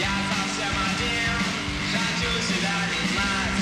Я 0.00 0.08
совсем 0.08 0.72
один, 0.88 1.36
хочу 1.92 2.32
себя 2.48 2.76
знать 3.12 3.60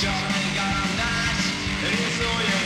Черный 0.00 0.48
карандаш 0.56 1.38
рисует 1.88 2.61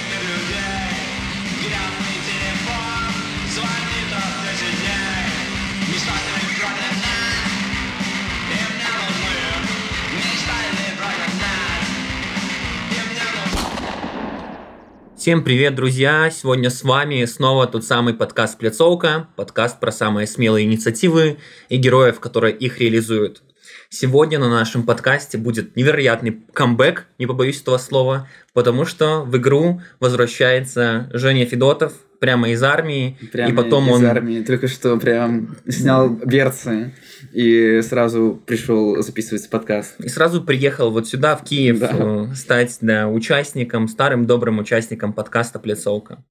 Всем 15.27 15.43
привет, 15.43 15.75
друзья! 15.75 16.31
Сегодня 16.31 16.71
с 16.71 16.85
вами 16.85 17.25
снова 17.25 17.67
тот 17.67 17.85
самый 17.85 18.15
подкаст 18.15 18.59
«Пляцовка», 18.59 19.27
подкаст 19.35 19.81
про 19.81 19.91
самые 19.91 20.29
смелые 20.29 20.67
инициативы 20.67 21.39
и 21.69 21.79
героев, 21.79 22.21
которые 22.21 22.55
их 22.55 22.79
реализуют. 22.79 23.43
Сегодня 23.89 24.39
на 24.39 24.49
нашем 24.49 24.85
подкасте 24.85 25.37
будет 25.37 25.75
невероятный 25.75 26.45
камбэк, 26.53 27.07
не 27.19 27.27
побоюсь 27.27 27.61
этого 27.61 27.79
слова, 27.79 28.29
потому 28.53 28.85
что 28.85 29.23
в 29.23 29.37
игру 29.37 29.83
возвращается 29.99 31.11
Женя 31.13 31.45
Федотов 31.45 31.95
прямо 32.21 32.51
из 32.51 32.63
армии, 32.63 33.17
Прямо 33.33 33.51
и 33.51 33.55
потом 33.55 33.89
из 33.89 33.95
он... 33.95 34.07
армии. 34.07 34.43
Только 34.43 34.69
что 34.69 34.97
прям 34.99 35.57
снял 35.69 36.09
берцы 36.11 36.93
и 37.33 37.81
сразу 37.83 38.41
пришел 38.47 39.03
записывать 39.03 39.49
подкаст. 39.51 40.01
И 40.01 40.09
сразу 40.09 40.43
приехал 40.43 40.91
вот 40.91 41.09
сюда, 41.09 41.37
в 41.37 41.45
Киев, 41.45 41.79
Да. 41.79 41.91
э, 41.93 42.35
стать 42.35 42.79
да, 42.81 43.09
участником, 43.09 43.89
старым 43.89 44.27
добрым 44.27 44.59
участником 44.59 45.13
подкаста 45.13 45.59
«Пляцовка». 45.59 46.25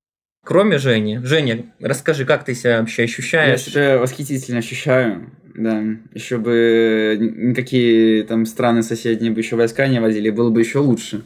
Кроме 0.44 0.78
Жени, 0.78 1.20
Женя, 1.24 1.74
расскажи, 1.80 2.24
как 2.24 2.46
ты 2.46 2.54
себя 2.54 2.80
вообще 2.80 3.02
Я 3.04 3.06
ощущаешь? 3.06 3.62
себя 3.62 3.98
восхитительно 3.98 4.60
ощущаю. 4.60 5.32
Да, 5.56 5.82
еще 6.14 6.38
бы 6.38 7.18
никакие 7.20 8.24
там 8.26 8.46
страны 8.46 8.84
соседние 8.84 9.32
бы 9.32 9.40
еще 9.40 9.56
войска 9.56 9.88
не 9.88 10.00
водили, 10.00 10.30
было 10.30 10.50
бы 10.50 10.60
еще 10.60 10.80
лучше. 10.80 11.24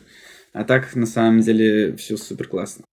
А 0.54 0.64
так, 0.64 0.96
на 0.96 1.06
самом 1.06 1.42
деле, 1.42 1.96
все 1.98 2.16
супер 2.16 2.48
классно. 2.48 2.86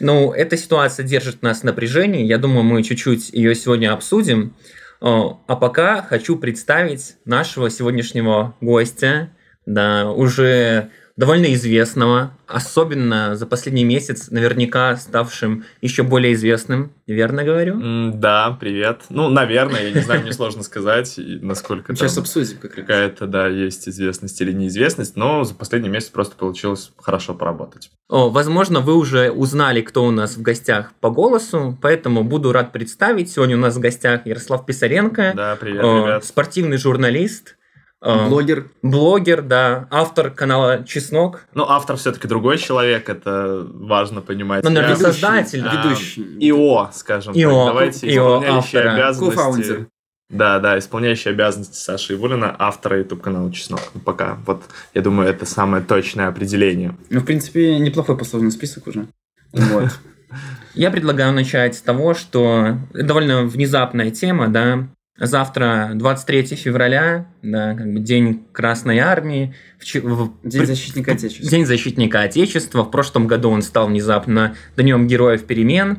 Ну, 0.00 0.32
эта 0.32 0.56
ситуация 0.56 1.04
держит 1.04 1.42
нас 1.42 1.60
в 1.60 1.64
напряжении. 1.64 2.24
Я 2.24 2.38
думаю, 2.38 2.64
мы 2.64 2.82
чуть-чуть 2.82 3.30
ее 3.30 3.54
сегодня 3.54 3.92
обсудим. 3.92 4.56
О, 5.00 5.40
А 5.46 5.56
пока 5.56 6.02
хочу 6.02 6.36
представить 6.36 7.16
нашего 7.24 7.70
сегодняшнего 7.70 8.56
гостя, 8.60 9.30
да, 9.66 10.10
уже 10.10 10.90
довольно 11.16 11.52
известного, 11.54 12.32
особенно 12.46 13.36
за 13.36 13.46
последний 13.46 13.84
месяц 13.84 14.30
наверняка 14.30 14.96
ставшим 14.96 15.64
еще 15.80 16.02
более 16.02 16.32
известным. 16.32 16.92
Верно 17.06 17.44
говорю? 17.44 17.74
М, 17.80 18.20
Да, 18.20 18.56
привет. 18.58 19.02
Ну, 19.10 19.28
наверное, 19.28 19.84
я 19.84 19.90
не 19.92 20.00
знаю, 20.00 20.22
мне 20.22 20.32
сложно 20.32 20.62
сказать, 20.62 21.14
насколько 21.16 21.88
там 21.88 21.96
Сейчас 21.96 22.18
обсудим 22.18 22.58
как 22.58 22.74
какая-то, 22.74 23.26
да, 23.26 23.46
есть 23.46 23.88
известность 23.88 24.40
или 24.40 24.52
неизвестность, 24.52 25.16
но 25.16 25.44
за 25.44 25.54
последний 25.54 25.88
месяц 25.88 26.08
просто 26.08 26.34
получилось 26.36 26.92
хорошо 26.98 27.34
поработать. 27.34 27.90
О, 28.08 28.30
возможно, 28.30 28.80
вы 28.80 28.94
уже 28.94 29.30
узнали, 29.30 29.80
кто 29.82 30.04
у 30.04 30.10
нас 30.10 30.36
в 30.36 30.42
гостях 30.42 30.92
по 31.00 31.10
голосу, 31.10 31.78
поэтому 31.80 32.24
буду 32.24 32.52
рад 32.52 32.72
представить. 32.72 33.30
Сегодня 33.30 33.56
у 33.56 33.60
нас 33.60 33.76
в 33.76 33.80
гостях 33.80 34.26
Ярослав 34.26 34.66
Писаренко, 34.66 35.32
Да, 35.36 35.56
привет, 35.56 35.82
ребят. 35.82 36.24
спортивный 36.24 36.76
журналист, 36.76 37.56
Блогер. 38.00 38.70
блогер, 38.82 39.40
да, 39.40 39.88
автор 39.90 40.30
канала 40.30 40.84
Чеснок, 40.84 41.46
Ну, 41.54 41.64
автор 41.64 41.96
все-таки 41.96 42.28
другой 42.28 42.58
человек, 42.58 43.08
это 43.08 43.66
важно 43.72 44.20
понимать. 44.20 44.62
Ну, 44.62 44.70
наверное, 44.70 44.96
создатель. 44.96 45.64
А, 45.66 45.86
Ведущий. 45.86 46.22
ИО, 46.38 46.90
скажем 46.92 47.32
ИО, 47.34 47.64
так. 47.64 47.74
Давайте 47.74 48.06
ИО 48.06 48.40
исполняющий 48.40 48.78
автора. 48.78 48.94
обязанности. 48.94 49.86
Да, 50.30 50.58
да, 50.58 50.78
исполняющий 50.78 51.30
обязанности 51.30 51.76
Саши 51.76 52.14
Ивулина, 52.14 52.54
автора 52.58 52.98
YouTube 52.98 53.22
канала 53.22 53.52
Чеснок. 53.52 53.80
Ну, 53.94 54.00
Пока, 54.00 54.38
вот, 54.46 54.62
я 54.92 55.00
думаю, 55.00 55.28
это 55.28 55.46
самое 55.46 55.82
точное 55.82 56.28
определение. 56.28 56.96
Ну, 57.10 57.20
в 57.20 57.24
принципе, 57.24 57.78
неплохой 57.78 58.18
послужный 58.18 58.50
список 58.50 58.86
уже. 58.86 59.06
Вот. 59.52 59.90
Я 60.74 60.90
предлагаю 60.90 61.32
начать 61.32 61.76
с 61.76 61.80
того, 61.82 62.14
что 62.14 62.78
довольно 62.92 63.44
внезапная 63.44 64.10
тема, 64.10 64.48
да. 64.48 64.88
Завтра, 65.18 65.92
23 65.94 66.56
февраля, 66.56 67.26
да, 67.42 67.74
как 67.74 67.92
бы 67.92 68.00
День 68.00 68.44
Красной 68.52 68.98
Армии. 68.98 69.54
В 69.78 69.94
в- 69.94 70.32
День 70.42 70.66
защитника 70.66 71.12
Отечества. 71.12 71.48
День 71.50 71.66
защитника 71.66 72.22
Отечества. 72.22 72.82
В 72.82 72.90
прошлом 72.90 73.28
году 73.28 73.50
он 73.50 73.62
стал 73.62 73.86
внезапно 73.86 74.56
Днем 74.76 75.06
Героев 75.06 75.44
Перемен. 75.44 75.98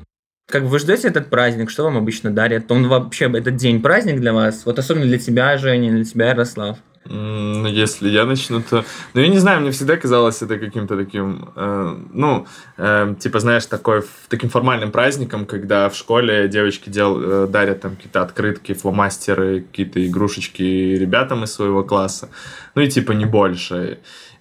Как 0.52 0.64
вы 0.64 0.80
ждете 0.80 1.08
этот 1.08 1.30
праздник? 1.30 1.70
Что 1.70 1.86
вам 1.86 1.98
обычно 1.98 2.30
дарят? 2.30 2.70
Он 2.72 2.88
вообще, 2.88 3.26
этот 3.26 3.56
день 3.56 3.82
праздник 3.82 4.20
для 4.20 4.34
вас? 4.34 4.66
Вот 4.66 4.78
особенно 4.80 5.06
для 5.06 5.18
тебя, 5.18 5.58
Женя, 5.58 5.92
для 5.92 6.04
тебя, 6.04 6.30
Ярослав. 6.30 6.78
Ну, 7.08 7.68
если 7.68 8.10
я 8.10 8.26
начну, 8.26 8.62
то... 8.62 8.84
Ну, 9.14 9.22
я 9.22 9.28
не 9.28 9.38
знаю, 9.38 9.62
мне 9.62 9.70
всегда 9.70 9.96
казалось 9.96 10.42
это 10.42 10.58
каким-то 10.58 10.98
таким... 10.98 11.50
э, 11.56 11.98
ну, 12.12 12.48
э, 12.78 13.16
типа, 13.20 13.40
знаешь, 13.40 13.66
такой, 13.68 14.04
таким 14.28 14.50
формальным 14.50 14.92
праздником, 14.92 15.46
когда 15.46 15.88
в 15.90 15.96
школе 15.96 16.48
девочки 16.48 16.90
дел, 16.90 17.22
э, 17.22 17.48
дарят 17.48 17.82
там 17.82 17.96
какие-то 17.96 18.24
открытки, 18.24 18.74
фломастеры, 18.74 19.62
какие-то 19.62 20.04
игрушечки 20.04 20.64
ребятам 20.64 21.44
из 21.44 21.54
своего 21.54 21.84
класса. 21.84 22.30
Ну, 22.74 22.82
и 22.82 22.88
типа 22.90 23.12
не 23.12 23.26
больше. 23.26 24.00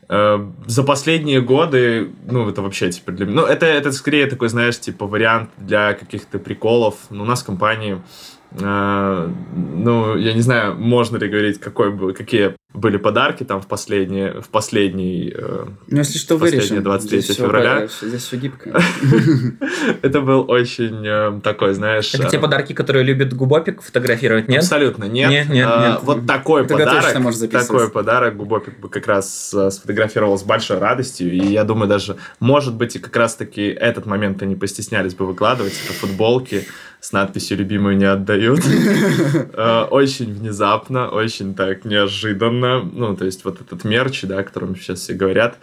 Э, 0.09 0.39
За 0.67 0.85
последние 0.85 1.43
годы, 1.43 2.13
ну, 2.27 2.49
это 2.49 2.63
вообще, 2.63 2.91
типа, 2.91 3.13
для 3.13 3.27
меня... 3.27 3.43
Ну, 3.43 3.47
это, 3.47 3.67
это 3.67 3.93
скорее 3.93 4.27
такой, 4.27 4.49
знаешь, 4.49 4.81
типа, 4.81 5.07
вариант 5.07 5.51
для 5.59 5.93
каких-то 5.93 6.39
приколов. 6.39 6.95
Ну, 7.11 7.25
у 7.25 7.27
нас 7.27 7.43
в 7.43 7.47
компании 7.47 8.01
ну, 8.57 10.17
я 10.17 10.33
не 10.33 10.41
знаю, 10.41 10.75
можно 10.77 11.17
ли 11.17 11.29
говорить, 11.29 11.59
какой 11.59 11.91
был, 11.91 12.13
какие 12.15 12.55
были 12.73 12.97
подарки 12.97 13.45
там 13.45 13.61
в 13.61 13.67
последние, 13.69 14.41
в 14.41 14.49
последний... 14.49 15.33
э, 15.33 15.65
Ну, 15.87 15.99
если 15.99 16.19
что, 16.19 16.37
Последнее 16.39 16.81
вырежем. 16.81 16.83
23 16.85 17.21
Здесь 17.21 17.37
февраля. 17.37 17.81
по- 18.01 18.07
Здесь 18.07 18.23
все 18.23 18.37
гибко. 18.37 18.81
Это 20.03 20.21
был 20.21 20.45
очень 20.51 21.07
э, 21.07 21.41
такой, 21.41 21.75
знаешь... 21.75 22.13
Это 22.15 22.27
э, 22.27 22.31
те 22.31 22.39
подарки, 22.41 22.73
которые 22.73 23.05
любит 23.05 23.33
Губопик 23.33 23.81
фотографировать, 23.81 24.49
нет? 24.49 24.63
Абсолютно 24.63 25.05
нет. 25.05 25.31
Нет, 25.31 25.49
нет, 25.51 25.69
А, 25.71 25.89
нет. 25.91 25.99
Вот 26.03 26.27
такой 26.27 26.65
подарок, 26.65 27.13
такой 27.51 27.91
подарок 27.91 28.37
Губопик 28.37 28.81
бы 28.81 28.89
как 28.89 29.07
раз 29.07 29.55
э, 29.55 29.71
сфотографировал 29.71 30.37
с 30.37 30.43
большой 30.43 30.79
радостью, 30.79 31.33
и 31.33 31.39
я 31.39 31.63
думаю 31.63 31.89
даже, 31.89 32.17
может 32.41 32.75
быть, 32.75 32.97
и 32.97 32.99
как 32.99 33.15
раз-таки 33.17 33.67
этот 33.69 34.07
момент 34.07 34.43
они 34.43 34.57
постеснялись 34.57 35.15
бы 35.15 35.27
выкладывать, 35.27 35.75
это 35.85 35.93
футболки 35.93 36.67
с 37.05 37.13
надписью 37.13 37.59
«Любимую 37.59 37.97
не 37.99 38.07
отдают». 38.07 38.61
Э, 39.57 39.83
Очень 39.91 40.33
внезапно, 40.33 41.09
очень 41.09 41.55
так 41.55 41.85
неожиданно, 41.85 42.81
ну, 42.83 43.15
то 43.15 43.25
есть 43.27 43.45
вот 43.45 43.61
этот 43.61 43.85
мерч, 43.85 44.23
да, 44.23 44.39
о 44.39 44.43
котором 44.43 44.75
сейчас 44.75 45.01
все 45.01 45.13
говорят, 45.13 45.59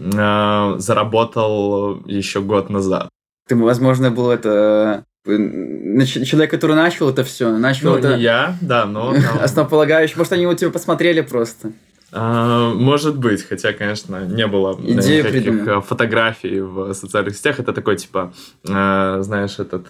э, 0.00 0.74
заработал 0.78 2.02
еще 2.06 2.40
год 2.40 2.70
назад. 2.70 3.08
Ты, 3.48 3.56
возможно, 3.56 4.10
был 4.10 4.30
это... 4.30 5.04
э, 5.26 6.24
Человек, 6.24 6.50
который 6.50 6.76
начал 6.76 7.10
это 7.10 7.24
все, 7.24 7.50
начал 7.58 7.90
Ну, 7.90 7.96
это 7.98 8.16
не 8.16 8.22
я, 8.22 8.56
да, 8.62 8.86
но... 8.86 9.12
там- 9.14 9.40
основополагающий. 9.42 10.16
Может, 10.16 10.32
они 10.32 10.46
вот 10.46 10.56
тебя 10.58 10.70
посмотрели 10.70 11.20
просто. 11.20 11.72
А, 12.18 12.72
Может 12.72 13.18
быть, 13.18 13.42
хотя, 13.46 13.74
конечно, 13.74 14.24
не 14.24 14.46
было 14.46 14.74
э, 14.78 14.92
Идею 14.92 15.24
никаких 15.24 15.44
придумал. 15.44 15.78
э, 15.78 15.82
фотографий 15.82 16.60
в 16.60 16.94
социальных 16.94 17.36
сетях. 17.36 17.60
Это 17.60 17.74
такой, 17.74 17.96
типа, 17.96 18.32
э, 18.66 19.18
знаешь, 19.20 19.58
этот, 19.58 19.86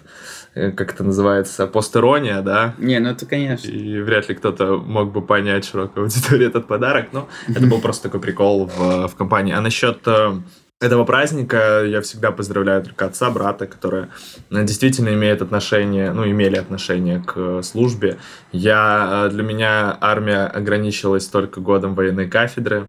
как 0.53 0.93
это 0.93 1.03
называется, 1.05 1.67
постерония, 1.67 2.41
да? 2.41 2.75
Не, 2.77 2.99
ну 2.99 3.09
это 3.11 3.25
конечно. 3.25 3.69
И 3.69 4.01
вряд 4.01 4.27
ли 4.27 4.35
кто-то 4.35 4.77
мог 4.77 5.13
бы 5.13 5.21
понять 5.21 5.63
широкой 5.65 6.03
аудитории 6.03 6.47
этот 6.47 6.67
подарок. 6.67 7.13
Но 7.13 7.29
это 7.47 7.65
был 7.65 7.79
просто 7.81 8.03
такой 8.03 8.19
прикол 8.19 8.65
в, 8.65 9.07
в 9.07 9.15
компании. 9.15 9.53
А 9.53 9.61
насчет 9.61 9.99
этого 10.79 11.05
праздника 11.05 11.83
я 11.85 12.01
всегда 12.01 12.31
поздравляю 12.31 12.83
только 12.83 13.05
отца, 13.05 13.29
брата, 13.31 13.65
которые 13.65 14.09
э, 14.51 14.63
действительно 14.63 15.09
имеют 15.09 15.41
отношение, 15.41 16.11
ну, 16.11 16.29
имели 16.29 16.55
отношение 16.55 17.23
к 17.23 17.33
э, 17.35 17.61
службе. 17.63 18.17
Я, 18.51 19.25
э, 19.25 19.29
для 19.29 19.43
меня 19.43 19.97
армия 19.99 20.45
ограничилась 20.45 21.27
только 21.27 21.61
годом 21.61 21.95
военной 21.95 22.29
кафедры. 22.29 22.87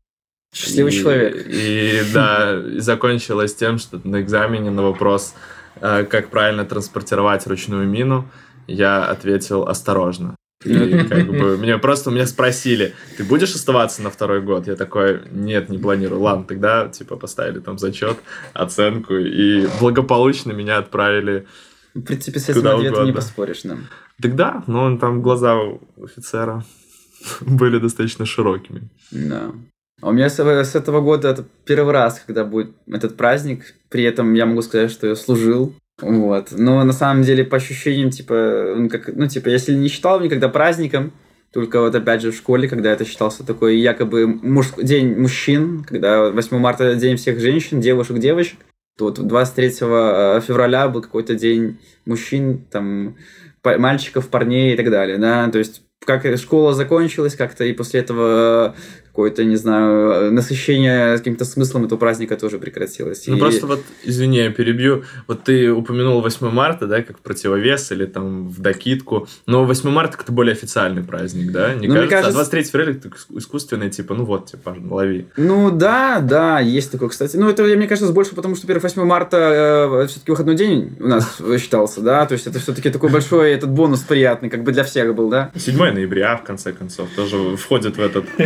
Счастливый 0.55 0.93
И- 0.93 1.01
человек. 1.01 1.47
И 1.47 2.03
да, 2.13 2.59
и 2.77 2.79
закончилось 2.81 3.55
тем, 3.55 3.79
что 3.79 4.01
на 4.05 4.21
экзамене 4.21 4.71
на 4.71 4.83
вопрос, 4.83 5.35
как 5.81 6.29
правильно 6.31 6.65
транспортировать 6.65 7.47
ручную 7.47 7.87
мину, 7.87 8.29
я 8.67 9.05
ответил 9.05 9.63
осторожно. 9.63 10.35
И 10.65 11.05
как 11.05 11.29
бы 11.29 11.57
меня 11.57 11.79
просто 11.79 12.11
меня 12.11 12.27
спросили, 12.27 12.95
ты 13.17 13.23
будешь 13.23 13.55
оставаться 13.55 14.03
на 14.03 14.11
второй 14.11 14.43
год? 14.43 14.67
Я 14.67 14.75
такой, 14.75 15.23
нет, 15.31 15.69
не 15.69 15.79
планирую. 15.79 16.21
Ладно, 16.21 16.45
тогда 16.45 16.89
типа 16.89 17.17
поставили 17.17 17.61
там 17.61 17.79
зачет, 17.79 18.19
оценку 18.55 19.15
и 19.15 19.69
благополучно 19.79 20.51
меня 20.53 20.79
отправили. 20.79 21.47
В 21.95 22.03
принципе, 22.03 22.41
с 22.41 22.49
этим 22.49 22.67
ответом 22.67 23.07
не 23.07 23.13
поспоришь 23.13 23.65
нам. 23.65 23.87
Тогда, 24.21 24.65
ну 24.67 24.99
там 24.99 25.23
глаза 25.23 25.57
у 25.57 25.81
офицера 26.03 26.65
были 27.41 27.79
достаточно 27.79 28.27
широкими. 28.27 28.89
Да. 29.13 29.53
А 30.01 30.09
у 30.09 30.13
меня 30.13 30.29
с, 30.29 30.39
с 30.39 30.75
этого 30.75 31.01
года 31.01 31.29
это 31.29 31.45
первый 31.65 31.93
раз, 31.93 32.23
когда 32.25 32.45
будет 32.45 32.73
этот 32.89 33.17
праздник. 33.17 33.75
При 33.89 34.05
этом 34.05 34.35
я 34.35 34.47
могу 34.47 34.63
сказать, 34.63 34.91
что 34.91 35.07
я 35.07 35.17
служил. 35.17 35.75
Вот. 36.01 36.53
Но 36.53 36.85
на 36.85 36.93
самом 36.93 37.23
деле, 37.23 37.45
по 37.45 37.57
ощущениям, 37.57 38.11
типа, 38.11 38.75
он 38.77 38.89
как, 38.89 39.09
ну, 39.15 39.27
типа, 39.27 39.49
если 39.49 39.75
не 39.75 39.89
считал 39.89 40.21
никогда 40.21 40.49
праздником, 40.49 41.13
Только 41.53 41.81
вот 41.81 41.95
опять 41.95 42.21
же 42.21 42.31
в 42.31 42.37
школе, 42.37 42.69
когда 42.69 42.93
это 42.93 43.05
считался 43.05 43.45
такой 43.45 43.79
якобы 43.79 44.27
муж... 44.27 44.73
день 44.77 45.17
мужчин, 45.19 45.83
когда 45.83 46.31
8 46.31 46.59
марта 46.59 46.95
день 46.95 47.17
всех 47.17 47.41
женщин, 47.41 47.81
девушек, 47.81 48.19
девочек, 48.19 48.59
то 48.99 49.07
вот 49.07 49.27
23 49.27 49.71
февраля 49.71 50.89
был 50.89 51.01
какой-то 51.01 51.35
день 51.35 51.79
мужчин, 52.05 52.67
там, 52.71 53.17
мальчиков, 53.65 54.29
парней 54.29 54.75
и 54.75 54.77
так 54.77 54.91
далее, 54.91 55.17
да, 55.19 55.49
то 55.51 55.59
есть 55.59 55.83
как 56.05 56.25
школа 56.39 56.75
закончилась, 56.75 57.35
как-то 57.35 57.65
и 57.65 57.73
после 57.73 58.01
этого 58.01 58.75
какое-то, 59.11 59.45
не 59.45 59.57
знаю, 59.57 60.33
насыщение 60.33 61.17
каким-то 61.19 61.45
смыслом 61.45 61.87
этого 61.87 61.99
праздника 61.99 62.37
тоже 62.37 62.59
прекратилось. 62.59 63.25
Ну 63.27 63.37
И- 63.37 63.41
просто 63.41 63.67
вот, 63.67 63.81
извини, 64.05 64.39
я 64.39 64.51
перебью. 64.51 65.03
Вот 65.27 65.45
ты 65.45 65.71
упомянул 65.73 66.21
8 66.21 66.51
марта, 66.51 66.87
да, 66.87 67.03
как 67.03 67.19
противовес 67.21 67.91
или 67.93 68.07
там 68.07 68.49
в 68.49 68.61
докидку. 68.61 69.27
Но 69.47 69.65
8 69.65 69.91
марта 69.91 70.17
это 70.23 70.33
более 70.33 70.53
официальный 70.53 71.03
праздник, 71.03 71.51
да? 71.53 71.75
Не 71.75 71.89
Ну, 71.89 71.95
мне 71.95 72.03
кажется? 72.07 72.19
А 72.19 72.23
кажется- 72.23 72.33
23 72.39 72.63
февраля 72.65 72.91
это 72.93 73.09
иск- 73.09 73.37
искусственный, 73.39 73.91
типа, 73.91 74.15
ну 74.15 74.25
вот, 74.25 74.47
типа, 74.47 74.77
лови. 74.89 75.27
Ну 75.37 75.71
да, 75.71 76.21
да, 76.21 76.61
есть 76.61 76.91
такое, 76.93 77.09
кстати. 77.09 77.37
Ну, 77.37 77.49
это, 77.49 77.63
мне 77.65 77.87
кажется, 77.89 78.13
больше 78.13 78.35
потому, 78.35 78.55
что, 78.55 78.67
во-первых, 78.67 78.85
8 78.85 79.05
марта 79.05 80.07
все-таки 80.09 80.31
выходной 80.31 80.55
день 80.55 80.97
у 81.01 81.09
нас 81.09 81.39
считался, 81.61 82.01
да, 82.01 82.25
то 82.27 82.35
есть 82.35 82.47
это 82.47 82.59
все-таки 82.59 82.91
такой 82.91 83.11
большой 83.11 83.51
этот 83.53 83.71
бонус 83.71 84.01
приятный, 84.01 84.49
как 84.51 84.63
бы 84.63 84.73
для 84.73 84.85
всех 84.85 85.15
был, 85.15 85.29
да. 85.29 85.51
7 85.57 85.77
ноября, 85.93 86.37
в 86.37 86.45
конце 86.45 86.73
концов, 86.73 87.09
тоже 87.17 87.57
входит 87.57 87.97
в 87.97 88.01
этот... 88.01 88.25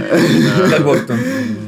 Когорту. 0.70 1.14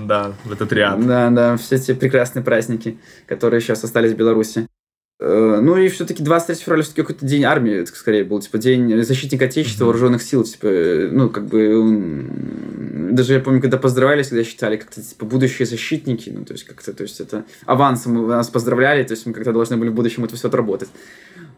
Да, 0.06 0.34
в 0.44 0.52
этот 0.52 0.72
ряд. 0.72 1.06
Да, 1.06 1.30
да, 1.30 1.56
все 1.56 1.76
эти 1.76 1.94
прекрасные 1.94 2.42
праздники, 2.42 2.98
которые 3.26 3.60
сейчас 3.60 3.84
остались 3.84 4.12
в 4.12 4.16
Беларуси. 4.16 4.66
Э, 5.20 5.60
Ну 5.62 5.76
и 5.76 5.88
все-таки 5.88 6.22
23 6.22 6.56
февраля 6.56 6.82
все-таки 6.82 7.02
какой-то 7.02 7.24
день 7.24 7.44
армии, 7.44 7.84
скорее 7.84 8.24
был, 8.24 8.40
типа 8.40 8.58
день 8.58 9.02
защитника 9.04 9.46
Отечества, 9.46 9.84
вооруженных 9.84 10.22
сил, 10.22 10.44
типа, 10.44 10.66
э, 10.66 11.08
ну, 11.10 11.30
как 11.30 11.46
бы, 11.46 12.26
даже 13.12 13.34
я 13.34 13.40
помню, 13.40 13.60
когда 13.60 13.78
поздравляли, 13.78 14.22
всегда 14.22 14.44
считали 14.44 14.76
как-то, 14.76 15.00
типа, 15.00 15.24
будущие 15.24 15.66
защитники, 15.66 16.30
ну, 16.30 16.44
то 16.44 16.52
есть, 16.52 16.64
как-то, 16.64 16.92
то 16.92 17.04
есть, 17.04 17.20
это 17.20 17.44
авансом 17.64 18.26
нас 18.28 18.48
поздравляли, 18.48 19.04
то 19.04 19.12
есть, 19.12 19.24
мы 19.26 19.32
как-то 19.32 19.52
должны 19.52 19.76
были 19.76 19.90
в 19.90 19.94
будущем 19.94 20.24
это 20.24 20.36
все 20.36 20.48
отработать. 20.48 20.88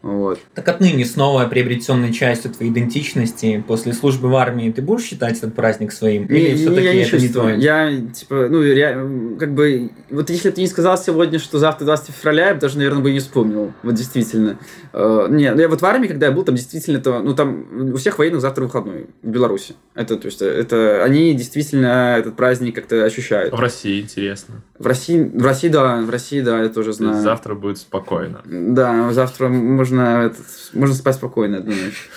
Вот. 0.01 0.39
Так 0.53 0.67
отныне 0.67 1.05
снова 1.05 1.45
приобретенной 1.45 2.13
частью 2.13 2.51
твоей 2.51 2.71
идентичности 2.71 3.63
после 3.67 3.93
службы 3.93 4.29
в 4.29 4.35
армии 4.35 4.71
ты 4.71 4.81
будешь 4.81 5.03
считать 5.03 5.37
этот 5.37 5.55
праздник 5.55 5.91
своим? 5.91 6.25
Или 6.25 6.51
Не- 6.51 6.55
все-таки 6.55 6.83
я 6.85 6.93
не 6.93 6.99
это 7.01 7.15
не 7.17 7.21
чувствую. 7.23 7.31
твое? 7.55 7.59
Я, 7.59 7.91
типа, 8.13 8.47
ну, 8.49 8.61
ре- 8.61 9.37
как 9.39 9.53
бы, 9.53 9.91
вот 10.09 10.29
если 10.29 10.49
бы 10.49 10.55
ты 10.55 10.61
не 10.61 10.67
сказал 10.67 10.97
сегодня, 10.97 11.39
что 11.39 11.59
завтра 11.59 11.85
20 11.85 12.11
февраля, 12.15 12.47
я 12.49 12.53
бы 12.55 12.61
даже, 12.61 12.77
наверное, 12.77 13.01
бы 13.03 13.09
и 13.09 13.13
не 13.13 13.19
вспомнил. 13.19 13.73
Вот 13.83 13.95
действительно. 13.95 14.57
Э, 14.93 15.27
не, 15.29 15.51
ну, 15.53 15.61
я 15.61 15.67
вот 15.69 15.81
в 15.81 15.85
армии, 15.85 16.07
когда 16.07 16.27
я 16.27 16.31
был, 16.31 16.43
там 16.43 16.55
действительно, 16.55 16.99
то, 16.99 17.19
ну, 17.19 17.33
там 17.35 17.91
у 17.93 17.97
всех 17.97 18.19
военных 18.19 18.41
завтра 18.41 18.63
выходной 18.63 19.07
в 19.23 19.27
Беларуси. 19.29 19.75
Это, 19.95 20.15
то 20.17 20.27
есть, 20.27 20.41
это, 20.41 21.03
они 21.03 21.33
действительно 21.33 22.15
этот 22.17 22.35
праздник 22.35 22.75
как-то 22.75 23.03
ощущают. 23.03 23.53
В 23.53 23.59
России 23.59 24.01
интересно. 24.01 24.55
В 24.79 24.85
России, 24.85 25.23
в 25.33 25.43
России, 25.43 25.69
да, 25.69 26.01
в 26.01 26.09
России, 26.09 26.41
да, 26.41 26.61
я 26.61 26.69
тоже 26.69 26.85
То 26.85 26.89
есть 26.89 26.97
знаю. 26.99 27.23
завтра 27.23 27.55
будет 27.55 27.77
спокойно. 27.79 28.41
Да, 28.45 29.11
завтра 29.11 29.49
можно, 29.87 30.25
этот, 30.25 30.45
можно 30.73 30.95
спать 30.95 31.15
спокойно 31.15 31.57
одну 31.57 31.71
ночь. 31.73 32.09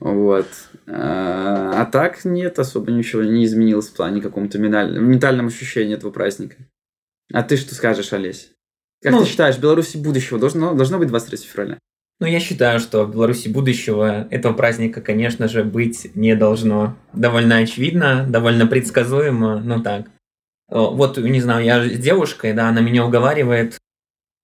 Вот. 0.00 0.46
А 0.86 1.82
а 1.82 1.84
так 1.86 2.24
нет, 2.24 2.58
особо 2.58 2.90
ничего 2.90 3.22
не 3.22 3.44
изменилось 3.44 3.88
в 3.88 3.94
плане 3.94 4.20
каком-то 4.20 4.58
менталь- 4.58 4.98
в 4.98 5.02
ментальном 5.02 5.46
ощущении 5.48 5.94
этого 5.94 6.10
праздника. 6.10 6.56
А 7.32 7.42
ты 7.42 7.56
что 7.56 7.74
скажешь, 7.74 8.12
Олесь? 8.12 8.50
Как 9.02 9.12
Ну- 9.12 9.20
ты 9.22 9.26
считаешь, 9.28 9.56
в 9.56 9.60
Беларуси 9.60 9.96
будущего 9.96 10.38
должно, 10.38 10.74
должно 10.74 10.98
быть 10.98 11.08
23 11.08 11.46
февраля? 11.48 11.78
Ну, 12.20 12.26
я 12.26 12.40
считаю, 12.40 12.78
что 12.78 13.04
в 13.04 13.12
Беларуси 13.12 13.48
будущего 13.48 14.28
этого 14.30 14.52
праздника, 14.52 15.00
конечно 15.00 15.48
же, 15.48 15.64
быть 15.64 16.14
не 16.14 16.36
должно. 16.36 16.96
Довольно 17.12 17.56
очевидно, 17.56 18.24
довольно 18.28 18.66
предсказуемо, 18.66 19.60
ну 19.60 19.82
так. 19.82 20.06
О, 20.68 20.94
Вот, 20.94 21.18
не 21.18 21.40
знаю, 21.40 21.64
я 21.64 21.84
с 21.84 21.98
девушкой, 21.98 22.52
да, 22.52 22.68
она 22.68 22.80
меня 22.80 23.04
уговаривает, 23.04 23.72
«М, 23.74 23.78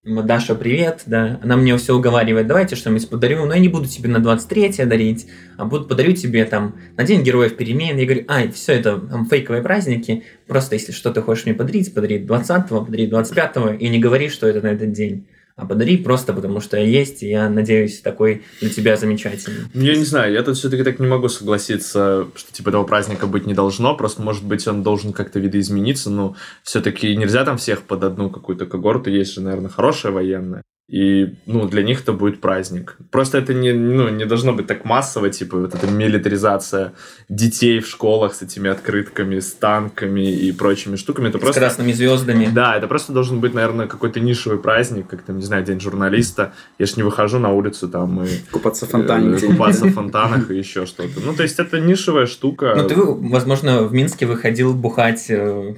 Даша, 0.04 0.54
привет, 0.54 1.02
да, 1.06 1.40
она 1.42 1.56
мне 1.56 1.76
все 1.76 1.94
уговаривает, 1.94 2.46
давайте 2.46 2.76
что-нибудь 2.76 3.10
подарю, 3.10 3.44
но 3.44 3.54
я 3.54 3.58
не 3.58 3.68
буду 3.68 3.86
тебе 3.86 4.08
на 4.08 4.20
23 4.20 4.84
дарить, 4.84 5.26
а 5.56 5.64
буду 5.64 5.86
подарю 5.86 6.12
тебе 6.12 6.44
там 6.44 6.76
на 6.96 7.02
День 7.02 7.24
Героев 7.24 7.56
Перемен. 7.56 7.96
Я 7.98 8.04
говорю, 8.04 8.24
ай, 8.28 8.48
все 8.52 8.74
это 8.74 8.96
там 8.96 9.26
фейковые 9.26 9.60
праздники, 9.60 10.22
просто 10.46 10.76
если 10.76 10.92
что 10.92 11.12
ты 11.12 11.20
хочешь 11.20 11.46
мне 11.46 11.54
подарить, 11.54 11.92
подари 11.92 12.24
20-го, 12.24 12.84
подари 12.84 13.10
25-го, 13.10 13.70
и 13.70 13.88
не 13.88 13.98
говори, 13.98 14.28
что 14.28 14.46
это 14.46 14.62
на 14.62 14.68
этот 14.68 14.92
день. 14.92 15.26
А 15.58 15.66
подари 15.66 15.96
просто 15.96 16.32
потому, 16.32 16.60
что 16.60 16.76
есть, 16.76 17.24
и 17.24 17.28
я 17.28 17.50
надеюсь, 17.50 18.00
такой 18.00 18.44
для 18.60 18.70
тебя 18.70 18.96
замечательный. 18.96 19.64
Ну, 19.74 19.82
Я 19.82 19.96
не 19.96 20.04
знаю, 20.04 20.32
я 20.32 20.44
тут 20.44 20.56
все-таки 20.56 20.84
так 20.84 21.00
не 21.00 21.08
могу 21.08 21.28
согласиться, 21.28 22.28
что 22.36 22.52
типа 22.52 22.68
этого 22.68 22.84
праздника 22.84 23.26
быть 23.26 23.44
не 23.44 23.54
должно. 23.54 23.96
Просто, 23.96 24.22
может 24.22 24.44
быть, 24.44 24.68
он 24.68 24.84
должен 24.84 25.12
как-то 25.12 25.40
видоизмениться, 25.40 26.10
но 26.10 26.36
все-таки 26.62 27.16
нельзя 27.16 27.44
там 27.44 27.56
всех 27.58 27.82
под 27.82 28.04
одну 28.04 28.30
какую-то 28.30 28.66
когорту. 28.66 29.10
Есть 29.10 29.34
же, 29.34 29.40
наверное, 29.40 29.68
хорошая 29.68 30.12
военная. 30.12 30.62
И, 30.88 31.34
ну, 31.44 31.68
для 31.68 31.82
них 31.82 32.00
это 32.00 32.14
будет 32.14 32.40
праздник. 32.40 32.96
Просто 33.10 33.36
это 33.36 33.52
не, 33.52 33.72
ну, 33.72 34.08
не 34.08 34.24
должно 34.24 34.54
быть 34.54 34.66
так 34.66 34.86
массово, 34.86 35.28
типа 35.28 35.58
вот 35.58 35.74
эта 35.74 35.86
милитаризация 35.86 36.94
детей 37.28 37.80
в 37.80 37.86
школах 37.86 38.34
с 38.34 38.40
этими 38.40 38.70
открытками, 38.70 39.38
с 39.38 39.52
танками 39.52 40.32
и 40.32 40.50
прочими 40.50 40.96
штуками. 40.96 41.28
Это 41.28 41.36
С 41.36 41.40
просто... 41.42 41.60
красными 41.60 41.92
звездами. 41.92 42.48
Да, 42.50 42.74
это 42.74 42.86
просто 42.86 43.12
должен 43.12 43.40
быть, 43.40 43.52
наверное, 43.52 43.86
какой-то 43.86 44.18
нишевый 44.20 44.58
праздник, 44.58 45.08
как 45.08 45.20
там, 45.22 45.36
не 45.36 45.44
знаю, 45.44 45.62
День 45.62 45.78
журналиста. 45.78 46.54
Я 46.78 46.86
ж 46.86 46.96
не 46.96 47.02
выхожу 47.02 47.38
на 47.38 47.52
улицу 47.52 47.88
там 47.88 48.24
и 48.24 48.28
Купаться 48.50 48.86
в 48.86 48.88
фонтане 48.88 49.36
э, 49.36 49.40
купаться 49.40 49.84
в 49.84 49.92
фонтанах 49.92 50.50
и 50.50 50.56
еще 50.56 50.86
что-то. 50.86 51.20
Ну, 51.22 51.34
то 51.34 51.42
есть 51.42 51.58
это 51.58 51.80
нишевая 51.80 52.24
штука. 52.24 52.72
Ну, 52.74 52.88
ты, 52.88 52.94
возможно, 52.96 53.82
в 53.82 53.92
Минске 53.92 54.24
выходил 54.24 54.72
бухать 54.72 55.26
э, 55.28 55.74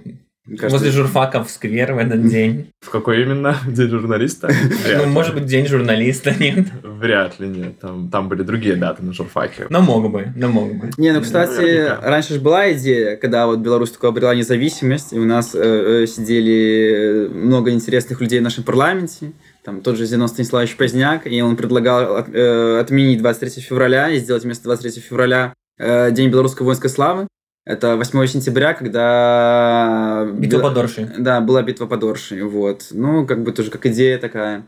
Кажется, 0.59 0.69
возле 0.79 0.91
журфака 0.91 1.45
в 1.45 1.51
сквер 1.51 1.93
в 1.93 1.99
этот 1.99 2.27
день. 2.27 2.71
В 2.81 2.91
какой 2.91 3.23
именно? 3.23 3.57
День 3.69 3.89
журналиста? 3.91 4.49
Вряд 4.49 4.99
Ну, 4.99 5.05
ли. 5.05 5.11
может 5.11 5.35
быть, 5.35 5.45
день 5.47 5.67
журналиста, 5.67 6.35
нет? 6.41 6.67
Вряд 6.83 7.39
ли, 7.39 7.47
нет. 7.49 7.79
Там, 7.79 8.09
там 8.11 8.29
были 8.29 8.43
другие 8.43 8.75
даты 8.77 9.03
на 9.03 9.13
журфаке. 9.13 9.67
Но 9.71 9.81
мог 9.81 10.11
бы, 10.11 10.33
но 10.35 10.49
мог 10.49 10.75
бы. 10.75 10.91
Не, 10.97 11.13
ну, 11.13 11.21
кстати, 11.21 11.57
Наверняка. 11.61 12.01
раньше 12.03 12.35
же 12.35 12.41
была 12.41 12.73
идея, 12.73 13.17
когда 13.17 13.47
вот 13.47 13.59
Беларусь 13.61 13.91
только 13.91 14.09
обрела 14.09 14.35
независимость, 14.35 15.13
и 15.13 15.19
у 15.19 15.25
нас 15.25 15.55
э, 15.55 16.03
э, 16.03 16.07
сидели 16.07 17.29
много 17.29 17.71
интересных 17.71 18.21
людей 18.21 18.41
в 18.41 18.43
нашем 18.43 18.65
парламенте, 18.65 19.33
там 19.65 19.83
тот 19.83 19.97
же 19.97 20.07
Зенон 20.07 20.29
Станиславович 20.29 20.77
Поздняк, 20.77 21.27
и 21.27 21.41
он 21.43 21.57
предлагал 21.57 22.17
от- 22.17 22.35
э, 22.35 22.79
отменить 22.81 23.19
23 23.21 23.63
февраля 23.63 24.11
и 24.11 24.19
сделать 24.19 24.43
вместо 24.45 24.65
23 24.65 25.01
февраля 25.03 25.53
э, 25.79 26.11
День 26.13 26.31
белорусской 26.31 26.65
воинской 26.65 26.91
славы. 26.91 27.27
Это 27.67 27.97
8 27.97 28.27
сентября, 28.27 28.75
когда... 28.75 30.27
Битва 30.33 30.59
Бел- 30.59 30.63
под 30.63 30.79
Оршей. 30.79 31.07
Да, 31.19 31.41
была 31.41 31.63
битва 31.63 31.87
под 31.87 32.03
Оршей, 32.05 32.43
вот. 32.43 32.87
Ну, 32.91 33.27
как 33.27 33.43
бы 33.43 33.53
тоже 33.53 33.71
как 33.71 33.87
идея 33.87 34.19
такая. 34.19 34.67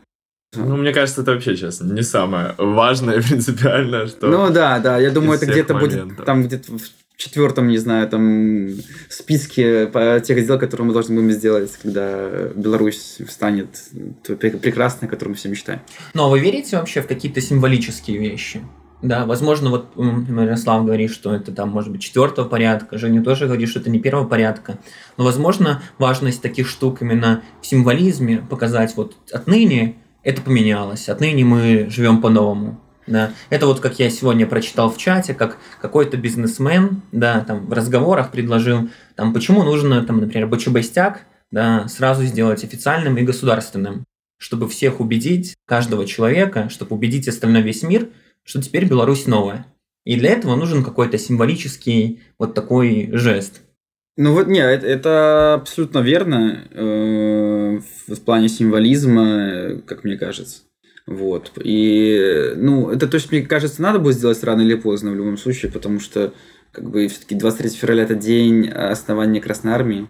Ну, 0.55 0.77
мне 0.77 0.93
кажется, 0.93 1.21
это 1.21 1.31
вообще, 1.31 1.55
честно, 1.55 1.91
не 1.91 2.03
самое 2.03 2.53
важное 2.57 3.21
принципиальное, 3.27 4.07
что... 4.07 4.27
Ну 4.27 4.51
да, 4.51 4.79
да, 4.79 4.99
я 4.99 5.09
думаю, 5.09 5.37
это 5.37 5.47
где-то 5.47 5.73
будет 5.73 6.23
там 6.25 6.43
где-то 6.43 6.77
в 6.77 6.81
четвертом, 7.17 7.67
не 7.67 7.77
знаю, 7.77 8.07
там 8.07 8.69
списке 9.09 9.87
по 9.87 10.19
тех 10.19 10.45
дел, 10.45 10.59
которые 10.59 10.87
мы 10.87 10.93
должны 10.93 11.15
будем 11.15 11.31
сделать, 11.31 11.71
когда 11.81 12.49
Беларусь 12.55 13.17
станет 13.29 13.69
прекрасной, 14.23 15.07
о 15.07 15.11
которой 15.11 15.29
мы 15.29 15.35
все 15.35 15.49
мечтаем. 15.49 15.81
Но 16.13 16.29
вы 16.29 16.39
верите 16.39 16.77
вообще 16.77 17.01
в 17.01 17.07
какие-то 17.07 17.41
символические 17.41 18.17
вещи? 18.17 18.61
Да, 19.03 19.25
возможно, 19.25 19.69
вот 19.69 19.87
м, 19.97 20.25
Ярослав 20.41 20.85
говорит, 20.85 21.11
что 21.11 21.33
это 21.33 21.51
там 21.51 21.69
может 21.69 21.91
быть 21.91 22.01
четвертого 22.01 22.47
порядка, 22.47 22.97
Женя 22.97 23.21
тоже 23.21 23.47
говорит, 23.47 23.67
что 23.67 23.79
это 23.79 23.89
не 23.89 23.99
первого 23.99 24.25
порядка. 24.25 24.79
Но, 25.17 25.25
возможно, 25.25 25.83
важность 25.97 26.41
таких 26.41 26.69
штук 26.69 27.01
именно 27.01 27.41
в 27.61 27.67
символизме 27.67 28.37
показать 28.49 28.95
вот 28.95 29.17
отныне 29.33 29.97
это 30.23 30.41
поменялось, 30.41 31.09
отныне 31.09 31.43
мы 31.43 31.87
живем 31.89 32.21
по-новому. 32.21 32.79
Да. 33.05 33.31
Это 33.49 33.67
вот 33.67 33.81
как 33.81 33.99
я 33.99 34.09
сегодня 34.09 34.47
прочитал 34.47 34.89
в 34.89 34.97
чате, 34.97 35.33
как 35.33 35.57
какой-то 35.81 36.15
бизнесмен, 36.15 37.01
да, 37.11 37.41
там 37.41 37.65
в 37.65 37.73
разговорах 37.73 38.31
предложил, 38.31 38.89
там, 39.17 39.33
почему 39.33 39.63
нужно, 39.63 40.01
там, 40.05 40.21
например, 40.21 40.47
БЧБ-стяг, 40.47 41.25
да, 41.51 41.89
сразу 41.89 42.23
сделать 42.23 42.63
официальным 42.63 43.17
и 43.17 43.23
государственным, 43.23 44.05
чтобы 44.37 44.69
всех 44.69 45.01
убедить, 45.01 45.55
каждого 45.67 46.05
человека, 46.05 46.69
чтобы 46.69 46.95
убедить 46.95 47.27
остальной 47.27 47.61
весь 47.61 47.83
мир, 47.83 48.07
что 48.43 48.61
теперь 48.61 48.87
Беларусь 48.87 49.27
новая. 49.27 49.65
И 50.05 50.17
для 50.17 50.31
этого 50.31 50.55
нужен 50.55 50.83
какой-то 50.83 51.17
символический 51.17 52.21
вот 52.37 52.53
такой 52.53 53.09
жест. 53.13 53.61
Ну 54.15 54.33
вот, 54.33 54.47
нет, 54.47 54.83
это, 54.83 55.55
абсолютно 55.55 55.99
верно 55.99 56.67
э, 56.69 57.79
в, 58.07 58.21
плане 58.21 58.47
символизма, 58.47 59.81
как 59.87 60.03
мне 60.03 60.17
кажется. 60.17 60.61
Вот. 61.07 61.51
И, 61.63 62.53
ну, 62.55 62.91
это, 62.91 63.07
то 63.07 63.15
есть, 63.15 63.31
мне 63.31 63.41
кажется, 63.41 63.81
надо 63.81 63.99
будет 63.99 64.15
сделать 64.15 64.43
рано 64.43 64.61
или 64.61 64.75
поздно 64.75 65.11
в 65.11 65.15
любом 65.15 65.37
случае, 65.37 65.71
потому 65.71 65.99
что, 65.99 66.33
как 66.71 66.89
бы, 66.91 67.07
все-таки 67.07 67.33
23 67.35 67.69
февраля– 67.71 68.03
это 68.05 68.15
день 68.15 68.69
основания 68.69 69.41
Красной 69.41 69.73
Армии. 69.73 70.09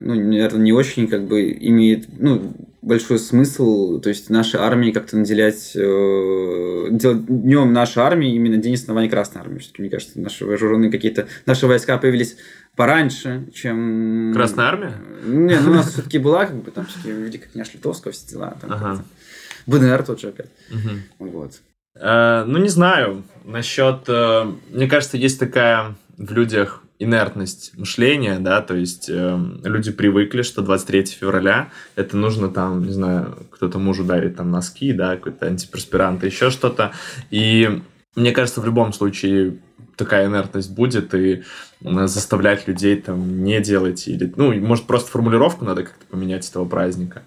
Ну, 0.00 0.14
наверное, 0.14 0.60
не 0.60 0.72
очень 0.72 1.08
как 1.08 1.26
бы 1.26 1.52
имеет, 1.52 2.06
ну, 2.20 2.54
большой 2.82 3.18
смысл, 3.18 4.00
то 4.00 4.10
есть 4.10 4.28
нашей 4.28 4.60
армии 4.60 4.90
как-то 4.90 5.16
наделять, 5.16 5.72
э, 5.74 6.88
делать 6.90 7.24
днем 7.26 7.72
нашей 7.72 8.02
армии 8.02 8.34
именно 8.34 8.58
день 8.58 8.74
основания 8.74 9.08
Красной 9.08 9.40
Армии. 9.40 9.58
Все-таки, 9.58 9.82
мне 9.82 9.90
кажется, 9.90 10.20
наши 10.20 10.44
вооруженные 10.44 10.90
какие-то, 10.90 11.26
наши 11.46 11.66
войска 11.66 11.96
появились 11.96 12.36
пораньше, 12.76 13.48
чем... 13.54 14.32
Красная 14.34 14.66
армия? 14.66 14.92
Не, 15.24 15.58
ну 15.60 15.70
у 15.70 15.74
нас 15.74 15.92
все-таки 15.92 16.18
была, 16.18 16.46
как 16.46 16.56
бы, 16.56 16.70
там, 16.70 16.86
все-таки 16.86 17.10
Великая 17.12 17.48
княж 17.48 17.72
Литовского, 17.72 18.12
все 18.12 18.28
дела. 18.28 18.56
Там, 18.60 18.72
Ага. 18.72 19.04
БНР 19.66 20.02
тот 20.02 20.20
же 20.20 20.28
опять. 20.28 20.50
Вот. 21.18 21.52
Э, 21.94 22.44
ну, 22.46 22.58
не 22.58 22.68
знаю. 22.68 23.22
Насчет... 23.44 24.04
э, 24.08 24.44
мне 24.70 24.88
кажется, 24.88 25.16
есть 25.16 25.40
такая 25.40 25.94
в 26.18 26.32
людях 26.32 26.83
инертность 26.98 27.76
мышления, 27.76 28.38
да, 28.38 28.62
то 28.62 28.74
есть 28.74 29.08
э, 29.08 29.38
люди 29.64 29.90
привыкли, 29.90 30.42
что 30.42 30.62
23 30.62 31.06
февраля 31.06 31.70
это 31.96 32.16
нужно 32.16 32.48
там, 32.48 32.84
не 32.84 32.92
знаю, 32.92 33.46
кто-то 33.50 33.78
мужу 33.78 34.04
дарит 34.04 34.36
там 34.36 34.50
носки, 34.50 34.92
да, 34.92 35.16
какой-то 35.16 35.46
антиперспирант, 35.46 36.22
еще 36.24 36.50
что-то. 36.50 36.92
И 37.30 37.82
мне 38.14 38.32
кажется, 38.32 38.60
в 38.60 38.66
любом 38.66 38.92
случае 38.92 39.58
такая 39.96 40.26
инертность 40.26 40.70
будет, 40.70 41.14
и 41.14 41.42
э, 41.82 42.06
заставлять 42.06 42.68
людей 42.68 42.96
там 42.96 43.42
не 43.42 43.60
делать, 43.60 44.06
или, 44.06 44.32
ну, 44.36 44.52
может, 44.60 44.86
просто 44.86 45.10
формулировку 45.10 45.64
надо 45.64 45.82
как-то 45.84 46.06
поменять 46.06 46.48
этого 46.48 46.64
праздника. 46.64 47.22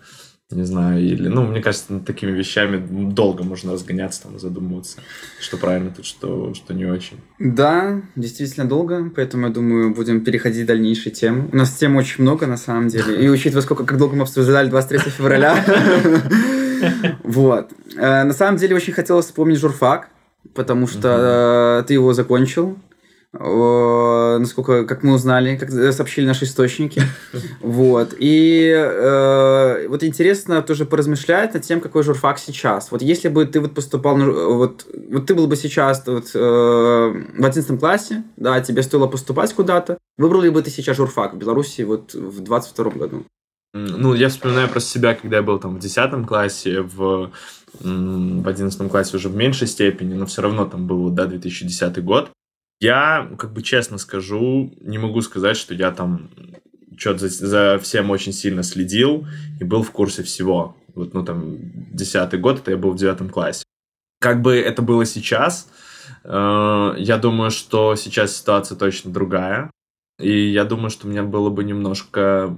Не 0.50 0.63
знаю, 0.63 1.04
или, 1.04 1.27
ну, 1.27 1.46
мне 1.46 1.62
кажется, 1.62 1.92
над 1.92 2.06
такими 2.06 2.32
вещами 2.32 2.77
долго 3.12 3.44
можно 3.44 3.74
разгоняться 3.74 4.24
там 4.24 4.38
и 4.38 4.39
задумываться, 4.39 5.00
что 5.42 5.58
правильно 5.58 5.92
тут, 5.94 6.06
что, 6.06 6.54
что 6.54 6.74
не 6.74 6.86
очень. 6.86 7.18
Да, 7.38 8.01
действительно 8.16 8.66
долго, 8.66 9.12
поэтому, 9.13 9.48
я 9.48 9.54
думаю, 9.54 9.94
будем 9.94 10.22
переходить 10.22 10.63
к 10.63 10.68
дальнейшей 10.68 11.12
темы. 11.12 11.50
У 11.51 11.56
нас 11.58 11.74
тем 11.74 11.98
очень 11.98 12.24
много, 12.24 12.48
на 12.48 12.56
самом 12.56 12.88
деле. 12.88 13.22
И 13.25 13.27
учитывая, 13.27 13.62
сколько, 13.62 13.84
как 13.84 13.98
долго 13.98 14.16
мы 14.16 14.22
обсуждали 14.24 14.70
23 14.70 15.12
февраля. 15.12 15.66
Вот. 17.24 17.72
Э, 17.98 18.24
На 18.24 18.34
самом 18.34 18.58
деле, 18.58 18.75
очень 18.75 18.94
хотелось 18.94 19.25
вспомнить 19.25 19.58
журфак, 19.58 20.10
потому 20.54 20.86
что 20.88 21.82
э, 21.82 21.88
ты 21.88 21.96
его 21.96 22.13
закончил. 22.13 22.77
Насколько, 23.39 24.86
как 24.86 25.03
мы 25.03 25.13
узнали, 25.13 25.58
как 25.58 25.70
сообщили 25.94 26.25
наши 26.25 26.46
источники. 26.46 27.01
Вот. 27.62 28.13
И 28.17 28.74
э, 28.75 29.88
вот 29.88 30.03
интересно 30.03 30.62
тоже 30.62 30.86
поразмышлять 30.86 31.53
над 31.53 31.63
тем, 31.63 31.82
какой 31.82 32.03
журфак 32.03 32.39
сейчас. 32.39 32.91
Вот 32.91 33.01
если 33.01 33.29
бы 33.29 33.46
ты 33.46 33.60
вот 33.60 33.74
поступал, 33.74 34.17
вот, 34.17 34.86
вот 35.10 35.25
ты 35.25 35.36
был 35.36 35.48
бы 35.48 35.56
сейчас 35.56 36.03
вот, 36.06 36.32
э, 36.34 36.39
в 36.39 37.46
11 37.46 37.79
классе, 37.79 38.24
да, 38.38 38.60
тебе 38.62 38.84
стоило 38.84 39.08
поступать 39.08 39.53
куда-то, 39.53 39.98
выбрал 40.17 40.41
ли 40.41 40.50
бы 40.50 40.62
ты 40.62 40.70
сейчас 40.70 40.98
журфак 40.98 41.34
в 41.34 41.38
Беларуси 41.38 41.82
вот 41.82 42.13
в 42.13 42.41
22 42.41 42.91
году? 42.91 43.25
Ну, 43.74 44.13
я 44.13 44.29
вспоминаю 44.29 44.70
просто 44.70 44.89
себя, 44.89 45.13
когда 45.13 45.38
я 45.38 45.44
был 45.44 45.60
там 45.60 45.75
в 45.75 45.79
10 45.79 46.25
классе, 46.25 46.82
в, 46.82 47.32
в 47.79 48.48
11 48.48 48.89
классе 48.89 49.17
уже 49.17 49.29
в 49.29 49.36
меньшей 49.36 49.67
степени, 49.67 50.13
но 50.13 50.25
все 50.25 50.41
равно 50.41 50.65
там 50.65 50.88
был, 50.88 51.10
да, 51.10 51.25
2010 51.25 52.03
год. 52.03 52.32
Я, 52.80 53.30
как 53.38 53.54
бы 53.54 53.64
честно 53.64 53.98
скажу, 53.98 54.74
не 54.82 54.98
могу 54.98 55.22
сказать, 55.22 55.58
что 55.58 55.74
я 55.74 55.92
там 55.92 56.30
что-то 56.98 57.28
за, 57.28 57.48
за 57.48 57.80
всем 57.80 58.10
очень 58.10 58.34
сильно 58.34 58.64
следил 58.64 59.28
и 59.60 59.64
был 59.64 59.84
в 59.84 59.92
курсе 59.92 60.24
всего. 60.24 60.76
Вот, 60.96 61.14
ну, 61.14 61.24
там, 61.24 61.58
10 61.94 62.40
год, 62.40 62.60
это 62.60 62.72
я 62.72 62.78
был 62.78 62.92
в 62.92 62.98
9 62.98 63.32
классе. 63.32 63.64
Как 64.20 64.42
бы 64.42 64.56
это 64.56 64.82
было 64.82 65.06
сейчас, 65.06 65.70
э, 66.24 66.94
я 66.98 67.18
думаю, 67.18 67.52
что 67.52 67.96
сейчас 67.96 68.36
ситуация 68.36 68.78
точно 68.78 69.12
другая. 69.12 69.72
И 70.20 70.48
я 70.50 70.66
думаю, 70.66 70.90
что 70.90 71.08
мне 71.08 71.22
было 71.22 71.52
бы 71.52 71.64
немножко 71.64 72.56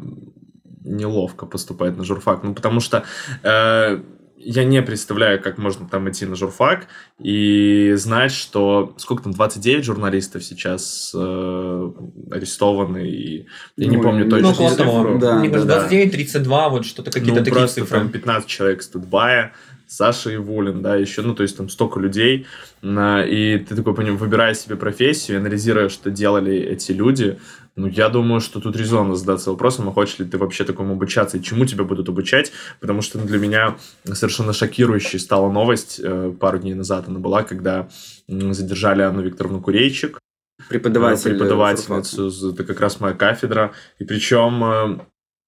неловко 0.85 1.45
поступать 1.45 1.97
на 1.97 2.03
журфак. 2.03 2.43
Ну, 2.43 2.53
потому 2.53 2.79
что 2.79 3.03
э, 3.43 4.01
я 4.41 4.63
не 4.63 4.81
представляю, 4.81 5.41
как 5.41 5.57
можно 5.57 5.87
там 5.87 6.09
идти 6.09 6.25
на 6.25 6.35
журфак 6.35 6.87
и 7.19 7.93
знать, 7.97 8.31
что 8.31 8.93
сколько 8.97 9.23
там, 9.23 9.33
29 9.33 9.83
журналистов 9.83 10.43
сейчас 10.43 11.11
э, 11.13 11.91
арестованы, 12.31 13.09
и 13.09 13.47
я 13.75 13.87
не 13.87 13.97
Ну, 13.97 14.03
помню 14.03 14.25
ну, 14.25 14.29
точно 14.31 14.47
Ну, 14.47 14.53
около 14.53 14.75
того. 14.75 15.17
Да, 15.19 15.39
Мне 15.39 15.49
кажется, 15.49 15.67
да. 15.67 15.79
29, 15.81 16.11
32, 16.13 16.69
вот 16.69 16.85
что-то 16.85 17.11
какие-то 17.11 17.39
ну, 17.39 17.45
такие 17.45 17.53
просто 17.53 17.81
цифры. 17.81 17.99
там 17.99 18.09
15 18.09 18.47
человек 18.49 18.81
с 18.81 18.87
Тутбая, 18.87 19.53
Саша 19.87 20.33
Ивулин, 20.35 20.81
да, 20.83 20.95
еще, 20.95 21.23
ну, 21.23 21.33
то 21.33 21.43
есть 21.43 21.57
там 21.57 21.67
столько 21.67 21.99
людей, 21.99 22.45
и 22.83 23.65
ты 23.67 23.75
такой, 23.75 23.95
поним, 23.95 24.17
выбирая 24.17 24.53
себе 24.53 24.75
профессию, 24.75 25.39
анализируя, 25.39 25.89
что 25.89 26.11
делали 26.11 26.55
эти 26.55 26.91
люди, 26.91 27.39
ну, 27.75 27.87
я 27.87 28.09
думаю, 28.09 28.41
что 28.41 28.59
тут 28.59 28.75
резонно 28.75 29.15
задаться 29.15 29.51
вопросом, 29.51 29.89
а 29.89 29.91
хочешь 29.91 30.19
ли 30.19 30.25
ты 30.25 30.37
вообще 30.37 30.63
такому 30.63 30.93
обучаться, 30.93 31.37
и 31.37 31.41
чему 31.41 31.65
тебя 31.65 31.83
будут 31.83 32.09
обучать, 32.09 32.51
потому 32.79 33.01
что 33.01 33.19
для 33.19 33.37
меня 33.37 33.77
совершенно 34.05 34.53
шокирующей 34.53 35.19
стала 35.19 35.51
новость 35.51 35.99
э, 36.03 36.33
пару 36.39 36.59
дней 36.59 36.73
назад 36.73 37.07
она 37.07 37.19
была, 37.19 37.43
когда 37.43 37.87
задержали 38.27 39.01
Анну 39.01 39.21
Викторовну 39.21 39.61
Курейчик, 39.61 40.19
Преподаватель. 40.67 41.31
э, 41.31 41.33
преподавательницу, 41.33 42.51
это 42.51 42.63
как 42.63 42.81
раз 42.81 42.99
моя 42.99 43.13
кафедра. 43.13 43.71
И 43.97 44.03
причем 44.03 44.63
э, 44.63 44.99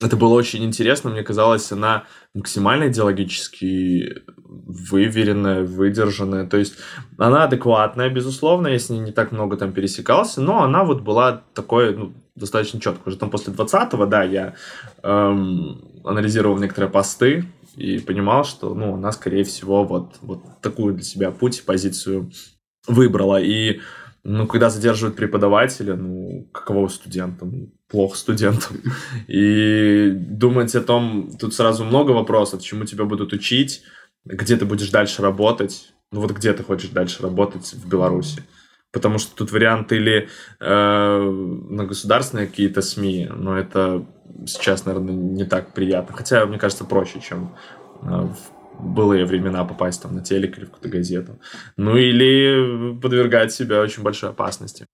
это 0.02 0.18
было 0.18 0.34
очень 0.34 0.64
интересно, 0.64 1.10
мне 1.10 1.24
казалось, 1.24 1.72
она 1.72 2.06
максимально 2.34 2.88
идеологически 2.88 4.24
выверенная, 4.44 5.64
выдержанная. 5.64 6.48
То 6.48 6.58
есть 6.58 6.76
она 7.18 7.44
адекватная, 7.44 8.10
безусловно, 8.10 8.68
я 8.68 8.80
с 8.80 8.90
ней 8.90 9.00
не 9.00 9.12
так 9.12 9.32
много 9.32 9.58
там 9.58 9.74
пересекался, 9.74 10.42
но 10.42 10.64
она 10.64 10.84
вот 10.84 11.02
была 11.02 11.44
такой, 11.54 11.96
ну, 11.96 12.14
достаточно 12.36 12.80
четко. 12.80 13.10
Уже 13.10 13.18
там 13.18 13.30
после 13.30 13.54
20-го, 13.54 14.06
да, 14.06 14.24
я 14.24 14.56
эм, 15.04 15.82
анализировал 16.04 16.58
некоторые 16.58 16.90
посты 16.90 17.46
и 17.76 18.00
понимал, 18.00 18.44
что, 18.44 18.74
ну, 18.74 18.96
она, 18.96 19.12
скорее 19.12 19.44
всего, 19.44 19.84
вот, 19.84 20.16
вот 20.22 20.42
такую 20.62 20.96
для 20.96 21.04
себя 21.04 21.32
путь 21.32 21.60
и 21.60 21.64
позицию 21.64 22.32
выбрала. 22.88 23.40
И 23.42 23.82
ну, 24.24 24.48
когда 24.48 24.70
задерживают 24.70 25.16
преподавателя, 25.16 25.96
ну, 25.96 26.48
каково 26.52 26.88
студентам? 26.88 27.72
Плохо 27.92 28.18
студентам. 28.18 28.78
И 29.28 30.12
думать 30.12 30.74
о 30.76 30.82
том, 30.82 31.32
тут 31.38 31.54
сразу 31.54 31.84
много 31.84 32.12
вопросов, 32.12 32.64
чему 32.64 32.86
тебя 32.86 33.04
будут 33.04 33.34
учить, 33.34 33.84
где 34.26 34.56
ты 34.56 34.66
будешь 34.66 34.90
дальше 34.90 35.22
работать. 35.22 35.94
Ну, 36.12 36.22
вот 36.22 36.32
где 36.32 36.54
ты 36.54 36.64
хочешь 36.64 36.90
дальше 36.90 37.22
работать 37.22 37.74
в 37.74 37.88
Беларуси. 37.88 38.44
Потому 38.92 39.20
что 39.20 39.36
тут 39.36 39.52
вариант 39.52 39.92
или 39.92 40.30
э, 40.60 41.20
на 41.70 41.86
государственные 41.86 42.48
какие-то 42.48 42.82
СМИ, 42.82 43.30
но 43.34 43.58
это 43.58 44.06
сейчас, 44.46 44.86
наверное, 44.86 45.14
не 45.14 45.46
так 45.46 45.74
приятно. 45.74 46.16
Хотя, 46.16 46.46
мне 46.46 46.58
кажется, 46.58 46.84
проще, 46.84 47.22
чем 47.22 47.56
э, 48.02 48.06
в 48.08 48.38
былые 48.82 49.26
времена 49.26 49.64
попасть 49.64 50.02
там 50.02 50.16
на 50.16 50.24
телек 50.24 50.58
или 50.58 50.66
в 50.66 50.72
какую-то 50.72 50.98
газету. 50.98 51.40
Ну 51.78 51.98
или 51.98 52.98
подвергать 53.00 53.54
себя 53.54 53.82
очень 53.82 54.04
большой 54.04 54.32
опасности. 54.32 54.86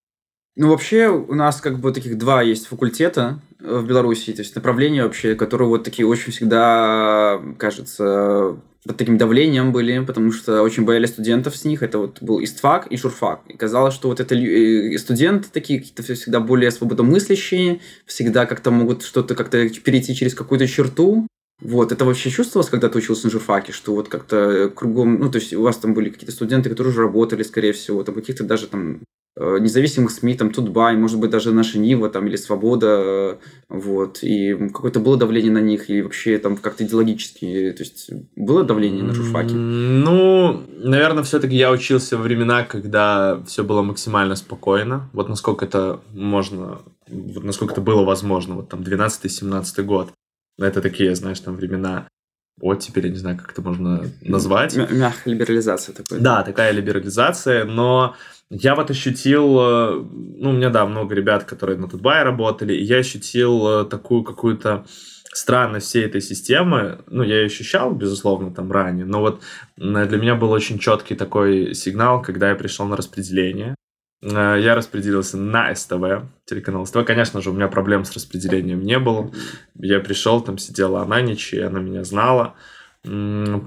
Ну, 0.60 0.70
вообще, 0.70 1.08
у 1.08 1.36
нас 1.36 1.62
как 1.62 1.80
бы 1.80 1.92
таких 1.92 2.18
два 2.18 2.42
есть 2.42 2.66
факультета 2.66 3.40
э, 3.60 3.78
в 3.78 3.86
Беларуси, 3.86 4.34
то 4.34 4.42
есть 4.42 4.56
направления 4.56 5.04
вообще, 5.04 5.36
которые 5.36 5.68
вот 5.68 5.84
такие 5.84 6.08
очень 6.08 6.32
всегда, 6.32 7.40
кажется, 7.60 8.58
под 8.84 8.98
таким 8.98 9.20
давлением 9.20 9.72
были, 9.72 10.04
потому 10.04 10.32
что 10.32 10.64
очень 10.64 10.84
боялись 10.84 11.10
студентов 11.10 11.56
с 11.56 11.64
них. 11.64 11.84
Это 11.84 12.00
вот 12.00 12.24
был 12.24 12.44
истфак 12.44 12.88
и 12.88 12.98
журфак. 12.98 13.42
И 13.48 13.56
казалось, 13.56 13.94
что 13.94 14.08
вот 14.08 14.20
это 14.20 14.34
э, 14.34 14.98
студенты 14.98 15.48
такие 15.54 15.80
какие-то 15.80 16.02
всегда 16.02 16.40
более 16.40 16.72
свободомыслящие, 16.72 17.82
всегда 18.08 18.48
как-то 18.48 18.72
могут 18.72 19.04
что-то 19.04 19.36
как-то 19.36 19.70
перейти 19.70 20.16
через 20.16 20.34
какую-то 20.34 20.68
черту. 20.68 21.28
Вот, 21.62 21.92
это 21.92 22.04
вообще 22.04 22.32
чувствовалось, 22.32 22.70
когда 22.70 22.90
ты 22.90 22.98
учился 22.98 23.26
на 23.26 23.32
журфаке, 23.32 23.74
что 23.74 23.94
вот 23.94 24.10
как-то 24.10 24.72
кругом, 24.74 25.20
ну, 25.20 25.30
то 25.30 25.38
есть 25.38 25.54
у 25.54 25.62
вас 25.62 25.78
там 25.78 25.94
были 25.94 26.10
какие-то 26.10 26.32
студенты, 26.32 26.70
которые 26.70 26.92
уже 26.92 27.02
работали, 27.02 27.44
скорее 27.44 27.74
всего, 27.74 28.04
там 28.04 28.16
каких-то 28.16 28.44
даже 28.44 28.68
там 28.68 28.96
э, 28.96 29.00
независимых 29.40 30.12
СМИ, 30.12 30.36
там 30.36 30.52
Тутбай, 30.52 30.96
может 30.96 31.20
быть, 31.20 31.30
даже 31.30 31.52
наша 31.52 31.78
Нива 31.78 32.10
там 32.10 32.28
или 32.28 32.36
Свобода, 32.36 32.88
э, 32.88 33.36
вот, 33.70 34.24
и 34.24 34.56
какое-то 34.56 35.00
было 35.00 35.18
давление 35.18 35.52
на 35.52 35.62
них, 35.62 35.90
и 35.90 36.02
вообще 36.02 36.38
там 36.40 36.58
как-то 36.58 36.84
идеологически, 36.84 37.74
то 37.78 37.84
есть 37.84 38.10
было 38.36 38.64
давление 38.64 39.04
на 39.04 39.14
журфаке? 39.14 39.54
Ну, 39.54 40.64
наверное, 40.78 41.24
все-таки 41.24 41.56
я 41.56 41.72
учился 41.72 42.18
во 42.18 42.24
времена, 42.24 42.64
когда 42.64 43.42
все 43.46 43.64
было 43.64 43.82
максимально 43.84 44.36
спокойно. 44.36 45.10
Вот 45.14 45.30
насколько 45.30 45.66
это 45.66 46.00
можно, 46.14 46.80
вот 47.08 47.44
насколько 47.44 47.74
это 47.74 47.82
было 47.82 48.04
возможно, 48.04 48.56
вот 48.56 48.70
там 48.70 48.82
12-17 48.82 49.84
год. 49.84 50.12
Это 50.60 50.82
такие, 50.82 51.14
знаешь, 51.14 51.40
там 51.40 51.56
времена 51.56 52.08
вот 52.60 52.80
теперь 52.80 53.06
я 53.06 53.12
не 53.12 53.18
знаю, 53.18 53.38
как 53.38 53.52
это 53.52 53.62
можно 53.62 54.10
назвать. 54.22 54.76
Мя- 54.76 54.88
Мягкая 54.90 55.34
либерализация 55.34 55.94
такой. 55.94 56.20
Да, 56.20 56.42
такая 56.44 56.72
либерализация, 56.72 57.66
но 57.66 58.16
я 58.50 58.76
вот 58.76 58.90
ощутил, 58.90 59.60
э, 59.60 59.92
ну, 60.38 60.50
у 60.52 60.54
меня, 60.54 60.70
да, 60.70 60.86
много 60.86 61.14
ребят, 61.16 61.44
которые 61.44 61.78
на 61.78 61.90
Тутбае 61.90 62.24
работали, 62.24 62.74
и 62.74 62.84
я 62.84 62.98
ощутил 62.98 63.68
э, 63.82 63.86
такую 63.86 64.24
какую-то 64.24 64.86
странность 65.34 65.88
всей 65.88 66.06
этой 66.06 66.22
системы. 66.22 67.00
Ну, 67.08 67.24
я 67.24 67.38
ее 67.42 67.46
ощущал, 67.48 67.94
безусловно, 67.94 68.54
там 68.54 68.72
ранее, 68.72 69.06
но 69.06 69.20
вот 69.20 69.42
м, 69.78 70.08
для 70.08 70.18
меня 70.18 70.36
был 70.36 70.52
очень 70.52 70.80
четкий 70.80 71.16
такой 71.16 71.74
сигнал, 71.74 72.22
когда 72.22 72.50
я 72.50 72.56
пришел 72.56 72.86
на 72.88 72.96
распределение. 72.96 73.76
э, 74.22 74.58
я 74.62 74.76
распределился 74.76 75.38
на 75.38 75.76
СТВ, 75.76 76.24
телеканал 76.46 76.86
СТВ. 76.86 77.04
Конечно 77.06 77.42
же, 77.42 77.50
у 77.52 77.54
меня 77.54 77.68
проблем 77.68 78.06
с 78.06 78.14
распределением 78.14 78.82
не 78.84 78.98
было. 78.98 79.32
Я 79.76 80.00
пришел, 80.00 80.42
там 80.42 80.58
сидела 80.58 81.02
она 81.02 81.22
ничья, 81.22 81.68
она 81.68 81.80
меня 81.80 82.04
знала 82.04 82.56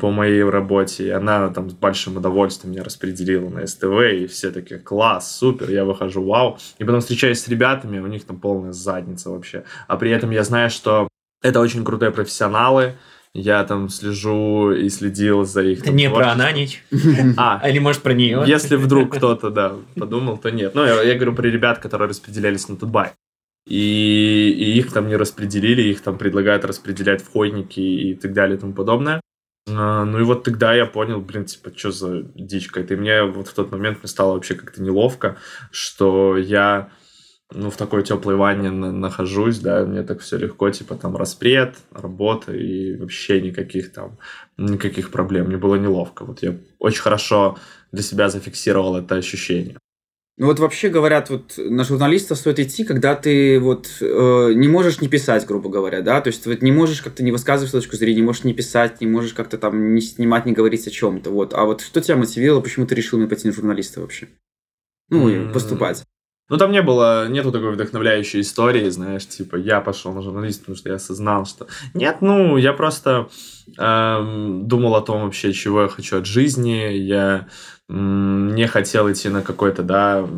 по 0.01 0.11
моей 0.11 0.43
работе, 0.43 1.07
и 1.07 1.11
она 1.11 1.49
там 1.49 1.71
с 1.71 1.73
большим 1.73 2.17
удовольствием 2.17 2.73
меня 2.73 2.85
распределила 2.85 3.49
на 3.49 3.67
СТВ, 3.67 4.01
и 4.13 4.27
все 4.27 4.51
такие, 4.51 4.79
класс, 4.79 5.39
супер, 5.39 5.71
я 5.71 5.85
выхожу, 5.85 6.23
вау. 6.23 6.59
И 6.79 6.85
потом 6.85 7.01
встречаюсь 7.01 7.41
с 7.41 7.49
ребятами, 7.49 7.99
у 8.01 8.07
них 8.07 8.25
там 8.25 8.39
полная 8.39 8.73
задница 8.73 9.31
вообще. 9.31 9.65
А 9.89 9.97
при 9.97 10.11
этом 10.11 10.31
я 10.31 10.45
знаю, 10.45 10.69
что 10.69 11.09
это 11.43 11.61
очень 11.61 11.85
крутые 11.85 12.11
профессионалы, 12.11 12.97
я 13.33 13.65
там 13.65 13.89
слежу 13.89 14.73
и 14.73 14.89
следил 14.89 15.45
за 15.45 15.63
их... 15.63 15.85
там, 15.85 15.95
Не 15.95 16.11
про. 16.11 16.33
Ананич. 16.33 16.83
А, 17.37 17.63
Или, 17.69 17.79
может, 17.79 18.03
про 18.03 18.13
нее. 18.13 18.43
если 18.47 18.77
вдруг 18.77 19.17
кто-то, 19.17 19.51
да, 19.51 19.77
подумал, 19.97 20.37
то 20.37 20.51
нет. 20.51 20.75
Ну, 20.75 20.85
я, 20.85 21.01
я 21.03 21.15
говорю 21.15 21.35
про 21.35 21.47
ребят, 21.47 21.79
которые 21.79 22.09
распределялись 22.09 22.69
на 22.69 22.77
Тутбай. 22.77 23.13
И, 23.69 24.55
и 24.59 24.79
их 24.79 24.93
там 24.93 25.07
не 25.07 25.17
распределили, 25.17 25.83
их 25.83 26.01
там 26.01 26.19
предлагают 26.19 26.65
распределять 26.65 27.23
входники 27.23 27.79
и 27.79 28.15
так 28.15 28.33
далее 28.33 28.57
и 28.57 28.61
тому 28.61 28.73
подобное. 28.73 29.21
А, 29.71 30.05
Ну 30.05 30.19
и 30.21 30.23
вот 30.23 30.45
тогда 30.45 30.75
я 30.75 30.87
понял, 30.87 31.21
блин, 31.21 31.45
типа, 31.45 31.71
что 31.77 31.91
за 31.91 32.23
дичь 32.35 32.69
какая-то. 32.69 32.95
И 32.95 32.97
мне 32.97 33.23
вот 33.23 33.49
в 33.49 33.55
тот 33.55 33.71
момент 33.73 33.99
мне 33.99 34.09
стало 34.09 34.35
вообще 34.35 34.55
как-то 34.55 34.83
неловко, 34.83 35.37
что 35.71 36.37
я 36.37 36.91
ну, 37.53 37.71
в 37.71 37.77
такой 37.77 38.05
теплой 38.05 38.37
ванне 38.37 38.71
на- 38.71 38.93
нахожусь, 38.93 39.59
да, 39.59 39.85
мне 39.85 40.03
так 40.05 40.21
все 40.21 40.39
легко, 40.39 40.71
типа, 40.71 40.95
там, 40.95 41.17
распред, 41.17 41.77
работа 41.93 42.53
и 42.53 42.97
вообще 42.97 43.41
никаких 43.41 43.93
там, 43.93 44.19
никаких 44.57 45.11
проблем, 45.11 45.47
мне 45.47 45.57
было 45.57 45.75
неловко. 45.75 46.25
Вот 46.25 46.43
я 46.43 46.57
очень 46.79 47.03
хорошо 47.03 47.59
для 47.93 48.03
себя 48.03 48.29
зафиксировал 48.29 48.97
это 48.97 49.17
ощущение. 49.17 49.79
Ну 50.41 50.47
вот 50.47 50.59
вообще 50.59 50.89
говорят, 50.89 51.29
вот 51.29 51.59
на 51.59 51.85
журналиста 51.85 52.35
стоит 52.35 52.59
идти, 52.61 52.85
когда 52.85 53.15
ты 53.15 53.61
вот 53.61 53.89
э, 54.01 54.53
не 54.55 54.69
можешь 54.69 55.03
не 55.03 55.09
писать, 55.09 55.47
грубо 55.47 55.69
говоря, 55.69 56.01
да, 56.01 56.23
то 56.23 56.29
есть 56.29 56.47
вот 56.47 56.63
не 56.63 56.73
можешь 56.73 57.03
как-то 57.03 57.23
не 57.23 57.31
высказывать 57.31 57.69
свою 57.69 57.83
точку 57.83 57.99
зрения, 57.99 58.21
не 58.21 58.27
можешь 58.27 58.45
не 58.45 58.55
писать, 58.55 59.03
не 59.03 59.07
можешь 59.07 59.35
как-то 59.35 59.59
там 59.59 59.95
не 59.95 60.01
снимать, 60.01 60.47
не 60.47 60.53
говорить 60.53 60.87
о 60.87 60.91
чем-то, 60.91 61.29
вот. 61.29 61.53
А 61.53 61.65
вот 61.65 61.83
что 61.83 62.01
тебя 62.01 62.17
мотивировало, 62.17 62.63
почему 62.63 62.87
ты 62.87 62.95
решил 62.95 63.19
именно 63.19 63.29
пойти 63.29 63.49
на 63.49 63.53
журналиста 63.53 64.01
вообще? 64.01 64.29
Ну, 65.11 65.29
и 65.29 65.53
поступать. 65.53 66.05
Ну, 66.49 66.57
там 66.57 66.73
не 66.73 66.81
было, 66.81 67.29
нету 67.29 67.53
такой 67.53 67.73
вдохновляющей 67.73 68.41
истории, 68.41 68.89
знаешь, 68.89 69.27
типа, 69.27 69.57
я 69.57 69.83
пошел 69.83 70.13
на 70.15 70.23
журналист, 70.23 70.61
потому 70.61 70.77
что 70.77 70.89
я 70.89 70.95
осознал, 70.95 71.45
что... 71.45 71.69
Нет, 71.93 72.23
ну, 72.23 72.57
я 72.57 72.73
просто 72.73 73.29
эм, 73.79 74.67
думал 74.67 74.97
о 74.97 75.03
том 75.03 75.23
вообще, 75.23 75.53
чего 75.53 75.83
я 75.83 75.89
хочу 75.89 76.17
от 76.17 76.27
жизни, 76.27 76.95
я 76.95 77.47
не 77.93 78.67
хотел 78.69 79.11
идти 79.11 79.29
на 79.29 79.43
какой-то, 79.43 79.83
да, 79.83 80.29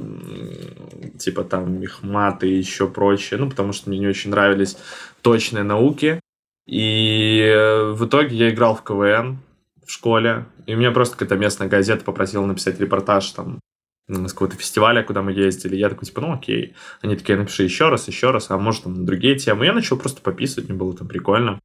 типа 1.18 1.44
там 1.44 1.80
мехмат 1.80 2.44
и 2.44 2.48
еще 2.48 2.88
прочее, 2.88 3.38
ну, 3.38 3.50
потому 3.50 3.72
что 3.72 3.90
мне 3.90 3.98
не 3.98 4.06
очень 4.06 4.30
нравились 4.30 4.78
точные 5.20 5.62
науки, 5.62 6.20
и 6.66 7.40
э, 7.40 7.92
в 7.92 8.06
итоге 8.06 8.36
я 8.36 8.50
играл 8.50 8.74
в 8.74 8.82
КВН 8.82 9.38
в 9.84 9.90
школе, 9.90 10.46
и 10.66 10.74
меня 10.74 10.92
просто 10.92 11.16
какая-то 11.16 11.36
местная 11.36 11.68
газета 11.68 12.04
попросила 12.04 12.46
написать 12.46 12.80
репортаж 12.80 13.28
там 13.32 13.60
м, 14.08 14.28
с 14.28 14.32
какого-то 14.32 14.56
фестиваля, 14.56 15.02
куда 15.02 15.22
мы 15.22 15.32
ездили. 15.32 15.76
Я 15.76 15.90
такой, 15.90 16.06
типа, 16.06 16.20
ну 16.20 16.32
окей. 16.32 16.74
Они 17.02 17.16
такие, 17.16 17.36
напиши 17.36 17.64
еще 17.64 17.88
раз, 17.88 18.08
еще 18.08 18.30
раз, 18.30 18.50
а 18.50 18.58
может 18.58 18.84
там 18.84 19.04
другие 19.04 19.36
темы. 19.36 19.66
Я 19.66 19.72
начал 19.72 19.98
просто 19.98 20.22
пописывать, 20.22 20.68
мне 20.68 20.78
было 20.78 20.96
там 20.96 21.08
прикольно. 21.08 21.58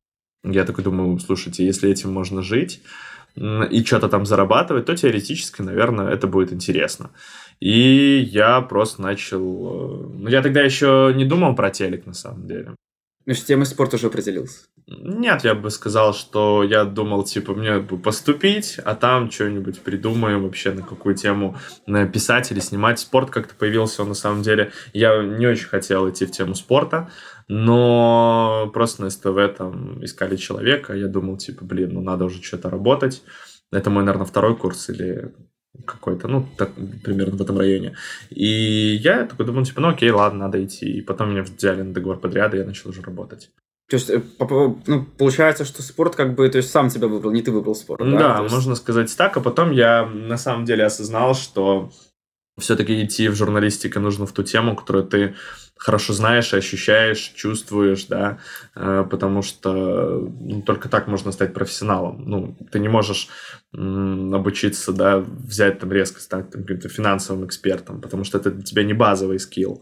Я 0.43 0.65
такой 0.65 0.83
думаю, 0.83 1.19
слушайте, 1.19 1.65
если 1.65 1.89
этим 1.89 2.11
можно 2.11 2.41
жить 2.41 2.81
и 3.37 3.83
что-то 3.83 4.09
там 4.09 4.25
зарабатывать, 4.25 4.85
то 4.85 4.95
теоретически, 4.95 5.61
наверное, 5.61 6.09
это 6.09 6.27
будет 6.27 6.51
интересно. 6.51 7.11
И 7.59 8.19
я 8.31 8.61
просто 8.61 9.01
начал... 9.01 9.41
э, 9.41 10.07
Ну, 10.19 10.29
я 10.29 10.41
тогда 10.41 10.61
еще 10.61 11.13
не 11.15 11.25
думал 11.25 11.55
про 11.55 11.69
телек, 11.69 12.05
на 12.05 12.13
самом 12.13 12.47
деле. 12.47 12.75
Ну, 13.27 13.33
с 13.33 13.43
темой 13.43 13.65
спорт 13.65 13.93
уже 13.93 14.07
определился. 14.07 14.61
Нет, 14.87 15.43
я 15.43 15.53
бы 15.53 15.69
сказал, 15.69 16.13
что 16.13 16.63
я 16.63 16.85
думал, 16.85 17.25
типа, 17.25 17.53
мне 17.53 17.79
бы 17.79 17.97
поступить, 17.97 18.79
а 18.85 18.95
там 18.95 19.29
что-нибудь 19.29 19.81
придумаем 19.81 20.43
вообще, 20.43 20.71
на 20.71 20.81
какую 20.81 21.13
тему 21.13 21.57
писать 22.13 22.51
или 22.51 22.61
снимать. 22.61 22.99
Спорт 22.99 23.29
как-то 23.29 23.53
появился, 23.53 24.05
на 24.05 24.13
самом 24.13 24.43
деле... 24.43 24.71
Я 24.93 25.21
не 25.21 25.45
очень 25.45 25.67
хотел 25.67 26.09
идти 26.09 26.25
в 26.25 26.31
тему 26.31 26.55
спорта, 26.55 27.11
но 27.49 28.71
просто 28.73 29.03
на 29.03 29.09
СТВ 29.09 29.57
там 29.57 30.05
искали 30.05 30.37
человека, 30.37 30.93
я 30.93 31.07
думал, 31.07 31.35
типа, 31.35 31.65
блин, 31.65 31.95
ну 31.95 32.01
надо 32.01 32.23
уже 32.23 32.41
что-то 32.41 32.69
работать. 32.69 33.23
Это 33.73 33.89
мой, 33.89 34.05
наверное, 34.05 34.25
второй 34.25 34.55
курс 34.55 34.87
или 34.89 35.33
какой-то, 35.85 36.27
ну, 36.27 36.45
так, 36.57 36.71
примерно 37.03 37.37
в 37.37 37.41
этом 37.41 37.57
районе. 37.57 37.95
И 38.29 38.95
я 38.95 39.25
такой 39.25 39.45
думал, 39.45 39.63
типа, 39.63 39.81
ну 39.81 39.89
окей, 39.89 40.11
ладно, 40.11 40.39
надо 40.39 40.63
идти. 40.63 40.85
И 40.85 41.01
потом 41.01 41.31
меня 41.31 41.43
взяли 41.43 41.81
на 41.81 41.93
договор 41.93 42.19
подряда, 42.19 42.57
и 42.57 42.59
я 42.59 42.65
начал 42.65 42.89
уже 42.89 43.01
работать. 43.01 43.49
То 43.89 43.95
есть, 43.95 44.09
э, 44.09 44.21
ну, 44.87 45.05
получается, 45.17 45.63
что 45.63 45.81
спорт 45.81 46.15
как 46.15 46.35
бы, 46.35 46.49
то 46.49 46.57
есть 46.57 46.69
сам 46.71 46.89
тебя 46.89 47.07
выбрал, 47.07 47.31
не 47.31 47.41
ты 47.41 47.51
выбрал 47.51 47.73
спорт, 47.73 48.01
да? 48.03 48.17
Да, 48.35 48.43
есть- 48.43 48.53
можно 48.53 48.75
сказать 48.75 49.15
так. 49.15 49.37
А 49.37 49.39
потом 49.39 49.71
я 49.71 50.05
на 50.05 50.37
самом 50.37 50.65
деле 50.65 50.83
осознал, 50.83 51.35
что 51.35 51.89
все-таки 52.57 53.03
идти 53.03 53.29
в 53.29 53.35
журналистику 53.35 53.99
нужно 53.99 54.25
в 54.25 54.31
ту 54.31 54.43
тему, 54.43 54.75
которую 54.75 55.05
ты 55.05 55.35
хорошо 55.75 56.13
знаешь, 56.13 56.53
ощущаешь, 56.53 57.31
чувствуешь, 57.35 58.05
да, 58.05 58.39
э, 58.75 59.05
потому 59.09 59.41
что 59.43 60.27
ну, 60.39 60.61
только 60.63 60.89
так 60.89 61.07
можно 61.07 61.31
стать 61.31 61.53
профессионалом. 61.53 62.23
Ну, 62.25 62.57
ты 62.71 62.79
не 62.79 62.89
можешь 62.89 63.29
обучиться, 63.73 64.91
да, 64.91 65.19
взять 65.19 65.79
там 65.79 65.91
резко 65.91 66.19
стать 66.19 66.49
каким-то 66.49 66.89
финансовым 66.89 67.45
экспертом, 67.45 68.01
потому 68.01 68.23
что 68.23 68.39
это 68.39 68.49
для 68.49 68.63
тебя 68.63 68.83
не 68.83 68.93
базовый 68.93 69.39
скилл. 69.39 69.81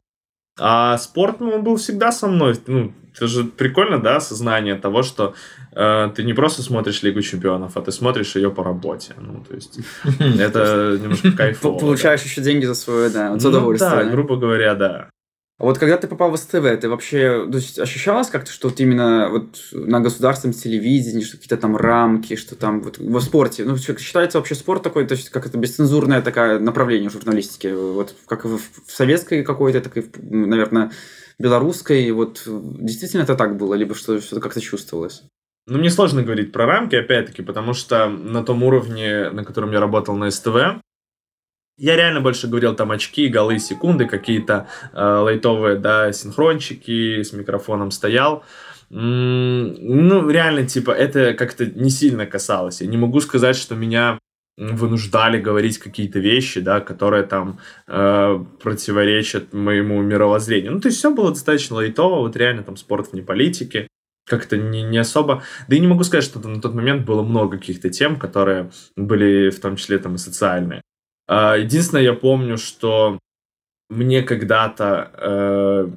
А 0.57 0.97
спорт, 0.97 1.39
ну, 1.39 1.61
был 1.61 1.75
всегда 1.75 2.11
со 2.11 2.27
мной. 2.27 2.55
Ну, 2.67 2.93
это 3.13 3.27
же 3.27 3.43
прикольно, 3.43 4.01
да, 4.01 4.17
осознание 4.17 4.75
того, 4.75 5.03
что 5.03 5.33
э, 5.73 6.09
ты 6.15 6.23
не 6.23 6.33
просто 6.33 6.61
смотришь 6.61 7.03
Лигу 7.03 7.21
Чемпионов, 7.21 7.75
а 7.77 7.81
ты 7.81 7.91
смотришь 7.91 8.35
ее 8.35 8.51
по 8.51 8.63
работе. 8.63 9.13
Ну, 9.17 9.43
то 9.47 9.55
есть, 9.55 9.79
это 10.39 10.97
немножко 11.01 11.31
кайфово. 11.31 11.79
Получаешь 11.79 12.23
еще 12.23 12.41
деньги 12.41 12.65
за 12.65 12.75
свое, 12.75 13.09
да, 13.09 13.29
Ну 13.29 13.35
удовольствие. 13.35 13.91
да, 13.91 14.03
грубо 14.05 14.37
говоря, 14.37 14.75
да. 14.75 15.09
А 15.57 15.63
вот 15.63 15.77
когда 15.77 15.95
ты 15.95 16.07
попал 16.07 16.31
в 16.31 16.37
СТВ, 16.37 16.81
ты 16.81 16.89
вообще 16.89 17.47
то 17.49 17.57
есть, 17.57 17.79
ощущалось 17.79 18.27
как-то, 18.27 18.51
что 18.51 18.67
вот 18.67 18.79
именно 18.81 19.29
вот 19.29 19.57
на 19.71 20.01
государственном 20.01 20.53
телевидении, 20.53 21.23
что 21.23 21.37
какие-то 21.37 21.55
там 21.57 21.77
рамки, 21.77 22.35
что 22.35 22.55
там 22.55 22.81
вот 22.81 22.97
во 22.97 23.21
спорте, 23.21 23.63
ну, 23.63 23.77
что- 23.77 23.97
считается 23.97 24.37
вообще 24.37 24.55
спорт 24.55 24.83
такой, 24.83 25.07
то 25.07 25.13
есть 25.13 25.29
как 25.29 25.45
это 25.45 25.57
бесцензурное 25.57 26.21
такое 26.21 26.59
направление 26.59 27.09
журналистики, 27.09 27.67
вот 27.67 28.15
как 28.27 28.43
в, 28.43 28.57
в 28.57 28.91
советской 28.91 29.43
какой-то, 29.43 29.79
так 29.79 29.95
и, 29.95 30.01
в, 30.01 30.09
наверное, 30.19 30.91
белорусской, 31.39 32.11
вот 32.11 32.43
действительно 32.45 33.23
это 33.23 33.35
так 33.35 33.55
было, 33.55 33.75
либо 33.75 33.95
что 33.95 34.19
что-то 34.19 34.41
как-то 34.41 34.59
чувствовалось? 34.59 35.23
Ну, 35.67 35.79
мне 35.79 35.89
сложно 35.89 36.21
говорить 36.21 36.51
про 36.51 36.65
рамки, 36.65 36.95
опять-таки, 36.95 37.41
потому 37.41 37.73
что 37.73 38.07
на 38.07 38.43
том 38.43 38.61
уровне, 38.61 39.29
на 39.31 39.45
котором 39.45 39.71
я 39.71 39.79
работал 39.79 40.15
на 40.15 40.29
СТВ, 40.29 40.81
я 41.77 41.95
реально 41.95 42.21
больше 42.21 42.47
говорил 42.47 42.75
там 42.75 42.91
очки, 42.91 43.27
голы, 43.27 43.59
секунды, 43.59 44.05
какие-то 44.05 44.67
э, 44.93 45.03
лайтовые, 45.03 45.77
да, 45.77 46.11
синхрончики, 46.13 47.21
с 47.23 47.33
микрофоном 47.33 47.91
стоял. 47.91 48.43
М, 48.91 49.73
Ну, 49.79 50.29
реально, 50.29 50.65
типа, 50.67 50.91
это 50.91 51.33
как-то 51.33 51.65
не 51.65 51.89
сильно 51.89 52.25
касалось. 52.25 52.81
Я 52.81 52.87
не 52.87 52.97
могу 52.97 53.19
сказать, 53.19 53.55
что 53.55 53.75
меня 53.75 54.19
вынуждали 54.57 55.39
говорить 55.41 55.79
какие-то 55.79 56.19
вещи, 56.19 56.61
да, 56.61 56.79
которые 56.79 57.23
там 57.23 57.59
э, 57.87 58.39
противоречат 58.63 59.53
моему 59.53 60.01
мировоззрению. 60.01 60.73
Ну, 60.73 60.79
то 60.79 60.87
есть 60.87 60.99
все 60.99 61.13
было 61.13 61.29
достаточно 61.29 61.75
лайтово, 61.75 62.21
вот 62.21 62.37
реально 62.37 62.63
там 62.63 62.77
спорт 62.77 63.11
вне 63.11 63.21
политики 63.21 63.87
как-то 64.27 64.57
не, 64.57 64.81
не 64.81 64.97
особо... 64.97 65.43
Да 65.67 65.75
и 65.75 65.79
не 65.79 65.87
могу 65.87 66.03
сказать, 66.03 66.23
что 66.23 66.39
на 66.39 66.61
тот 66.61 66.73
момент 66.73 67.05
было 67.05 67.21
много 67.21 67.57
каких-то 67.57 67.89
тем, 67.89 68.17
которые 68.17 68.71
были 68.95 69.49
в 69.49 69.59
том 69.59 69.75
числе 69.75 69.99
там 69.99 70.15
и 70.15 70.17
социальные. 70.17 70.81
А, 71.27 71.55
Единственное, 71.57 72.03
я 72.03 72.13
помню, 72.13 72.57
что 72.57 73.19
мне 73.89 74.21
когда-то 74.23 75.11
э, 75.17 75.87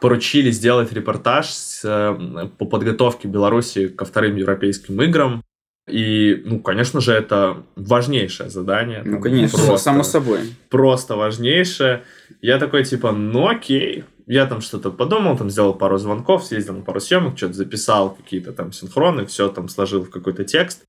поручили 0.00 0.50
сделать 0.50 0.92
репортаж 0.92 1.48
с, 1.50 1.82
э, 1.84 2.46
по 2.58 2.64
подготовке 2.66 3.28
Беларуси 3.28 3.88
ко 3.88 4.04
вторым 4.04 4.36
европейским 4.36 5.00
играм. 5.02 5.42
И, 5.88 6.42
ну, 6.44 6.60
конечно 6.60 7.00
же, 7.00 7.12
это 7.12 7.62
важнейшее 7.74 8.48
задание. 8.50 9.02
Ну, 9.04 9.12
Там 9.14 9.22
конечно, 9.22 9.58
просто- 9.58 9.76
само 9.78 10.02
собой. 10.02 10.40
просто 10.68 11.16
важнейшее. 11.16 12.04
Я 12.42 12.58
такой, 12.58 12.84
типа, 12.84 13.12
ну 13.12 13.48
окей. 13.48 14.04
Я 14.26 14.46
там 14.46 14.60
что-то 14.60 14.92
подумал, 14.92 15.36
там 15.36 15.50
сделал 15.50 15.74
пару 15.74 15.98
звонков, 15.98 16.44
съездил 16.44 16.74
на 16.76 16.82
пару 16.84 17.00
съемок, 17.00 17.36
что-то 17.36 17.54
записал, 17.54 18.10
какие-то 18.14 18.52
там 18.52 18.72
синхроны, 18.72 19.26
все 19.26 19.48
там 19.48 19.68
сложил 19.68 20.04
в 20.04 20.10
какой-то 20.10 20.44
текст. 20.44 20.84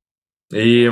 И 0.53 0.91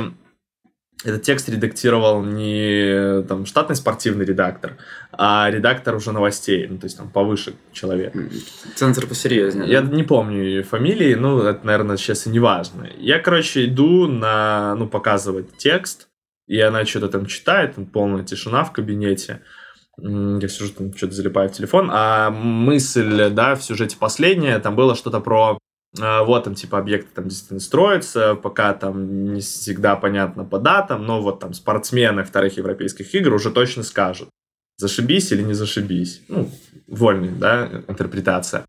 этот 1.04 1.22
текст 1.22 1.48
редактировал 1.48 2.22
не 2.22 3.22
там 3.22 3.46
штатный 3.46 3.76
спортивный 3.76 4.24
редактор, 4.24 4.76
а 5.12 5.48
редактор 5.50 5.94
уже 5.94 6.12
новостей, 6.12 6.66
ну, 6.68 6.78
то 6.78 6.84
есть 6.84 6.98
там 6.98 7.08
повыше 7.08 7.54
человек. 7.72 8.12
Центр 8.74 9.06
посерьезнее. 9.06 9.70
Я 9.70 9.82
да? 9.82 9.94
не 9.94 10.02
помню 10.02 10.42
ее 10.42 10.62
фамилии, 10.62 11.14
ну, 11.14 11.40
это, 11.40 11.64
наверное, 11.64 11.96
сейчас 11.96 12.26
и 12.26 12.30
не 12.30 12.38
важно. 12.38 12.88
Я, 12.98 13.18
короче, 13.18 13.66
иду 13.66 14.06
на, 14.06 14.74
ну, 14.76 14.86
показывать 14.86 15.56
текст, 15.56 16.08
и 16.46 16.60
она 16.60 16.84
что-то 16.84 17.08
там 17.08 17.26
читает, 17.26 17.76
там 17.76 17.86
полная 17.86 18.24
тишина 18.24 18.64
в 18.64 18.72
кабинете. 18.72 19.40
я 19.96 20.48
сижу 20.48 20.72
там, 20.72 20.94
что-то 20.94 21.14
залипаю 21.14 21.48
в 21.48 21.52
телефон, 21.52 21.88
а 21.92 22.30
мысль, 22.30 23.30
да, 23.30 23.54
в 23.54 23.62
сюжете 23.62 23.96
последняя, 23.98 24.58
там 24.58 24.76
было 24.76 24.94
что-то 24.94 25.20
про 25.20 25.58
вот 25.96 26.44
там 26.44 26.54
типа 26.54 26.78
объекты 26.78 27.10
там 27.14 27.28
действительно 27.28 27.60
строятся, 27.60 28.34
пока 28.34 28.74
там 28.74 29.34
не 29.34 29.40
всегда 29.40 29.96
понятно 29.96 30.44
по 30.44 30.58
датам, 30.58 31.04
но 31.04 31.20
вот 31.20 31.40
там 31.40 31.52
спортсмены 31.52 32.22
вторых 32.22 32.56
европейских 32.56 33.12
игр 33.14 33.34
уже 33.34 33.50
точно 33.50 33.82
скажут, 33.82 34.28
зашибись 34.76 35.32
или 35.32 35.42
не 35.42 35.54
зашибись. 35.54 36.22
Ну, 36.28 36.50
вольная, 36.86 37.32
да, 37.32 37.82
интерпретация. 37.88 38.64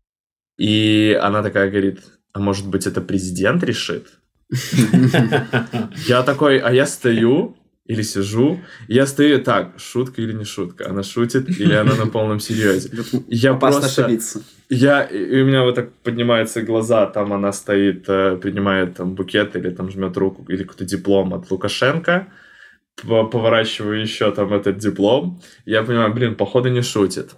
И 0.58 1.18
она 1.22 1.42
такая 1.42 1.70
говорит, 1.70 2.00
а 2.32 2.40
может 2.40 2.66
быть 2.66 2.86
это 2.86 3.00
президент 3.00 3.62
решит? 3.62 4.18
Я 6.06 6.22
такой, 6.22 6.58
а 6.58 6.72
я 6.72 6.84
стою 6.84 7.56
или 7.86 8.02
сижу, 8.02 8.60
и 8.88 8.94
я 8.94 9.06
стою 9.06 9.42
так, 9.42 9.78
шутка 9.78 10.22
или 10.22 10.32
не 10.32 10.44
шутка, 10.44 10.88
она 10.88 11.02
шутит 11.02 11.48
или 11.60 11.74
она 11.74 11.96
на 11.96 12.06
полном 12.06 12.40
серьезе. 12.40 12.90
Я 13.28 13.54
просто... 13.54 13.86
ошибиться. 13.86 14.42
Я, 14.68 15.02
и 15.02 15.42
у 15.42 15.46
меня 15.46 15.62
вот 15.62 15.74
так 15.74 15.92
поднимаются 16.02 16.62
глаза, 16.62 17.06
там 17.06 17.32
она 17.32 17.52
стоит, 17.52 18.08
э, 18.08 18.36
принимает 18.36 18.96
там 18.96 19.14
букет 19.14 19.56
или 19.56 19.70
там 19.70 19.90
жмет 19.90 20.16
руку, 20.16 20.44
или 20.48 20.62
какой-то 20.62 20.84
диплом 20.84 21.34
от 21.34 21.50
Лукашенко, 21.50 22.28
поворачиваю 23.02 24.00
еще 24.00 24.30
там 24.32 24.52
этот 24.54 24.78
диплом, 24.78 25.40
я 25.66 25.82
понимаю, 25.82 26.14
блин, 26.14 26.34
походу 26.36 26.68
не 26.68 26.82
шутит. 26.82 27.34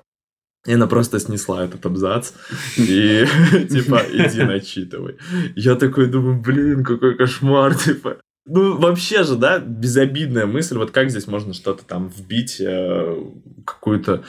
И 0.66 0.72
она 0.72 0.86
просто 0.86 1.18
снесла 1.18 1.64
этот 1.64 1.84
абзац 1.86 2.32
и 2.78 3.26
типа 3.70 4.02
иди 4.12 4.42
начитывай. 4.42 5.16
Я 5.56 5.74
такой 5.74 6.06
думаю, 6.06 6.40
блин, 6.40 6.84
какой 6.84 7.16
кошмар, 7.16 7.74
типа. 7.74 8.16
Ну, 8.46 8.76
вообще 8.78 9.22
же, 9.24 9.36
да, 9.36 9.58
безобидная 9.58 10.46
мысль, 10.46 10.76
вот 10.76 10.90
как 10.90 11.10
здесь 11.10 11.26
можно 11.26 11.54
что-то 11.54 11.84
там 11.84 12.08
вбить, 12.08 12.60
э, 12.60 13.24
какую-то 13.64 14.22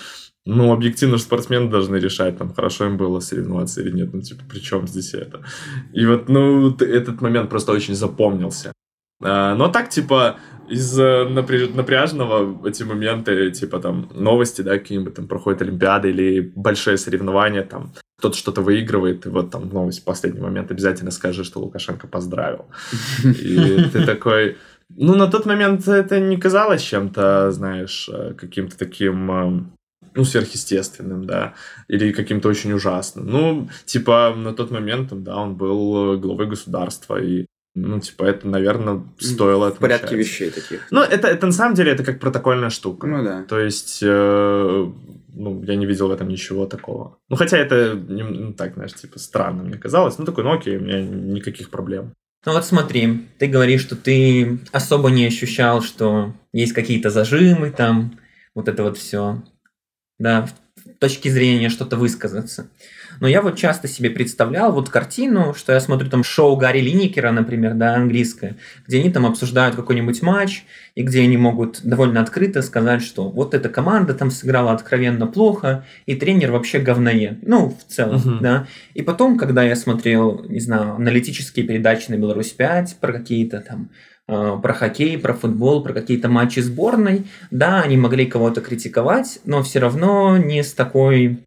ну, 0.46 0.72
объективно 0.72 1.18
же 1.18 1.24
спортсмены 1.24 1.70
должны 1.70 1.96
решать, 1.96 2.38
там, 2.38 2.54
хорошо 2.54 2.86
им 2.86 2.98
было 2.98 3.20
соревноваться 3.20 3.82
или 3.82 3.92
нет. 3.92 4.14
Ну, 4.14 4.22
типа, 4.22 4.44
при 4.48 4.60
чем 4.60 4.88
здесь 4.88 5.14
это? 5.16 5.44
И 5.92 6.06
вот, 6.06 6.30
ну, 6.30 6.76
этот 6.76 7.20
момент 7.20 7.50
просто 7.50 7.72
очень 7.72 7.96
запомнился. 7.96 8.72
А, 9.24 9.56
но 9.56 9.70
так, 9.70 9.90
типа, 9.90 10.38
из 10.70 11.00
э, 11.00 11.28
напря- 11.28 11.74
напряжного 11.76 12.68
эти 12.68 12.84
моменты, 12.84 13.50
типа, 13.52 13.80
там, 13.80 14.12
новости, 14.14 14.62
да, 14.62 14.78
какие-нибудь 14.78 15.16
там 15.16 15.28
проходят 15.28 15.64
Олимпиады 15.64 16.12
или 16.12 16.52
большие 16.56 16.98
соревнования, 16.98 17.64
там, 17.64 17.94
кто-то 18.18 18.38
что-то 18.38 18.62
выигрывает, 18.62 19.26
и 19.26 19.30
вот 19.30 19.52
там 19.52 19.70
новость 19.70 20.02
в 20.02 20.04
последний 20.04 20.42
момент 20.42 20.72
обязательно 20.72 21.12
скажи, 21.12 21.44
что 21.44 21.60
Лукашенко 21.60 22.08
поздравил. 22.08 22.66
И 23.24 23.90
ты 23.92 24.06
такой... 24.06 24.58
Ну, 24.96 25.16
на 25.16 25.28
тот 25.28 25.46
момент 25.46 25.88
это 25.88 26.20
не 26.20 26.38
казалось 26.38 26.82
чем-то, 26.82 27.52
знаешь, 27.52 28.08
э, 28.14 28.34
каким-то 28.38 28.78
таким 28.78 29.32
э, 29.32 29.64
ну, 30.14 30.24
сверхъестественным, 30.24 31.26
да, 31.26 31.54
или 31.88 32.12
каким-то 32.12 32.50
очень 32.50 32.72
ужасным. 32.72 33.28
Ну, 33.28 33.70
типа, 33.86 34.34
на 34.36 34.54
тот 34.54 34.72
момент, 34.72 35.10
да, 35.24 35.38
он 35.38 35.56
был 35.56 36.18
главой 36.20 36.48
государства, 36.48 37.22
и, 37.22 37.48
ну, 37.74 38.00
типа, 38.00 38.24
это, 38.24 38.48
наверное, 38.48 39.04
стоило 39.20 39.72
В 39.72 39.80
порядке 39.80 40.06
отмечать. 40.06 40.28
вещей 40.28 40.50
таких. 40.52 40.88
Ну, 40.92 41.02
это, 41.02 41.28
это 41.28 41.48
на 41.48 41.52
самом 41.52 41.76
деле, 41.76 41.92
это 41.92 42.04
как 42.04 42.20
протокольная 42.20 42.70
штука. 42.70 43.08
Ну 43.08 43.24
да. 43.24 43.44
То 43.44 43.60
есть, 43.60 44.00
э, 44.04 44.92
ну, 45.36 45.64
я 45.64 45.76
не 45.76 45.86
видел 45.86 46.08
в 46.08 46.12
этом 46.12 46.30
ничего 46.30 46.66
такого. 46.66 47.18
Ну, 47.30 47.36
хотя 47.36 47.58
это, 47.58 47.96
ну, 47.96 48.54
так, 48.54 48.76
знаешь, 48.76 48.94
типа, 48.94 49.20
странно 49.20 49.64
мне 49.64 49.78
казалось. 49.78 50.18
Ну, 50.18 50.26
такой, 50.26 50.44
ну, 50.44 50.54
окей, 50.54 50.78
у 50.78 50.82
меня 50.82 51.02
никаких 51.02 51.70
проблем. 51.70 52.14
Ну 52.46 52.54
вот 52.54 52.64
смотри, 52.64 53.28
ты 53.40 53.48
говоришь, 53.48 53.82
что 53.82 53.96
ты 53.96 54.60
особо 54.72 55.10
не 55.10 55.26
ощущал, 55.26 55.82
что 55.82 56.34
есть 56.54 56.74
какие-то 56.74 57.10
зажимы 57.10 57.72
там, 57.72 58.20
вот 58.54 58.68
это 58.68 58.84
вот 58.84 58.98
все, 58.98 59.42
да, 60.20 60.48
в 60.76 61.00
точки 61.00 61.28
зрения 61.28 61.70
что-то 61.70 61.98
высказаться. 61.98 62.70
Но 63.20 63.28
я 63.28 63.42
вот 63.42 63.56
часто 63.58 63.88
себе 63.88 64.10
представлял 64.10 64.72
вот 64.72 64.90
картину, 64.90 65.54
что 65.54 65.74
я 65.74 65.80
смотрю 65.80 66.10
там 66.10 66.24
шоу 66.24 66.56
Гарри 66.56 66.82
Линникера, 66.82 67.32
например, 67.32 67.74
да, 67.74 67.96
английское, 67.96 68.58
где 68.88 69.00
они 69.00 69.12
там 69.12 69.26
обсуждают 69.26 69.76
какой-нибудь 69.76 70.22
матч, 70.22 70.64
и 70.96 71.04
где 71.04 71.22
они 71.22 71.38
могут 71.38 71.82
довольно 71.84 72.22
открыто 72.22 72.62
сказать, 72.62 73.02
что 73.02 73.30
вот 73.30 73.54
эта 73.54 73.70
команда 73.70 74.14
там 74.14 74.32
сыграла 74.32 74.72
откровенно 74.72 75.28
плохо, 75.28 75.86
и 76.06 76.16
тренер 76.16 76.52
вообще 76.52 76.80
говноед. 76.80 77.40
Ну, 77.48 77.70
в 77.78 77.92
целом, 77.92 78.16
Мгм. 78.18 78.40
да. 78.42 78.68
И 78.94 79.02
потом, 79.02 79.38
когда 79.38 79.64
я 79.64 79.76
смотрел, 79.76 80.46
не 80.48 80.60
знаю, 80.60 80.96
аналитические 80.96 81.66
передачи 81.66 82.10
на 82.12 82.16
Беларусь-5 82.16 82.96
про 83.02 83.14
какие-то 83.14 83.60
там 83.62 83.90
э, 84.28 84.58
про 84.62 84.74
хоккей, 84.74 85.18
про 85.20 85.34
футбол, 85.34 85.84
про 85.84 85.94
какие-то 85.94 86.30
матчи 86.30 86.60
сборной, 86.60 87.26
да, 87.52 87.82
они 87.82 87.96
могли 87.98 88.26
кого-то 88.26 88.62
критиковать, 88.62 89.40
но 89.46 89.62
все 89.62 89.80
равно 89.80 90.38
не 90.38 90.64
с 90.64 90.74
такой 90.74 91.40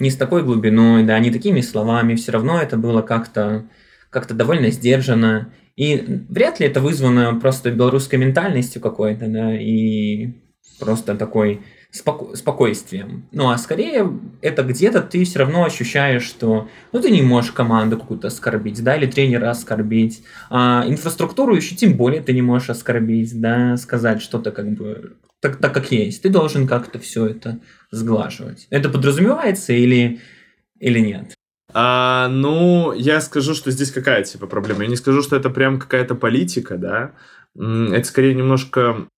не 0.00 0.10
с 0.10 0.16
такой 0.16 0.42
глубиной, 0.42 1.04
да, 1.04 1.18
не 1.18 1.30
такими 1.30 1.60
словами, 1.60 2.14
все 2.14 2.32
равно 2.32 2.60
это 2.60 2.76
было 2.76 3.02
как-то 3.02 3.64
как-то 4.10 4.34
довольно 4.34 4.70
сдержанно. 4.70 5.52
И 5.76 6.24
вряд 6.28 6.60
ли 6.60 6.66
это 6.66 6.80
вызвано 6.80 7.38
просто 7.40 7.70
белорусской 7.70 8.18
ментальностью 8.18 8.82
какой-то, 8.82 9.28
да, 9.28 9.54
и 9.56 10.32
просто 10.78 11.14
такой 11.14 11.60
споко- 11.92 12.34
спокойствием. 12.36 13.26
Ну, 13.32 13.50
а 13.50 13.58
скорее 13.58 14.10
это 14.42 14.62
где-то 14.62 15.02
ты 15.02 15.24
все 15.24 15.40
равно 15.40 15.64
ощущаешь, 15.64 16.22
что 16.22 16.68
ну, 16.92 17.00
ты 17.00 17.10
не 17.10 17.22
можешь 17.22 17.52
команду 17.52 17.98
какую-то 17.98 18.28
оскорбить, 18.28 18.82
да, 18.82 18.96
или 18.96 19.06
тренера 19.10 19.50
оскорбить. 19.50 20.22
А 20.50 20.84
инфраструктуру 20.86 21.54
еще 21.54 21.74
тем 21.74 21.94
более 21.94 22.22
ты 22.22 22.32
не 22.32 22.42
можешь 22.42 22.70
оскорбить, 22.70 23.40
да, 23.40 23.76
сказать 23.76 24.22
что-то 24.22 24.52
как 24.52 24.70
бы 24.70 25.16
так, 25.40 25.56
так 25.56 25.72
как 25.72 25.90
есть. 25.90 26.22
Ты 26.22 26.28
должен 26.28 26.66
как-то 26.66 26.98
все 26.98 27.26
это 27.26 27.60
сглаживать. 27.90 28.66
Это 28.70 28.88
подразумевается 28.88 29.72
или, 29.72 30.20
или 30.78 31.00
нет? 31.00 31.34
А, 31.72 32.28
ну, 32.28 32.92
я 32.92 33.20
скажу, 33.20 33.54
что 33.54 33.70
здесь 33.70 33.90
какая 33.90 34.22
типа 34.24 34.46
проблема. 34.46 34.82
Я 34.82 34.88
не 34.88 34.96
скажу, 34.96 35.22
что 35.22 35.36
это 35.36 35.50
прям 35.50 35.78
какая-то 35.78 36.14
политика, 36.14 36.76
да. 36.76 37.12
Это 37.56 38.04
скорее 38.04 38.34
немножко 38.34 39.08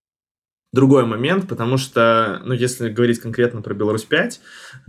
другой 0.72 1.04
момент, 1.04 1.48
потому 1.48 1.76
что, 1.76 2.40
ну, 2.44 2.54
если 2.54 2.88
говорить 2.88 3.20
конкретно 3.20 3.60
про 3.60 3.74
Беларусь 3.74 4.04
5, 4.04 4.40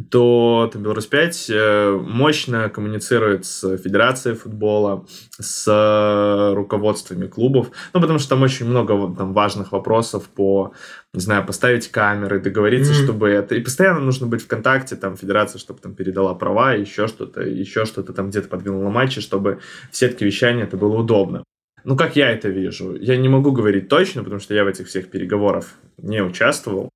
то 0.09 0.69
там, 0.71 0.81
Беларусь 0.81 1.07
5 1.07 1.49
э, 1.49 1.91
мощно 2.01 2.69
коммуницирует 2.69 3.45
с 3.45 3.77
Федерацией 3.77 4.35
футбола, 4.35 5.05
с 5.39 6.53
руководствами 6.55 7.27
клубов, 7.27 7.67
ну, 7.93 7.99
потому 7.99 8.19
что 8.19 8.29
там 8.29 8.41
очень 8.43 8.65
много 8.65 8.93
там, 9.15 9.33
важных 9.33 9.73
вопросов 9.73 10.29
по, 10.29 10.73
не 11.13 11.19
знаю, 11.19 11.45
поставить 11.45 11.89
камеры, 11.91 12.39
договориться, 12.39 12.93
Мгм. 12.93 13.03
чтобы 13.03 13.29
это... 13.29 13.55
И 13.55 13.61
постоянно 13.61 13.99
нужно 13.99 14.25
быть 14.27 14.41
в 14.41 14.47
контакте, 14.47 14.95
там, 14.95 15.17
Федерация, 15.17 15.59
чтобы 15.59 15.79
там 15.81 15.95
передала 15.95 16.33
права, 16.33 16.73
еще 16.73 17.07
что-то, 17.07 17.41
еще 17.41 17.85
что-то 17.85 18.13
там 18.13 18.29
где-то 18.29 18.47
подвинула 18.47 18.89
матчи, 18.89 19.19
чтобы 19.19 19.59
в 19.91 19.97
сетке 19.97 20.25
вещания 20.25 20.63
это 20.63 20.77
было 20.77 20.95
удобно. 20.97 21.43
Ну, 21.83 21.97
как 21.97 22.15
я 22.15 22.31
это 22.31 22.49
вижу? 22.49 22.95
Я 22.95 23.17
не 23.17 23.29
могу 23.29 23.51
говорить 23.51 23.89
точно, 23.89 24.23
потому 24.23 24.39
что 24.39 24.53
я 24.53 24.63
в 24.63 24.67
этих 24.67 24.87
всех 24.87 25.09
переговорах 25.09 25.65
не 25.97 26.21
участвовал. 26.23 26.89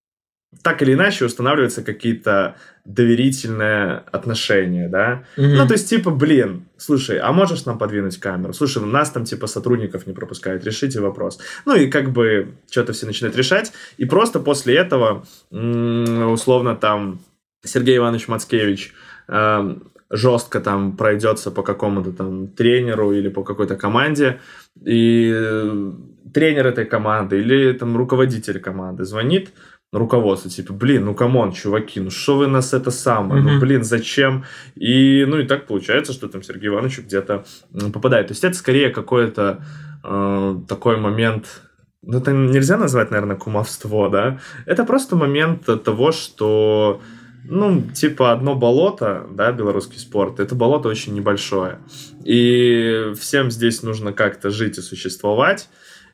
Так 0.64 0.82
или 0.82 0.94
иначе 0.94 1.26
устанавливаются 1.26 1.84
какие-то 1.84 2.56
доверительные 2.86 4.04
отношения, 4.12 4.88
да? 4.88 5.26
Ну, 5.36 5.68
то 5.68 5.74
есть, 5.74 5.90
типа, 5.90 6.10
блин, 6.10 6.66
слушай, 6.78 7.20
а 7.20 7.34
можешь 7.34 7.66
нам 7.66 7.78
подвинуть 7.78 8.18
камеру? 8.18 8.54
Слушай, 8.54 8.82
ну, 8.82 8.88
нас 8.88 9.12
там, 9.12 9.26
типа, 9.26 9.48
сотрудников 9.48 10.08
не 10.08 10.14
пропускают, 10.14 10.64
решите 10.64 11.02
вопрос. 11.02 11.40
Ну, 11.66 11.76
и 11.76 11.88
как 11.88 12.12
бы 12.12 12.56
что-то 12.72 12.94
все 12.94 13.06
начинают 13.06 13.36
решать. 13.36 13.74
И 13.98 14.06
просто 14.06 14.40
после 14.40 14.76
этого, 14.78 15.26
условно, 15.52 16.76
там, 16.76 17.20
Сергей 17.64 17.98
Иванович 17.98 18.30
Мацкевич 18.30 18.94
эм, 19.28 19.92
жестко 20.10 20.60
там 20.60 20.96
пройдется 20.96 21.52
по 21.52 21.64
какому-то 21.64 22.12
там 22.12 22.48
тренеру 22.48 23.12
или 23.12 23.30
по 23.30 23.44
какой-то 23.44 23.76
команде, 23.76 24.40
и 24.86 25.32
э, 25.34 25.92
тренер 26.34 26.68
этой 26.68 26.86
команды 26.86 27.40
или 27.40 27.74
там 27.74 27.98
руководитель 27.98 28.60
команды 28.60 29.04
звонит 29.06 29.54
руководству, 29.94 30.50
типа, 30.50 30.74
блин, 30.74 31.06
ну 31.06 31.16
come 31.16 31.37
on, 31.37 31.54
чуваки, 31.54 32.02
ну 32.02 32.10
что 32.10 32.38
вы 32.38 32.48
нас 32.48 32.74
это 32.74 32.92
самое, 32.92 33.42
ну 33.42 33.52
Мгм. 33.52 33.60
блин, 33.60 33.84
зачем? 33.84 34.44
И, 34.76 35.26
ну 35.28 35.38
и 35.40 35.48
так 35.48 35.66
получается, 35.66 36.14
что 36.14 36.28
там 36.28 36.44
Сергей 36.44 36.68
Иванович 36.68 37.00
где-то 37.00 37.46
попадает. 37.94 38.28
То 38.28 38.34
есть 38.34 38.44
это 38.44 38.54
скорее 38.56 38.90
какой-то 38.90 39.64
э, 40.04 40.56
такой 40.68 40.98
момент, 40.98 41.62
ну 42.04 42.18
это 42.18 42.32
нельзя 42.32 42.78
назвать, 42.78 43.12
наверное, 43.12 43.38
кумовство, 43.38 44.10
да? 44.10 44.40
Это 44.66 44.84
просто 44.84 45.16
момент 45.16 45.66
того, 45.84 46.12
что 46.12 47.02
ну, 47.46 47.82
типа 47.82 48.32
одно 48.32 48.56
болото, 48.56 49.28
да, 49.32 49.52
белорусский 49.52 50.00
спорт, 50.00 50.40
это 50.40 50.56
болото 50.56 50.90
очень 50.90 51.14
небольшое. 51.14 51.80
И 52.24 53.14
всем 53.20 53.52
здесь 53.52 53.84
нужно 53.84 54.14
как-то 54.14 54.50
жить 54.50 54.78
и 54.78 54.82
существовать. 54.82 55.70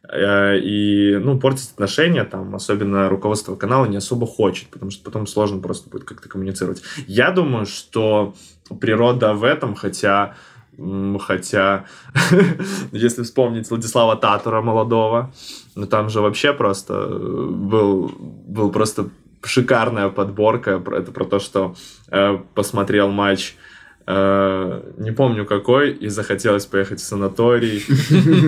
Э, 0.08 0.60
И, 0.60 1.18
ну, 1.18 1.40
портить 1.40 1.72
отношения, 1.72 2.24
там, 2.24 2.54
особенно 2.56 3.10
руководство 3.10 3.56
канала 3.56 3.86
не 3.86 3.98
особо 3.98 4.28
хочет, 4.28 4.68
потому 4.70 4.92
что 4.92 5.04
потом 5.04 5.28
сложно 5.28 5.62
просто 5.62 5.90
будет 5.90 6.04
как-то 6.04 6.30
коммуницировать. 6.30 6.84
Я 7.08 7.32
думаю, 7.32 7.66
что 7.66 8.36
природа 8.80 9.34
в 9.34 9.44
этом, 9.44 9.76
хотя 9.76 10.36
Хотя, 11.20 11.86
если 12.92 13.22
вспомнить 13.22 13.70
Владислава 13.70 14.16
Татура 14.16 14.62
молодого, 14.62 15.32
ну 15.76 15.86
там 15.86 16.10
же 16.10 16.20
вообще 16.20 16.52
просто 16.52 16.94
э, 16.96 17.48
был, 17.52 18.12
был 18.18 18.72
просто 18.72 19.10
шикарная 19.44 20.10
подборка. 20.10 20.80
Про- 20.80 20.98
Это 21.00 21.12
про 21.12 21.26
то, 21.26 21.40
что 21.40 21.76
э, 22.12 22.38
посмотрел 22.56 23.10
матч 23.10 23.56
э, 24.06 24.82
не 24.98 25.12
помню 25.12 25.46
какой, 25.46 25.92
и 25.92 26.10
захотелось 26.10 26.66
поехать 26.66 27.00
в 27.00 27.04
санаторий. 27.04 27.84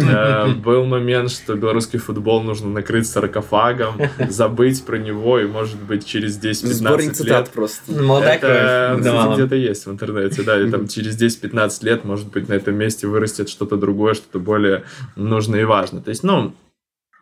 Э, 0.08 0.48
Был 0.54 0.86
момент, 0.86 1.32
что 1.32 1.56
белорусский 1.56 2.00
футбол 2.00 2.42
нужно 2.44 2.70
накрыть 2.70 3.08
саркофагом, 3.08 3.96
забыть 4.30 4.86
про 4.86 4.98
него, 4.98 5.40
и, 5.40 5.46
может 5.46 5.82
быть, 5.82 6.06
через 6.06 6.38
10-15 6.38 6.66
Сборник 6.74 7.08
лет 7.08 7.16
цитат 7.16 7.50
просто. 7.52 7.92
Молодая 7.92 8.38
это, 8.38 9.34
где-то 9.36 9.56
есть 9.56 9.86
в 9.86 9.92
интернете, 9.92 10.44
да, 10.44 10.60
и 10.62 10.70
там 10.70 10.88
через 10.88 11.20
10-15 11.22 11.86
лет, 11.86 12.04
может 12.06 12.28
быть, 12.32 12.50
на 12.50 12.54
этом 12.54 12.76
месте 12.76 13.08
вырастет 13.08 13.50
что-то 13.50 13.78
другое, 13.78 14.14
что-то 14.14 14.40
более 14.40 14.84
нужное 15.16 15.62
и 15.62 15.66
важное. 15.66 16.02
То 16.02 16.10
есть, 16.10 16.24
ну, 16.24 16.54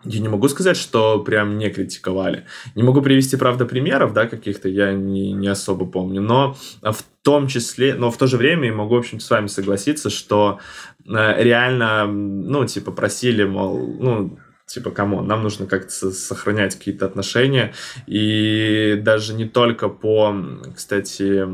я 0.06 0.20
не 0.20 0.28
могу 0.28 0.48
сказать, 0.50 0.78
что 0.78 1.20
прям 1.20 1.58
не 1.58 1.70
критиковали. 1.70 2.46
Не 2.76 2.84
могу 2.84 3.02
привести, 3.02 3.38
правда, 3.38 3.66
примеров, 3.66 4.14
да, 4.14 4.28
каких-то, 4.28 4.70
я 4.70 4.94
не, 4.94 5.32
не 5.34 5.48
особо 5.48 5.86
помню, 5.86 6.22
но 6.22 6.56
в 6.82 7.04
том 7.22 7.48
числе, 7.48 7.96
но 7.96 8.12
в 8.12 8.18
то 8.18 8.28
же 8.28 8.38
время 8.38 8.68
я 8.68 8.74
могу, 8.74 8.96
в 8.96 9.00
общем-то, 9.00 9.24
с 9.24 9.30
вами 9.30 9.48
согласиться, 9.48 10.10
что 10.10 10.60
э, 11.08 11.44
реально, 11.44 12.06
ну, 12.06 12.66
типа, 12.66 12.92
просили, 12.92 13.44
мол, 13.44 13.96
ну, 14.00 14.38
типа, 14.66 14.92
кому 14.92 15.22
нам 15.22 15.44
нужно 15.44 15.68
как-то 15.68 15.92
со- 15.92 16.12
сохранять 16.12 16.76
какие-то 16.76 17.06
отношения, 17.06 17.74
и 18.08 19.00
даже 19.02 19.34
не 19.34 19.46
только 19.46 19.88
по, 19.88 20.36
кстати, 20.76 21.46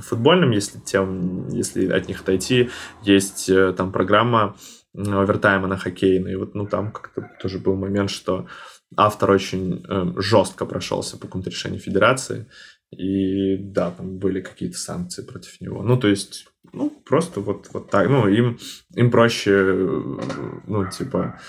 футбольным, 0.00 0.50
если 0.50 0.78
тем, 0.80 1.48
если 1.48 1.90
от 1.90 2.08
них 2.08 2.22
отойти, 2.22 2.70
есть 3.02 3.48
э, 3.48 3.72
там 3.76 3.92
программа 3.92 4.56
овертайма 4.94 5.68
на 5.68 5.76
хоккейной, 5.76 6.32
и 6.32 6.36
вот, 6.36 6.54
ну, 6.54 6.66
там 6.66 6.92
как-то 6.92 7.30
тоже 7.40 7.58
был 7.58 7.76
момент, 7.76 8.10
что 8.10 8.46
автор 8.96 9.30
очень 9.30 9.84
э, 9.88 10.12
жестко 10.16 10.66
прошелся 10.66 11.16
по 11.16 11.26
какому-то 11.26 11.50
решению 11.50 11.80
федерации, 11.80 12.46
и 12.90 13.56
да, 13.56 13.90
там 13.90 14.18
были 14.18 14.40
какие-то 14.40 14.78
санкции 14.78 15.22
против 15.22 15.60
него. 15.60 15.82
Ну, 15.82 15.98
то 15.98 16.08
есть, 16.08 16.46
ну, 16.72 16.90
просто 17.04 17.40
вот, 17.40 17.68
вот 17.72 17.90
так. 17.90 18.08
Ну, 18.08 18.26
им, 18.28 18.58
им 18.94 19.10
проще, 19.10 19.52
э, 19.52 20.18
ну, 20.66 20.90
типа, 20.90 21.40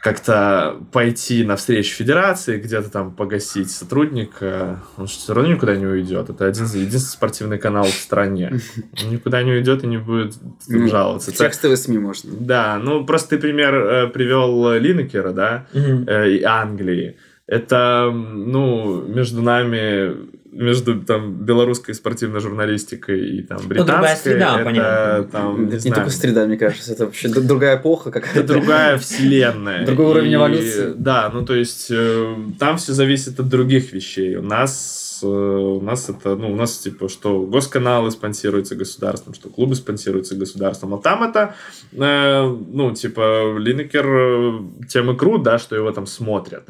как-то 0.00 0.78
пойти 0.92 1.44
навстречу 1.44 1.94
федерации, 1.94 2.58
где-то 2.58 2.90
там 2.90 3.14
погасить 3.14 3.70
сотрудника. 3.70 4.80
Он 4.96 5.06
же 5.06 5.12
все 5.12 5.34
равно 5.34 5.52
никуда 5.52 5.76
не 5.76 5.86
уйдет. 5.86 6.30
Это 6.30 6.46
один, 6.46 6.64
единственный 6.64 7.00
спортивный 7.00 7.58
канал 7.58 7.84
в 7.84 7.90
стране. 7.90 8.60
Он 9.04 9.10
никуда 9.12 9.42
не 9.42 9.52
уйдет 9.52 9.84
и 9.84 9.86
не 9.86 9.98
будет 9.98 10.36
Ну, 10.68 10.88
жаловаться. 10.88 11.32
В 11.32 11.34
текстовые 11.34 11.76
СМИ 11.76 11.98
можно. 11.98 12.32
Да, 12.38 12.78
ну 12.82 13.04
просто 13.04 13.30
ты 13.30 13.38
пример 13.38 13.74
э, 13.74 14.06
привел 14.08 14.72
Линекера, 14.74 15.32
да, 15.32 15.66
э, 15.74 16.30
и 16.30 16.42
Англии. 16.42 17.16
Это, 17.46 18.10
ну, 18.12 19.02
между 19.02 19.42
нами, 19.42 20.14
между 20.52 21.00
там 21.00 21.34
белорусской 21.34 21.94
спортивной 21.94 22.40
журналистикой 22.40 23.38
и 23.38 23.42
там 23.42 23.58
другая 23.68 23.86
британской, 23.86 24.32
среда, 24.32 24.54
это 24.56 24.64
понятно. 24.64 25.28
там, 25.30 25.66
не, 25.66 25.72
не 25.72 25.78
знаю, 25.78 25.94
только 25.94 26.10
среда, 26.10 26.46
мне 26.46 26.56
кажется, 26.56 26.92
это 26.92 27.06
вообще 27.06 27.28
другая 27.28 27.76
эпоха 27.76 28.10
это 28.10 28.20
какая-то. 28.20 28.46
другая 28.46 28.98
вселенная. 28.98 29.86
Другой 29.86 30.06
уровень 30.06 30.34
эволюции. 30.34 30.92
Да, 30.96 31.30
ну 31.32 31.44
то 31.44 31.54
есть 31.54 31.88
э, 31.90 32.36
там 32.58 32.78
все 32.78 32.92
зависит 32.92 33.38
от 33.38 33.48
других 33.48 33.92
вещей. 33.92 34.36
У 34.36 34.42
нас 34.42 35.20
э, 35.22 35.26
у 35.26 35.80
нас 35.80 36.08
это, 36.08 36.34
ну, 36.34 36.52
у 36.52 36.56
нас 36.56 36.78
типа, 36.78 37.08
что 37.08 37.42
госканалы 37.42 38.10
спонсируются 38.10 38.74
государством, 38.74 39.34
что 39.34 39.48
клубы 39.48 39.74
спонсируются 39.76 40.34
государством, 40.34 40.94
а 40.94 40.98
там 40.98 41.22
это, 41.22 41.54
э, 41.92 42.42
ну, 42.44 42.92
типа, 42.92 43.56
Линекер 43.56 44.62
тем 44.88 45.10
и 45.10 45.16
крут, 45.16 45.42
да, 45.42 45.58
что 45.58 45.76
его 45.76 45.92
там 45.92 46.06
смотрят. 46.06 46.64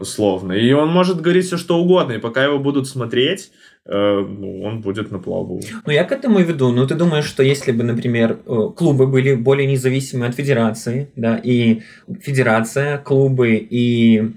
Условно. 0.00 0.52
И 0.52 0.72
он 0.72 0.88
может 0.88 1.20
говорить 1.20 1.46
все, 1.46 1.56
что 1.56 1.78
угодно, 1.78 2.12
и 2.12 2.18
пока 2.18 2.44
его 2.44 2.58
будут 2.58 2.88
смотреть, 2.88 3.50
э, 3.86 3.92
ну, 3.92 4.62
он 4.62 4.80
будет 4.80 5.10
на 5.10 5.18
плаву. 5.18 5.60
Ну, 5.86 5.92
я 5.92 6.04
к 6.04 6.12
этому 6.12 6.38
и 6.38 6.44
веду. 6.44 6.72
Ну, 6.72 6.86
ты 6.86 6.94
думаешь, 6.94 7.26
что 7.26 7.42
если 7.42 7.72
бы, 7.72 7.84
например, 7.84 8.38
э, 8.46 8.70
клубы 8.76 9.06
были 9.06 9.34
более 9.34 9.66
независимы 9.66 10.26
от 10.26 10.34
федерации, 10.34 11.10
да, 11.16 11.36
и 11.36 11.82
федерация, 12.20 12.98
клубы 12.98 13.56
и, 13.56 14.32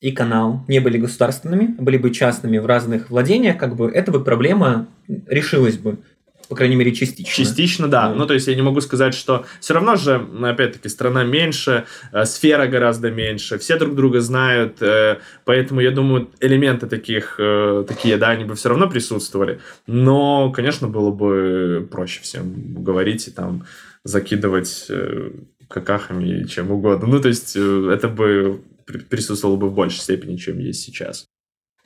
и 0.00 0.12
канал 0.12 0.64
не 0.68 0.80
были 0.80 0.98
государственными, 0.98 1.74
были 1.78 1.96
бы 1.96 2.10
частными 2.10 2.58
в 2.58 2.66
разных 2.66 3.10
владениях, 3.10 3.56
как 3.56 3.76
бы 3.76 3.90
эта 3.90 4.12
бы 4.12 4.22
проблема 4.22 4.86
решилась 5.08 5.78
бы, 5.78 5.98
по 6.48 6.56
крайней 6.56 6.76
мере, 6.76 6.92
частично. 6.92 7.32
Частично, 7.32 7.88
да. 7.88 8.08
Да. 8.08 8.14
Ну, 8.14 8.26
то 8.26 8.34
есть 8.34 8.46
я 8.46 8.54
не 8.54 8.62
могу 8.62 8.80
сказать, 8.80 9.14
что 9.14 9.44
все 9.60 9.74
равно 9.74 9.96
же, 9.96 10.26
опять-таки, 10.42 10.88
страна 10.88 11.24
меньше, 11.24 11.84
э, 12.12 12.24
сфера 12.24 12.66
гораздо 12.66 13.10
меньше, 13.10 13.58
все 13.58 13.78
друг 13.78 13.94
друга 13.94 14.20
знают, 14.20 14.82
э, 14.82 15.18
поэтому 15.44 15.80
я 15.80 15.90
думаю, 15.90 16.28
элементы 16.40 16.86
таких, 16.86 17.36
э, 17.38 17.84
такие, 17.86 18.16
да, 18.16 18.30
они 18.30 18.44
бы 18.44 18.54
все 18.54 18.68
равно 18.68 18.88
присутствовали. 18.88 19.60
Но, 19.86 20.50
конечно, 20.52 20.88
было 20.88 21.10
бы 21.10 21.88
проще 21.90 22.20
всем 22.22 22.82
говорить 22.82 23.28
и 23.28 23.30
там 23.30 23.64
закидывать 24.04 24.86
э, 24.88 25.30
какахами 25.68 26.40
и 26.42 26.48
чем 26.48 26.70
угодно. 26.70 27.06
Ну, 27.06 27.20
то 27.20 27.28
есть 27.28 27.54
э, 27.56 27.90
это 27.92 28.08
бы 28.08 28.60
при- 28.86 28.98
присутствовало 28.98 29.56
бы 29.56 29.68
в 29.68 29.74
большей 29.74 30.00
степени, 30.00 30.36
чем 30.36 30.58
есть 30.58 30.82
сейчас. 30.82 31.26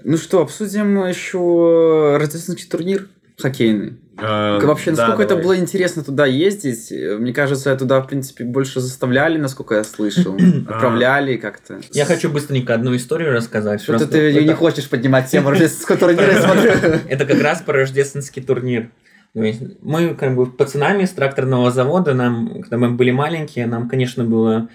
Ну 0.04 0.16
что, 0.16 0.42
обсудим 0.42 1.06
еще 1.06 2.16
рождественский 2.18 2.68
турнир 2.68 3.08
хоккейный. 3.38 3.98
Э, 4.20 4.58
Вообще, 4.60 4.90
да, 4.92 4.96
насколько 5.06 5.22
это 5.22 5.28
давай. 5.30 5.44
было 5.44 5.56
интересно 5.58 6.02
туда 6.02 6.26
ездить? 6.26 6.90
Э, 6.90 7.16
Мне 7.18 7.32
кажется, 7.32 7.76
туда, 7.76 8.00
в 8.00 8.06
принципе, 8.08 8.44
больше 8.44 8.80
заставляли, 8.80 9.38
насколько 9.38 9.76
я 9.76 9.84
слышал. 9.84 10.36
Отправляли 10.68 11.36
как-то. 11.36 11.80
Я 11.92 12.04
хочу 12.04 12.28
быстренько 12.30 12.74
одну 12.74 12.94
историю 12.96 13.32
рассказать. 13.32 13.80
Что-то 13.82 13.98
Просто 14.00 14.12
ты 14.18 14.30
это- 14.30 14.44
не 14.44 14.54
хочешь 14.54 14.88
поднимать 14.88 15.30
тему 15.30 15.50
рождественского 15.50 15.98
турнира, 15.98 16.32
я 16.32 16.40
смотрю. 16.42 16.72
Это 17.08 17.24
как 17.26 17.40
раз 17.40 17.62
про 17.62 17.74
рождественский 17.74 18.42
турнир. 18.42 18.90
Мы 19.34 20.16
как 20.18 20.34
бы 20.34 20.46
пацанами 20.46 21.04
с 21.04 21.10
тракторного 21.10 21.70
завода, 21.70 22.14
нам, 22.14 22.62
когда 22.62 22.78
мы 22.78 22.90
были 22.90 23.10
маленькие, 23.10 23.66
нам, 23.66 23.88
конечно, 23.88 24.24
было 24.24 24.68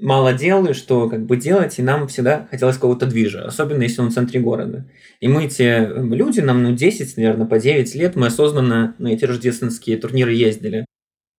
мало 0.00 0.32
дел, 0.32 0.66
и 0.66 0.72
что 0.72 1.08
как 1.08 1.26
бы 1.26 1.36
делать, 1.36 1.78
и 1.78 1.82
нам 1.82 2.08
всегда 2.08 2.46
хотелось 2.50 2.76
какого-то 2.76 3.06
движа, 3.06 3.44
особенно 3.44 3.82
если 3.82 4.00
он 4.00 4.10
в 4.10 4.14
центре 4.14 4.40
города. 4.40 4.86
И 5.20 5.28
мы 5.28 5.48
те 5.48 5.88
э, 5.90 6.02
люди, 6.02 6.40
нам 6.40 6.62
ну 6.62 6.74
10, 6.74 7.16
наверное, 7.16 7.46
по 7.46 7.58
9 7.58 7.94
лет, 7.94 8.16
мы 8.16 8.28
осознанно 8.28 8.94
на 8.98 9.08
эти 9.08 9.24
рождественские 9.24 9.96
турниры 9.98 10.32
ездили. 10.32 10.86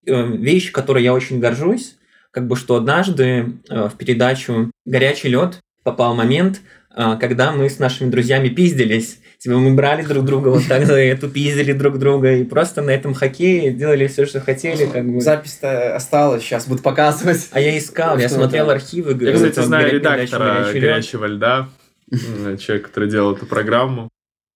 Э, 0.05 0.27
Вещь, 0.27 0.71
которой 0.71 1.03
я 1.03 1.13
очень 1.13 1.39
горжусь, 1.39 1.97
как 2.31 2.47
бы 2.47 2.55
что 2.55 2.75
однажды 2.75 3.59
э, 3.69 3.89
в 3.89 3.97
передачу 3.97 4.71
«Горячий 4.85 5.29
лед» 5.29 5.59
попал 5.83 6.15
момент, 6.15 6.61
э, 6.95 7.17
когда 7.19 7.51
мы 7.51 7.69
с 7.69 7.79
нашими 7.79 8.09
друзьями 8.09 8.49
пиздились. 8.49 9.19
Типа 9.41 9.55
мы 9.57 9.73
брали 9.73 10.03
друг 10.03 10.23
друга 10.23 10.49
вот 10.49 10.67
так 10.67 10.85
за 10.85 10.99
эту, 10.99 11.27
пиздили 11.27 11.73
друг 11.73 11.97
друга, 11.97 12.35
и 12.35 12.43
просто 12.43 12.83
на 12.83 12.91
этом 12.91 13.15
хоккее 13.15 13.71
делали 13.71 14.05
все, 14.05 14.27
что 14.27 14.39
хотели. 14.39 14.85
Как 14.85 15.03
бы. 15.03 15.19
Запись-то 15.19 15.95
осталась, 15.95 16.43
сейчас 16.43 16.67
буду 16.67 16.83
показывать. 16.83 17.49
А 17.51 17.59
я 17.59 17.75
искал, 17.75 18.19
я 18.19 18.29
смотрел 18.29 18.69
архивы. 18.69 19.13
Я, 19.13 19.17
говорю, 19.17 19.49
кстати, 19.49 19.65
знаю 19.65 19.91
редактора. 19.91 20.67
«Горячего 20.71 21.25
льда», 21.25 21.69
м, 22.11 22.55
человек, 22.59 22.85
который 22.85 23.09
делал 23.09 23.35
эту 23.35 23.47
программу. 23.47 24.09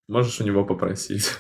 Можешь 0.08 0.40
у 0.40 0.44
него 0.44 0.64
попросить. 0.64 1.32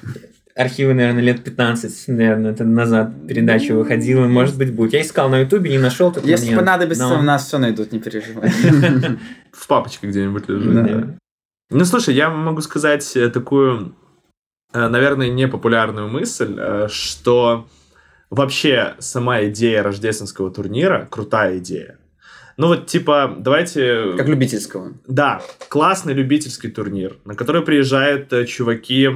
Архивы, 0.55 0.95
наверное, 0.95 1.21
лет 1.21 1.43
15, 1.43 2.07
наверное, 2.07 2.51
это 2.51 2.63
назад 2.63 3.27
передача 3.27 3.75
выходила, 3.75 4.25
может 4.25 4.57
быть, 4.57 4.73
будет. 4.73 4.93
Я 4.93 5.01
искал 5.01 5.29
на 5.29 5.41
ютубе, 5.41 5.69
не 5.69 5.77
нашел 5.77 6.11
Если 6.23 6.45
момент. 6.45 6.65
понадобится, 6.65 7.09
но- 7.09 7.19
у 7.19 7.21
нас 7.21 7.45
все 7.45 7.59
найдут, 7.59 7.91
не 7.91 7.99
переживай. 7.99 8.49
В 9.51 9.67
папочке 9.67 10.07
где-нибудь 10.07 10.49
лежит. 10.49 11.05
Ну, 11.69 11.83
слушай, 11.85 12.13
я 12.13 12.29
могу 12.29 12.61
сказать 12.61 13.15
э, 13.15 13.29
такую, 13.29 13.95
э, 14.71 14.87
наверное, 14.87 15.29
непопулярную 15.29 16.07
мысль, 16.07 16.55
э, 16.57 16.87
что 16.89 17.67
вообще 18.29 18.95
сама 18.99 19.45
идея 19.45 19.81
рождественского 19.81 20.51
турнира 20.51 21.07
крутая 21.09 21.57
идея. 21.57 21.97
Ну 22.57 22.67
вот, 22.67 22.85
типа, 22.85 23.35
давайте... 23.37 24.13
Как 24.15 24.27
любительского. 24.27 24.93
Да, 25.07 25.41
классный 25.67 26.13
любительский 26.13 26.69
турнир, 26.69 27.17
на 27.25 27.35
который 27.35 27.63
приезжают 27.63 28.31
э, 28.31 28.45
чуваки, 28.45 29.09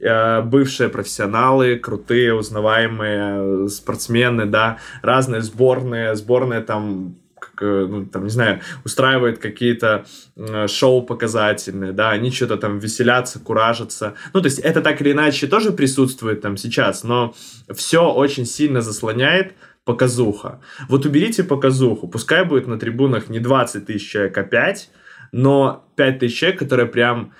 э, 0.00 0.42
бывшие 0.42 0.88
профессионалы, 0.88 1.76
крутые, 1.76 2.34
узнаваемые 2.34 3.68
спортсмены, 3.68 4.46
да, 4.46 4.78
разные 5.02 5.42
сборные, 5.42 6.16
сборные 6.16 6.60
там 6.60 7.21
ну, 7.62 8.06
там, 8.06 8.24
не 8.24 8.30
знаю, 8.30 8.60
устраивают 8.84 9.38
какие-то 9.38 10.04
э, 10.36 10.66
шоу 10.68 11.02
показательные, 11.02 11.92
да, 11.92 12.10
они 12.10 12.30
что-то 12.30 12.56
там 12.56 12.78
веселятся, 12.78 13.38
куражатся. 13.38 14.14
Ну, 14.32 14.40
то 14.40 14.46
есть 14.46 14.58
это 14.58 14.80
так 14.80 15.00
или 15.00 15.12
иначе 15.12 15.46
тоже 15.46 15.72
присутствует 15.72 16.40
там 16.40 16.56
сейчас, 16.56 17.04
но 17.04 17.34
все 17.74 18.10
очень 18.12 18.46
сильно 18.46 18.80
заслоняет 18.80 19.54
показуха. 19.84 20.60
Вот 20.88 21.06
уберите 21.06 21.44
показуху, 21.44 22.08
пускай 22.08 22.44
будет 22.44 22.66
на 22.66 22.78
трибунах 22.78 23.28
не 23.28 23.40
20 23.40 23.86
тысяч 23.86 24.10
человек, 24.10 24.38
а 24.38 24.42
5, 24.44 24.90
но 25.32 25.84
5 25.96 26.18
тысяч 26.18 26.38
человек, 26.38 26.58
которые 26.60 26.86
прям 26.86 27.32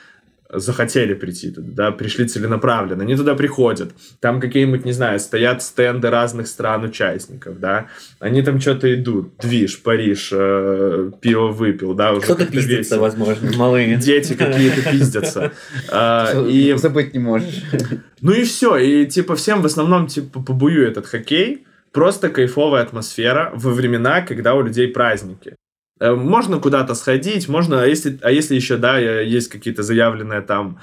захотели 0.52 1.14
прийти 1.14 1.50
туда, 1.50 1.68
да, 1.72 1.90
пришли 1.90 2.26
целенаправленно, 2.26 3.02
они 3.02 3.16
туда 3.16 3.34
приходят, 3.34 3.92
там 4.20 4.40
какие-нибудь, 4.40 4.84
не 4.84 4.92
знаю, 4.92 5.18
стоят 5.18 5.62
стенды 5.62 6.10
разных 6.10 6.46
стран 6.46 6.84
участников, 6.84 7.58
да, 7.58 7.88
они 8.20 8.42
там 8.42 8.60
что-то 8.60 8.92
идут, 8.94 9.36
движ, 9.38 9.82
Париж, 9.82 10.30
э, 10.32 11.10
пиво 11.20 11.48
выпил, 11.48 11.94
да, 11.94 12.12
уже 12.12 12.22
Кто-то 12.22 12.46
пиздится, 12.46 12.76
весело. 12.76 13.00
возможно, 13.00 13.56
малые. 13.56 13.96
Дети 13.96 14.34
какие-то 14.34 14.82
пиздятся. 14.90 15.52
А, 15.90 16.46
И 16.46 16.74
Забыть 16.76 17.14
не 17.14 17.20
можешь. 17.20 17.62
ну 18.20 18.32
и 18.32 18.44
все, 18.44 18.76
и 18.76 19.06
типа 19.06 19.36
всем 19.36 19.62
в 19.62 19.66
основном 19.66 20.06
типа 20.06 20.42
побую 20.42 20.86
этот 20.86 21.06
хоккей, 21.06 21.66
просто 21.92 22.28
кайфовая 22.28 22.82
атмосфера 22.82 23.52
во 23.54 23.70
времена, 23.70 24.22
когда 24.22 24.54
у 24.54 24.62
людей 24.62 24.88
праздники. 24.88 25.56
Э, 26.02 26.14
Можно 26.14 26.58
куда-то 26.58 26.94
сходить, 26.94 27.48
можно, 27.48 27.82
а 27.82 27.86
если, 27.86 28.18
а 28.22 28.30
если 28.30 28.56
еще, 28.56 28.76
да, 28.76 28.98
есть 28.98 29.48
какие-то 29.48 29.82
заявленные 29.82 30.40
там 30.40 30.78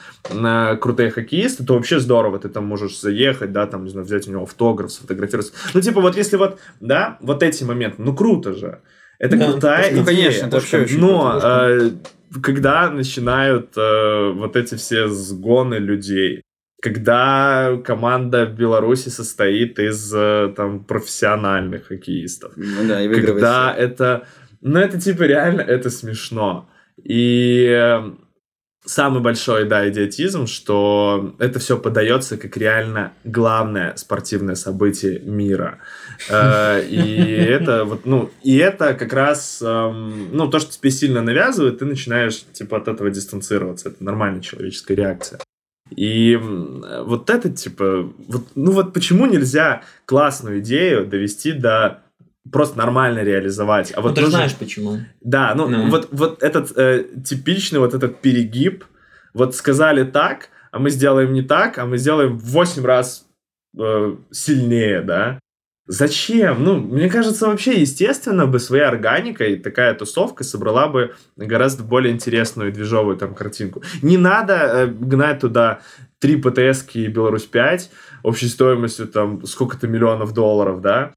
крутые 0.82 1.12
хоккеисты, 1.12 1.66
то 1.66 1.74
вообще 1.74 2.00
здорово, 2.00 2.40
ты 2.40 2.48
там 2.50 2.66
можешь 2.66 3.00
заехать, 3.02 3.52
да, 3.52 3.66
там, 3.68 3.84
не 3.84 3.90
знаю, 3.90 4.06
взять 4.06 4.28
у 4.28 4.32
него 4.32 4.44
автограф, 4.44 4.92
сфотографироваться. 4.92 5.54
Ну, 5.74 5.82
типа, 5.82 6.02
вот 6.02 6.16
если 6.18 6.38
вот, 6.38 6.60
да, 6.80 7.18
вот 7.22 7.44
эти 7.44 7.64
моменты, 7.66 8.02
ну, 8.02 8.16
круто 8.16 8.54
же. 8.54 8.80
Это 9.20 9.36
Да, 9.38 9.52
крутая 9.52 9.92
ну, 9.92 10.04
идея. 10.04 10.06
конечно, 10.06 10.46
это 10.48 10.56
вообще 10.56 10.78
очень 10.84 11.00
Но 11.02 11.32
круто. 11.32 11.68
э, 11.82 11.92
когда 12.42 12.90
начинают 12.90 13.78
э, 13.78 14.32
вот 14.34 14.56
эти 14.56 14.76
все 14.76 15.08
сгоны 15.10 15.76
людей, 15.76 16.42
когда 16.82 17.78
команда 17.84 18.46
в 18.46 18.54
Беларуси 18.56 19.10
состоит 19.10 19.80
из 19.80 20.14
э, 20.16 20.54
там 20.56 20.86
профессиональных 20.86 21.88
хоккеистов, 21.88 22.54
Ну 22.56 22.88
да, 22.88 23.02
и 23.04 23.10
когда 23.14 23.76
это, 23.78 24.24
ну 24.62 24.80
это 24.80 25.00
типа 25.00 25.24
реально 25.24 25.62
это 25.62 25.90
смешно. 25.90 26.70
И 27.04 27.66
э, 27.70 28.12
самый 28.86 29.22
большой, 29.22 29.66
да, 29.66 29.88
идиотизм, 29.90 30.48
что 30.48 31.36
это 31.40 31.60
все 31.60 31.78
подается 31.78 32.38
как 32.38 32.58
реально 32.58 33.14
главное 33.24 33.96
спортивное 33.96 34.56
событие 34.56 35.20
мира. 35.20 35.80
Э, 36.30 36.84
И 36.86 37.22
это 37.32 37.86
вот, 37.86 38.06
ну, 38.06 38.32
и 38.44 38.58
это 38.58 38.94
как 38.94 39.14
раз, 39.14 39.62
эм, 39.62 40.30
ну, 40.36 40.50
то, 40.50 40.60
что 40.60 40.72
тебе 40.74 40.92
сильно 40.92 41.22
навязывает, 41.22 41.80
ты 41.80 41.86
начинаешь, 41.86 42.44
типа, 42.54 42.78
от 42.78 42.88
этого 42.88 43.10
дистанцироваться. 43.10 43.90
Это 43.90 44.04
нормальная 44.04 44.42
человеческая 44.42 44.96
реакция. 44.96 45.40
И 45.96 46.36
вот 46.36 47.30
это, 47.30 47.50
типа, 47.50 48.12
вот, 48.28 48.44
ну 48.56 48.72
вот 48.72 48.94
почему 48.94 49.26
нельзя 49.26 49.82
классную 50.06 50.60
идею 50.60 51.08
довести 51.08 51.52
до 51.52 52.04
просто 52.52 52.78
нормально 52.78 53.20
реализовать? 53.24 53.92
А 53.94 53.98
Ну, 53.98 54.04
вот 54.04 54.16
ты 54.16 54.22
же 54.22 54.28
нужно- 54.28 54.38
знаешь, 54.40 54.56
почему. 54.56 55.00
да, 55.22 55.54
ну, 55.56 55.68
Ну. 55.68 55.90
вот, 55.90 56.10
вот 56.12 56.44
этот 56.44 56.72
э, 56.78 57.06
типичный 57.26 57.80
вот 57.80 57.94
этот 57.94 58.22
перегиб, 58.22 58.84
вот 59.34 59.56
сказали 59.56 60.04
так, 60.04 60.50
а 60.72 60.80
мы 60.80 60.90
сделаем 60.90 61.34
не 61.34 61.42
так, 61.42 61.78
а 61.78 61.86
мы 61.86 61.98
сделаем 61.98 62.38
в 62.38 62.44
8 62.46 62.86
раз 62.86 63.26
э, 63.78 64.16
сильнее, 64.32 65.02
да? 65.02 65.40
Зачем? 65.92 66.64
Ну, 66.64 66.78
мне 66.80 67.10
кажется, 67.10 67.48
вообще, 67.48 67.82
естественно, 67.82 68.46
бы 68.46 68.60
своей 68.60 68.84
органикой 68.84 69.58
такая 69.58 69.96
тусовка 69.96 70.44
собрала 70.44 70.88
бы 70.88 71.16
гораздо 71.36 71.82
более 71.84 72.14
интересную 72.14 72.72
движовую 72.72 73.18
там 73.18 73.34
картинку. 73.34 73.82
Не 74.04 74.18
надо 74.18 74.54
э, 74.54 74.86
гнать 74.88 75.40
туда 75.40 75.80
три 76.20 76.36
ПТС 76.36 76.86
и 76.94 77.08
Беларусь-5 77.08 77.90
общей 78.22 78.48
стоимостью 78.50 79.08
там 79.08 79.44
сколько-то 79.48 79.88
миллионов 79.88 80.34
долларов, 80.34 80.82
да? 80.82 81.14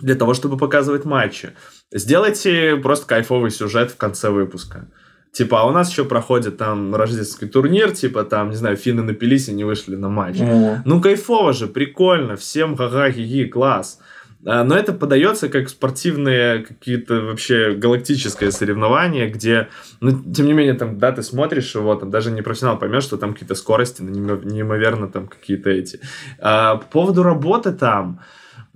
Для 0.00 0.14
того, 0.14 0.34
чтобы 0.34 0.56
показывать 0.56 1.04
матчи. 1.04 1.50
Сделайте 1.92 2.76
просто 2.76 3.06
кайфовый 3.06 3.50
сюжет 3.50 3.90
в 3.90 3.96
конце 3.96 4.30
выпуска. 4.30 4.88
Типа, 5.32 5.60
а 5.60 5.64
у 5.66 5.70
нас 5.70 5.90
еще 5.90 6.04
проходит 6.04 6.56
там 6.56 6.94
рождественский 6.94 7.46
турнир, 7.48 7.92
типа 7.92 8.24
там, 8.24 8.50
не 8.50 8.56
знаю, 8.56 8.76
финны 8.76 9.02
напились 9.02 9.48
и 9.48 9.52
не 9.52 9.62
вышли 9.64 9.94
на 9.96 10.08
матч. 10.08 10.40
О, 10.40 10.82
Ну, 10.84 11.00
кайфово 11.00 11.52
же, 11.52 11.66
прикольно, 11.68 12.34
всем 12.36 12.76
ха-ха, 12.76 13.10
хи-хи, 13.12 13.44
класс. 13.46 14.00
А, 14.44 14.64
Но 14.64 14.74
это 14.74 14.92
подается 14.92 15.48
как 15.48 15.68
спортивные 15.68 16.64
какие-то 16.64 17.20
вообще 17.20 17.74
галактическое 17.74 18.50
соревнование, 18.50 19.28
где, 19.30 19.68
ну, 20.00 20.10
тем 20.32 20.46
не 20.46 20.52
менее, 20.52 20.74
там, 20.74 20.98
да, 20.98 21.12
ты 21.12 21.22
смотришь 21.22 21.74
его, 21.76 21.94
там, 21.94 22.10
даже 22.10 22.30
не 22.32 22.42
профессионал 22.42 22.78
поймет, 22.78 23.02
что 23.04 23.16
там 23.16 23.32
какие-то 23.34 23.54
скорости, 23.54 24.02
неимо- 24.02 24.44
неимоверно 24.44 25.08
там 25.08 25.28
какие-то 25.28 25.70
эти. 25.70 26.00
А, 26.40 26.76
по 26.76 26.86
поводу 26.86 27.22
работы 27.22 27.70
там, 27.72 28.20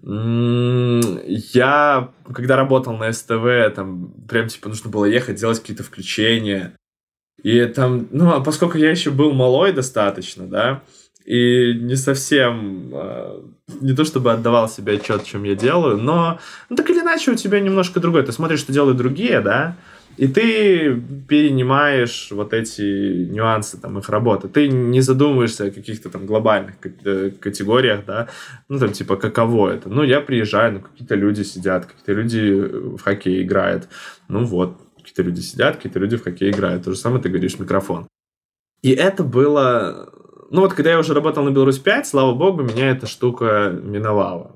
я, 0.06 2.10
когда 2.32 2.56
работал 2.56 2.94
на 2.94 3.12
СТВ, 3.12 3.74
там, 3.74 4.12
прям, 4.28 4.48
типа, 4.48 4.68
нужно 4.68 4.90
было 4.90 5.06
ехать, 5.06 5.36
делать 5.36 5.60
какие-то 5.60 5.82
включения, 5.82 6.74
и 7.42 7.64
там, 7.66 8.06
ну, 8.10 8.30
а 8.30 8.40
поскольку 8.40 8.78
я 8.78 8.90
еще 8.90 9.10
был 9.10 9.32
малой 9.32 9.72
достаточно, 9.72 10.46
да, 10.46 10.82
и 11.24 11.72
не 11.74 11.96
совсем, 11.96 12.90
э, 12.92 13.40
не 13.80 13.94
то 13.94 14.04
чтобы 14.04 14.32
отдавал 14.32 14.68
себе 14.68 14.94
отчет, 14.94 15.24
чем 15.24 15.44
я 15.44 15.54
делаю, 15.54 15.96
но, 15.96 16.38
ну, 16.68 16.76
так 16.76 16.90
или 16.90 17.00
иначе, 17.00 17.32
у 17.32 17.34
тебя 17.34 17.60
немножко 17.60 17.98
другое. 17.98 18.24
Ты 18.24 18.32
смотришь, 18.32 18.60
что 18.60 18.72
делают 18.72 18.98
другие, 18.98 19.40
да, 19.40 19.76
и 20.16 20.28
ты 20.28 21.00
перенимаешь 21.28 22.28
вот 22.30 22.52
эти 22.52 23.26
нюансы 23.30 23.80
там 23.80 23.98
их 23.98 24.08
работы. 24.08 24.48
Ты 24.48 24.68
не 24.68 25.00
задумываешься 25.00 25.64
о 25.64 25.70
каких-то 25.70 26.10
там 26.10 26.26
глобальных 26.26 26.74
э, 27.04 27.30
категориях, 27.40 28.04
да, 28.06 28.28
ну, 28.68 28.78
там, 28.78 28.92
типа, 28.92 29.16
каково 29.16 29.70
это. 29.70 29.88
Ну, 29.88 30.02
я 30.02 30.20
приезжаю, 30.20 30.74
ну, 30.74 30.80
какие-то 30.80 31.14
люди 31.16 31.42
сидят, 31.42 31.86
какие-то 31.86 32.12
люди 32.12 32.52
в 32.96 33.02
хоккей 33.02 33.42
играют. 33.42 33.88
Ну, 34.28 34.44
вот, 34.44 34.78
какие-то 34.96 35.22
люди 35.22 35.40
сидят, 35.40 35.76
какие-то 35.76 35.98
люди 35.98 36.16
в 36.16 36.22
хоккей 36.22 36.50
играют. 36.50 36.84
То 36.84 36.92
же 36.92 36.98
самое 36.98 37.22
ты 37.22 37.28
говоришь 37.28 37.58
микрофон. 37.58 38.06
И 38.82 38.90
это 38.90 39.24
было... 39.24 40.10
Ну 40.50 40.60
вот, 40.60 40.74
когда 40.74 40.90
я 40.90 40.98
уже 40.98 41.14
работал 41.14 41.42
на 41.42 41.50
Беларусь 41.50 41.78
5, 41.78 42.06
слава 42.06 42.34
богу, 42.34 42.62
меня 42.62 42.90
эта 42.90 43.06
штука 43.06 43.70
миновала. 43.82 44.54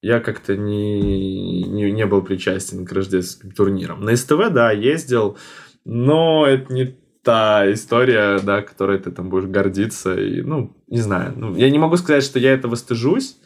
Я 0.00 0.20
как-то 0.20 0.56
не, 0.56 1.62
не, 1.64 1.90
не 1.90 2.06
был 2.06 2.22
причастен 2.22 2.84
к 2.84 2.92
рождественским 2.92 3.50
турнирам. 3.50 4.04
На 4.04 4.16
СТВ, 4.16 4.50
да, 4.50 4.70
ездил, 4.70 5.36
но 5.84 6.46
это 6.46 6.72
не 6.72 6.96
та 7.22 7.70
история, 7.72 8.38
да, 8.38 8.62
которой 8.62 8.98
ты 8.98 9.10
там 9.10 9.28
будешь 9.28 9.48
гордиться. 9.48 10.14
И, 10.14 10.40
ну, 10.42 10.76
не 10.86 11.00
знаю. 11.00 11.34
Ну, 11.36 11.56
я 11.56 11.68
не 11.68 11.78
могу 11.78 11.96
сказать, 11.96 12.24
что 12.24 12.38
я 12.38 12.52
этого 12.52 12.74
стыжусь. 12.74 13.38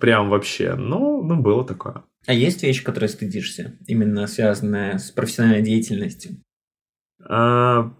Прям 0.00 0.30
вообще. 0.30 0.74
Но, 0.74 1.22
ну, 1.22 1.40
было 1.40 1.64
такое. 1.64 2.04
А 2.26 2.32
есть 2.32 2.62
вещи, 2.62 2.82
которые 2.82 3.10
стыдишься, 3.10 3.78
именно 3.86 4.26
связанные 4.26 4.98
с 4.98 5.10
профессиональной 5.10 5.62
деятельностью? 5.62 6.38
А, 7.22 7.92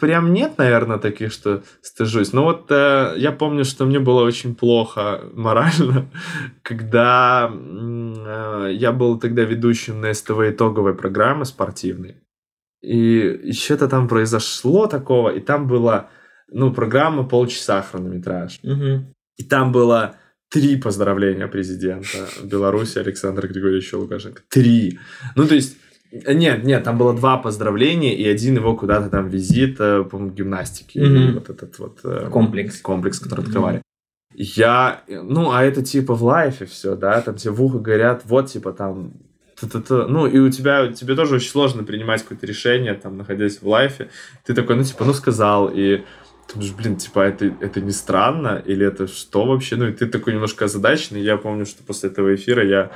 прям 0.00 0.32
нет, 0.32 0.58
наверное, 0.58 0.98
таких, 0.98 1.32
что 1.32 1.62
стыжусь. 1.80 2.32
Но 2.32 2.44
вот 2.44 2.70
э, 2.70 3.14
я 3.16 3.32
помню, 3.32 3.64
что 3.64 3.84
мне 3.84 3.98
было 3.98 4.22
очень 4.22 4.54
плохо 4.54 5.20
морально, 5.34 6.10
когда 6.62 7.50
э, 7.52 8.70
я 8.72 8.92
был 8.92 9.18
тогда 9.18 9.42
ведущим 9.42 10.00
на 10.00 10.12
СТВ 10.12 10.38
итоговой 10.50 10.94
программы 10.94 11.44
спортивной. 11.44 12.16
И 12.82 13.52
что-то 13.52 13.88
там 13.88 14.08
произошло 14.08 14.86
такого, 14.86 15.30
и 15.30 15.40
там 15.40 15.68
была, 15.68 16.10
ну, 16.48 16.72
программа 16.72 17.22
полчаса 17.28 17.80
хронометраж. 17.82 18.58
Мгм. 18.62 19.14
И 19.36 19.44
там 19.44 19.70
было 19.70 20.16
три 20.50 20.76
поздравления 20.76 21.46
президента 21.46 22.28
Беларуси 22.42 22.98
Александра 22.98 23.46
Григорьевича 23.46 23.96
Лукашенко. 23.96 24.42
Три. 24.48 24.98
Ну, 25.36 25.46
то 25.46 25.54
есть, 25.54 25.76
нет, 26.12 26.64
нет, 26.64 26.84
там 26.84 26.98
было 26.98 27.14
два 27.14 27.38
поздравления 27.38 28.14
и 28.14 28.28
один 28.28 28.56
его 28.56 28.76
куда-то 28.76 29.08
там 29.08 29.28
визит, 29.28 29.76
э, 29.80 30.04
по-моему, 30.04 30.34
гимнастики. 30.34 30.98
Мгм. 30.98 31.34
Вот 31.34 31.50
этот 31.50 31.78
вот... 31.78 32.00
э, 32.04 32.28
Комплекс. 32.30 32.80
Комплекс, 32.80 33.18
который 33.18 33.40
Мгм. 33.40 33.46
открывали. 33.48 33.82
Я, 34.34 35.02
ну, 35.08 35.52
а 35.52 35.62
это 35.62 35.82
типа 35.82 36.14
в 36.14 36.22
лайфе 36.24 36.64
все, 36.66 36.96
да, 36.96 37.20
там 37.20 37.34
тебе 37.36 37.52
в 37.52 37.62
ухо 37.62 37.78
говорят, 37.78 38.22
вот, 38.24 38.46
типа, 38.50 38.72
там, 38.72 39.12
та-та-та. 39.60 40.06
ну, 40.08 40.26
и 40.26 40.38
у 40.38 40.50
тебя, 40.50 40.90
тебе 40.92 41.14
тоже 41.14 41.36
очень 41.36 41.50
сложно 41.50 41.84
принимать 41.84 42.22
какое-то 42.22 42.46
решение, 42.46 42.94
там, 42.94 43.18
находясь 43.18 43.60
в 43.60 43.68
лайфе. 43.68 44.08
Ты 44.46 44.54
такой, 44.54 44.76
ну, 44.76 44.84
типа, 44.84 45.04
ну, 45.04 45.12
сказал, 45.12 45.68
и 45.68 45.98
ты 46.48 46.54
думаешь, 46.54 46.72
блин, 46.74 46.96
типа, 46.96 47.20
это, 47.20 47.44
это 47.60 47.80
не 47.80 47.92
странно, 47.92 48.62
или 48.64 48.86
это 48.86 49.06
что 49.06 49.44
вообще? 49.44 49.76
Ну, 49.76 49.88
и 49.88 49.92
ты 49.92 50.06
такой 50.06 50.32
немножко 50.32 50.64
озадаченный. 50.64 51.22
Я 51.22 51.36
помню, 51.36 51.66
что 51.66 51.82
после 51.84 52.08
этого 52.10 52.34
эфира 52.34 52.66
я 52.66 52.90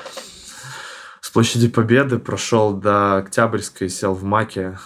с 1.26 1.30
площади 1.30 1.66
Победы 1.66 2.20
прошел 2.20 2.72
до 2.72 3.16
Октябрьской, 3.16 3.88
сел 3.88 4.14
в 4.14 4.22
маке 4.22 4.78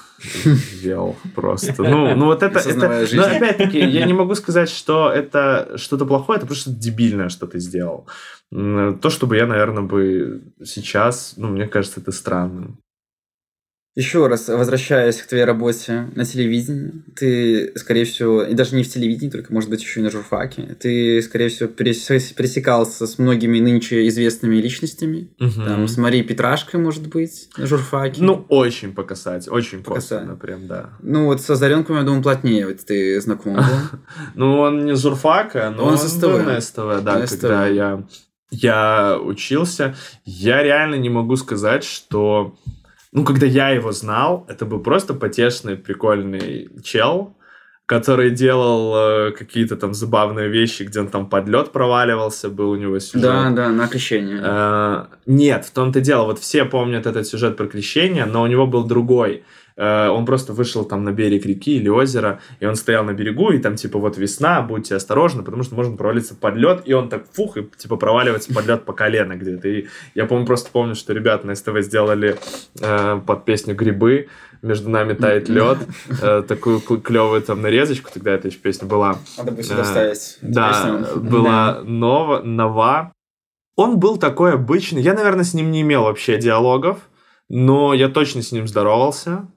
ел 0.81 1.14
просто. 1.35 1.74
Ну, 1.83 2.16
ну 2.16 2.24
вот 2.24 2.42
это... 2.42 2.61
Это 2.61 3.07
но 3.12 3.24
опять-таки, 3.24 3.79
я 3.79 4.07
не 4.07 4.14
могу 4.14 4.35
сказать, 4.35 4.70
что 4.70 5.11
это 5.11 5.76
что-то 5.76 6.07
плохое, 6.07 6.38
это 6.38 6.46
просто 6.46 6.70
дебильное, 6.70 7.29
что 7.29 7.46
ты 7.46 7.59
сделал. 7.59 8.07
То, 8.50 9.11
чтобы 9.11 9.37
я, 9.37 9.46
наверное, 9.46 9.83
бы 9.83 10.41
сейчас, 10.64 11.34
ну, 11.36 11.49
мне 11.49 11.68
кажется, 11.68 12.01
это 12.01 12.11
странным. 12.11 12.78
Еще 14.01 14.26
раз, 14.28 14.48
возвращаясь 14.48 15.20
к 15.20 15.26
твоей 15.26 15.44
работе 15.44 16.09
на 16.14 16.24
телевидении, 16.24 16.90
ты, 17.14 17.70
скорее 17.76 18.05
всего, 18.07 18.42
и 18.42 18.55
даже 18.55 18.74
не 18.74 18.82
в 18.82 18.88
телевидении, 18.88 19.30
только, 19.30 19.53
может 19.53 19.68
быть, 19.68 19.82
еще 19.82 20.01
и 20.01 20.03
на 20.03 20.11
журфаке, 20.11 20.74
ты, 20.80 21.20
скорее 21.20 21.51
всего, 21.51 21.68
перес- 21.68 22.32
пересекался 22.34 23.07
с 23.07 23.18
многими 23.18 23.59
нынче 23.61 24.09
известными 24.09 24.57
личностями, 24.57 25.28
Мгм. 25.38 25.64
там, 25.66 25.86
с 25.86 25.98
Марией 25.98 26.24
Петрашкой, 26.24 26.80
может 26.80 27.09
быть, 27.09 27.51
на 27.59 27.66
журфаке. 27.66 28.22
Ну, 28.22 28.46
очень 28.48 28.94
покасать, 28.94 29.48
очень 29.48 29.82
По 29.82 29.96
касательной. 29.96 30.34
косвенно, 30.34 30.36
прям, 30.36 30.66
да. 30.66 30.90
Ну, 31.03 31.26
вот 31.26 31.42
с 31.42 31.51
Озаренком, 31.51 31.96
я 31.96 32.03
думаю, 32.03 32.22
плотнее 32.22 32.66
вот 32.68 32.78
ты 32.86 33.20
знаком 33.20 33.57
был. 33.57 33.62
Ну, 34.34 34.61
он 34.61 34.86
не 34.86 34.94
журфака, 34.96 35.70
но 35.76 35.84
Он 35.84 35.94
он, 35.98 36.20
был 36.20 36.38
на 36.38 36.61
СТВ, 36.62 37.03
да, 37.05 37.26
когда 37.26 37.66
я, 37.66 38.03
я 38.51 39.18
учился. 39.22 39.94
Я 40.24 40.62
реально 40.62 40.94
не 40.94 41.11
могу 41.11 41.36
сказать, 41.36 41.84
что... 41.84 42.57
Ну, 43.13 43.25
когда 43.25 43.47
я 43.47 43.71
его 43.71 43.93
знал, 43.93 44.47
это 44.49 44.67
был 44.67 44.81
просто 44.81 45.15
потешный, 45.15 45.77
прикольный 45.77 46.69
чел, 46.83 47.37
который 47.87 48.31
делал 48.31 48.95
э, 48.95 49.33
какие-то 49.33 49.77
там 49.77 49.95
забавные 49.95 50.49
вещи, 50.49 50.85
где 50.85 51.01
он 51.01 51.09
там 51.09 51.29
под 51.29 51.49
лед 51.49 51.73
проваливался, 51.73 52.49
был 52.49 52.71
у 52.71 52.77
него 52.77 53.01
сюжет. 53.01 53.23
Да, 53.23 53.51
да, 53.51 53.69
на 53.71 53.89
крещение. 53.89 54.41
Э, 54.41 55.07
Нет, 55.27 55.65
в 55.65 55.73
том-то 55.73 56.01
дело. 56.01 56.27
Вот 56.27 56.39
все 56.39 56.65
помнят 56.65 57.07
этот 57.07 57.27
сюжет 57.27 57.57
про 57.57 57.67
крещение, 57.67 58.27
но 58.27 58.43
у 58.43 58.47
него 58.47 58.69
был 58.69 58.85
другой. 58.85 59.43
Э, 59.77 60.09
Он 60.09 60.27
просто 60.27 60.53
вышел 60.53 60.85
там 60.85 61.05
на 61.05 61.12
берег 61.12 61.47
реки 61.47 61.77
или 61.77 61.89
озера, 61.89 62.41
и 62.61 62.66
он 62.66 62.77
стоял 62.77 63.05
на 63.05 63.12
берегу, 63.12 63.51
и 63.51 63.59
там 63.59 63.77
типа 63.77 63.99
вот 63.99 64.16
весна, 64.16 64.62
будьте 64.62 64.95
осторожны, 64.95 65.43
потому 65.43 65.62
что 65.62 65.75
можно 65.75 65.97
провалиться 65.97 66.35
под 66.35 66.57
лед, 66.57 66.83
и 66.85 66.93
он 66.93 67.09
так 67.09 67.25
фух, 67.33 67.57
и 67.57 67.68
типа 67.77 67.97
проваливается 67.97 68.53
под 68.55 68.66
лед 68.66 68.85
по 68.85 68.93
колено 68.93 69.37
где-то. 69.37 69.68
И 69.68 69.87
я 70.14 70.27
помню, 70.27 70.47
просто 70.47 70.71
помню, 70.71 70.95
что 70.95 71.12
ребята 71.12 71.47
на 71.47 71.55
СТВ 71.55 71.81
сделали 71.81 72.37
э, 72.81 73.21
под 73.27 73.45
песню 73.45 73.75
«Грибы», 73.75 74.29
между 74.62 74.91
нами 74.91 75.14
тает 75.14 75.49
лед, 75.49 75.79
э, 76.21 76.43
такую 76.47 76.81
клевую 76.81 77.41
там 77.43 77.62
нарезочку, 77.62 78.11
тогда 78.12 78.33
эта 78.33 78.49
еще 78.49 78.59
песня 78.59 78.87
была. 78.87 79.16
Надо 79.39 79.53
бы 79.53 79.61
э, 79.61 79.62
сюда 79.62 79.85
вставить. 79.85 80.39
Да, 80.43 81.07
была 81.16 81.81
нова, 81.83 82.41
нова. 82.43 83.12
Он 83.77 83.99
был 83.99 84.18
такой 84.18 84.55
обычный. 84.55 85.01
Я, 85.01 85.14
наверное, 85.14 85.45
с 85.45 85.55
ним 85.55 85.71
не 85.71 85.81
имел 85.81 86.03
вообще 86.03 86.39
диалогов, 86.39 86.99
но 87.49 87.95
я 87.95 88.09
точно 88.09 88.43
с 88.43 88.53
ним 88.53 88.68
здоровался. 88.68 89.49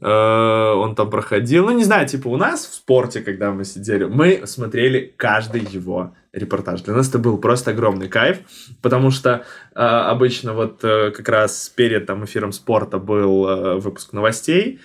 Э, 0.00 0.72
Он 0.74 0.94
там 0.94 1.10
проходил. 1.10 1.66
Ну, 1.66 1.72
не 1.76 1.84
знаю, 1.84 2.08
типа 2.08 2.28
у 2.28 2.36
нас 2.36 2.66
в 2.66 2.74
спорте, 2.74 3.20
когда 3.20 3.52
мы 3.52 3.64
сидели, 3.64 4.04
мы 4.04 4.46
смотрели 4.46 5.12
каждый 5.16 5.60
его 5.60 6.14
репортаж. 6.32 6.82
Для 6.82 6.94
нас 6.94 7.08
это 7.08 7.18
был 7.18 7.38
просто 7.38 7.72
огромный 7.72 8.08
кайф, 8.08 8.38
потому 8.80 9.10
что 9.10 9.30
э, 9.74 9.78
обычно 9.78 10.54
вот 10.54 10.82
э, 10.82 11.10
как 11.10 11.28
раз 11.28 11.68
перед 11.68 12.06
там 12.06 12.24
эфиром 12.24 12.52
спорта 12.52 12.98
был 12.98 13.46
э, 13.46 13.74
выпуск 13.80 14.12
новостей, 14.14 14.80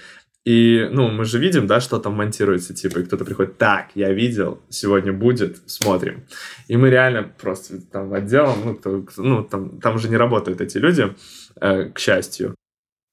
и, 0.45 0.87
ну, 0.91 1.09
мы 1.09 1.25
же 1.25 1.39
видим, 1.39 1.67
да, 1.67 1.81
что 1.81 1.99
там 1.99 2.13
монтируется, 2.13 2.73
типа, 2.73 2.99
и 2.99 3.03
кто-то 3.03 3.25
приходит, 3.25 3.57
так, 3.57 3.87
я 3.95 4.13
видел, 4.13 4.61
сегодня 4.69 5.11
будет, 5.11 5.57
смотрим. 5.69 6.23
И 6.69 6.77
мы 6.77 6.89
реально 6.89 7.23
просто 7.23 7.81
там 7.81 8.13
отделом, 8.13 8.55
ну, 8.63 8.75
кто- 8.75 9.03
ну 9.17 9.43
там, 9.43 9.81
там 9.81 9.95
уже 9.95 10.07
не 10.07 10.15
работают 10.15 10.61
эти 10.61 10.77
люди, 10.77 11.13
э, 11.59 11.89
к 11.89 11.99
счастью. 11.99 12.55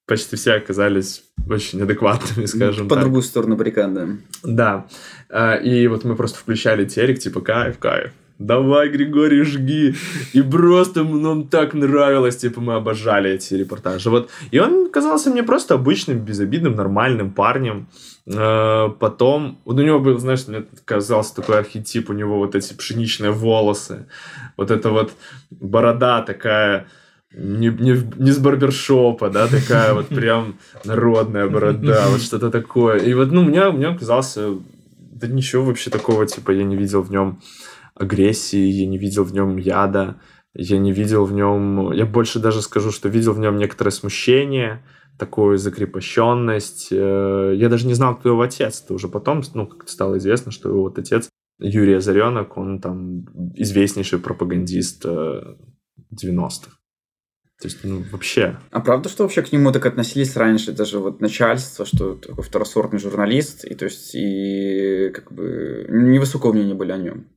Почти 0.07 0.37
все 0.37 0.53
оказались 0.55 1.25
очень 1.49 1.81
адекватными, 1.83 2.47
скажем 2.47 2.89
По 2.89 2.95
так. 2.95 3.05
другую 3.05 3.23
сторону 3.23 3.57
баррикады. 3.57 4.19
Да. 4.43 4.87
А, 5.31 5.55
И 5.55 5.87
вот 5.89 6.05
мы 6.05 6.15
просто 6.15 6.39
включали 6.39 6.85
телек, 6.85 7.19
типа, 7.19 7.41
кайф, 7.41 7.79
кайф. 7.79 8.11
Давай, 8.39 8.89
Григорий, 8.89 9.45
жги. 9.45 9.95
И 10.33 10.43
просто 10.43 11.05
нам 11.05 11.47
так 11.49 11.73
нравилось, 11.73 12.37
типа, 12.37 12.61
мы 12.61 12.75
обожали 12.75 13.31
эти 13.31 13.55
репортажи. 13.55 14.11
Вот. 14.11 14.29
И 14.51 14.59
он 14.59 14.91
казался 14.91 15.31
мне 15.31 15.43
просто 15.45 15.75
обычным, 15.75 16.19
безобидным, 16.19 16.75
нормальным 16.75 17.31
парнем. 17.31 17.87
Э, 18.27 18.89
Потом, 18.99 19.61
вот 19.65 19.79
у 19.79 19.83
него 19.83 20.01
был, 20.01 20.19
знаешь, 20.19 20.49
мне 20.49 20.65
казался 20.85 21.37
такой 21.37 21.59
архетип, 21.61 22.11
у 22.11 22.13
него 22.13 22.39
вот 22.39 22.55
эти 22.57 22.75
пшеничные 22.75 23.31
волосы, 23.31 24.07
вот 24.57 24.71
эта 24.71 24.91
вот 24.91 25.13
борода 25.51 26.21
такая, 26.23 26.89
не, 27.37 27.69
не, 27.69 27.97
не 28.17 28.31
с 28.31 28.39
барбершопа, 28.39 29.31
да, 29.31 29.47
такая 29.49 29.95
вот 29.95 30.09
прям 30.09 30.57
народная 30.85 31.49
борода, 31.49 32.09
вот 32.09 32.21
что-то 32.21 32.51
такое. 32.51 32.99
И 32.99 33.15
вот, 33.15 33.33
ну, 33.33 33.43
мне, 33.43 33.71
мне 33.71 33.97
казался, 33.97 34.55
да 34.99 35.27
ничего 35.27 35.65
вообще 35.65 35.91
такого, 35.91 36.27
типа, 36.27 36.53
я 36.53 36.65
не 36.65 36.77
видел 36.77 37.03
в 37.03 37.11
нем 37.11 37.41
агрессии, 37.95 38.67
я 38.67 38.87
не 38.87 38.99
видел 38.99 39.25
в 39.25 39.33
нем 39.33 39.57
яда, 39.57 40.17
я 40.55 40.79
не 40.79 40.93
видел 40.93 41.25
в 41.25 41.33
нем, 41.33 41.93
я 41.93 42.07
больше 42.07 42.39
даже 42.39 42.63
скажу, 42.63 42.91
что 42.91 43.09
видел 43.09 43.33
в 43.33 43.39
нем 43.39 43.57
некоторое 43.57 43.91
смущение, 43.91 44.83
такую 45.19 45.59
закрепощенность. 45.59 46.89
Э, 46.91 47.55
Я 47.57 47.69
даже 47.69 47.87
не 47.87 47.95
знал, 47.95 48.17
кто 48.17 48.31
его 48.31 48.43
отец. 48.43 48.83
Это 48.85 48.95
уже 48.95 49.09
потом, 49.09 49.43
ну, 49.55 49.67
как 49.67 49.89
стало 49.89 50.19
известно, 50.19 50.51
что 50.51 50.69
его 50.69 50.83
вот 50.83 50.99
отец 50.99 51.29
Юрий 51.61 51.95
Озаренок, 51.95 52.57
он 52.57 52.81
там 52.81 53.25
известнейший 53.55 54.19
пропагандист 54.19 55.05
э, 55.05 55.55
90-х. 56.13 56.77
То 57.61 57.69
есть, 57.69 57.79
ну, 57.85 58.03
вообще. 58.11 58.57
А 58.71 58.81
правда, 58.81 59.09
что 59.09 59.23
вообще 59.23 59.43
к 59.43 59.53
нему 59.53 59.73
так 59.73 59.87
относились 59.87 60.37
раньше, 60.37 60.73
даже 60.73 60.99
вот 60.99 61.21
начальство, 61.21 61.87
что 61.87 62.15
такой 62.15 62.43
второсортный 62.43 62.99
журналист, 62.99 63.65
и 63.65 63.75
то 63.75 63.85
есть 63.85 64.15
и 64.15 65.11
как 65.15 65.33
бы 65.33 65.87
невысокого 65.89 66.53
мнения 66.53 66.75
были 66.75 66.93
о 66.93 66.99
нем. 66.99 67.29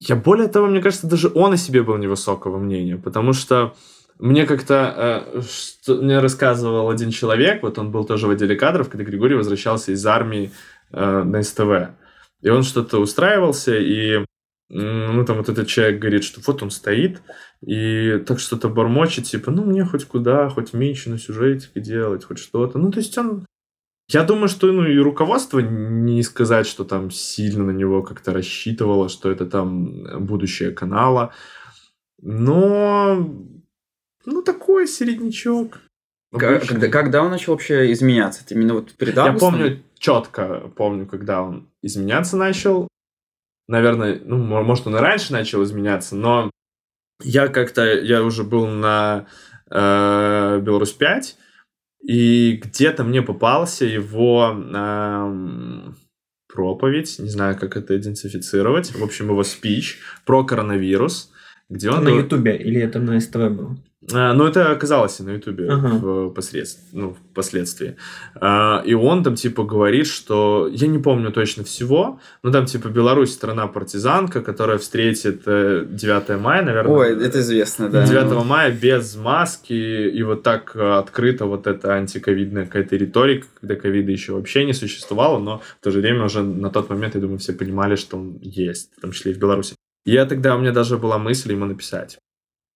Я 0.00 0.16
более 0.16 0.48
того, 0.48 0.66
мне 0.66 0.82
кажется, 0.82 1.06
даже 1.06 1.30
он 1.34 1.52
о 1.52 1.56
себе 1.56 1.82
был 1.82 1.96
невысокого 1.96 2.58
мнения, 2.58 2.96
потому 2.96 3.32
что 3.32 3.74
мне 4.18 4.44
как-то 4.44 5.30
э, 5.34 5.40
что- 5.42 6.02
мне 6.02 6.18
рассказывал 6.18 6.90
один 6.90 7.10
человек, 7.10 7.62
вот 7.62 7.78
он 7.78 7.90
был 7.90 8.04
тоже 8.04 8.26
в 8.26 8.30
отделе 8.30 8.56
кадров, 8.56 8.88
когда 8.88 9.04
Григорий 9.04 9.36
возвращался 9.36 9.92
из 9.92 10.04
армии 10.04 10.50
э, 10.92 11.22
на 11.22 11.42
СТВ. 11.42 11.94
И 12.42 12.48
он 12.48 12.64
что-то 12.64 12.98
устраивался, 12.98 13.76
и 13.76 14.24
ну, 14.70 15.24
там 15.24 15.36
вот 15.38 15.48
этот 15.48 15.68
человек 15.68 16.00
говорит, 16.00 16.24
что 16.24 16.40
вот 16.46 16.62
он 16.62 16.70
стоит, 16.70 17.22
и 17.64 18.18
так 18.26 18.40
что-то 18.40 18.68
бормочет, 18.68 19.24
типа, 19.24 19.50
ну, 19.50 19.64
мне 19.64 19.84
хоть 19.84 20.04
куда, 20.04 20.48
хоть 20.48 20.72
меньше 20.72 21.10
на 21.10 21.18
сюжетике 21.18 21.80
делать, 21.80 22.24
хоть 22.24 22.38
что-то. 22.38 22.78
Ну, 22.78 22.90
то 22.90 22.98
есть 22.98 23.16
он... 23.18 23.46
Я 24.10 24.22
думаю, 24.22 24.48
что 24.48 24.70
ну, 24.70 24.86
и 24.86 24.98
руководство 24.98 25.60
не 25.60 26.22
сказать, 26.22 26.66
что 26.66 26.84
там 26.84 27.10
сильно 27.10 27.64
на 27.64 27.70
него 27.70 28.02
как-то 28.02 28.32
рассчитывало, 28.32 29.08
что 29.08 29.30
это 29.30 29.46
там 29.46 30.26
будущее 30.26 30.72
канала. 30.72 31.32
Но... 32.20 33.30
Ну, 34.26 34.42
такой 34.42 34.86
середнячок. 34.86 35.80
Ка- 36.32 36.56
Обычный. 36.56 36.68
Когда, 36.68 36.88
когда 36.88 37.22
он 37.22 37.30
начал 37.30 37.52
вообще 37.52 37.92
изменяться? 37.92 38.42
Это 38.44 38.54
именно 38.54 38.74
вот 38.74 38.92
перед 38.94 39.14
Я 39.14 39.26
августом? 39.26 39.52
помню 39.52 39.82
четко, 39.98 40.72
помню, 40.76 41.06
когда 41.06 41.42
он 41.42 41.68
изменяться 41.82 42.36
начал. 42.36 42.88
Наверное, 43.68 44.20
ну, 44.24 44.36
мо- 44.38 44.62
может, 44.62 44.86
он 44.86 44.96
и 44.96 45.00
раньше 45.00 45.32
начал 45.32 45.62
изменяться, 45.62 46.16
но 46.16 46.50
я 47.22 47.48
как-то, 47.48 47.82
я 47.84 48.22
уже 48.22 48.44
был 48.44 48.66
на 48.66 49.26
э, 49.70 50.60
Беларусь 50.60 50.92
5, 50.92 51.36
и 52.02 52.60
где-то 52.62 53.04
мне 53.04 53.22
попался 53.22 53.86
его 53.86 54.50
эм, 54.52 55.96
проповедь, 56.52 57.18
не 57.18 57.30
знаю, 57.30 57.58
как 57.58 57.76
это 57.76 57.96
идентифицировать, 57.96 58.94
в 58.94 59.02
общем, 59.02 59.30
его 59.30 59.42
спич 59.42 60.00
про 60.26 60.44
коронавирус, 60.44 61.32
где 61.70 61.90
он... 61.90 62.04
На 62.04 62.10
Ютубе 62.10 62.56
или 62.56 62.80
это 62.80 62.98
на 62.98 63.18
СТВ 63.18 63.36
было? 63.50 63.76
А, 64.12 64.32
ну, 64.34 64.44
это 64.44 64.70
оказалось 64.70 65.20
и 65.20 65.22
на 65.22 65.30
Ютубе 65.30 65.68
Ага. 65.70 66.30
посредств- 66.30 66.80
ну, 66.92 67.16
впоследствии. 67.32 67.96
А, 68.34 68.82
и 68.84 68.94
он 68.94 69.22
там, 69.24 69.34
типа, 69.34 69.64
говорит, 69.64 70.06
что... 70.06 70.68
Я 70.70 70.88
не 70.88 70.98
помню 70.98 71.32
точно 71.32 71.64
всего, 71.64 72.20
но 72.42 72.50
там, 72.50 72.66
типа, 72.66 72.88
Беларусь 72.88 73.32
страна-партизанка, 73.32 74.42
которая 74.42 74.78
встретит 74.78 75.42
э, 75.46 75.86
9 75.88 76.40
мая, 76.40 76.62
наверное. 76.62 76.94
Ой, 76.94 77.26
это 77.26 77.40
известно, 77.40 77.88
да. 77.88 78.06
9 78.06 78.44
мая 78.44 78.70
без 78.72 79.16
маски, 79.16 79.72
и 79.72 80.22
вот 80.22 80.42
так 80.42 80.72
э, 80.74 80.98
открыто 80.98 81.46
вот 81.46 81.66
эта 81.66 81.94
антиковидная 81.94 82.66
какая-то 82.66 82.96
риторика, 82.96 83.46
когда 83.60 83.76
ковида 83.76 84.12
еще 84.12 84.32
вообще 84.32 84.64
не 84.64 84.72
существовало, 84.72 85.38
но 85.38 85.62
в 85.80 85.84
то 85.84 85.90
же 85.90 86.00
время 86.00 86.24
уже 86.24 86.42
на 86.42 86.70
тот 86.70 86.90
момент, 86.90 87.14
я 87.14 87.20
думаю, 87.20 87.38
все 87.38 87.52
понимали, 87.52 87.96
что 87.96 88.16
он 88.16 88.38
есть, 88.42 88.90
в 88.96 89.00
том 89.00 89.12
числе 89.12 89.32
и 89.32 89.34
в 89.34 89.38
Беларуси. 89.38 89.74
Я 90.04 90.26
тогда, 90.26 90.54
у 90.54 90.58
меня 90.60 90.72
даже 90.72 90.98
была 90.98 91.18
мысль 91.18 91.52
ему 91.52 91.64
написать. 91.64 92.18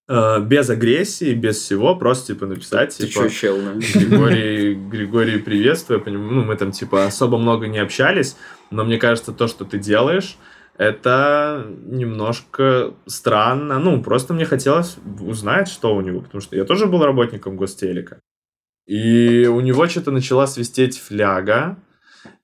Э, 0.08 0.40
без 0.40 0.70
агрессии, 0.70 1.34
без 1.34 1.58
всего, 1.58 1.94
просто, 1.94 2.32
типа, 2.32 2.46
написать, 2.46 2.96
Ты 2.96 3.06
типа... 3.06 3.24
чё, 3.24 3.28
чел, 3.28 3.58
да? 3.60 3.72
Григорий, 3.74 4.74
Григорий, 4.74 5.38
приветствую. 5.38 6.00
Поним- 6.00 6.30
Ну, 6.32 6.44
мы 6.44 6.56
там, 6.56 6.72
типа, 6.72 7.04
особо 7.04 7.36
много 7.36 7.66
не 7.68 7.78
общались, 7.78 8.36
но 8.70 8.84
мне 8.84 8.96
кажется, 8.98 9.32
то, 9.32 9.48
что 9.48 9.66
ты 9.66 9.78
делаешь, 9.78 10.38
это 10.78 11.66
немножко 11.84 12.94
странно. 13.06 13.78
Ну, 13.78 14.02
просто 14.02 14.32
мне 14.32 14.46
хотелось 14.46 14.96
узнать, 15.20 15.68
что 15.68 15.94
у 15.94 16.00
него, 16.00 16.20
потому 16.22 16.40
что 16.40 16.56
я 16.56 16.64
тоже 16.64 16.86
был 16.86 17.04
работником 17.04 17.56
гостелека. 17.56 18.20
И 18.86 19.46
у 19.46 19.60
него 19.60 19.86
что-то 19.88 20.10
начала 20.10 20.46
свистеть 20.46 20.98
фляга, 20.98 21.76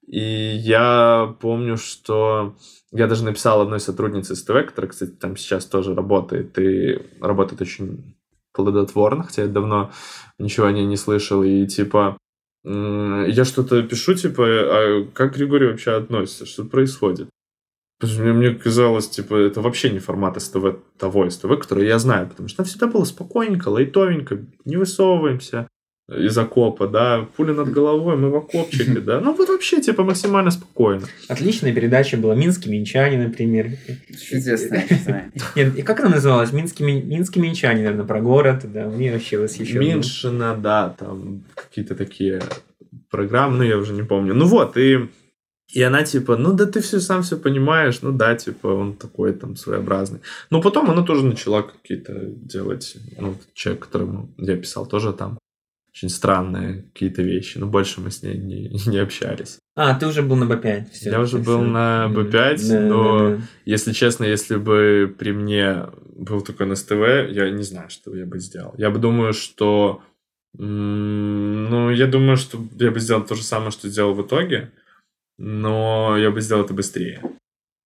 и 0.06 0.56
я 0.56 1.34
помню, 1.40 1.76
что 1.76 2.56
я 2.92 3.06
даже 3.06 3.24
написал 3.24 3.60
одной 3.60 3.80
сотруднице 3.80 4.36
СТВ, 4.36 4.66
которая, 4.66 4.90
кстати, 4.90 5.10
там 5.10 5.36
сейчас 5.36 5.66
тоже 5.66 5.94
работает, 5.94 6.58
и 6.58 7.00
работает 7.20 7.60
очень 7.62 8.16
плодотворно, 8.52 9.24
хотя 9.24 9.42
я 9.42 9.48
давно 9.48 9.90
ничего 10.38 10.66
о 10.66 10.72
ней 10.72 10.86
не 10.86 10.96
слышал, 10.96 11.42
и 11.42 11.66
типа 11.66 12.16
я 12.64 13.44
что-то 13.44 13.82
пишу, 13.82 14.14
типа, 14.14 14.44
а 14.46 15.06
как 15.12 15.36
Григорий 15.36 15.66
вообще 15.66 15.92
относится, 15.92 16.46
что 16.46 16.64
происходит? 16.64 17.28
Мне, 18.00 18.32
мне 18.32 18.54
казалось, 18.54 19.08
типа, 19.08 19.34
это 19.34 19.60
вообще 19.60 19.90
не 19.90 19.98
формат 19.98 20.40
СТВ 20.40 20.78
того 20.98 21.28
СТВ, 21.28 21.48
который 21.60 21.86
я 21.86 21.98
знаю, 21.98 22.28
потому 22.28 22.48
что 22.48 22.58
там 22.58 22.66
всегда 22.66 22.86
было 22.86 23.04
спокойненько, 23.04 23.68
лайтовенько, 23.68 24.46
не 24.64 24.76
высовываемся 24.76 25.68
из 26.08 26.36
окопа, 26.36 26.86
да, 26.86 27.26
пули 27.36 27.52
над 27.52 27.72
головой, 27.72 28.16
мы 28.16 28.30
в 28.30 28.36
окопчике, 28.36 29.00
да. 29.06 29.20
Ну, 29.20 29.34
вот 29.34 29.48
вообще, 29.48 29.80
типа, 29.80 30.04
максимально 30.04 30.50
спокойно. 30.50 31.06
Отличная 31.28 31.72
передача 31.72 32.18
была 32.18 32.34
«Минские 32.34 32.72
минчане», 32.72 33.26
например. 33.26 33.70
Описание. 34.30 35.32
Нет, 35.56 35.78
и 35.78 35.82
как 35.82 36.00
она 36.00 36.10
называлась? 36.10 36.52
«Минские, 36.52 36.86
ми- 36.86 37.02
Минские 37.02 37.42
минчане», 37.42 37.82
наверное, 37.82 38.04
про 38.04 38.20
город. 38.20 38.70
Да, 38.70 38.86
мне 38.86 39.12
вообще 39.12 39.38
восхищенно. 39.38 39.80
Миншина, 39.80 40.56
да, 40.56 40.90
там 40.90 41.44
какие-то 41.54 41.94
такие 41.94 42.42
программы, 43.10 43.56
ну, 43.58 43.62
я 43.62 43.78
уже 43.78 43.94
не 43.94 44.02
помню. 44.02 44.34
Ну, 44.34 44.44
вот, 44.44 44.76
и, 44.76 45.08
и 45.72 45.82
она, 45.82 46.02
типа, 46.02 46.36
ну, 46.36 46.52
да 46.52 46.66
ты 46.66 46.82
все 46.82 47.00
сам 47.00 47.22
все 47.22 47.38
понимаешь, 47.38 48.02
ну, 48.02 48.12
да, 48.12 48.34
типа, 48.34 48.66
он 48.66 48.92
такой 48.94 49.32
там 49.32 49.56
своеобразный. 49.56 50.20
Но 50.50 50.60
потом 50.60 50.90
она 50.90 51.02
тоже 51.02 51.24
начала 51.24 51.62
какие-то 51.62 52.12
делать, 52.26 52.96
ну, 53.18 53.36
человек, 53.54 53.86
которому 53.86 54.34
я 54.36 54.56
писал, 54.56 54.86
тоже 54.86 55.14
там 55.14 55.38
очень 55.94 56.08
странные 56.08 56.82
какие-то 56.92 57.22
вещи, 57.22 57.58
но 57.58 57.66
больше 57.66 58.00
мы 58.00 58.10
с 58.10 58.22
ней 58.22 58.36
не, 58.36 58.68
не 58.86 58.98
общались. 58.98 59.58
А, 59.76 59.94
ты 59.94 60.06
уже 60.06 60.22
был 60.22 60.36
на 60.36 60.44
Б5. 60.44 60.90
всё, 60.90 61.10
Я 61.10 61.20
уже 61.20 61.38
был 61.38 61.58
всё. 61.60 61.62
на 61.62 62.08
Мгм. 62.08 62.20
B5, 62.26 62.68
Да, 62.68 62.80
но 62.80 63.18
да, 63.30 63.36
да. 63.36 63.42
Если 63.64 63.92
честно, 63.92 64.24
если 64.24 64.56
бы 64.56 65.14
при 65.18 65.32
мне 65.32 65.86
был 66.16 66.40
такой 66.42 66.66
на 66.66 66.74
СТВ, 66.74 67.30
я 67.30 67.50
не 67.50 67.62
знаю, 67.62 67.90
что 67.90 68.14
я 68.14 68.26
бы 68.26 68.38
сделал. 68.40 68.74
Я 68.76 68.90
бы 68.90 68.98
думаю, 68.98 69.32
что... 69.32 70.02
Ну, 70.56 71.90
я 71.90 72.06
думаю, 72.06 72.36
что 72.36 72.58
я 72.78 72.90
бы 72.92 73.00
сделал 73.00 73.24
то 73.24 73.34
же 73.34 73.42
самое, 73.42 73.72
что 73.72 73.88
сделал 73.88 74.14
в 74.14 74.24
итоге, 74.24 74.70
но 75.36 76.16
я 76.16 76.30
бы 76.30 76.40
сделал 76.40 76.64
это 76.64 76.74
быстрее. 76.74 77.20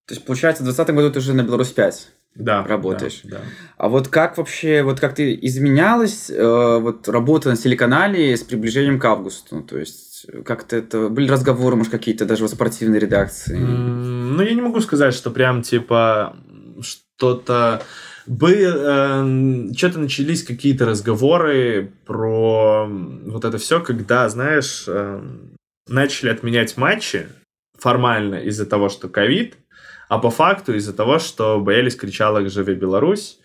То 0.07 0.15
есть, 0.15 0.25
получается, 0.27 0.63
в 0.63 0.67
2020 0.67 0.95
году 0.95 1.11
ты 1.13 1.19
уже 1.21 1.33
на 1.35 1.43
Беларусь 1.43 1.71
5. 1.73 2.09
Да. 2.35 2.65
Работаешь. 2.65 3.21
Да. 3.25 3.39
да. 3.39 3.43
А 3.77 3.89
вот 3.89 4.09
как 4.09 4.39
вообще, 4.39 4.83
вот 4.83 5.01
как 5.01 5.15
ты 5.15 5.37
изменялась 5.43 6.31
э, 6.31 6.79
вот 6.81 7.09
работа 7.09 7.51
на 7.51 7.57
телеканале 7.57 8.37
с 8.37 8.43
приближением 8.43 8.99
к 9.01 9.05
августу? 9.05 9.63
То 9.63 9.79
есть, 9.79 10.27
как-то 10.45 10.77
это... 10.77 11.09
Были 11.09 11.29
разговоры, 11.29 11.77
может, 11.77 11.91
какие-то 11.91 12.27
даже 12.27 12.45
в 12.45 12.49
спортивной 12.49 12.99
редакции? 12.99 13.57
М, 13.57 14.37
Ну, 14.37 14.43
я 14.43 14.55
не 14.55 14.61
могу 14.61 14.81
сказать, 14.81 15.15
что 15.15 15.31
прям 15.31 15.63
типа 15.63 16.37
что-то 16.81 17.83
бы 18.29 19.73
что-то 19.77 19.99
начались 19.99 20.45
какие-то 20.45 20.85
разговоры 20.85 21.93
про 22.07 22.87
вот 22.87 23.45
это 23.45 23.59
все, 23.59 23.81
когда, 23.81 24.29
знаешь, 24.29 24.85
эм, 24.87 25.57
начали 25.89 26.29
отменять 26.29 26.77
матчи 26.77 27.27
формально 27.79 28.37
из-за 28.37 28.67
того, 28.67 28.91
что 28.91 29.09
ковид, 29.09 29.57
а 30.09 30.19
по 30.19 30.31
факту 30.31 30.75
из-за 30.75 30.93
того, 30.93 31.19
что 31.19 31.61
боялись 31.61 31.97
кричалок 31.97 32.51
«Живи 32.51 32.75
Беларусь!» 32.75 33.39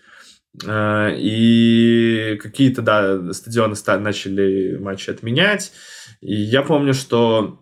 Э, 0.64 1.10
И 1.16 2.38
какие-то, 2.42 2.82
да, 2.82 3.32
стадионы 3.32 3.74
ста- 3.74 3.98
начали 3.98 4.76
матчи 4.76 5.10
отменять. 5.10 5.72
И 6.20 6.34
я 6.34 6.62
помню, 6.62 6.94
что 6.94 7.60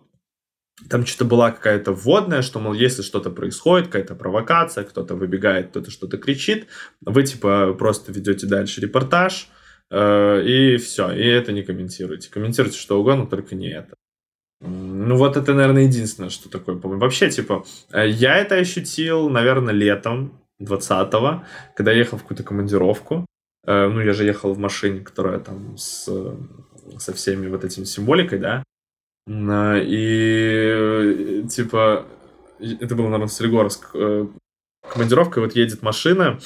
там 0.90 1.06
что-то 1.06 1.24
была 1.24 1.52
какая-то 1.52 1.92
вводная, 1.92 2.42
что, 2.42 2.58
мол, 2.58 2.74
если 2.74 3.02
что-то 3.02 3.30
происходит, 3.30 3.86
какая-то 3.86 4.14
провокация, 4.14 4.84
кто-то 4.84 5.14
выбегает, 5.14 5.68
кто-то 5.70 5.90
что-то 5.90 6.18
кричит, 6.18 6.66
вы, 7.00 7.22
типа, 7.22 7.74
просто 7.78 8.12
ведете 8.12 8.46
дальше 8.46 8.80
репортаж, 8.80 9.48
э, 9.90 10.42
и 10.44 10.76
все, 10.76 11.12
и 11.12 11.24
это 11.24 11.52
не 11.52 11.62
комментируете. 11.62 12.30
Комментируйте 12.30 12.78
что 12.78 13.00
угодно, 13.00 13.26
только 13.26 13.54
не 13.54 13.70
это. 13.70 13.94
Ну, 14.64 15.16
вот 15.16 15.36
это, 15.36 15.54
наверное, 15.54 15.82
единственное, 15.84 16.30
что 16.30 16.48
такое 16.48 16.76
помню. 16.76 16.98
Вообще, 16.98 17.28
типа, 17.30 17.64
э, 17.92 18.08
я 18.08 18.36
это 18.38 18.54
ощутил, 18.56 19.28
наверное, 19.28 19.74
летом 19.74 20.32
20-го, 20.62 21.42
когда 21.76 21.90
я 21.92 21.98
ехал 21.98 22.18
в 22.18 22.22
какую-то 22.22 22.44
командировку. 22.44 23.26
Э, 23.66 23.88
Ну, 23.88 24.00
я 24.00 24.12
же 24.12 24.24
ехал 24.24 24.54
в 24.54 24.58
машине, 24.58 25.00
которая 25.00 25.38
там 25.40 25.76
с, 25.76 26.08
со 26.98 27.12
всеми 27.12 27.48
вот 27.48 27.64
этими 27.64 27.84
символикой, 27.84 28.38
да. 28.38 28.62
На- 29.26 29.78
И, 29.80 31.42
э, 31.42 31.42
типа, 31.48 32.04
это 32.60 32.94
было, 32.94 33.04
наверное, 33.06 33.28
Солигорск. 33.28 33.94
Командировка, 34.88 35.40
вот 35.40 35.54
едет 35.54 35.82
машина, 35.82 36.38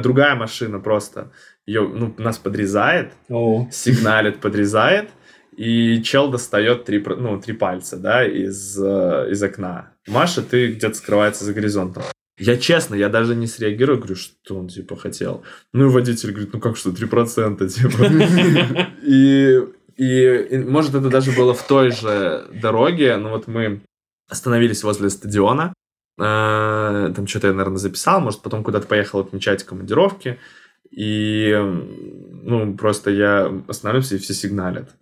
другая 0.00 0.34
машина 0.34 0.78
просто, 0.78 1.30
ее, 1.66 1.82
ну, 1.88 2.14
нас 2.18 2.36
подрезает, 2.38 3.12
О, 3.30 3.66
сигналит, 3.72 4.40
подрезает, 4.40 5.08
и 5.58 6.00
чел 6.04 6.30
достает 6.30 6.84
три, 6.84 7.04
ну, 7.04 7.40
три 7.40 7.52
пальца, 7.52 7.96
да, 7.96 8.24
из, 8.24 8.80
э, 8.80 9.26
из 9.30 9.42
окна. 9.42 9.90
Маша, 10.06 10.40
ты 10.40 10.68
где-то 10.68 10.94
скрывается 10.94 11.44
за 11.44 11.52
горизонтом. 11.52 12.04
Я 12.38 12.56
честно, 12.56 12.94
я 12.94 13.08
даже 13.08 13.34
не 13.34 13.48
среагирую, 13.48 13.98
говорю, 13.98 14.14
что 14.14 14.56
он, 14.56 14.68
типа, 14.68 14.94
хотел. 14.94 15.42
Ну, 15.72 15.86
и 15.86 15.90
водитель 15.90 16.30
говорит, 16.30 16.52
ну, 16.52 16.60
как 16.60 16.76
что, 16.76 16.90
3%, 16.90 17.68
типа. 17.68 18.86
И, 19.02 19.60
и, 19.96 20.58
может, 20.58 20.94
это 20.94 21.08
даже 21.10 21.32
было 21.32 21.54
в 21.54 21.66
той 21.66 21.90
же 21.90 22.46
дороге, 22.62 23.16
но 23.16 23.30
вот 23.30 23.48
мы 23.48 23.80
остановились 24.30 24.84
возле 24.84 25.10
стадиона, 25.10 25.74
э, 26.20 27.12
там 27.16 27.26
что-то 27.26 27.48
я, 27.48 27.52
наверное, 27.52 27.78
записал, 27.78 28.20
может, 28.20 28.42
потом 28.42 28.62
куда-то 28.62 28.86
поехал 28.86 29.18
отмечать 29.18 29.64
командировки, 29.64 30.38
и, 30.92 31.52
ну, 32.44 32.76
просто 32.76 33.10
я 33.10 33.52
останавливаюсь, 33.66 34.12
и 34.12 34.18
все 34.18 34.34
сигналят. 34.34 34.94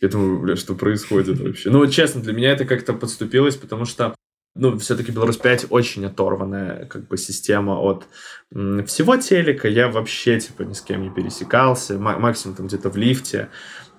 Я 0.00 0.08
думаю, 0.08 0.40
бля, 0.40 0.56
что 0.56 0.74
происходит 0.74 1.40
вообще? 1.40 1.70
Ну, 1.70 1.78
вот 1.78 1.90
честно, 1.90 2.20
для 2.20 2.32
меня 2.32 2.52
это 2.52 2.64
как-то 2.64 2.92
подступилось, 2.92 3.56
потому 3.56 3.84
что 3.84 4.14
ну, 4.56 4.78
все-таки 4.78 5.10
Беларусь 5.10 5.36
5 5.36 5.66
очень 5.70 6.04
оторванная 6.06 6.86
как 6.86 7.08
бы 7.08 7.16
система 7.18 7.80
от 7.80 8.06
м, 8.54 8.84
всего 8.86 9.16
телека. 9.16 9.68
Я 9.68 9.88
вообще, 9.88 10.38
типа, 10.38 10.62
ни 10.62 10.74
с 10.74 10.80
кем 10.80 11.02
не 11.02 11.10
пересекался. 11.10 11.98
Ма- 11.98 12.18
максимум 12.18 12.56
там 12.56 12.66
где-то 12.68 12.88
в 12.90 12.96
лифте 12.96 13.48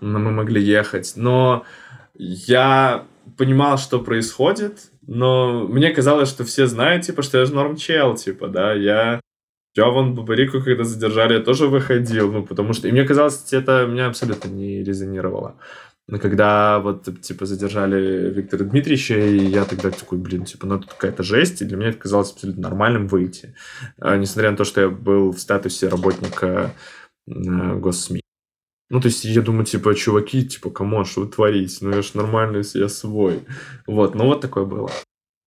м, 0.02 0.14
мы 0.24 0.32
могли 0.32 0.62
ехать. 0.64 1.14
Но 1.18 1.66
я 2.14 3.06
понимал, 3.38 3.78
что 3.78 4.00
происходит, 4.00 4.92
но 5.06 5.68
мне 5.68 5.92
казалось, 5.92 6.30
что 6.30 6.46
все 6.46 6.68
знают, 6.68 7.04
типа, 7.04 7.22
что 7.22 7.38
я 7.40 7.46
же 7.46 7.54
норм 7.54 7.76
чел, 7.76 8.16
типа, 8.16 8.48
да, 8.48 8.74
я... 8.74 9.20
Я 9.76 9.88
вон 9.88 10.16
Бабарику, 10.16 10.62
когда 10.62 10.86
задержали, 10.86 11.44
тоже 11.44 11.68
выходил, 11.68 12.32
ну, 12.32 12.46
потому 12.46 12.74
что... 12.74 12.88
И 12.88 12.92
мне 12.92 13.04
казалось, 13.04 13.52
это 13.52 13.86
меня 13.86 14.08
абсолютно 14.08 14.48
не 14.48 14.84
резонировало. 14.84 15.56
Но 16.08 16.20
когда 16.20 16.80
вот, 16.80 17.10
типа, 17.22 17.46
задержали 17.46 18.30
Виктора 18.30 18.64
Дмитриевича, 18.64 19.18
и 19.18 19.38
я 19.38 19.66
тогда 19.66 19.90
такой, 19.90 20.20
блин, 20.20 20.46
типа, 20.46 20.68
ну, 20.68 20.76
это 20.76 20.88
какая-то 20.88 21.24
жесть, 21.24 21.62
и 21.62 21.66
для 21.66 21.78
меня 21.78 21.90
это 21.90 21.98
казалось 21.98 22.32
абсолютно 22.32 22.62
нормальным 22.62 23.08
выйти. 23.08 23.56
А, 24.00 24.16
Несмотря 24.16 24.52
на 24.52 24.58
то, 24.58 24.64
что 24.64 24.82
я 24.82 24.90
был 24.90 25.32
в 25.32 25.40
статусе 25.40 25.90
работника 25.90 26.74
э, 27.28 27.76
госсми. 27.76 28.22
Ну, 28.90 29.02
то 29.02 29.08
есть, 29.08 29.26
я 29.26 29.42
думаю, 29.42 29.66
типа, 29.66 29.96
чуваки, 29.96 30.46
типа, 30.46 30.70
come 30.70 30.90
on, 30.90 31.06
что 31.06 31.22
вы 31.22 31.28
творите? 31.28 31.80
Ну, 31.82 31.96
я 31.96 32.04
ж 32.04 32.14
нормальный, 32.14 32.62
я 32.76 32.88
свой. 32.88 33.42
Вот, 33.88 34.14
ну, 34.14 34.26
вот 34.26 34.42
такое 34.42 34.66
было. 34.66 34.92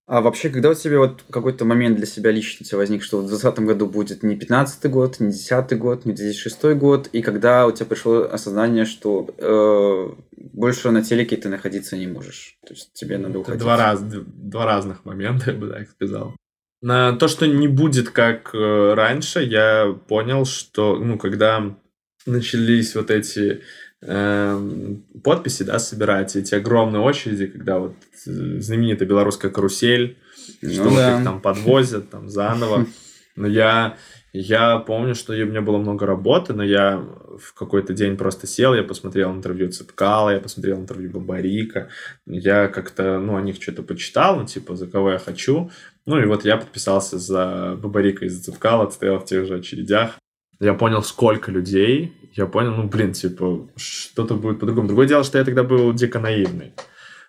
А 0.08 0.22
вообще, 0.22 0.48
когда 0.48 0.70
у 0.70 0.74
тебя 0.74 1.00
вот 1.00 1.22
какой-то 1.30 1.66
момент 1.66 1.98
для 1.98 2.06
себя 2.06 2.30
лично 2.30 2.64
у 2.64 2.66
тебя 2.66 2.78
возник, 2.78 3.02
что 3.02 3.18
в 3.18 3.26
2020 3.26 3.60
году 3.66 3.86
будет 3.86 4.22
не 4.22 4.36
15 4.36 4.90
год, 4.90 5.20
не 5.20 5.32
10 5.32 5.78
год, 5.78 6.06
не 6.06 6.14
2006 6.14 6.64
год, 6.76 7.08
и 7.12 7.20
когда 7.20 7.66
у 7.66 7.72
тебя 7.72 7.84
пришло 7.84 8.22
осознание, 8.22 8.86
что 8.86 9.28
э, 9.36 10.08
больше 10.34 10.90
на 10.92 11.02
телеке 11.04 11.36
ты 11.36 11.50
находиться 11.50 11.94
не 11.98 12.06
можешь. 12.06 12.56
То 12.66 12.72
есть 12.72 12.94
тебе 12.94 13.18
надо 13.18 13.32
Это 13.32 13.38
уходить. 13.40 13.60
два, 13.60 13.76
раз, 13.76 14.00
два 14.02 14.64
разных 14.64 15.04
момента, 15.04 15.50
я 15.50 15.58
бы 15.58 15.68
так 15.68 15.90
сказал. 15.90 16.34
На 16.80 17.12
то, 17.12 17.28
что 17.28 17.46
не 17.46 17.68
будет 17.68 18.08
как 18.08 18.54
э, 18.54 18.94
раньше, 18.94 19.42
я 19.42 19.94
понял, 20.08 20.46
что, 20.46 20.96
ну, 20.96 21.18
когда 21.18 21.76
начались 22.24 22.94
вот 22.94 23.10
эти 23.10 23.60
подписи, 24.00 25.64
да, 25.64 25.78
собирать, 25.78 26.36
эти 26.36 26.54
огромные 26.54 27.02
очереди, 27.02 27.46
когда 27.46 27.78
вот 27.78 27.94
э, 28.26 28.60
знаменитая 28.60 29.08
белорусская 29.08 29.50
карусель, 29.50 30.16
Ну 30.62 30.70
что 30.70 30.84
вот 30.84 30.96
да. 30.96 31.18
их 31.18 31.24
там 31.24 31.40
подвозят, 31.40 32.10
там 32.10 32.28
заново. 32.28 32.86
Но 33.34 33.46
я, 33.46 33.96
я 34.32 34.78
помню, 34.78 35.14
что 35.14 35.32
у 35.32 35.46
меня 35.46 35.62
было 35.62 35.78
много 35.78 36.06
работы, 36.06 36.54
но 36.54 36.64
я 36.64 37.04
в 37.38 37.54
какой-то 37.54 37.92
день 37.92 38.16
просто 38.16 38.46
сел, 38.46 38.74
я 38.74 38.82
посмотрел 38.82 39.32
интервью 39.32 39.70
Цепкала, 39.70 40.30
я 40.30 40.40
посмотрел 40.40 40.78
интервью 40.78 41.10
Бабарика, 41.10 41.88
я 42.26 42.68
как-то, 42.68 43.18
ну, 43.18 43.36
о 43.36 43.42
них 43.42 43.62
что-то 43.62 43.82
почитал, 43.82 44.36
ну, 44.36 44.46
типа, 44.46 44.76
за 44.76 44.86
кого 44.86 45.12
я 45.12 45.18
хочу. 45.18 45.70
Ну, 46.04 46.20
и 46.20 46.26
вот 46.26 46.44
я 46.44 46.56
подписался 46.56 47.18
за 47.18 47.76
Бабарика 47.80 48.24
и 48.24 48.28
за 48.28 48.42
Цепкала, 48.42 48.90
стоял 48.90 49.20
в 49.20 49.24
тех 49.24 49.46
же 49.46 49.56
очередях. 49.56 50.17
Я 50.60 50.74
понял, 50.74 51.02
сколько 51.02 51.52
людей, 51.52 52.12
я 52.34 52.46
понял, 52.46 52.74
ну, 52.74 52.88
блин, 52.88 53.12
типа, 53.12 53.68
что-то 53.76 54.34
будет 54.34 54.60
по-другому. 54.60 54.88
Другое 54.88 55.06
дело, 55.06 55.24
что 55.24 55.38
я 55.38 55.44
тогда 55.44 55.62
был 55.62 55.92
дико 55.92 56.18
наивный. 56.18 56.72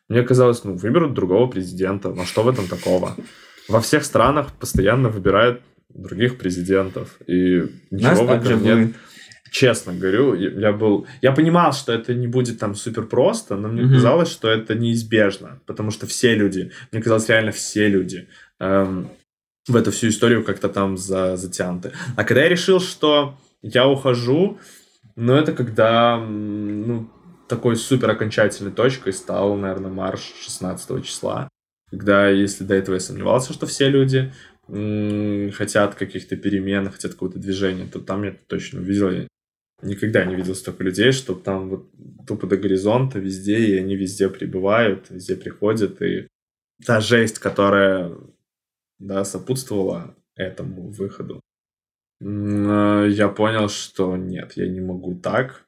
Мне 0.08 0.24
казалось, 0.24 0.64
ну, 0.64 0.76
выберут 0.76 1.14
другого 1.14 1.48
президента, 1.48 2.10
ну, 2.10 2.26
что 2.26 2.44
в 2.44 2.50
этом 2.50 2.68
такого? 2.68 3.16
Во 3.68 3.80
всех 3.80 4.04
странах 4.04 4.48
постоянно 4.60 5.10
выбирают 5.10 5.62
других 5.90 6.38
президентов, 6.38 7.18
и 7.28 7.60
у 7.62 7.70
нас 7.92 8.20
ничего 8.20 8.26
в 8.26 8.32
этом 8.32 8.64
нет. 8.64 8.78
будет. 8.78 8.96
Честно 9.52 9.94
говорю, 9.94 10.36
я 10.36 10.72
был... 10.72 11.08
Я 11.22 11.32
понимал, 11.32 11.74
что 11.74 11.92
это 11.92 12.14
не 12.14 12.28
будет 12.28 12.60
там 12.60 12.76
супер 12.76 13.08
просто, 13.08 13.56
но 13.56 13.68
мне 13.68 13.92
казалось, 13.92 14.30
что 14.30 14.48
это 14.48 14.76
неизбежно, 14.76 15.60
потому 15.66 15.90
что 15.92 16.06
все 16.06 16.36
люди, 16.36 16.72
мне 16.92 17.02
казалось, 17.02 17.30
реально 17.30 17.52
все 17.52 17.88
люди 17.88 18.28
эм, 18.60 19.10
в 19.70 19.76
эту 19.76 19.92
всю 19.92 20.10
историю 20.10 20.44
как-то 20.44 20.68
там 20.68 20.98
за, 20.98 21.38
затянуты. 21.38 21.94
А 22.18 22.24
когда 22.24 22.44
я 22.44 22.50
решил, 22.50 22.80
что 22.80 23.38
я 23.62 23.88
ухожу, 23.88 24.60
ну, 25.16 25.34
это 25.34 25.54
когда, 25.54 26.18
ну, 26.18 27.10
такой 27.48 27.76
супер 27.76 28.10
окончательной 28.10 28.72
точкой 28.72 29.14
стал, 29.14 29.56
наверное, 29.56 29.92
марш 29.92 30.34
16 30.42 31.06
числа. 31.06 31.50
Когда, 31.92 32.30
если 32.30 32.64
до 32.64 32.76
этого 32.76 32.96
я 32.96 33.00
сомневался, 33.00 33.54
что 33.54 33.66
все 33.66 33.90
люди 33.90 34.32
хотят 34.68 35.96
каких-то 35.96 36.36
перемен, 36.36 36.92
хотят 36.92 37.14
какого-то 37.14 37.40
движения, 37.40 37.88
то 37.92 38.00
там 38.00 38.24
я 38.24 38.36
точно 38.48 38.82
увидел. 38.82 39.10
Я 39.10 39.28
никогда 39.82 40.26
не 40.26 40.36
видел 40.36 40.54
столько 40.54 40.84
людей, 40.84 41.12
что 41.12 41.34
там 41.34 41.70
вот 41.70 41.90
тупо 42.28 42.46
до 42.46 42.58
горизонта 42.58 43.18
везде, 43.18 43.58
и 43.58 43.78
они 43.80 43.96
везде 43.96 44.30
прибывают, 44.30 45.10
везде 45.10 45.36
приходят. 45.36 46.02
И 46.02 46.28
та 46.86 47.02
жесть, 47.02 47.40
которая 47.40 48.12
да, 49.00 49.24
сопутствовала 49.24 50.16
этому 50.36 50.90
выходу, 50.90 51.42
э, 52.22 53.08
я 53.10 53.30
понял, 53.30 53.70
что 53.70 54.18
нет, 54.18 54.54
я 54.56 54.68
не 54.68 54.82
могу 54.82 55.16
так. 55.16 55.66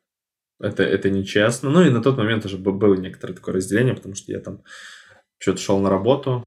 Это, 0.60 0.84
это 0.84 1.10
нечестно. 1.10 1.72
Ну 1.72 1.82
и 1.82 1.90
на 1.90 2.04
тот 2.04 2.18
момент 2.18 2.46
уже 2.46 2.58
было 2.58 2.96
некоторое 2.96 3.34
такое 3.34 3.56
разделение, 3.56 3.96
потому 3.96 4.14
что 4.14 4.32
я 4.32 4.40
там 4.40 4.62
что-то 5.40 5.60
шел 5.60 5.80
на 5.80 5.90
работу, 5.90 6.44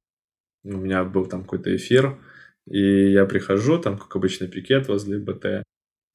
у 0.63 0.77
меня 0.77 1.05
был 1.05 1.27
там 1.27 1.43
какой-то 1.43 1.75
эфир, 1.75 2.19
и 2.67 3.11
я 3.11 3.27
прихожу, 3.27 3.79
там, 3.79 3.99
как 3.99 4.15
обычный 4.17 4.49
пикет 4.49 4.89
возле 4.89 5.19
БТ, 5.19 5.65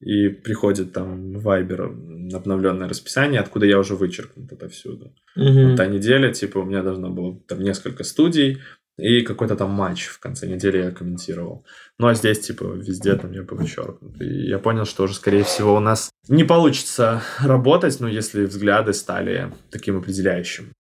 и 0.01 0.29
приходит 0.29 0.93
там 0.93 1.33
Вайбер 1.33 1.93
обновленное 2.33 2.87
расписание, 2.87 3.41
откуда 3.41 3.65
я 3.65 3.77
уже 3.77 3.95
вычеркнут 3.95 4.51
отовсюду. 4.51 5.13
Мгм. 5.35 5.75
Та 5.75 5.87
неделя, 5.87 6.31
типа, 6.31 6.59
у 6.59 6.65
меня 6.65 6.83
должно 6.83 7.09
было 7.09 7.39
там 7.47 7.59
несколько 7.59 8.03
студий, 8.03 8.59
и 8.99 9.21
какой-то 9.23 9.55
там 9.55 9.71
матч 9.71 10.05
в 10.07 10.19
конце 10.19 10.47
недели 10.47 10.77
я 10.77 10.91
комментировал. 10.91 11.65
Ну, 11.97 12.07
а 12.07 12.13
здесь, 12.13 12.39
типа, 12.39 12.63
везде 12.75 13.15
там 13.15 13.31
я 13.31 13.43
был 13.43 13.57
вычеркнут. 13.57 14.21
И 14.21 14.47
я 14.47 14.59
понял, 14.59 14.85
что 14.85 15.03
уже, 15.03 15.13
скорее 15.15 15.43
всего, 15.43 15.75
у 15.75 15.79
нас 15.79 16.09
не 16.27 16.43
получится 16.43 17.21
работать, 17.41 17.99
ну, 17.99 18.07
если 18.07 18.45
взгляды 18.45 18.93
стали 18.93 19.51
таким 19.71 19.97
определяющим. 19.97 20.71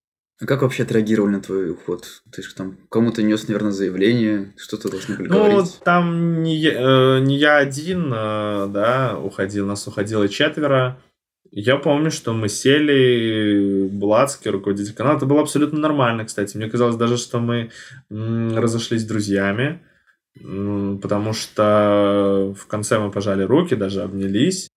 А 0.41 0.45
как 0.45 0.61
вообще 0.61 0.83
отреагировали 0.83 1.31
на 1.33 1.41
твой 1.41 1.71
уход? 1.71 2.05
Ты 2.31 2.41
же 2.43 2.55
там 2.55 2.77
кому-то 2.89 3.21
нес, 3.21 3.47
наверное, 3.49 3.71
заявление, 3.71 4.53
что-то 4.57 4.89
должны 4.89 5.17
были 5.17 5.27
Ну, 5.27 5.35
говорить. 5.49 5.79
там 5.83 6.43
не, 6.43 6.55
я- 6.55 7.17
э, 7.17 7.19
не 7.19 7.37
я 7.37 7.57
один, 7.57 8.05
э, 8.13 8.67
да, 8.69 9.17
уходил, 9.21 9.65
нас 9.67 9.85
уходило 9.85 10.29
четверо. 10.29 11.01
Я 11.51 11.77
помню, 11.77 12.11
что 12.11 12.33
мы 12.33 12.47
сели, 12.47 13.87
Булацкий, 13.91 14.51
руководитель 14.51 14.93
канала. 14.93 15.17
Это 15.17 15.25
было 15.25 15.41
абсолютно 15.41 15.79
нормально, 15.79 16.25
кстати. 16.25 16.55
Мне 16.57 16.69
казалось 16.69 16.95
даже, 16.95 17.17
что 17.17 17.39
мы 17.39 17.71
разошлись 18.09 19.05
друзьями, 19.05 19.81
м, 20.39 20.99
потому 20.99 21.33
что 21.33 22.53
в 22.57 22.67
конце 22.67 22.99
мы 22.99 23.11
пожали 23.11 23.43
руки, 23.43 23.75
даже 23.75 24.01
обнялись. 24.03 24.69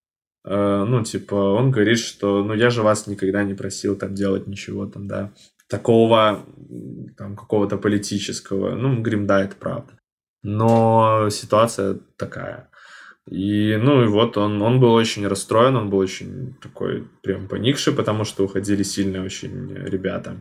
Э, 0.44 0.84
Ну, 0.88 1.02
типа, 1.04 1.34
он 1.34 1.70
говорит, 1.70 1.98
что, 1.98 2.42
ну, 2.44 2.54
я 2.54 2.70
же 2.70 2.82
вас 2.82 3.06
никогда 3.06 3.44
не 3.44 3.54
просил 3.54 3.96
там 3.96 4.14
делать 4.14 4.46
ничего 4.46 4.86
там, 4.86 5.06
да, 5.08 5.32
такого, 5.68 6.44
там, 7.16 7.36
какого-то 7.36 7.76
политического. 7.78 8.74
Ну, 8.74 8.88
мы 8.88 9.02
говорим, 9.02 9.26
да, 9.26 9.42
это 9.44 9.56
правда. 9.56 9.92
Но 10.42 11.28
ситуация 11.30 11.98
такая. 12.16 12.70
И, 13.30 13.78
ну, 13.80 14.02
и 14.02 14.06
вот 14.06 14.36
он, 14.36 14.60
он 14.62 14.80
был 14.80 14.92
очень 14.92 15.26
расстроен, 15.26 15.76
он 15.76 15.90
был 15.90 15.98
очень 15.98 16.54
такой 16.60 17.08
прям 17.22 17.46
поникший, 17.46 17.92
потому 17.92 18.24
что 18.24 18.44
уходили 18.44 18.82
сильные 18.82 19.22
очень 19.22 19.72
ребята. 19.74 20.40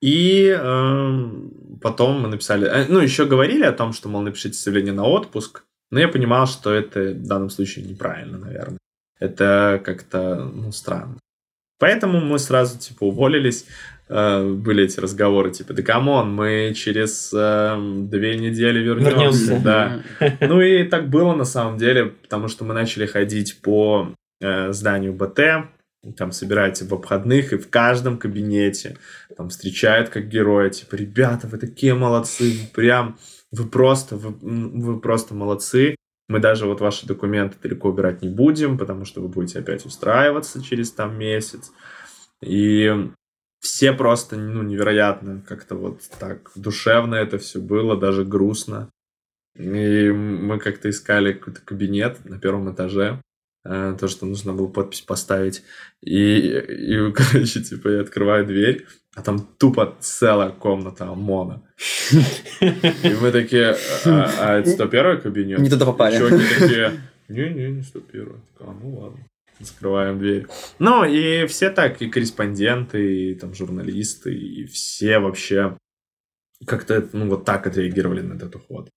И 0.00 0.48
эм, 0.48 1.78
потом 1.80 2.20
мы 2.20 2.28
написали, 2.28 2.66
э, 2.68 2.86
ну, 2.88 3.00
еще 3.00 3.26
говорили 3.26 3.64
о 3.64 3.72
том, 3.72 3.92
что, 3.92 4.08
мол, 4.08 4.22
напишите 4.22 4.58
заявление 4.58 4.92
на 4.92 5.04
отпуск, 5.04 5.64
но 5.90 6.00
я 6.00 6.08
понимал, 6.08 6.46
что 6.46 6.72
это 6.72 7.12
в 7.12 7.26
данном 7.26 7.50
случае 7.50 7.84
неправильно, 7.84 8.38
наверное. 8.38 8.78
Это 9.18 9.80
как-то, 9.84 10.44
ну, 10.44 10.72
странно. 10.72 11.18
Поэтому 11.78 12.20
мы 12.20 12.38
сразу, 12.38 12.78
типа, 12.78 13.04
уволились. 13.04 13.66
Э, 14.08 14.46
были 14.46 14.84
эти 14.84 15.00
разговоры, 15.00 15.50
типа, 15.50 15.72
да 15.72 15.82
come 15.82 16.12
on, 16.12 16.34
мы 16.34 16.72
через 16.76 17.32
эм, 17.32 18.08
две 18.08 18.36
недели 18.36 18.80
вернемся. 18.80 19.54
Вернемся. 19.54 19.60
Да. 19.64 20.02
Ну 20.40 20.60
и 20.60 20.84
так 20.84 21.08
было 21.08 21.34
на 21.34 21.44
самом 21.44 21.78
деле, 21.78 22.06
потому 22.06 22.48
что 22.48 22.64
мы 22.64 22.74
начали 22.74 23.06
ходить 23.06 23.60
по 23.62 24.14
э, 24.40 24.72
зданию 24.72 25.14
БТ, 25.14 25.40
там 26.18 26.32
собираете 26.32 26.84
в 26.84 26.92
обходных, 26.92 27.54
и 27.54 27.56
в 27.56 27.70
каждом 27.70 28.18
кабинете 28.18 28.98
там 29.38 29.48
встречают 29.48 30.10
как 30.10 30.28
героя, 30.28 30.68
типа, 30.68 30.96
ребята, 30.96 31.46
вы 31.46 31.56
такие 31.56 31.94
молодцы, 31.94 32.50
вы 32.50 32.66
прям, 32.74 33.18
вы 33.52 33.66
просто, 33.66 34.16
вы, 34.16 34.34
вы 34.40 35.00
просто 35.00 35.34
молодцы. 35.34 35.96
Мы 36.28 36.40
даже 36.40 36.66
вот 36.66 36.80
ваши 36.80 37.06
документы 37.06 37.56
далеко 37.62 37.90
убирать 37.90 38.22
не 38.22 38.28
будем, 38.28 38.78
потому 38.78 39.04
что 39.04 39.20
вы 39.20 39.28
будете 39.28 39.58
опять 39.58 39.84
устраиваться 39.84 40.62
через 40.62 40.90
там 40.90 41.18
месяц. 41.18 41.70
И 42.42 43.10
все 43.64 43.94
просто, 43.94 44.36
ну, 44.36 44.62
невероятно 44.62 45.42
как-то 45.48 45.74
вот 45.74 46.02
так 46.18 46.50
душевно 46.54 47.14
это 47.14 47.38
все 47.38 47.60
было, 47.60 47.96
даже 47.96 48.22
грустно. 48.22 48.90
И 49.56 50.10
мы 50.10 50.58
как-то 50.58 50.90
искали 50.90 51.32
какой-то 51.32 51.62
кабинет 51.62 52.22
на 52.26 52.38
первом 52.38 52.70
этаже, 52.70 53.22
э, 53.64 53.96
то, 53.98 54.06
что 54.06 54.26
нужно 54.26 54.52
было 54.52 54.66
подпись 54.66 55.00
поставить. 55.00 55.62
И, 56.02 56.46
и 56.46 57.12
короче, 57.14 57.62
типа, 57.62 57.88
я 57.88 58.00
открываю 58.02 58.44
дверь, 58.44 58.86
а 59.14 59.22
там 59.22 59.38
тупо 59.58 59.96
целая 59.98 60.50
комната 60.50 61.08
ОМОНа. 61.08 61.62
И 62.60 63.16
мы 63.18 63.32
такие, 63.32 63.76
а, 64.04 64.30
а 64.40 64.58
это 64.58 64.68
101 64.68 65.22
кабинет? 65.22 65.58
Не 65.58 65.70
туда 65.70 65.86
попали. 65.86 66.18
Чуваки 66.18 66.44
такие, 66.58 67.00
не-не, 67.28 67.70
не 67.70 67.82
101. 67.82 68.42
А, 68.60 68.76
ну 68.82 68.98
ладно. 68.98 69.20
Закрываем 69.60 70.18
дверь. 70.18 70.46
Ну, 70.78 71.04
и 71.04 71.46
все 71.46 71.70
так, 71.70 72.02
и 72.02 72.10
корреспонденты, 72.10 73.30
и 73.30 73.34
там 73.34 73.54
журналисты, 73.54 74.34
и 74.34 74.64
все 74.64 75.18
вообще 75.18 75.78
как-то, 76.66 77.08
ну, 77.12 77.28
вот 77.28 77.44
так 77.44 77.66
отреагировали 77.66 78.20
на 78.20 78.34
этот 78.34 78.56
уход. 78.56 78.90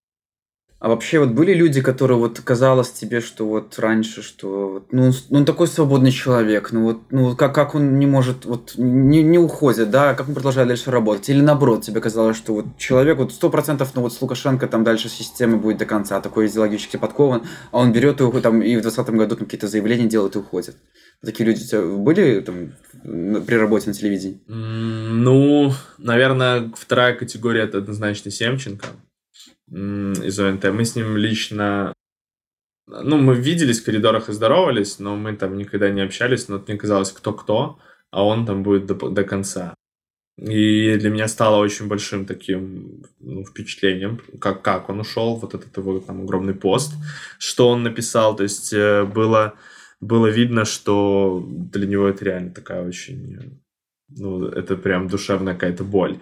А 0.79 0.89
вообще 0.89 1.19
вот 1.19 1.29
были 1.29 1.53
люди, 1.53 1.81
которые 1.81 2.19
вот 2.19 2.39
казалось 2.41 2.91
тебе, 2.91 3.19
что 3.19 3.47
вот 3.47 3.79
раньше, 3.79 4.21
что 4.21 4.85
ну, 4.91 5.05
он 5.05 5.13
ну 5.29 5.37
он 5.39 5.45
такой 5.45 5.67
свободный 5.67 6.11
человек, 6.11 6.71
ну 6.71 6.83
вот, 6.83 6.99
ну 7.09 7.35
как, 7.35 7.55
как 7.55 7.73
он 7.73 7.97
не 7.97 8.05
может, 8.05 8.45
вот 8.45 8.73
не, 8.77 9.23
не 9.23 9.39
уходит, 9.39 9.89
да, 9.89 10.13
как 10.13 10.27
он 10.27 10.35
продолжает 10.35 10.67
дальше 10.67 10.91
работать, 10.91 11.29
или 11.29 11.41
наоборот, 11.41 11.81
тебе 11.81 11.99
казалось, 11.99 12.37
что 12.37 12.53
вот 12.53 12.77
человек 12.77 13.17
вот 13.17 13.31
сто 13.31 13.49
процентов, 13.49 13.93
ну 13.95 14.03
вот 14.03 14.13
с 14.13 14.21
Лукашенко 14.21 14.67
там 14.67 14.83
дальше 14.83 15.09
системы 15.09 15.57
будет 15.57 15.79
до 15.79 15.85
конца, 15.85 16.21
такой 16.21 16.45
идеологически 16.45 16.97
подкован, 16.97 17.41
а 17.71 17.79
он 17.79 17.91
берет 17.91 18.21
и 18.21 18.41
там 18.41 18.61
и 18.61 18.75
в 18.75 18.81
2020 18.81 19.09
году 19.15 19.35
там 19.35 19.45
какие-то 19.45 19.67
заявления 19.67 20.05
делает 20.05 20.35
и 20.35 20.39
уходит. 20.39 20.75
Такие 21.25 21.47
люди 21.47 21.63
у 21.63 21.65
тебя 21.65 21.81
были 21.81 22.41
там 22.41 22.73
при 23.47 23.55
работе 23.55 23.87
на 23.87 23.95
телевидении? 23.95 24.39
Ну, 24.47 25.73
наверное, 25.97 26.71
вторая 26.75 27.15
категория 27.15 27.61
это 27.61 27.79
однозначно 27.79 28.29
Семченко 28.29 28.85
из 29.69 30.39
ОНТ. 30.39 30.65
Мы 30.65 30.85
с 30.85 30.95
ним 30.95 31.17
лично... 31.17 31.93
Ну, 32.87 33.17
мы 33.17 33.35
виделись 33.35 33.81
в 33.81 33.85
коридорах 33.85 34.29
и 34.29 34.33
здоровались, 34.33 34.99
но 34.99 35.15
мы 35.17 35.35
там 35.35 35.57
никогда 35.57 35.89
не 35.89 36.01
общались, 36.01 36.47
но 36.47 36.63
мне 36.65 36.77
казалось, 36.77 37.11
кто-кто, 37.11 37.79
а 38.11 38.25
он 38.25 38.45
там 38.45 38.63
будет 38.63 38.85
до, 38.85 38.95
до 39.09 39.23
конца. 39.23 39.73
И 40.37 40.95
для 40.97 41.09
меня 41.09 41.27
стало 41.27 41.57
очень 41.57 41.87
большим 41.87 42.25
таким 42.25 43.03
ну, 43.19 43.43
впечатлением, 43.43 44.21
как, 44.39 44.61
как 44.61 44.89
он 44.89 44.99
ушел, 44.99 45.35
вот 45.35 45.55
этот 45.55 45.75
его 45.75 45.99
там 45.99 46.21
огромный 46.21 46.53
пост, 46.53 46.93
что 47.39 47.69
он 47.69 47.83
написал. 47.83 48.35
То 48.35 48.43
есть 48.43 48.71
э, 48.71 49.03
было, 49.03 49.55
было 49.99 50.27
видно, 50.27 50.63
что 50.63 51.43
для 51.47 51.87
него 51.87 52.07
это 52.07 52.23
реально 52.23 52.51
такая 52.51 52.87
очень 52.87 53.59
ну, 54.09 54.45
это 54.45 54.77
прям 54.77 55.07
душевная 55.07 55.53
какая-то 55.53 55.83
боль. 55.83 56.19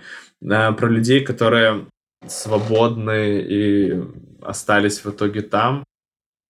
А, 0.50 0.72
про 0.72 0.90
людей, 0.90 1.24
которые 1.24 1.86
свободны 2.28 3.40
и 3.42 4.04
остались 4.42 5.04
в 5.04 5.10
итоге 5.10 5.42
там. 5.42 5.84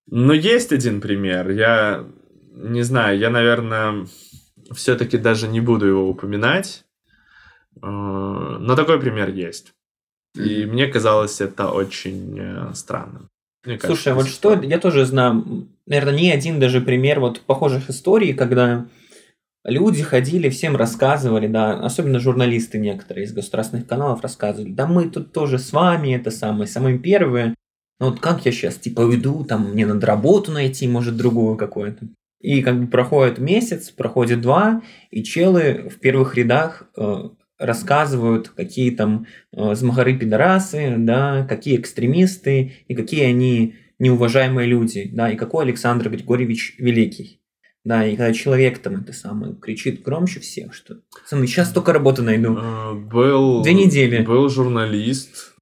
Но 0.08 0.34
есть 0.34 0.72
один 0.72 1.02
пример. 1.02 1.50
Я 1.50 2.06
не 2.54 2.84
знаю, 2.84 3.18
я, 3.18 3.30
наверное, 3.30 4.06
все-таки 4.72 5.18
даже 5.18 5.48
не 5.48 5.62
буду 5.62 5.86
его 5.88 6.10
упоминать. 6.10 6.86
Э, 7.82 7.88
Но 7.88 8.76
такой 8.76 9.00
пример 9.00 9.30
есть. 9.30 9.74
И 10.36 10.66
мне 10.66 10.88
казалось 10.88 11.42
это 11.42 11.70
очень 11.70 12.38
э, 12.40 12.74
странным. 12.74 13.30
Мне 13.66 13.78
кажется, 13.78 13.88
Слушай, 13.88 14.14
а 14.14 14.16
вот 14.16 14.28
что, 14.28 14.54
я 14.62 14.80
тоже 14.80 15.06
знаю, 15.06 15.68
наверное, 15.88 16.16
не 16.16 16.32
один 16.32 16.60
даже 16.60 16.82
пример 16.82 17.20
вот 17.20 17.42
похожих 17.42 17.90
историй, 17.90 18.34
когда 18.34 18.86
люди 19.66 20.04
ходили, 20.04 20.50
всем 20.50 20.76
рассказывали, 20.76 21.48
да, 21.48 21.80
особенно 21.80 22.20
журналисты 22.20 22.78
некоторые 22.78 23.26
из 23.26 23.34
государственных 23.34 23.88
каналов 23.88 24.22
рассказывали, 24.22 24.72
да 24.72 24.88
мы 24.88 25.10
тут 25.10 25.34
тоже 25.34 25.60
с 25.60 25.74
вами, 25.74 26.16
это 26.16 26.32
самые, 26.32 26.68
самые 26.68 27.00
первые, 27.00 27.56
ну 28.00 28.10
вот 28.10 28.20
как 28.20 28.46
я 28.46 28.52
сейчас, 28.52 28.76
типа, 28.76 29.02
уйду, 29.02 29.44
там, 29.44 29.72
мне 29.72 29.86
надо 29.86 30.06
работу 30.06 30.52
найти, 30.52 30.88
может, 30.88 31.16
другую 31.16 31.56
какую-то. 31.56 32.08
И 32.42 32.62
как 32.62 32.80
бы 32.80 32.88
проходит 32.88 33.40
месяц, 33.40 33.90
проходит 33.90 34.42
два, 34.42 34.82
и 35.12 35.24
челы 35.24 35.90
в 35.90 36.00
первых 36.00 36.36
рядах 36.36 36.88
э, 36.98 37.30
рассказывают, 37.58 38.50
какие 38.50 38.92
там 38.92 39.26
э, 39.52 39.74
змагары-пидорасы, 39.74 40.96
да, 40.98 41.46
какие 41.48 41.78
экстремисты, 41.78 42.74
и 42.88 42.96
какие 42.96 43.24
они 43.24 43.76
неуважаемые 43.98 44.68
люди, 44.68 45.10
да, 45.12 45.32
и 45.32 45.38
какой 45.38 45.64
Александр 45.64 46.10
Григорьевич 46.10 46.76
Великий. 46.78 47.40
Да, 47.86 48.04
и 48.04 48.18
когда 48.18 48.34
человек 48.34 48.80
там 48.80 48.96
это 48.96 49.14
самое 49.14 49.54
кричит 49.54 50.02
громче 50.02 50.40
всех, 50.40 50.74
что 50.74 51.02
«Пацаны, 51.22 51.46
сейчас 51.46 51.72
только 51.72 51.94
работу 51.94 52.24
найду. 52.24 52.58
Э, 52.58 52.94
Был... 52.96 53.62
Две 53.62 53.76
недели. 53.76 54.26
Был 54.26 54.50
журналист 54.50 55.54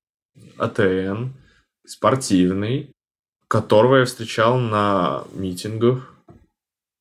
АТН, 0.58 1.34
спортивный, 1.86 2.92
которого 3.50 3.98
я 3.98 4.06
встречал 4.06 4.58
на 4.58 5.26
митингах, 5.34 6.16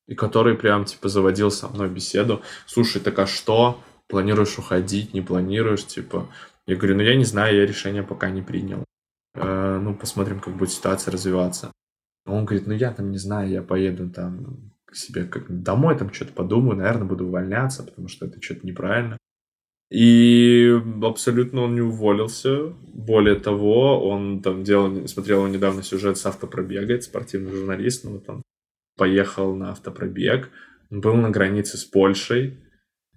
и 0.09 0.13
который 0.13 0.55
прям, 0.55 0.83
типа, 0.83 1.07
заводил 1.07 1.51
со 1.51 1.69
мной 1.69 1.89
беседу. 1.89 2.41
Слушай, 2.65 3.01
так 3.01 3.17
а 3.19 3.25
что? 3.25 3.81
Планируешь 4.09 4.59
уходить, 4.59 5.13
не 5.13 5.21
планируешь, 5.21 5.87
типа? 5.87 6.27
Я 6.67 6.75
говорю, 6.75 6.97
ну 6.97 7.01
я 7.01 7.15
не 7.15 7.23
знаю, 7.23 7.55
я 7.55 7.65
решение 7.65 8.03
пока 8.03 8.29
не 8.29 8.41
принял. 8.41 8.83
Э, 9.35 9.79
ну, 9.81 9.95
посмотрим, 9.95 10.41
как 10.41 10.57
будет 10.57 10.71
ситуация 10.71 11.13
развиваться. 11.13 11.71
Он 12.25 12.43
говорит, 12.43 12.67
ну 12.67 12.73
я 12.73 12.91
там 12.91 13.09
не 13.09 13.17
знаю, 13.17 13.49
я 13.49 13.61
поеду 13.61 14.09
там 14.09 14.72
к 14.93 14.95
себе 14.95 15.25
как 15.25 15.63
домой, 15.63 15.97
там 15.97 16.13
что-то 16.13 16.33
подумаю, 16.33 16.77
наверное, 16.77 17.07
буду 17.07 17.25
увольняться, 17.25 17.83
потому 17.83 18.07
что 18.07 18.27
это 18.27 18.39
что-то 18.39 18.65
неправильно. 18.65 19.17
И 19.91 20.71
абсолютно 21.01 21.61
он 21.61 21.73
не 21.75 21.81
уволился. 21.81 22.67
Более 22.93 23.35
того, 23.35 24.07
он 24.07 24.41
там 24.41 24.63
делал, 24.63 25.07
смотрел 25.07 25.45
недавно 25.47 25.81
сюжет 25.83 26.17
с 26.17 26.25
автопробега, 26.27 26.93
это 26.93 27.03
спортивный 27.03 27.51
журналист, 27.51 28.03
ну 28.03 28.11
вот 28.11 28.29
он 28.29 28.43
поехал 28.95 29.55
на 29.55 29.71
автопробег, 29.71 30.49
был 30.91 31.15
на 31.15 31.31
границе 31.31 31.77
с 31.77 31.85
Польшей. 31.85 32.59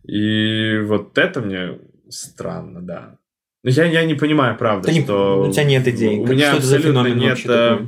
И 0.07 0.79
вот 0.85 1.19
это 1.19 1.41
мне 1.43 1.79
странно, 2.09 2.81
да. 2.81 3.19
Но 3.65 3.71
я, 3.71 3.85
я 3.85 4.05
не 4.05 4.15
понимаю, 4.15 4.57
правда, 4.57 4.87
Да 4.87 4.93
не- 4.95 5.03
что... 5.03 5.49
у 5.49 5.53
тебя 5.53 5.65
нет 5.65 5.87
идей. 5.89 6.21
У 6.21 6.23
Как- 6.25 6.33
меня 6.33 6.55
абсолютно 6.55 7.09
нет 7.09 7.39
э, 7.47 7.81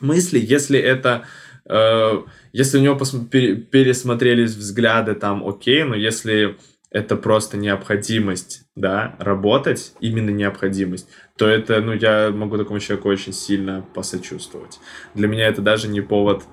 мысли, 0.00 0.38
если 0.38 0.78
это... 0.78 1.26
э, 1.68 2.22
если 2.52 2.78
у 2.78 2.82
него 2.82 2.96
пересмотрелись 2.96 4.54
взгляды, 4.54 5.14
там 5.14 5.46
окей, 5.46 5.84
но 5.84 5.94
если 5.94 6.56
это 6.90 7.16
просто 7.16 7.56
необходимость, 7.56 8.62
да, 8.74 9.14
работать, 9.18 9.92
именно 10.00 10.30
необходимость, 10.30 11.08
то 11.36 11.46
это, 11.46 11.80
ну, 11.80 11.92
я 11.92 12.30
могу 12.30 12.56
такому 12.56 12.80
человеку 12.80 13.08
очень 13.08 13.32
сильно 13.32 13.86
посочувствовать. 13.94 14.80
Для 15.14 15.28
меня 15.28 15.48
это 15.48 15.60
даже 15.60 15.88
не 15.88 16.00
повод 16.00 16.44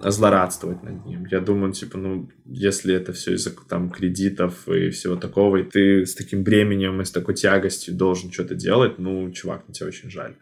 злорадствовать 0.00 0.82
над 0.82 1.04
ним. 1.04 1.26
Я 1.26 1.40
думаю, 1.40 1.72
типа, 1.72 1.98
ну, 1.98 2.30
если 2.44 2.94
это 2.94 3.12
все 3.12 3.34
из-за 3.34 3.50
там 3.68 3.90
кредитов 3.90 4.68
и 4.68 4.90
всего 4.90 5.16
такого, 5.16 5.56
и 5.56 5.64
ты 5.64 6.06
с 6.06 6.14
таким 6.14 6.44
бременем 6.44 7.00
и 7.00 7.04
с 7.04 7.10
такой 7.10 7.34
тягостью 7.34 7.94
должен 7.94 8.30
что-то 8.30 8.54
делать, 8.54 8.98
ну, 8.98 9.30
чувак, 9.32 9.64
мне 9.66 9.74
тебя 9.74 9.88
очень 9.88 10.10
жаль. 10.10 10.36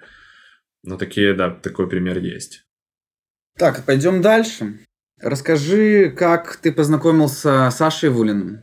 Ну, 0.85 0.99
такие, 0.99 1.33
да, 1.33 1.51
такой 1.51 1.89
пример 1.89 2.19
есть. 2.19 2.68
Так, 3.59 3.85
пойдем 3.85 4.23
дальше. 4.23 4.79
Расскажи, 5.21 6.11
как 6.17 6.59
ты 6.59 6.71
познакомился 6.71 7.69
с 7.73 7.77
Сашей 7.77 8.09
Вулиным 8.09 8.63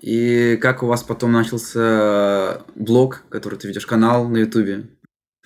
и 0.00 0.58
как 0.60 0.82
у 0.82 0.86
вас 0.88 1.04
потом 1.04 1.30
начался 1.30 2.62
блог, 2.74 3.22
который 3.28 3.60
ты 3.60 3.68
ведешь, 3.68 3.86
канал 3.86 4.28
на 4.28 4.38
Ютубе. 4.38 4.88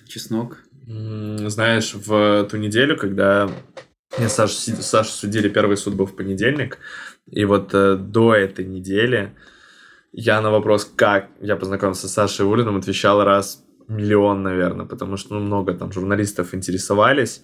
Чеснок. 0.07 0.57
Знаешь, 0.87 1.93
в 1.93 2.47
ту 2.49 2.57
неделю, 2.57 2.97
когда 2.97 3.51
мне 4.17 4.27
Сашу, 4.27 4.55
Сашу 4.55 5.11
судили, 5.11 5.49
первый 5.49 5.77
суд 5.77 5.93
был 5.93 6.07
в 6.07 6.15
понедельник, 6.15 6.79
и 7.29 7.45
вот 7.45 7.75
э, 7.75 7.95
до 7.95 8.33
этой 8.33 8.65
недели 8.65 9.35
я 10.11 10.41
на 10.41 10.49
вопрос, 10.49 10.91
как 10.95 11.27
я 11.41 11.57
познакомился 11.57 12.07
с 12.07 12.13
Сашей 12.13 12.43
Улиным, 12.43 12.77
отвечал 12.77 13.23
раз 13.23 13.63
миллион, 13.87 14.41
наверное, 14.41 14.87
потому 14.87 15.15
что 15.15 15.35
ну, 15.35 15.41
много 15.41 15.75
там 15.75 15.91
журналистов 15.91 16.55
интересовались. 16.55 17.43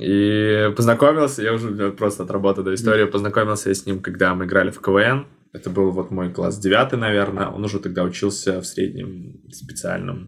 И 0.00 0.72
познакомился, 0.76 1.42
я 1.42 1.54
уже 1.54 1.92
просто 1.92 2.24
от 2.24 2.30
работы 2.30 2.62
до 2.62 2.74
истории, 2.74 3.06
познакомился 3.06 3.70
я 3.70 3.74
с 3.74 3.86
ним, 3.86 4.00
когда 4.00 4.34
мы 4.34 4.44
играли 4.44 4.70
в 4.70 4.80
КВН. 4.80 5.26
Это 5.52 5.70
был 5.70 5.90
вот 5.90 6.10
мой 6.10 6.32
класс 6.32 6.58
девятый, 6.58 6.98
наверное. 6.98 7.48
Он 7.48 7.64
уже 7.64 7.78
тогда 7.78 8.02
учился 8.02 8.60
в 8.60 8.66
среднем 8.66 9.40
специальном. 9.50 10.26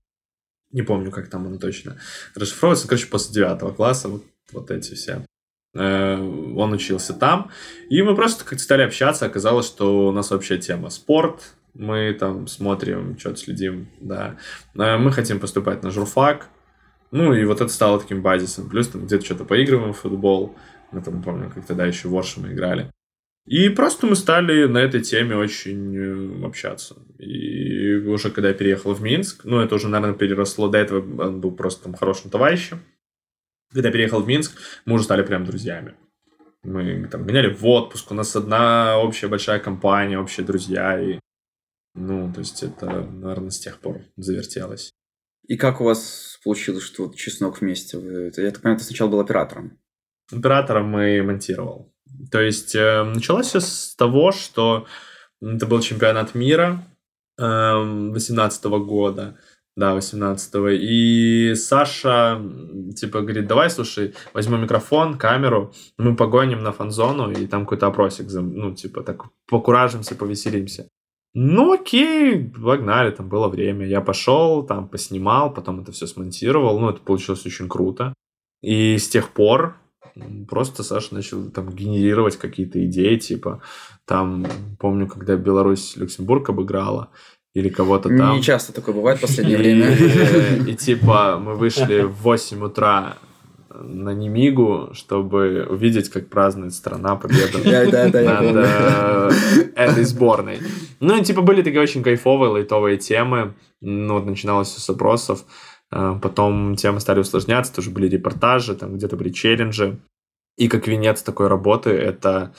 Не 0.72 0.82
помню, 0.82 1.10
как 1.10 1.28
там 1.28 1.46
он 1.46 1.58
точно 1.58 1.96
расшифровывается. 2.34 2.88
Короче, 2.88 3.08
после 3.08 3.34
девятого 3.34 3.72
класса 3.72 4.08
вот, 4.08 4.24
вот 4.52 4.70
эти 4.70 4.94
все. 4.94 5.24
Э, 5.74 6.16
Он 6.16 6.72
учился 6.72 7.12
там. 7.12 7.50
И 7.90 8.02
мы 8.02 8.14
просто 8.14 8.44
как 8.44 8.60
стали 8.60 8.82
общаться. 8.82 9.26
Оказалось, 9.26 9.66
что 9.66 10.08
у 10.08 10.12
нас 10.12 10.32
общая 10.32 10.58
тема 10.58 10.90
спорт. 10.90 11.54
Мы 11.74 12.16
там 12.18 12.46
смотрим, 12.46 13.18
что-то 13.18 13.36
следим, 13.36 13.88
да. 14.00 14.38
Э, 14.74 14.96
Мы 14.96 15.12
хотим 15.12 15.40
поступать 15.40 15.82
на 15.82 15.90
журфак. 15.90 16.48
Ну, 17.16 17.32
и 17.32 17.46
вот 17.46 17.62
это 17.62 17.72
стало 17.72 17.98
таким 17.98 18.20
базисом. 18.20 18.68
Плюс 18.68 18.88
там 18.88 19.06
где-то 19.06 19.24
что-то 19.24 19.46
поигрываем 19.46 19.94
в 19.94 19.98
футбол. 19.98 20.54
Мы 20.92 21.00
там, 21.00 21.22
помню, 21.22 21.50
как 21.50 21.64
тогда 21.64 21.86
еще 21.86 22.08
в 22.08 22.14
Орше 22.14 22.40
мы 22.40 22.52
играли. 22.52 22.92
И 23.46 23.70
просто 23.70 24.06
мы 24.06 24.16
стали 24.16 24.66
на 24.66 24.78
этой 24.78 25.00
теме 25.00 25.34
очень 25.34 25.96
э, 25.96 26.46
общаться. 26.46 26.96
И 27.18 27.94
уже 27.94 28.30
когда 28.30 28.48
я 28.48 28.54
переехал 28.54 28.92
в 28.92 29.00
Минск, 29.00 29.44
ну, 29.44 29.60
это 29.60 29.76
уже, 29.76 29.88
наверное, 29.88 30.18
переросло. 30.18 30.68
До 30.68 30.76
этого 30.76 31.22
он 31.22 31.40
был 31.40 31.52
просто 31.52 31.84
там 31.84 31.94
хорошим 31.94 32.30
товарищем. 32.30 32.80
Когда 33.72 33.88
я 33.88 33.92
переехал 33.94 34.20
в 34.20 34.28
Минск, 34.28 34.58
мы 34.84 34.96
уже 34.96 35.04
стали 35.04 35.22
прям 35.22 35.46
друзьями. 35.46 35.94
Мы 36.64 37.08
там 37.10 37.24
гоняли 37.24 37.48
в 37.48 37.64
отпуск, 37.64 38.10
у 38.10 38.14
нас 38.14 38.36
одна 38.36 38.98
общая 38.98 39.28
большая 39.28 39.60
компания, 39.60 40.18
общие 40.18 40.44
друзья. 40.44 41.00
И, 41.00 41.18
ну, 41.94 42.30
то 42.30 42.40
есть 42.40 42.62
это, 42.62 42.86
наверное, 42.86 43.50
с 43.50 43.58
тех 43.58 43.78
пор 43.78 44.00
завертелось. 44.16 44.92
И 45.48 45.56
как 45.56 45.80
у 45.80 45.84
вас 45.84 46.38
получилось, 46.44 46.84
что 46.84 47.04
вот 47.04 47.16
Чеснок 47.16 47.60
вместе? 47.60 47.98
Я 48.36 48.50
так 48.50 48.62
понимаю, 48.62 48.78
ты 48.78 48.84
сначала 48.84 49.08
был 49.08 49.20
оператором. 49.20 49.78
Оператором 50.32 50.88
мы 50.88 51.22
монтировал. 51.22 51.92
То 52.30 52.40
есть 52.40 52.74
э, 52.74 53.04
началось 53.04 53.46
все 53.46 53.60
с 53.60 53.94
того, 53.96 54.32
что 54.32 54.86
это 55.40 55.66
был 55.66 55.80
чемпионат 55.80 56.34
мира 56.34 56.82
2018 57.38 58.64
года. 58.64 59.38
Да, 59.76 59.92
18 59.92 60.54
И 60.80 61.54
Саша, 61.54 62.40
типа, 62.96 63.20
говорит, 63.20 63.46
давай, 63.46 63.68
слушай, 63.68 64.14
возьмем 64.32 64.62
микрофон, 64.62 65.18
камеру, 65.18 65.74
мы 65.98 66.16
погоним 66.16 66.62
на 66.62 66.72
фан-зону, 66.72 67.30
и 67.30 67.46
там 67.46 67.64
какой-то 67.66 67.86
опросик, 67.86 68.26
ну, 68.32 68.74
типа, 68.74 69.02
так 69.02 69.24
покуражимся, 69.46 70.14
повеселимся. 70.14 70.88
Ну, 71.38 71.74
окей, 71.74 72.48
погнали, 72.48 73.10
там 73.10 73.28
было 73.28 73.48
время. 73.48 73.86
Я 73.86 74.00
пошел, 74.00 74.62
там 74.62 74.88
поснимал, 74.88 75.52
потом 75.52 75.80
это 75.80 75.92
все 75.92 76.06
смонтировал. 76.06 76.80
Ну, 76.80 76.88
это 76.88 77.00
получилось 77.00 77.44
очень 77.44 77.68
круто. 77.68 78.14
И 78.62 78.96
с 78.96 79.06
тех 79.10 79.28
пор 79.28 79.76
просто 80.48 80.82
Саша 80.82 81.14
начал 81.14 81.50
там 81.50 81.68
генерировать 81.68 82.38
какие-то 82.38 82.82
идеи, 82.86 83.16
типа, 83.16 83.60
там, 84.06 84.46
помню, 84.78 85.08
когда 85.08 85.36
Беларусь 85.36 85.94
Люксембург 85.96 86.48
обыграла, 86.48 87.10
или 87.52 87.68
кого-то 87.68 88.08
там. 88.08 88.36
Не 88.36 88.42
часто 88.42 88.72
такое 88.72 88.94
бывает 88.94 89.18
в 89.18 89.22
последнее 89.22 89.58
И, 89.58 89.60
время. 89.60 90.66
и 90.70 90.74
типа 90.74 91.38
мы 91.38 91.54
вышли 91.54 92.00
в 92.00 92.22
8 92.22 92.64
утра 92.64 93.18
на 93.80 94.10
Немигу, 94.14 94.90
чтобы 94.92 95.66
увидеть, 95.68 96.08
как 96.08 96.28
празднует 96.28 96.74
страна 96.74 97.16
победу 97.16 97.58
над 97.58 98.14
э, 98.14 99.30
этой 99.74 100.04
сборной. 100.04 100.58
Ну, 101.00 101.20
и, 101.20 101.24
типа, 101.24 101.42
были 101.42 101.62
такие 101.62 101.80
очень 101.80 102.02
кайфовые, 102.02 102.50
лайтовые 102.50 102.98
темы. 102.98 103.54
Ну, 103.80 104.14
вот 104.14 104.26
начиналось 104.26 104.68
все 104.68 104.80
с 104.80 104.90
опросов. 104.90 105.44
Э, 105.90 106.18
Потом 106.20 106.76
темы 106.76 107.00
стали 107.00 107.20
усложняться, 107.20 107.74
тоже 107.74 107.90
были 107.90 108.08
репортажи, 108.08 108.74
там 108.74 108.96
где-то 108.96 109.16
были 109.16 109.30
челленджи. 109.30 109.98
И 110.56 110.68
как 110.68 110.86
венец 110.86 111.22
такой 111.22 111.48
работы 111.48 111.90
это 111.90 112.54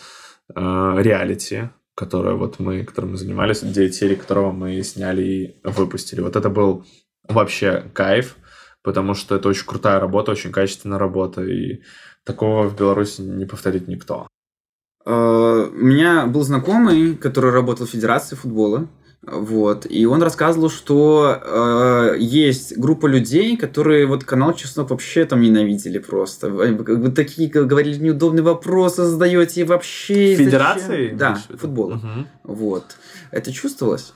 э, 0.55 0.59
реалити, 0.59 1.69
которое 1.95 2.35
вот 2.35 2.59
мы, 2.59 2.83
которым 2.83 3.11
мы 3.11 3.17
занимались, 3.17 3.61
9 3.61 3.95
серий 3.95 4.15
которого 4.15 4.51
мы 4.51 4.81
сняли 4.83 5.23
и 5.23 5.59
выпустили. 5.63 6.21
Вот 6.21 6.35
это 6.35 6.49
был 6.49 6.85
вообще 7.27 7.85
кайф, 7.93 8.37
потому 8.87 9.15
что 9.15 9.35
это 9.35 9.49
очень 9.49 9.65
крутая 9.65 9.99
работа, 9.99 10.31
очень 10.31 10.53
качественная 10.53 10.97
работа, 10.97 11.43
и 11.43 11.81
такого 12.23 12.69
в 12.69 12.77
Беларуси 12.77 13.19
не 13.19 13.45
повторит 13.45 13.89
никто. 13.89 14.29
Э, 15.05 15.69
У 15.69 15.85
меня 15.85 16.25
был 16.25 16.43
знакомый, 16.43 17.17
который 17.17 17.51
работал 17.51 17.85
в 17.85 17.89
Федерации 17.89 18.37
футбола. 18.37 18.87
Вот. 19.23 19.85
И 19.89 20.05
он 20.05 20.23
рассказывал, 20.23 20.69
что 20.69 21.37
э, 21.43 22.15
есть 22.17 22.77
группа 22.77 23.07
людей, 23.07 23.57
которые 23.57 24.05
вот 24.05 24.23
канал 24.23 24.53
Чеснок 24.53 24.89
вообще 24.89 25.25
там 25.25 25.41
ненавидели 25.41 25.97
просто. 25.99 26.49
Вы, 26.49 27.11
такие 27.11 27.49
говорили 27.49 27.99
неудобные 27.99 28.43
вопросы 28.43 29.03
задаете 29.03 29.65
вообще... 29.65 30.31
зачем?» 30.31 30.45
Федерации? 30.45 31.09
Да, 31.09 31.37
футбола. 31.59 31.95
Мгм. 31.95 32.27
Вот. 32.43 32.95
Это 33.31 33.51
чувствовалось? 33.51 34.13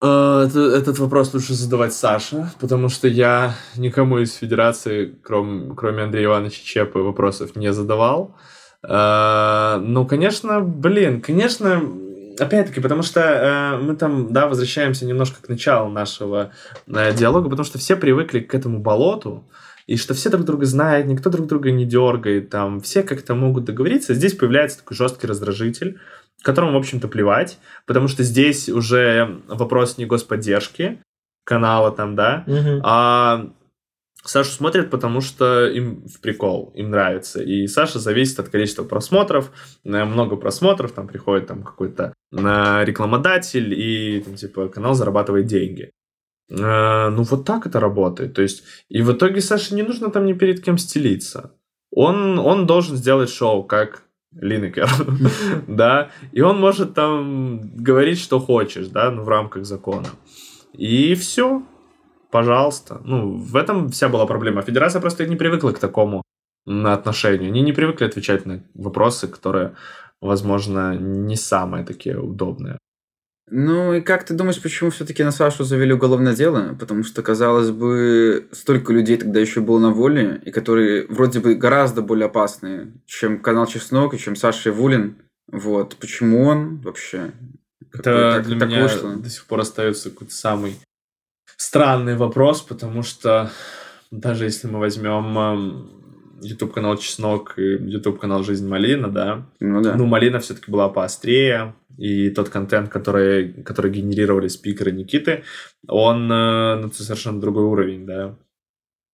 Это- 0.00 0.76
Этот 0.76 0.98
вопрос 1.00 1.34
лучше 1.34 1.54
задавать 1.54 1.92
Саше, 1.92 2.48
потому 2.60 2.88
что 2.88 3.08
я 3.08 3.54
никому 3.76 4.18
из 4.18 4.34
федерации, 4.34 5.16
кроме, 5.22 5.74
кроме 5.74 6.04
Андрея 6.04 6.26
Ивановича 6.26 6.62
Чепы, 6.64 7.00
вопросов 7.00 7.56
не 7.56 7.72
задавал. 7.72 8.36
Э, 8.88 9.78
ну, 9.82 10.06
конечно, 10.06 10.60
блин, 10.60 11.20
конечно, 11.20 11.82
опять-таки, 12.38 12.80
потому 12.80 13.02
что 13.02 13.20
э, 13.20 13.76
мы 13.78 13.96
там, 13.96 14.32
да, 14.32 14.46
возвращаемся 14.46 15.04
немножко 15.04 15.42
к 15.42 15.48
началу 15.48 15.90
нашего 15.90 16.52
э, 16.86 17.12
диалога, 17.12 17.48
потому 17.50 17.64
что 17.64 17.78
все 17.78 17.96
привыкли 17.96 18.38
к 18.38 18.54
этому 18.54 18.78
болоту, 18.78 19.48
и 19.88 19.96
что 19.96 20.14
все 20.14 20.30
друг 20.30 20.44
друга 20.44 20.64
знают, 20.66 21.08
никто 21.08 21.28
друг 21.28 21.48
друга 21.48 21.72
не 21.72 21.84
дергает, 21.86 22.50
там, 22.50 22.80
все 22.80 23.02
как-то 23.02 23.34
могут 23.34 23.64
договориться. 23.64 24.14
Здесь 24.14 24.34
появляется 24.34 24.78
такой 24.78 24.96
жесткий 24.96 25.26
раздражитель, 25.26 25.98
которому, 26.42 26.72
в 26.72 26.76
общем-то, 26.76 27.08
плевать, 27.08 27.58
потому 27.86 28.08
что 28.08 28.22
здесь 28.22 28.68
уже 28.68 29.40
вопрос 29.48 29.98
не 29.98 30.06
господдержки 30.06 31.02
канала 31.44 31.90
там, 31.90 32.14
да, 32.14 32.44
Мгм. 32.46 32.80
а 32.84 33.50
Сашу 34.24 34.50
смотрят, 34.50 34.90
потому 34.90 35.20
что 35.20 35.66
им 35.66 36.06
в 36.06 36.20
прикол, 36.20 36.72
им 36.74 36.90
нравится. 36.90 37.40
И 37.42 37.66
Саша 37.68 37.98
зависит 38.00 38.38
от 38.40 38.48
количества 38.48 38.84
просмотров. 38.84 39.50
Э, 39.84 40.04
Много 40.04 40.36
просмотров, 40.36 40.92
там 40.92 41.06
приходит 41.06 41.46
там 41.46 41.62
какой-то 41.62 42.12
э, 42.32 42.84
рекламодатель, 42.84 43.72
и 43.72 44.20
там, 44.20 44.34
типа 44.34 44.68
канал 44.68 44.94
зарабатывает 44.94 45.46
деньги. 45.46 45.92
Э, 46.50 47.08
Ну, 47.10 47.22
вот 47.22 47.44
так 47.46 47.66
это 47.66 47.80
работает. 47.80 48.34
То 48.34 48.42
есть, 48.42 48.64
и 48.90 49.02
в 49.02 49.12
итоге 49.12 49.40
Саше 49.40 49.74
не 49.74 49.82
нужно 49.82 50.10
там 50.10 50.26
ни 50.26 50.32
перед 50.34 50.62
кем 50.62 50.78
стелиться. 50.78 51.52
Он, 51.90 52.38
он 52.38 52.66
должен 52.66 52.96
сделать 52.96 53.30
шоу, 53.30 53.62
как 53.64 54.02
Линекер, 54.40 54.88
да, 55.66 56.10
и 56.32 56.40
он 56.40 56.60
может 56.60 56.94
там 56.94 57.60
говорить, 57.76 58.18
что 58.18 58.40
хочешь, 58.40 58.88
да, 58.88 59.10
ну, 59.10 59.22
в 59.22 59.28
рамках 59.28 59.64
закона. 59.64 60.08
И 60.72 61.14
все, 61.14 61.62
пожалуйста. 62.30 63.00
Ну, 63.04 63.36
в 63.36 63.56
этом 63.56 63.88
вся 63.88 64.08
была 64.08 64.26
проблема. 64.26 64.62
Федерация 64.62 65.00
просто 65.00 65.26
не 65.26 65.36
привыкла 65.36 65.72
к 65.72 65.78
такому 65.78 66.22
отношению. 66.66 67.48
Они 67.50 67.62
не 67.62 67.72
привыкли 67.72 68.06
отвечать 68.06 68.46
на 68.46 68.62
вопросы, 68.74 69.28
которые, 69.28 69.74
возможно, 70.20 70.96
не 70.96 71.36
самые 71.36 71.84
такие 71.84 72.18
удобные. 72.18 72.78
Ну 73.50 73.94
и 73.94 74.00
как 74.00 74.24
ты 74.24 74.34
думаешь, 74.34 74.60
почему 74.60 74.90
все-таки 74.90 75.24
на 75.24 75.30
Сашу 75.30 75.64
завели 75.64 75.92
уголовное 75.92 76.34
дело? 76.34 76.76
Потому 76.78 77.02
что, 77.04 77.22
казалось 77.22 77.70
бы, 77.70 78.48
столько 78.52 78.92
людей 78.92 79.16
тогда 79.16 79.40
еще 79.40 79.60
было 79.60 79.78
на 79.78 79.90
воле, 79.90 80.40
и 80.44 80.50
которые 80.50 81.06
вроде 81.08 81.40
бы 81.40 81.54
гораздо 81.54 82.02
более 82.02 82.26
опасные, 82.26 82.92
чем 83.06 83.40
канал 83.40 83.66
Чеснок 83.66 84.14
и 84.14 84.18
чем 84.18 84.36
Саша 84.36 84.72
Вулин. 84.72 85.16
Вот. 85.50 85.96
Почему 85.96 86.44
он 86.44 86.78
вообще? 86.80 87.32
Это 87.92 88.32
так- 88.34 88.46
для 88.46 88.58
так 88.58 88.68
меня 88.68 88.82
вышло? 88.82 89.16
до 89.16 89.30
сих 89.30 89.46
пор 89.46 89.60
остается 89.60 90.10
какой-то 90.10 90.34
самый 90.34 90.76
странный 91.56 92.16
вопрос, 92.16 92.60
потому 92.62 93.02
что 93.02 93.50
даже 94.10 94.44
если 94.44 94.68
мы 94.68 94.78
возьмем 94.78 95.90
YouTube 96.42 96.72
канал 96.72 96.96
Чеснок 96.96 97.58
и 97.58 97.62
YouTube 97.62 98.20
канал 98.20 98.42
Жизнь 98.44 98.68
Малина, 98.68 99.08
да, 99.08 99.46
Ну 99.60 99.82
да. 99.82 99.94
Ну, 99.94 100.06
Малина 100.06 100.38
все-таки 100.38 100.70
была 100.70 100.88
поострее, 100.88 101.74
и 101.98 102.30
тот 102.30 102.48
контент, 102.48 102.88
который, 102.88 103.52
который 103.64 103.90
генерировали 103.90 104.48
спикеры 104.48 104.92
Никиты, 104.92 105.42
он 105.88 106.30
э, 106.32 106.76
ну, 106.76 106.90
совершенно 106.92 107.40
другой 107.40 107.64
уровень, 107.64 108.06
да. 108.06 108.38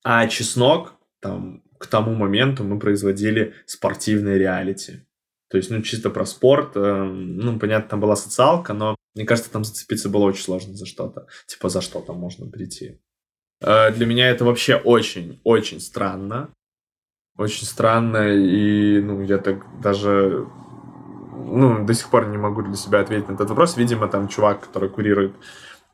А 0.05 0.28
Чеснок, 0.28 0.95
там, 1.20 1.62
к 1.78 1.87
тому 1.87 2.14
моменту 2.14 2.62
мы 2.62 2.78
производили 2.78 3.55
спортивные 3.66 4.39
реалити. 4.39 5.01
То 5.49 5.57
есть, 5.57 5.70
ну, 5.70 5.82
чисто 5.82 6.11
про 6.11 6.26
спорт, 6.26 6.76
э, 6.76 7.03
ну, 7.05 7.59
понятно, 7.59 7.89
там 7.89 8.01
была 8.01 8.16
социалка, 8.16 8.74
но 8.74 8.97
мне 9.14 9.24
кажется, 9.24 9.51
там 9.51 9.64
зацепиться 9.64 10.09
было 10.09 10.24
очень 10.24 10.43
сложно 10.43 10.74
за 10.74 10.85
что-то. 10.85 11.26
Типа, 11.47 11.68
за 11.68 11.80
что 11.80 12.01
там 12.01 12.18
можно 12.18 12.47
прийти. 12.51 13.01
Э, 13.61 13.91
Для 13.93 14.05
меня 14.05 14.28
это 14.28 14.45
вообще 14.45 14.76
очень-очень 14.76 15.80
странно. 15.80 16.53
Очень 17.39 17.66
странно, 17.66 18.28
и, 18.28 19.01
ну, 19.01 19.22
я 19.22 19.39
так 19.39 19.80
даже, 19.80 20.47
ну, 21.35 21.85
до 21.85 21.95
сих 21.95 22.09
пор 22.09 22.28
не 22.28 22.39
могу 22.39 22.62
для 22.62 22.74
себя 22.74 23.01
ответить 23.01 23.28
на 23.28 23.35
этот 23.35 23.51
вопрос. 23.51 23.76
Видимо, 23.76 24.09
там 24.09 24.28
чувак, 24.28 24.61
который 24.61 24.89
курирует 24.89 25.35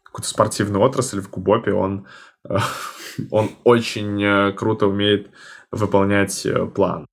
какую-то 0.03 0.28
спортивную 0.28 0.82
отрасль 0.82 1.20
в 1.20 1.28
Кубопе, 1.28 1.72
он, 1.72 2.07
э, 2.49 2.59
он 3.30 3.51
очень 3.64 4.22
э, 4.22 4.53
круто 4.53 4.86
умеет 4.86 5.30
выполнять 5.70 6.47
э, 6.47 6.66
план. 6.66 7.07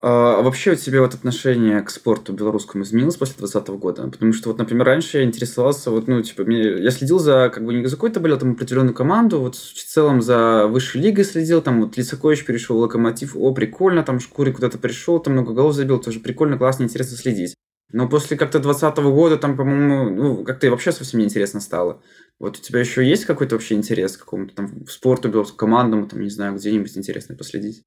А 0.00 0.42
вообще 0.42 0.72
у 0.72 0.76
тебя 0.76 1.00
вот 1.00 1.14
отношение 1.14 1.82
к 1.82 1.90
спорту 1.90 2.32
белорусскому 2.32 2.84
изменилось 2.84 3.16
после 3.16 3.34
2020 3.38 3.80
года? 3.80 4.08
Потому 4.08 4.32
что 4.32 4.50
вот, 4.50 4.58
например, 4.58 4.86
раньше 4.86 5.18
я 5.18 5.24
интересовался, 5.24 5.90
вот, 5.90 6.06
ну, 6.06 6.22
типа, 6.22 6.44
мне, 6.44 6.80
я 6.80 6.90
следил 6.92 7.18
за, 7.18 7.50
как 7.52 7.64
бы, 7.64 7.74
не 7.74 7.84
за 7.84 7.96
какой-то 7.96 8.20
болел 8.20 8.38
там 8.38 8.52
определенную 8.52 8.94
команду, 8.94 9.40
вот 9.40 9.56
в 9.56 9.84
целом 9.84 10.22
за 10.22 10.68
высшей 10.68 11.00
лигой 11.00 11.24
следил, 11.24 11.62
там 11.62 11.82
вот 11.82 11.96
Лисакович 11.96 12.44
перешел 12.44 12.76
в 12.76 12.80
Локомотив, 12.80 13.34
о, 13.34 13.52
прикольно, 13.52 14.04
там 14.04 14.20
Шкурик 14.20 14.56
куда-то 14.56 14.78
пришел, 14.78 15.18
там 15.18 15.32
много 15.32 15.52
голов 15.52 15.74
забил, 15.74 15.98
тоже 15.98 16.20
прикольно, 16.20 16.58
классно, 16.58 16.84
интересно 16.84 17.16
следить. 17.16 17.56
Но 17.90 18.08
после 18.08 18.36
как-то 18.36 18.60
2020 18.60 18.98
года 19.12 19.36
там, 19.36 19.56
по-моему, 19.56 20.10
ну, 20.10 20.44
как-то 20.44 20.70
вообще 20.70 20.92
совсем 20.92 21.18
неинтересно 21.18 21.58
стало. 21.58 22.02
Вот 22.38 22.56
у 22.58 22.60
тебя 22.60 22.78
еще 22.78 23.04
есть 23.04 23.24
какой-то 23.24 23.56
вообще 23.56 23.74
интерес 23.74 24.16
к 24.16 24.20
какому-то 24.20 24.54
там 24.54 24.86
спорту, 24.86 25.28
белорусскому 25.28 25.58
командам, 25.58 26.08
там, 26.08 26.20
не 26.20 26.30
знаю, 26.30 26.54
где-нибудь 26.54 26.96
интересно 26.96 27.34
последить? 27.34 27.82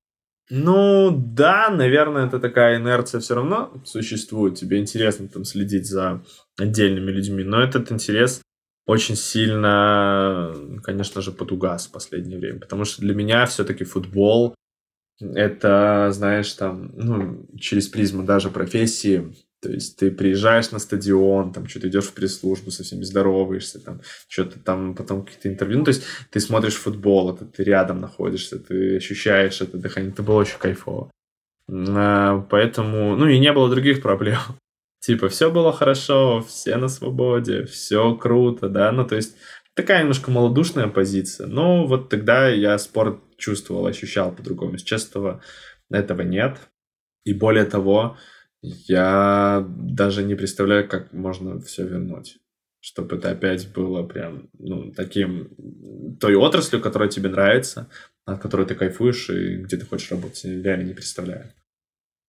Ну, 0.54 1.12
да, 1.12 1.70
наверное, 1.70 2.28
это 2.28 2.38
такая 2.38 2.76
инерция 2.76 3.22
все 3.22 3.36
равно 3.36 3.82
существует. 3.86 4.56
Тебе 4.56 4.80
интересно 4.80 5.30
там 5.30 5.46
следить 5.46 5.88
за 5.88 6.26
отдельными 6.60 7.10
людьми, 7.10 7.46
но 7.46 7.62
этот 7.62 7.90
интерес 7.90 8.42
очень 8.86 9.16
сильно, 9.16 10.54
конечно 10.84 11.22
же, 11.22 11.32
потугас 11.32 11.88
в 11.88 11.92
последнее 11.94 12.38
время, 12.38 12.60
потому 12.60 12.84
что 12.84 13.00
для 13.00 13.16
меня 13.16 13.46
все-таки 13.46 13.86
футбол 13.86 14.54
это, 15.22 16.10
знаешь, 16.12 16.52
там, 16.52 16.92
ну, 16.96 17.48
через 17.58 17.88
призму 17.88 18.24
даже 18.24 18.50
профессии, 18.50 19.34
то 19.62 19.70
есть 19.70 19.98
ты 19.98 20.10
приезжаешь 20.10 20.72
на 20.72 20.80
стадион, 20.80 21.54
там 21.54 21.68
что-то 21.68 21.88
идешь 21.88 22.06
в 22.06 22.14
пресс-службу, 22.14 22.72
со 22.72 22.84
всеми 22.84 23.04
здороваешься, 23.04 23.80
там 23.80 24.02
что-то 24.28 24.60
там 24.60 24.96
потом 24.96 25.24
какие-то 25.24 25.50
интервью. 25.50 25.80
Ну, 25.80 25.86
то 25.86 25.90
есть 25.90 26.04
ты 26.32 26.40
смотришь 26.40 26.76
футбол, 26.76 27.34
это 27.34 27.46
ты 27.46 27.64
рядом 27.64 28.02
находишься, 28.02 28.58
ты 28.58 28.98
ощущаешь 28.98 29.62
это 29.62 29.78
дыхание, 29.78 30.12
это 30.12 30.24
было 30.24 30.38
очень 30.38 30.58
кайфово. 30.58 31.12
А, 31.70 32.40
Поэтому, 32.50 33.16
ну 33.16 33.28
и 33.28 33.38
не 33.38 33.54
было 33.54 33.70
других 33.70 34.02
проблем. 34.02 34.40
Типа, 35.00 35.30
все 35.30 35.52
было 35.52 35.72
хорошо, 35.72 36.44
все 36.48 36.78
на 36.78 36.88
свободе, 36.88 37.66
все 37.66 38.16
круто, 38.16 38.68
да, 38.68 38.92
ну 38.92 39.06
то 39.06 39.16
есть 39.16 39.36
такая 39.76 40.02
немножко 40.02 40.32
малодушная 40.32 40.88
позиция. 40.88 41.46
Но 41.46 41.86
вот 41.86 42.10
тогда 42.10 42.50
я 42.50 42.78
спорт 42.80 43.20
чувствовал, 43.38 43.86
ощущал 43.86 44.32
по-другому. 44.32 44.78
Сейчас 44.78 45.08
этого, 45.08 45.42
этого 45.92 46.22
нет. 46.22 46.58
И 47.26 47.34
более 47.34 47.66
того, 47.66 48.18
я 48.62 49.66
даже 49.68 50.24
не 50.24 50.36
представляю, 50.36 50.88
как 50.88 51.14
можно 51.14 51.60
все 51.62 51.86
вернуть. 51.88 52.38
Чтобы 52.80 53.18
это 53.18 53.30
опять 53.32 53.72
было 53.74 54.02
прям, 54.04 54.50
ну, 54.58 54.92
таким, 54.92 55.50
той 56.20 56.36
отраслью, 56.36 56.82
которая 56.82 57.10
тебе 57.10 57.30
нравится, 57.30 57.90
от 58.26 58.42
которой 58.42 58.66
ты 58.66 58.74
кайфуешь 58.74 59.30
и 59.30 59.58
где 59.58 59.78
ты 59.78 59.86
хочешь 59.86 60.10
работать. 60.12 60.44
Я 60.44 60.62
Реально 60.62 60.84
не 60.88 60.94
представляю. 60.94 61.52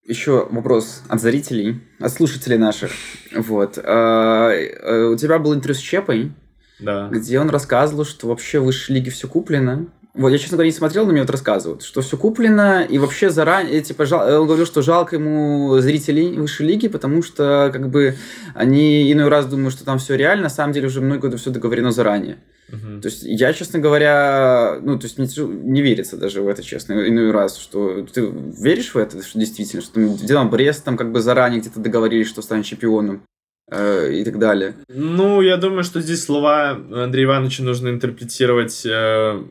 Еще 0.04 0.46
вопрос 0.50 1.02
от 1.08 1.20
зрителей, 1.22 1.80
от 2.00 2.12
слушателей 2.12 2.58
наших. 2.58 2.90
Вот. 3.34 3.78
А, 3.78 4.50
э, 4.50 5.04
У 5.06 5.16
тебя 5.16 5.38
был 5.38 5.54
интервью 5.54 5.74
с 5.76 5.78
Чепой, 5.80 6.32
Да. 6.80 7.08
где 7.08 7.38
он 7.40 7.48
рассказывал, 7.48 8.04
что 8.04 8.28
вообще 8.28 8.58
в 8.58 8.64
высшей 8.64 8.96
лиге 8.96 9.10
все 9.10 9.28
куплено. 9.28 9.86
Вот, 10.14 10.28
я, 10.28 10.36
честно 10.36 10.56
говоря, 10.56 10.68
не 10.68 10.76
смотрел, 10.76 11.06
но 11.06 11.12
мне 11.12 11.22
вот 11.22 11.30
рассказывают, 11.30 11.82
что 11.82 12.02
все 12.02 12.18
куплено, 12.18 12.82
и 12.82 12.98
вообще 12.98 13.30
заранее, 13.30 13.80
типа, 13.80 14.04
жал- 14.04 14.42
он 14.42 14.46
говорил, 14.46 14.66
что 14.66 14.82
жалко 14.82 15.16
ему 15.16 15.78
зрителей 15.78 16.36
высшей 16.36 16.66
лиги, 16.66 16.88
потому 16.88 17.22
что, 17.22 17.70
как 17.72 17.88
бы, 17.88 18.16
они 18.54 19.10
иной 19.10 19.28
раз 19.28 19.46
думают, 19.46 19.72
что 19.72 19.86
там 19.86 19.98
все 19.98 20.14
реально, 20.16 20.44
на 20.44 20.50
самом 20.50 20.74
деле 20.74 20.88
уже 20.88 21.00
много 21.00 21.22
года 21.22 21.38
все 21.38 21.50
договорено 21.50 21.92
заранее. 21.92 22.36
Мгм. 22.68 23.00
То 23.00 23.08
есть 23.08 23.22
я, 23.22 23.54
честно 23.54 23.78
говоря, 23.78 24.78
ну, 24.82 24.98
то 24.98 25.06
есть 25.06 25.18
не, 25.18 25.26
не 25.44 25.80
верится 25.80 26.18
даже 26.18 26.42
в 26.42 26.48
это, 26.48 26.62
честно, 26.62 26.92
иной 27.08 27.30
раз, 27.30 27.56
что 27.56 28.06
ты 28.12 28.30
веришь 28.58 28.94
в 28.94 28.98
это, 28.98 29.22
что 29.22 29.38
действительно, 29.38 29.82
что 29.82 29.94
там 29.94 30.14
Динамо 30.16 30.50
Брест 30.50 30.84
там 30.84 30.98
как 30.98 31.10
бы 31.10 31.22
заранее 31.22 31.60
где-то 31.60 31.80
договорились, 31.80 32.28
что 32.28 32.42
станет 32.42 32.66
чемпионом 32.66 33.22
э, 33.70 34.12
и 34.12 34.24
так 34.24 34.38
далее. 34.38 34.74
Ну, 34.88 35.40
я 35.40 35.56
думаю, 35.56 35.84
что 35.84 36.02
здесь 36.02 36.22
слова 36.22 36.70
Андрея 36.70 37.26
Ивановича 37.26 37.62
нужно 37.62 37.88
интерпретировать 37.88 38.86
э, 38.86 39.42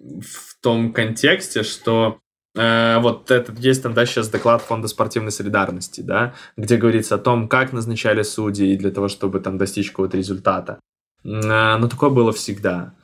в 0.00 0.60
том 0.62 0.92
контексте, 0.92 1.62
что 1.62 2.18
э, 2.54 2.98
вот 3.00 3.30
этот 3.30 3.58
есть 3.58 3.82
там, 3.82 3.94
да, 3.94 4.06
сейчас 4.06 4.28
доклад 4.28 4.62
Фонда 4.62 4.88
спортивной 4.88 5.30
солидарности, 5.30 6.00
да, 6.00 6.34
где 6.56 6.76
говорится 6.76 7.14
о 7.14 7.18
том, 7.18 7.48
как 7.48 7.72
назначали 7.72 8.22
судьи 8.22 8.76
для 8.76 8.90
того, 8.90 9.08
чтобы 9.08 9.40
там 9.40 9.58
достичь 9.58 9.90
какого-то 9.90 10.16
результата. 10.16 10.80
Э, 11.24 11.76
но 11.78 11.88
такое 11.88 12.10
было 12.10 12.32
всегда. 12.32 12.94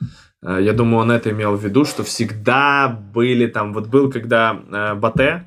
Э, 0.43 0.59
Я 0.61 0.73
думаю, 0.73 1.01
он 1.01 1.11
это 1.11 1.29
имел 1.29 1.55
в 1.55 1.63
виду, 1.63 1.85
что 1.85 2.03
всегда 2.03 2.87
были 2.87 3.47
там, 3.47 3.73
вот 3.73 3.87
был 3.87 4.11
когда 4.11 4.53
э, 4.53 4.95
Батэ 4.95 5.45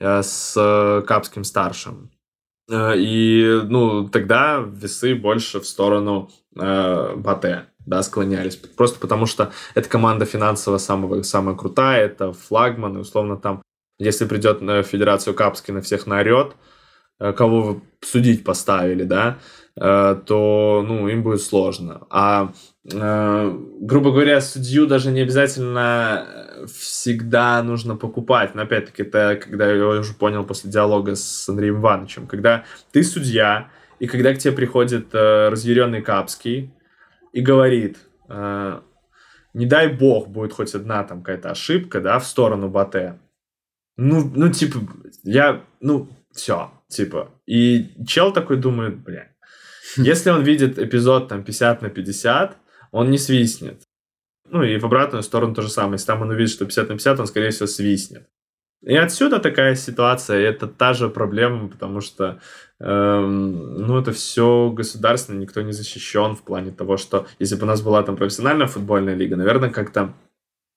э, 0.00 0.22
с 0.22 0.54
э, 0.56 1.02
Капским 1.06 1.44
старшим, 1.44 2.10
Э, 2.68 2.94
И, 2.96 3.60
ну, 3.68 4.08
тогда 4.08 4.58
весы 4.58 5.14
больше 5.14 5.60
в 5.60 5.66
сторону 5.66 6.30
э, 6.56 7.14
Батэ, 7.16 7.66
да, 7.86 8.02
склонялись. 8.02 8.56
Просто 8.56 8.98
потому 8.98 9.26
что 9.26 9.52
эта 9.74 9.88
команда 9.88 10.26
финансово 10.26 10.78
самая, 10.78 11.22
самая 11.22 11.54
крутая, 11.54 12.06
это 12.06 12.32
флагман, 12.32 12.96
и 12.98 13.00
условно 13.00 13.36
там 13.36 13.62
Если 13.98 14.26
придет 14.26 14.60
на 14.60 14.82
Федерацию 14.82 15.34
Капски 15.34 15.70
на 15.70 15.80
всех 15.80 16.06
наорет, 16.06 16.54
э, 17.18 17.32
кого 17.32 17.62
вы 17.62 17.80
судить 18.02 18.44
поставили, 18.44 19.04
да, 19.04 19.38
э, 19.80 20.16
то, 20.26 20.84
ну, 20.86 21.08
им 21.08 21.22
будет 21.22 21.40
сложно. 21.40 22.06
А, 22.10 22.52
э, 22.92 23.58
грубо 23.80 24.10
говоря, 24.10 24.40
судью 24.40 24.86
даже 24.86 25.10
не 25.12 25.20
обязательно 25.22 26.26
всегда 26.66 27.62
нужно 27.62 27.96
покупать. 27.96 28.54
Но, 28.54 28.62
опять-таки, 28.62 29.02
это 29.02 29.36
когда 29.42 29.72
я 29.72 29.86
уже 29.86 30.12
понял 30.14 30.44
после 30.44 30.70
диалога 30.70 31.14
с 31.14 31.48
Андреем 31.48 31.76
Ивановичем. 31.80 32.26
Когда 32.26 32.64
ты 32.92 33.02
судья, 33.02 33.68
и 33.98 34.06
когда 34.06 34.34
к 34.34 34.38
тебе 34.38 34.52
приходит 34.52 35.14
разъяренный 35.14 36.02
Капский 36.02 36.70
и 37.36 37.42
говорит, 37.42 37.98
не 38.28 39.66
дай 39.66 39.88
бог 39.88 40.28
будет 40.28 40.54
хоть 40.54 40.74
одна 40.74 41.04
там 41.04 41.22
какая-то 41.22 41.50
ошибка, 41.50 42.00
да, 42.00 42.18
в 42.18 42.26
сторону 42.26 42.70
Батэ, 42.70 43.18
ну, 43.98 44.32
ну, 44.34 44.50
типа, 44.50 44.78
я, 45.22 45.62
ну, 45.80 46.08
все, 46.32 46.70
типа. 46.88 47.28
И 47.46 48.04
чел 48.06 48.32
такой 48.32 48.56
думает, 48.56 49.02
бля, 49.04 49.28
если 49.96 50.30
он 50.30 50.44
видит 50.44 50.78
эпизод 50.78 51.28
там 51.28 51.44
50 51.44 51.82
на 51.82 51.90
50, 51.90 52.56
он 52.92 53.10
не 53.10 53.18
свистнет. 53.18 53.82
Ну, 54.48 54.62
и 54.62 54.78
в 54.78 54.86
обратную 54.86 55.22
сторону 55.22 55.54
то 55.54 55.62
же 55.62 55.68
самое. 55.68 55.94
Если 55.94 56.06
там 56.06 56.22
он 56.22 56.30
увидит, 56.30 56.52
что 56.52 56.64
50 56.64 56.88
на 56.88 56.94
50, 56.94 57.20
он, 57.20 57.26
скорее 57.26 57.50
всего, 57.50 57.66
свистнет. 57.66 58.26
И 58.82 58.96
отсюда 58.96 59.40
такая 59.40 59.74
ситуация, 59.74 60.38
это 60.38 60.68
та 60.68 60.94
же 60.94 61.08
проблема, 61.08 61.68
потому 61.68 62.00
что, 62.00 62.40
ну, 62.78 63.98
это 63.98 64.12
все 64.12 64.70
государственно, 64.70 65.38
никто 65.38 65.62
не 65.62 65.72
защищен 65.72 66.36
в 66.36 66.42
плане 66.42 66.72
того, 66.72 66.96
что 66.96 67.26
если 67.38 67.56
бы 67.56 67.62
у 67.62 67.66
нас 67.66 67.80
была 67.80 68.02
там 68.02 68.16
профессиональная 68.16 68.66
футбольная 68.66 69.14
лига, 69.14 69.36
наверное, 69.36 69.70
как-то 69.70 70.14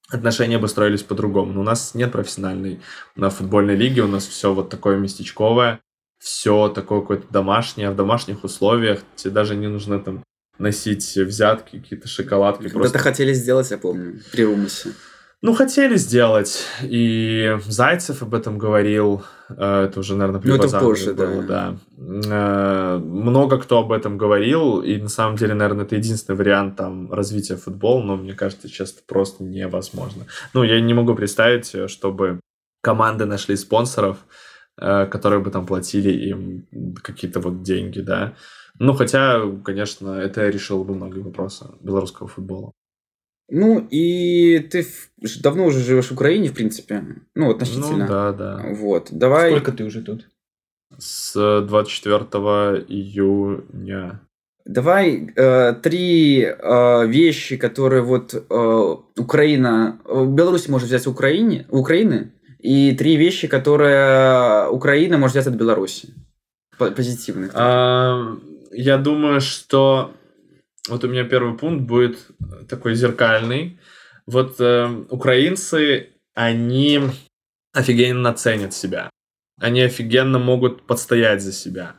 отношения 0.10 0.58
бы 0.58 0.68
строились 0.68 1.04
по-другому. 1.04 1.54
Но 1.54 1.62
у 1.62 1.64
нас 1.64 1.95
нет 1.95 2.12
профессиональной 2.12 2.80
на 3.16 3.30
футбольной 3.30 3.76
лиге, 3.76 4.02
у 4.02 4.08
нас 4.08 4.26
все 4.26 4.54
вот 4.54 4.70
такое 4.70 4.97
местечковое, 4.97 5.82
все 6.20 6.70
такое 6.70 7.02
какое-то 7.02 7.28
домашнее, 7.32 7.89
а 7.89 7.91
в 7.91 7.95
домашних 7.95 8.43
условиях 8.43 9.02
тебе 9.16 9.34
даже 9.34 9.56
не 9.56 9.68
нужно 9.68 10.00
там 10.00 10.24
носить 10.58 11.16
взятки, 11.16 11.80
какие-то 11.80 12.08
шоколадки. 12.08 12.64
Когда-то 12.64 12.80
просто... 12.80 13.00
хотели 13.00 13.34
сделать, 13.34 13.72
я 13.72 13.78
помню, 13.78 14.20
при 14.32 14.45
Румусе. 14.45 14.93
Ну, 15.42 15.54
хотели 15.54 15.96
сделать, 15.96 16.66
и 16.82 17.58
Зайцев 17.66 18.22
об 18.22 18.36
этом 18.36 18.58
говорил, 18.58 19.24
э, 19.48 19.86
это 19.86 20.02
уже, 20.02 20.18
наверное, 20.18 20.42
при 20.42 20.50
ну, 20.50 20.56
это 20.56 20.80
позже, 20.80 21.14
было, 21.14 21.42
да. 21.44 21.78
да. 21.96 22.96
Э, 22.96 22.98
много 22.98 23.58
кто 23.58 23.80
об 23.80 23.94
этом 23.94 24.18
говорил, 24.18 24.82
и 24.82 24.98
на 24.98 25.08
самом 25.08 25.38
деле, 25.38 25.54
наверное, 25.54 25.86
это 25.86 25.96
единственный 25.96 26.36
вариант 26.36 26.76
там 26.76 27.14
развития 27.14 27.56
футбола, 27.56 28.04
но 28.04 28.18
мне 28.18 28.34
кажется, 28.34 28.68
сейчас 28.68 28.92
это 28.92 29.04
просто 29.08 29.46
невозможно. 29.46 30.26
Ну, 30.54 30.64
я 30.64 30.82
не 30.82 30.94
могу 30.94 31.16
представить, 31.16 31.90
чтобы 31.90 32.42
команды 32.82 33.24
нашли 33.24 33.56
спонсоров, 33.56 34.18
э, 34.78 35.06
которые 35.06 35.40
бы 35.40 35.52
там 35.52 35.66
платили 35.66 36.12
им 36.12 36.68
какие-то 37.02 37.40
вот 37.40 37.64
деньги, 37.64 38.02
да. 38.02 38.34
Ну, 38.78 38.94
хотя, 38.94 39.42
конечно, 39.64 40.16
это 40.20 40.50
решило 40.50 40.84
бы 40.84 40.96
многие 40.96 41.22
вопросы 41.22 41.66
белорусского 41.80 42.28
футбола. 42.28 42.74
Ну, 43.52 43.88
и 43.89 44.60
ты 44.60 44.86
давно 45.41 45.66
уже 45.66 45.80
живешь 45.80 46.10
в 46.10 46.14
Украине, 46.14 46.50
в 46.50 46.54
принципе. 46.54 47.04
Ну, 47.36 47.50
относительно. 47.50 47.97
Ну, 47.97 48.08
да, 48.08 48.32
да. 48.34 48.66
Вот. 48.74 49.08
Давай... 49.12 49.52
Сколько 49.52 49.72
ты 49.72 49.84
уже 49.84 50.02
тут? 50.02 50.28
С 50.97 51.62
24 51.62 52.86
июня. 52.88 54.22
Давай 54.66 55.32
э, 55.36 55.74
три 55.82 56.43
э, 56.43 57.08
вещи, 57.08 57.58
которые 57.58 58.04
вот 58.04 58.34
э, 58.34 58.95
Украина... 59.18 60.00
Э, 60.06 60.26
Беларусь 60.26 60.68
может 60.68 60.88
взять 60.88 61.08
Украине, 61.08 61.66
у 61.70 61.80
Украины, 61.80 62.34
и 62.60 62.93
три 62.93 63.16
вещи, 63.16 63.47
которые 63.47 64.70
Украина 64.70 65.18
может 65.18 65.36
взять 65.36 65.47
от 65.47 65.56
Беларуси. 65.56 66.14
Позитивных. 66.78 67.52
А, 67.56 68.38
я 68.72 68.97
думаю, 68.97 69.41
что 69.41 70.12
вот 70.90 71.04
у 71.04 71.08
меня 71.08 71.24
первый 71.24 71.58
пункт 71.58 71.86
будет 71.86 72.28
такой 72.68 72.96
зеркальный. 72.96 73.80
Вот 74.26 74.60
э, 74.60 75.06
украинцы, 75.10 76.10
они 76.34 77.02
офигенно 77.74 78.34
ценят 78.34 78.74
себя. 78.74 79.10
Они 79.60 79.82
офигенно 79.82 80.40
могут 80.40 80.86
подстоять 80.86 81.42
за 81.42 81.52
себя. 81.52 81.96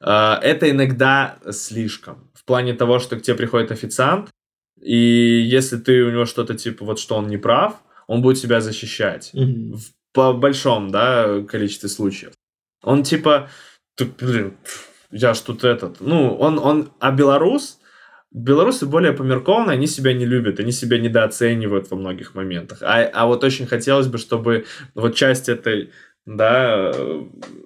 Э, 0.00 0.34
это 0.42 0.70
иногда 0.70 1.38
слишком. 1.50 2.30
В 2.34 2.44
плане 2.44 2.74
того, 2.74 2.98
что 2.98 3.16
к 3.16 3.22
тебе 3.22 3.36
приходит 3.36 3.72
официант, 3.72 4.30
и 4.80 4.96
если 4.96 5.76
ты 5.76 6.02
у 6.02 6.10
него 6.10 6.24
что-то 6.24 6.54
типа 6.54 6.84
вот 6.84 6.98
что 6.98 7.16
он 7.16 7.28
не 7.28 7.36
прав, 7.36 7.80
он 8.06 8.20
будет 8.20 8.38
себя 8.38 8.60
защищать. 8.60 9.30
Mm-hmm. 9.32 9.76
В, 9.76 9.92
по 10.12 10.32
большому, 10.32 10.90
да, 10.90 11.42
количестве 11.42 11.88
случаев. 11.88 12.32
Он 12.82 13.02
типа, 13.02 13.48
блин, 14.20 14.56
я 15.10 15.34
ж 15.34 15.40
тут 15.40 15.64
этот. 15.64 16.00
Ну, 16.00 16.34
он, 16.34 16.58
он, 16.58 16.90
а 16.98 17.12
белорус, 17.12 17.78
Белорусы 18.34 18.86
более 18.86 19.12
померкованные, 19.12 19.74
они 19.74 19.86
себя 19.86 20.14
не 20.14 20.24
любят, 20.24 20.58
они 20.58 20.72
себя 20.72 20.98
недооценивают 20.98 21.90
во 21.90 21.96
многих 21.96 22.34
моментах. 22.34 22.78
А, 22.82 23.02
а 23.02 23.26
вот 23.26 23.44
очень 23.44 23.66
хотелось 23.66 24.06
бы, 24.06 24.16
чтобы 24.16 24.64
вот 24.94 25.14
часть 25.14 25.50
этой, 25.50 25.90
да, 26.24 26.94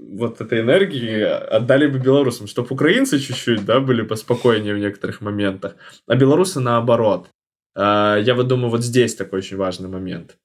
вот 0.01 0.41
этой 0.41 0.61
энергии 0.61 1.21
отдали 1.23 1.87
бы 1.87 1.99
белорусам, 1.99 2.49
чтобы 2.49 2.69
украинцы 2.71 3.21
чуть-чуть, 3.21 3.65
да, 3.65 3.79
были 3.79 4.03
поспокойнее 4.03 4.75
в 4.75 4.79
некоторых 4.79 5.21
моментах, 5.21 5.77
а 6.09 6.17
белорусы 6.17 6.59
наоборот. 6.59 7.29
А, 7.77 8.17
я 8.19 8.35
вот 8.35 8.49
думаю, 8.49 8.71
вот 8.71 8.83
здесь 8.83 9.15
такой 9.15 9.39
очень 9.39 9.57
важный 9.57 9.89
момент. 9.89 10.37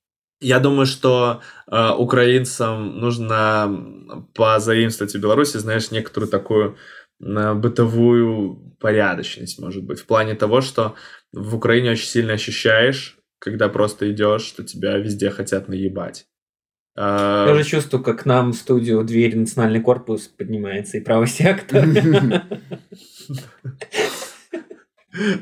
Я 0.43 0.59
думаю, 0.59 0.87
что 0.87 1.41
э, 1.67 1.89
украинцам 1.91 2.99
нужно 2.99 4.25
позаимствовать 4.33 5.15
у 5.15 5.19
Беларуси, 5.19 5.57
знаешь, 5.57 5.91
некоторую 5.91 6.31
такую 6.31 6.77
на 7.21 7.53
бытовую 7.53 8.75
порядочность, 8.79 9.59
может 9.59 9.83
быть, 9.83 9.99
в 9.99 10.05
плане 10.05 10.35
того, 10.35 10.61
что 10.61 10.95
в 11.31 11.55
Украине 11.55 11.91
очень 11.91 12.07
сильно 12.07 12.33
ощущаешь, 12.33 13.19
когда 13.39 13.69
просто 13.69 14.11
идешь, 14.11 14.41
что 14.41 14.63
тебя 14.63 14.97
везде 14.97 15.29
хотят 15.29 15.67
наебать. 15.67 16.25
А, 16.97 17.47
Я 17.47 17.53
уже 17.53 17.63
чувствую, 17.63 18.03
как 18.03 18.23
к 18.23 18.25
нам 18.25 18.51
в 18.51 18.55
студию 18.55 19.03
дверь 19.03 19.37
национальный 19.37 19.81
корпус 19.81 20.27
поднимается 20.27 20.97
и 20.97 21.01
правый 21.01 21.27
сектор. 21.27 21.85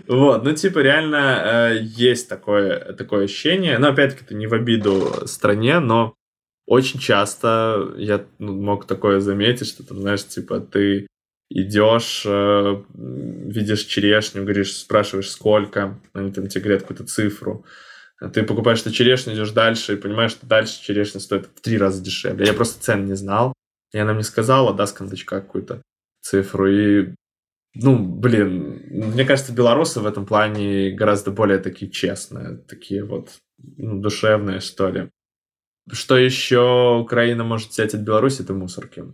Вот, 0.08 0.44
ну, 0.44 0.56
типа, 0.56 0.80
реально 0.80 1.72
э, 1.72 1.80
есть 1.84 2.28
такое, 2.28 2.94
такое 2.94 3.26
ощущение. 3.26 3.78
Но, 3.78 3.90
опять-таки, 3.90 4.26
это 4.26 4.34
не 4.34 4.48
в 4.48 4.54
обиду 4.56 5.28
стране, 5.28 5.80
но 5.80 6.16
очень 6.66 7.00
часто 7.00 7.94
я 7.98 8.26
ну, 8.40 8.60
мог 8.60 8.86
такое 8.88 9.20
заметить, 9.20 9.68
что, 9.68 9.86
там, 9.86 10.00
знаешь, 10.00 10.26
типа, 10.26 10.60
ты 10.60 11.06
идешь, 11.50 12.24
э, 12.26 12.84
видишь 12.94 13.86
черешню, 13.86 14.44
говоришь, 14.44 14.78
спрашиваешь, 14.78 15.30
сколько, 15.30 16.00
они 16.14 16.32
там 16.32 16.48
тебе 16.48 16.62
говорят 16.62 16.82
какую-то 16.84 17.06
цифру. 17.06 17.66
Ты 18.34 18.44
покупаешь 18.44 18.82
эту 18.82 18.92
черешню, 18.92 19.34
идешь 19.34 19.52
дальше 19.52 19.94
и 19.94 19.98
понимаешь, 19.98 20.32
что 20.32 20.46
дальше 20.46 20.82
черешня 20.82 21.20
стоит 21.20 21.48
в 21.48 21.62
три 21.62 21.78
раза 21.78 22.04
дешевле. 22.04 22.46
Я 22.46 22.54
просто 22.54 22.82
цен 22.84 23.06
не 23.06 23.16
знал. 23.16 23.54
И 23.92 23.98
она 23.98 24.14
мне 24.14 24.24
сказала, 24.24 24.74
да, 24.74 24.86
с 24.86 24.92
кондачка 24.92 25.42
какую-то 25.42 25.82
цифру. 26.22 26.68
И, 26.70 27.16
ну, 27.74 27.98
блин, 27.98 28.84
мне 28.90 29.26
кажется, 29.26 29.54
белорусы 29.54 30.02
в 30.02 30.06
этом 30.06 30.26
плане 30.26 30.92
гораздо 30.92 31.32
более 31.32 31.60
такие 31.60 31.90
честные, 31.90 32.58
такие 32.58 33.04
вот 33.04 33.38
ну, 33.58 34.00
душевные, 34.00 34.60
что 34.60 34.90
ли. 34.90 35.10
Что 35.92 36.18
еще 36.18 37.00
Украина 37.00 37.44
может 37.44 37.70
взять 37.72 37.96
от 37.96 38.02
Беларуси, 38.02 38.42
это 38.44 38.54
мусорки 38.54 39.06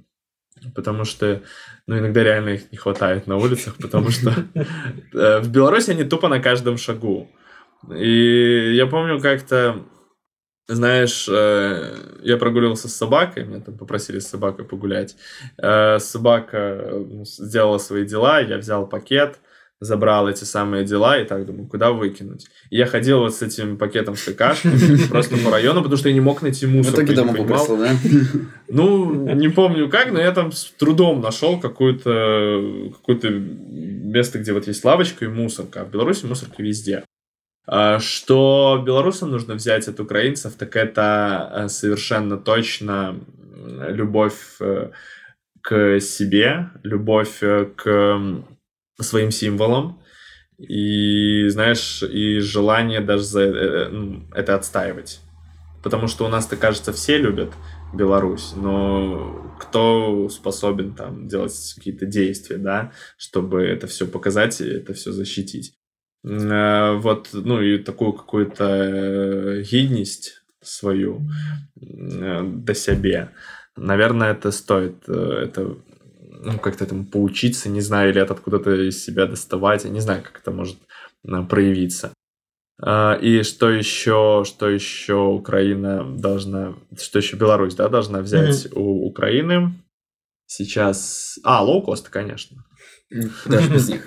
потому 0.74 1.06
что, 1.06 1.42
ну, 1.88 2.00
иногда 2.00 2.24
реально 2.24 2.50
их 2.50 2.72
не 2.72 2.78
хватает 2.78 3.28
на 3.28 3.38
улицах, 3.38 3.76
потому 3.82 4.10
что 4.10 4.32
э, 5.14 5.40
в 5.40 5.50
Беларуси 5.50 5.92
они 5.92 6.04
тупо 6.04 6.28
на 6.28 6.40
каждом 6.40 6.78
шагу. 6.78 7.30
И 7.94 8.74
я 8.76 8.88
помню 8.88 9.20
как-то, 9.20 9.84
знаешь, 10.68 11.28
э, 11.30 11.96
я 12.24 12.38
прогуливался 12.38 12.88
с 12.88 12.96
собакой, 12.96 13.46
меня 13.46 13.62
там 13.62 13.78
попросили 13.78 14.20
с 14.20 14.28
собакой 14.28 14.66
погулять. 14.66 15.16
Э, 15.58 16.00
собака 16.00 17.06
сделала 17.24 17.78
свои 17.78 18.06
дела, 18.06 18.40
я 18.40 18.58
взял 18.58 18.88
пакет, 18.88 19.40
забрал 19.80 20.30
эти 20.30 20.44
самые 20.44 20.86
дела 20.86 21.20
и 21.20 21.26
так 21.26 21.46
думаю, 21.46 21.68
куда 21.68 21.92
выкинуть. 21.92 22.48
И 22.70 22.78
я 22.78 22.86
ходил 22.86 23.20
вот 23.20 23.36
с 23.36 23.42
этим 23.42 23.78
пакетом 23.78 24.16
с 24.16 24.24
какашками 24.24 25.08
просто 25.10 25.38
по 25.38 25.52
району, 25.52 25.82
потому 25.82 25.98
что 25.98 26.10
я 26.10 26.14
не 26.14 26.22
мог 26.22 26.42
найти 26.42 26.66
мусор. 26.66 26.94
В 26.94 26.96
итоге 26.96 27.14
дома 27.14 27.34
попросил, 27.34 27.78
да? 27.78 27.92
Ну, 28.68 29.34
не 29.34 29.50
помню 29.50 29.90
как, 29.90 30.12
но 30.12 30.20
я 30.20 30.32
там 30.32 30.52
с 30.52 30.72
трудом 30.78 31.22
нашел 31.22 31.60
какое-то 31.60 32.92
какое 32.98 33.32
место, 33.32 34.40
где 34.40 34.54
вот 34.54 34.68
есть 34.68 34.84
лавочка 34.84 35.26
и 35.26 35.28
мусорка. 35.28 35.82
А 35.82 35.86
в 35.86 35.92
Беларуси 35.92 36.26
мусорка 36.26 36.64
везде. 36.64 37.04
А 37.68 38.00
что 38.00 38.82
белорусам 38.86 39.32
нужно 39.32 39.56
взять 39.56 39.88
от 39.88 40.00
украинцев, 40.00 40.54
так 40.54 40.76
это 40.76 41.52
э, 41.52 41.68
совершенно 41.68 42.38
точно 42.38 43.20
любовь 43.90 44.58
э, 44.60 44.92
к 45.62 46.00
себе, 46.00 46.70
любовь 46.84 47.42
э, 47.42 47.66
к 47.76 48.46
своим 49.00 49.32
символом, 49.32 50.00
и, 50.58 51.48
знаешь, 51.50 52.02
и 52.04 52.40
желание 52.40 53.02
даже 53.02 53.24
за 53.24 53.42
э, 53.42 53.52
э, 53.52 53.90
ну, 53.90 54.24
это 54.34 54.56
отстаивать. 54.56 55.20
Потому 55.84 56.08
что 56.08 56.26
у 56.26 56.30
нас-то, 56.30 56.56
кажется, 56.56 56.94
все 56.94 57.18
любят 57.18 57.52
Беларусь, 57.94 58.54
но 58.56 59.54
кто 59.60 60.30
способен 60.30 60.96
там 60.96 61.28
делать 61.28 61.74
какие-то 61.76 62.06
действия, 62.06 62.58
да, 62.58 62.92
чтобы 63.18 63.64
это 63.64 63.88
все 63.88 64.08
показать 64.08 64.62
и 64.62 64.66
это 64.66 64.94
все 64.94 65.12
защитить. 65.12 65.74
Э, 66.24 66.96
вот, 66.96 67.30
ну 67.34 67.62
и 67.62 67.78
такую 67.78 68.14
какую-то 68.14 69.62
гидность 69.70 70.42
свою 70.62 71.22
до 71.76 72.74
себе. 72.74 73.30
Наверное, 73.76 74.32
это 74.32 74.52
стоит, 74.52 75.08
это 75.08 75.78
ну, 76.44 76.60
как-то 76.60 76.84
этому 76.84 77.06
поучиться, 77.06 77.70
не 77.70 77.82
знаю, 77.82 78.10
или 78.12 78.22
это 78.22 78.34
откуда-то 78.34 78.74
из 78.88 79.04
себя 79.04 79.26
доставать, 79.26 79.86
я 79.86 79.90
не 79.90 80.00
знаю, 80.00 80.24
как 80.24 80.40
это 80.42 80.52
может 80.52 80.78
проявиться. 81.50 82.14
И 83.22 83.42
что 83.44 83.70
еще, 83.70 84.44
что 84.46 84.70
еще 84.70 85.16
Украина 85.16 86.04
должна, 86.04 86.76
что 87.00 87.20
еще 87.20 87.38
Беларусь, 87.38 87.76
да, 87.76 87.88
должна 87.88 88.20
взять 88.20 88.66
mm-hmm. 88.66 88.74
у 88.76 89.08
Украины 89.08 89.74
сейчас... 90.46 91.40
А, 91.44 91.64
лоукост, 91.64 92.10
конечно. 92.10 92.66
Даже 93.46 93.72
без 93.72 93.88
них. 93.90 94.06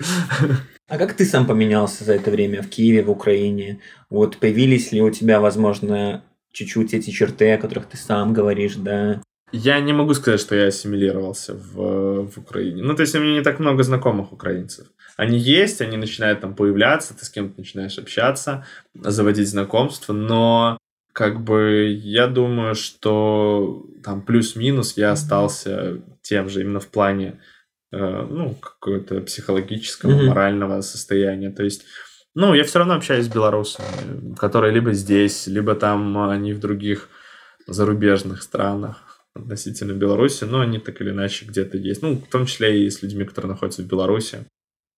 А 0.86 0.98
как 0.98 1.14
ты 1.14 1.24
сам 1.24 1.46
поменялся 1.46 2.04
за 2.04 2.14
это 2.14 2.30
время 2.30 2.62
в 2.62 2.68
Киеве, 2.68 3.02
в 3.02 3.10
Украине? 3.10 3.80
Вот 4.10 4.36
появились 4.36 4.92
ли 4.92 5.00
у 5.00 5.10
тебя, 5.10 5.40
возможно, 5.40 6.24
чуть-чуть 6.52 6.94
эти 6.94 7.10
черты, 7.10 7.52
о 7.52 7.58
которых 7.58 7.86
ты 7.86 7.96
сам 7.96 8.32
говоришь, 8.32 8.76
да? 8.76 9.22
Я 9.52 9.80
не 9.80 9.92
могу 9.92 10.14
сказать, 10.14 10.40
что 10.40 10.54
я 10.54 10.66
ассимилировался 10.66 11.54
в, 11.54 12.28
в 12.28 12.38
Украине. 12.38 12.82
Ну, 12.82 12.94
то 12.94 13.02
есть 13.02 13.14
у 13.14 13.20
меня 13.20 13.34
не 13.34 13.42
так 13.42 13.58
много 13.58 13.82
знакомых 13.82 14.32
украинцев. 14.32 14.86
Они 15.16 15.38
есть, 15.38 15.80
они 15.80 15.96
начинают 15.96 16.40
там 16.40 16.54
появляться, 16.54 17.16
ты 17.16 17.24
с 17.24 17.30
кем-то 17.30 17.58
начинаешь 17.58 17.98
общаться, 17.98 18.66
заводить 18.94 19.48
знакомства, 19.48 20.12
но 20.12 20.78
как 21.12 21.42
бы 21.42 21.88
я 21.90 22.28
думаю, 22.28 22.74
что 22.74 23.86
там 24.04 24.22
плюс-минус 24.22 24.96
я 24.96 25.12
остался 25.12 26.02
тем 26.22 26.48
же 26.48 26.60
именно 26.60 26.78
в 26.78 26.88
плане 26.88 27.40
Э, 27.90 28.26
ну, 28.28 28.54
какого-то 28.54 29.22
психологического, 29.22 30.10
mm-hmm. 30.10 30.26
морального 30.26 30.80
состояния. 30.82 31.50
То 31.50 31.64
есть, 31.64 31.84
ну, 32.34 32.52
я 32.52 32.64
все 32.64 32.80
равно 32.80 32.94
общаюсь 32.94 33.24
с 33.24 33.32
белорусами, 33.32 34.34
которые 34.34 34.74
либо 34.74 34.92
здесь, 34.92 35.46
либо 35.46 35.74
там 35.74 36.18
они 36.28 36.52
в 36.52 36.60
других 36.60 37.08
зарубежных 37.66 38.42
странах 38.42 39.07
относительно 39.42 39.92
Беларуси, 39.92 40.44
но 40.44 40.60
они 40.60 40.78
так 40.78 41.00
или 41.00 41.10
иначе 41.10 41.46
где-то 41.46 41.76
есть. 41.76 42.02
Ну, 42.02 42.16
в 42.16 42.28
том 42.28 42.46
числе 42.46 42.84
и 42.84 42.90
с 42.90 43.02
людьми, 43.02 43.24
которые 43.24 43.50
находятся 43.50 43.82
в 43.82 43.86
Беларуси. 43.86 44.46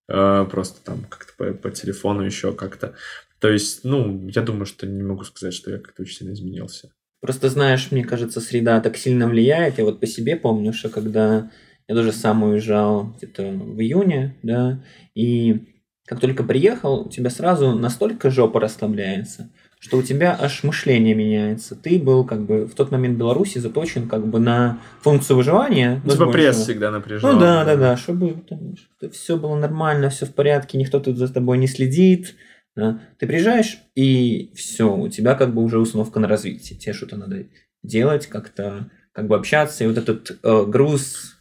Э, 0.09 0.45
просто 0.49 0.83
там 0.83 1.05
как-то 1.09 1.33
по, 1.37 1.53
по 1.53 1.71
телефону 1.71 2.23
еще 2.23 2.53
как-то. 2.53 2.95
То 3.39 3.49
есть, 3.49 3.83
ну, 3.83 4.27
я 4.27 4.41
думаю, 4.41 4.65
что 4.65 4.85
не 4.85 5.03
могу 5.03 5.23
сказать, 5.23 5.53
что 5.53 5.71
я 5.71 5.77
как-то 5.77 6.03
очень 6.03 6.17
сильно 6.17 6.33
изменился. 6.33 6.91
Просто 7.21 7.49
знаешь, 7.49 7.91
мне 7.91 8.03
кажется, 8.03 8.41
среда 8.41 8.81
так 8.81 8.97
сильно 8.97 9.27
влияет. 9.27 9.77
Я 9.77 9.85
вот 9.85 9.99
по 9.99 10.07
себе 10.07 10.35
помню, 10.35 10.73
что 10.73 10.89
когда 10.89 11.51
я 11.87 11.95
тоже 11.95 12.11
сам 12.11 12.43
уезжал 12.43 13.13
где-то 13.17 13.43
в 13.43 13.79
июне, 13.79 14.37
да, 14.43 14.83
и 15.13 15.67
как 16.05 16.19
только 16.19 16.43
приехал, 16.43 17.07
у 17.07 17.09
тебя 17.09 17.29
сразу 17.29 17.73
настолько 17.73 18.31
жопа 18.31 18.59
расслабляется, 18.59 19.51
что 19.81 19.97
у 19.97 20.03
тебя 20.03 20.37
аж 20.39 20.63
мышление 20.63 21.15
меняется. 21.15 21.75
Ты 21.75 21.97
был 21.97 22.23
как 22.23 22.45
бы 22.45 22.67
в 22.67 22.75
тот 22.75 22.91
момент 22.91 23.15
в 23.15 23.19
Беларуси 23.19 23.57
заточен 23.57 24.07
как 24.07 24.27
бы 24.27 24.39
на 24.39 24.79
функцию 25.01 25.37
выживания. 25.37 25.99
Ну, 26.05 26.11
типа 26.11 26.27
пресс 26.27 26.57
всегда 26.57 26.91
напряжен. 26.91 27.33
Ну 27.33 27.39
да, 27.39 27.65
да, 27.65 27.75
да, 27.75 27.97
чтобы 27.97 28.43
там, 28.47 28.75
все 29.11 29.37
было 29.37 29.55
нормально, 29.55 30.11
все 30.11 30.27
в 30.27 30.35
порядке, 30.35 30.77
никто 30.77 30.99
тут 30.99 31.17
за 31.17 31.33
тобой 31.33 31.57
не 31.57 31.65
следит. 31.65 32.35
Да. 32.75 33.01
Ты 33.17 33.25
приезжаешь, 33.25 33.79
и 33.95 34.53
все, 34.55 34.95
у 34.95 35.09
тебя 35.09 35.33
как 35.33 35.51
бы 35.55 35.63
уже 35.63 35.79
установка 35.79 36.19
на 36.19 36.27
развитие. 36.27 36.77
Тебе 36.77 36.93
что-то 36.93 37.17
надо 37.17 37.47
делать, 37.81 38.27
как-то 38.27 38.91
как 39.13 39.27
бы 39.27 39.35
общаться, 39.35 39.83
и 39.83 39.87
вот 39.87 39.97
этот 39.97 40.39
э, 40.43 40.65
груз 40.67 41.37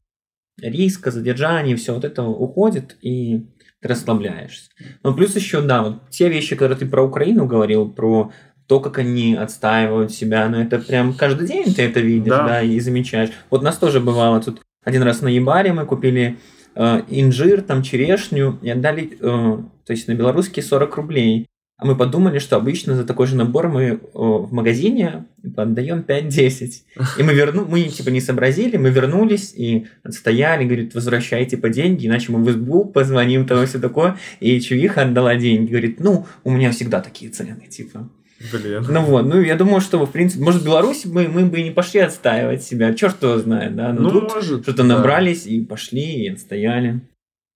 риска, 0.59 1.11
задержания, 1.11 1.77
все 1.77 1.95
вот 1.95 2.07
это 2.07 2.23
уходит, 2.23 2.97
и 3.03 3.51
ты 3.81 3.89
расслабляешься. 3.89 4.71
Но 5.03 5.15
плюс 5.15 5.35
еще, 5.37 5.61
да, 5.61 5.83
вот 5.83 6.11
те 6.11 6.29
вещи, 6.29 6.55
которые 6.57 6.79
ты 6.79 6.87
про 6.87 7.03
Украину 7.03 7.47
говорил, 7.47 7.91
про 7.91 8.33
то, 8.67 8.81
как 8.81 8.99
они 8.99 9.35
отстаивают 9.35 10.13
себя, 10.13 10.49
ну 10.49 10.59
это 10.59 10.79
прям 10.79 11.15
каждый 11.15 11.49
день 11.49 11.75
ты 11.75 11.83
это 11.83 12.01
видишь, 12.01 12.31
да, 12.31 12.47
да 12.47 12.63
и 12.63 12.79
замечаешь. 12.79 13.31
Вот 13.51 13.63
нас 13.63 13.77
тоже 13.77 14.01
бывало 14.01 14.41
тут 14.41 14.63
один 14.85 15.03
раз 15.03 15.21
на 15.23 15.29
Ебаре 15.29 15.73
мы 15.73 15.85
купили 15.85 16.39
э, 16.75 17.03
инжир, 17.09 17.63
там 17.63 17.83
черешню 17.83 18.59
и 18.63 18.71
отдали, 18.71 19.19
э, 19.19 19.19
то 19.21 19.93
есть 19.93 20.09
на 20.09 20.15
белорусские 20.15 20.63
40 20.63 20.97
рублей. 20.97 21.47
А 21.81 21.87
мы 21.87 21.97
подумали, 21.97 22.39
что 22.39 22.57
обычно 22.57 22.95
за 22.95 23.05
такой 23.05 23.27
же 23.27 23.37
набор 23.37 23.69
мы 23.69 24.01
в 24.13 24.53
магазине 24.53 25.25
отдаем 25.57 26.05
5-10. 26.07 26.73
И 27.19 27.23
мы 27.23 27.33
верну, 27.33 27.65
мы 27.65 27.85
типа 27.85 28.11
не 28.11 28.21
сообразили, 28.21 28.77
мы 28.77 28.91
вернулись 28.91 29.55
и 29.57 29.87
отстояли, 30.03 30.65
говорит, 30.65 30.95
возвращайте 30.95 31.57
по 31.57 31.71
деньги, 31.71 32.07
иначе 32.07 32.33
мы 32.33 32.45
в 32.45 32.53
СБУ 32.53 32.85
позвоним, 32.85 33.47
того 33.47 33.65
все 33.65 33.79
такое. 33.79 34.19
И 34.41 34.61
Чувиха 34.61 35.03
отдала 35.03 35.37
деньги, 35.37 35.71
говорит, 35.71 36.01
ну, 36.01 36.27
у 36.45 36.51
меня 36.51 36.71
всегда 36.71 37.01
такие 37.01 37.31
цены, 37.31 37.67
типа. 37.67 38.11
Блин. 38.53 38.85
Ну 38.89 39.03
вот, 39.03 39.25
ну 39.25 39.41
я 39.41 39.57
думаю, 39.57 39.81
что, 39.81 40.05
в 40.05 40.13
принципе, 40.13 40.45
может, 40.45 40.61
в 40.61 40.67
Беларуси 40.67 41.07
мы, 41.07 41.29
мы 41.29 41.47
бы 41.47 41.61
и 41.61 41.65
не 41.65 41.71
пошли 41.71 42.01
отстаивать 42.01 42.63
себя, 42.63 42.93
черт 42.93 43.23
его 43.23 43.39
знает, 43.39 43.75
да, 43.75 43.93
но 43.93 44.03
ну, 44.03 44.11
тут 44.11 44.35
может, 44.35 44.63
что-то 44.63 44.83
да. 44.83 44.97
набрались 44.97 45.47
и 45.47 45.63
пошли, 45.63 46.25
и 46.25 46.29
отстояли. 46.29 47.01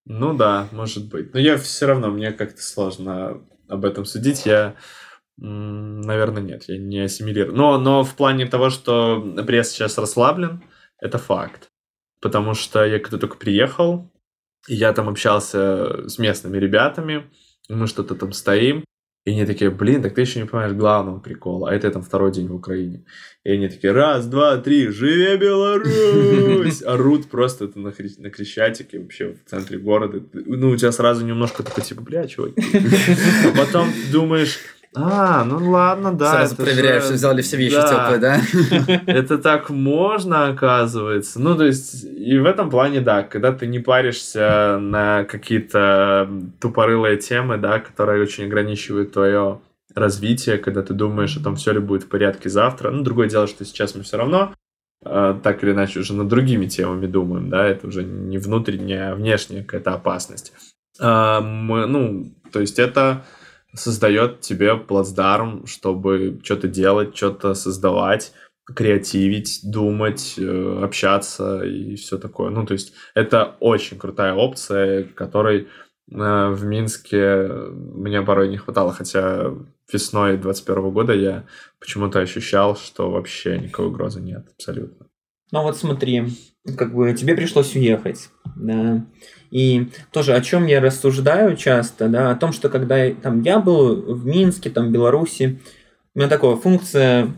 Ну 0.07 0.35
да, 0.35 0.69
может 0.73 1.09
быть. 1.09 1.33
Но 1.33 1.41
я 1.41 1.57
все 1.57 1.87
равно, 1.87 2.11
мне 2.11 2.33
как-то 2.33 2.63
сложно 2.63 3.41
об 3.69 3.85
этом 3.85 4.05
судить, 4.05 4.47
я, 4.47 4.77
наверное, 5.37 6.43
нет, 6.43 6.65
я 6.69 6.79
не 6.79 7.01
ассимилирую. 7.01 7.57
Но, 7.57 7.79
но 7.79 8.05
в 8.05 8.15
плане 8.15 8.47
того, 8.47 8.71
что 8.71 9.21
пресс 9.47 9.71
сейчас 9.71 9.99
расслаблен, 9.99 10.63
это 11.01 11.19
факт. 11.19 11.69
Потому 12.21 12.55
что 12.55 12.85
я 12.85 12.99
когда 12.99 13.19
только 13.19 13.37
приехал, 13.37 14.11
я 14.67 14.93
там 14.93 15.09
общался 15.09 16.09
с 16.09 16.19
местными 16.19 16.57
ребятами, 16.57 17.31
мы 17.69 17.87
что-то 17.87 18.15
там 18.15 18.33
стоим, 18.33 18.85
и 19.25 19.31
они 19.31 19.47
такие, 19.47 19.71
блин, 19.71 20.03
так 20.03 20.15
ты 20.15 20.21
еще 20.21 20.39
не 20.39 20.47
понимаешь 20.47 20.73
главного 20.73 21.19
прикола. 21.19 21.71
А 21.71 21.75
это 21.75 21.91
там 21.91 22.03
второй 22.03 22.31
день 22.31 22.47
в 22.49 22.55
Украине. 22.55 23.05
И 23.43 23.51
они 23.53 23.69
такие, 23.69 23.93
раз, 23.95 24.27
два, 24.27 24.59
три, 24.59 24.89
живе 24.89 25.39
Беларусь! 25.39 26.83
Орут 26.87 27.29
просто 27.31 27.65
это 27.65 27.79
на, 27.79 27.89
хри- 27.89 28.19
на 28.19 28.29
Крещатике, 28.29 28.99
вообще 28.99 29.33
в 29.33 29.49
центре 29.49 29.79
города. 29.79 30.23
Ну, 30.35 30.71
у 30.71 30.77
тебя 30.77 30.93
сразу 30.93 31.25
немножко 31.25 31.63
такой, 31.63 31.85
типа, 31.85 32.03
бля, 32.03 32.27
чуваки. 32.27 32.63
А 33.47 33.57
потом 33.57 33.89
думаешь, 34.13 34.59
а, 34.97 35.45
ну 35.45 35.71
ладно, 35.71 36.13
да. 36.13 36.31
Сразу 36.31 36.57
проверяешь, 36.57 37.03
же... 37.03 37.09
что 37.09 37.15
взяли 37.15 37.43
все 37.43 37.57
вещи 37.57 37.75
да. 37.75 37.89
теплые, 37.89 38.19
да? 38.19 39.03
Это 39.13 39.39
так 39.39 39.69
можно, 39.71 40.47
оказывается. 40.47 41.41
Ну, 41.41 41.57
то 41.57 41.65
есть, 41.65 42.05
и 42.05 42.39
в 42.39 42.45
этом 42.47 42.71
плане, 42.71 43.01
да, 43.01 43.25
когда 43.25 43.53
ты 43.53 43.67
не 43.67 43.81
паришься 43.81 44.79
на 44.81 45.25
какие-то 45.25 46.31
тупорылые 46.61 47.17
темы, 47.17 47.57
да, 47.57 47.81
которые 47.81 48.23
очень 48.23 48.45
ограничивают 48.45 49.13
твое 49.13 49.61
развитие, 49.95 50.59
когда 50.59 50.83
ты 50.83 50.95
думаешь 50.95 51.37
о 51.37 51.43
том, 51.43 51.57
все 51.57 51.73
ли 51.73 51.81
будет 51.81 52.05
в 52.05 52.09
порядке 52.09 52.49
завтра. 52.49 52.91
Ну, 52.91 53.03
другое 53.03 53.29
дело, 53.29 53.47
что 53.47 53.65
сейчас 53.65 53.95
мы 53.97 54.03
все 54.03 54.17
равно 54.17 54.55
э, 55.05 55.35
так 55.43 55.63
или 55.65 55.73
иначе 55.73 56.01
уже 56.01 56.15
над 56.15 56.29
другими 56.29 56.67
темами 56.67 57.07
думаем, 57.07 57.49
да, 57.49 57.67
это 57.67 57.89
уже 57.89 58.05
не 58.05 58.39
внутренняя, 58.39 59.13
а 59.13 59.15
внешняя 59.15 59.63
какая-то 59.63 59.95
опасность. 59.95 60.53
Э, 61.01 61.41
мы, 61.41 61.87
ну, 61.87 62.33
то 62.53 62.61
есть 62.61 62.79
это 62.79 63.25
создает 63.75 64.41
тебе 64.41 64.77
плацдарм, 64.77 65.67
чтобы 65.67 66.41
что-то 66.43 66.69
делать, 66.69 67.17
что-то 67.17 67.55
создавать, 67.55 68.33
креативить, 68.65 69.61
думать, 69.63 70.35
э, 70.39 70.81
общаться 70.83 71.63
и 71.65 71.97
все 71.97 72.19
такое. 72.19 72.51
Ну, 72.51 72.65
то 72.65 72.73
есть 72.73 72.95
это 73.15 73.57
очень 73.61 73.99
крутая 73.99 74.35
опция, 74.35 75.05
которой 75.05 75.63
э, 75.63 75.67
в 76.09 76.65
Минске 76.65 77.49
мне 77.73 78.23
порой 78.23 78.49
не 78.49 78.57
хватало, 78.57 78.93
хотя 78.93 79.53
весной 79.93 80.39
21 80.39 80.91
года 80.91 81.13
я 81.13 81.45
почему-то 81.79 82.21
ощущал, 82.21 82.77
что 82.77 83.11
вообще 83.11 83.59
никакой 83.59 83.87
угрозы 83.87 84.21
нет 84.21 84.47
абсолютно. 84.55 85.07
Ну 85.53 85.63
вот 85.63 85.77
смотри, 85.77 86.29
как 86.77 86.95
бы 86.95 87.13
тебе 87.13 87.37
пришлось 87.37 87.77
уехать, 87.77 88.31
да, 88.57 89.05
и 89.51 89.89
тоже 90.11 90.35
о 90.35 90.41
чем 90.41 90.67
я 90.67 90.81
рассуждаю 90.81 91.57
часто, 91.57 92.09
да, 92.09 92.31
о 92.31 92.37
том, 92.37 92.53
что 92.53 92.69
когда 92.69 93.11
там 93.11 93.43
я 93.43 93.59
был 93.61 94.15
в 94.15 94.27
Минске, 94.27 94.71
там 94.71 94.89
в 94.89 94.91
Беларуси, 94.91 95.61
у 96.15 96.19
меня 96.19 96.29
такая 96.29 96.57
функция 96.57 97.33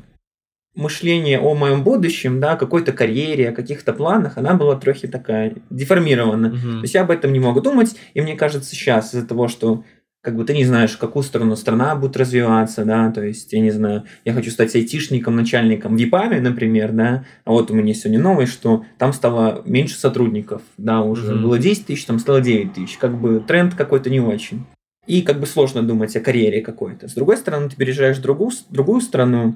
мышления 0.74 1.40
о 1.40 1.54
моем 1.54 1.82
будущем, 1.82 2.38
да, 2.38 2.56
какой-то 2.56 2.92
карьере, 2.92 3.48
о 3.48 3.52
каких-то 3.52 3.92
планах, 3.92 4.36
она 4.36 4.54
была 4.54 4.76
трохи 4.76 5.08
такая 5.08 5.56
деформирована. 5.70 6.48
Угу. 6.48 6.58
То 6.58 6.82
есть 6.82 6.94
я 6.94 7.02
об 7.02 7.10
этом 7.10 7.32
не 7.32 7.40
могу 7.40 7.60
думать, 7.60 7.96
и 8.12 8.20
мне 8.20 8.36
кажется 8.36 8.70
сейчас 8.70 9.14
из-за 9.14 9.26
того, 9.26 9.48
что 9.48 9.84
как 10.26 10.34
бы 10.34 10.44
ты 10.44 10.54
не 10.54 10.64
знаешь, 10.64 10.90
в 10.90 10.98
какую 10.98 11.22
сторону 11.22 11.54
страна 11.54 11.94
будет 11.94 12.16
развиваться, 12.16 12.84
да, 12.84 13.12
то 13.12 13.24
есть, 13.24 13.52
я 13.52 13.60
не 13.60 13.70
знаю, 13.70 14.02
я 14.24 14.32
хочу 14.32 14.50
стать 14.50 14.74
айтишником, 14.74 15.36
начальником 15.36 15.94
в 15.94 15.98
ЕПАМе, 16.00 16.40
например, 16.40 16.90
да, 16.90 17.24
а 17.44 17.52
вот 17.52 17.70
у 17.70 17.74
меня 17.74 17.94
сегодня 17.94 18.18
новость, 18.18 18.52
что 18.52 18.84
там 18.98 19.12
стало 19.12 19.62
меньше 19.66 19.96
сотрудников, 19.96 20.62
да, 20.78 21.02
уже 21.02 21.32
mm-hmm. 21.32 21.42
было 21.42 21.60
10 21.60 21.86
тысяч, 21.86 22.04
там 22.06 22.18
стало 22.18 22.40
9 22.40 22.72
тысяч, 22.72 22.96
как 22.96 23.16
бы 23.16 23.38
тренд 23.38 23.76
какой-то 23.76 24.10
не 24.10 24.18
очень. 24.18 24.66
И 25.06 25.22
как 25.22 25.38
бы 25.38 25.46
сложно 25.46 25.84
думать 25.84 26.16
о 26.16 26.20
карьере 26.20 26.60
какой-то. 26.60 27.06
С 27.06 27.14
другой 27.14 27.36
стороны, 27.36 27.68
ты 27.68 27.76
переезжаешь 27.76 28.18
в 28.18 28.22
другую, 28.22 28.50
другую 28.70 29.00
страну, 29.00 29.54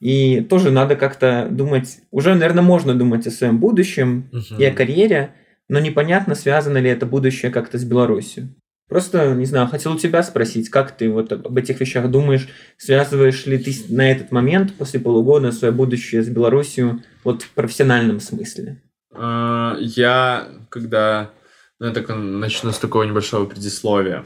И 0.00 0.40
тоже 0.40 0.72
надо 0.72 0.96
как-то 0.96 1.46
думать, 1.48 1.98
уже, 2.10 2.34
наверное, 2.34 2.64
можно 2.64 2.92
думать 2.92 3.24
о 3.28 3.30
своем 3.30 3.58
будущем 3.58 4.28
и 4.58 4.64
о 4.64 4.72
карьере, 4.72 5.30
но 5.68 5.78
непонятно, 5.78 6.34
связано 6.34 6.78
ли 6.78 6.90
это 6.90 7.06
будущее 7.06 7.52
как-то 7.52 7.78
с 7.78 7.84
Беларусью. 7.84 8.48
Просто, 8.88 9.34
не 9.34 9.46
знаю, 9.46 9.66
хотел 9.66 9.94
у 9.94 9.98
тебя 9.98 10.22
спросить, 10.22 10.70
как 10.70 10.96
ты 10.96 11.10
вот 11.10 11.32
об 11.32 11.56
этих 11.56 11.80
вещах 11.80 12.08
думаешь, 12.08 12.48
связываешь 12.76 13.44
ли 13.46 13.58
ты 13.58 13.74
на 13.88 14.10
этот 14.10 14.30
момент, 14.30 14.74
после 14.74 15.00
полугода, 15.00 15.50
свое 15.50 15.72
будущее 15.72 16.22
с 16.22 16.28
Беларусью 16.28 17.02
вот 17.24 17.42
в 17.42 17.50
профессиональном 17.50 18.20
смысле? 18.20 18.82
А, 19.12 19.76
Я, 19.80 20.48
когда... 20.68 21.30
Ну, 21.78 21.86
я 21.86 21.92
так 21.92 22.08
начну 22.08 22.70
с 22.70 22.78
такого 22.78 23.02
небольшого 23.02 23.44
предисловия. 23.44 24.24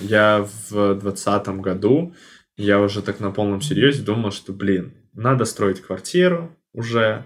Я 0.00 0.46
в 0.70 0.94
двадцатом 0.94 1.60
году, 1.60 2.14
я 2.56 2.80
уже 2.80 3.02
так 3.02 3.18
на 3.18 3.30
полном 3.30 3.60
серьезе 3.60 4.02
думал, 4.02 4.30
что, 4.30 4.52
блин, 4.52 4.92
надо 5.12 5.44
строить 5.44 5.80
квартиру 5.80 6.56
уже, 6.72 7.24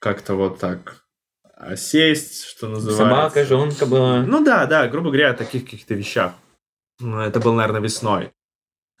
как-то 0.00 0.34
вот 0.34 0.58
так 0.58 1.03
сесть, 1.76 2.44
что 2.44 2.68
называется. 2.68 3.04
Собака, 3.04 3.44
жонка 3.44 3.86
была. 3.86 4.22
Ну 4.22 4.44
да, 4.44 4.66
да, 4.66 4.88
грубо 4.88 5.08
говоря, 5.08 5.30
о 5.30 5.34
таких 5.34 5.64
каких-то 5.64 5.94
вещах. 5.94 6.32
Ну, 7.00 7.20
Это 7.20 7.40
было, 7.40 7.54
наверное, 7.54 7.80
весной. 7.80 8.32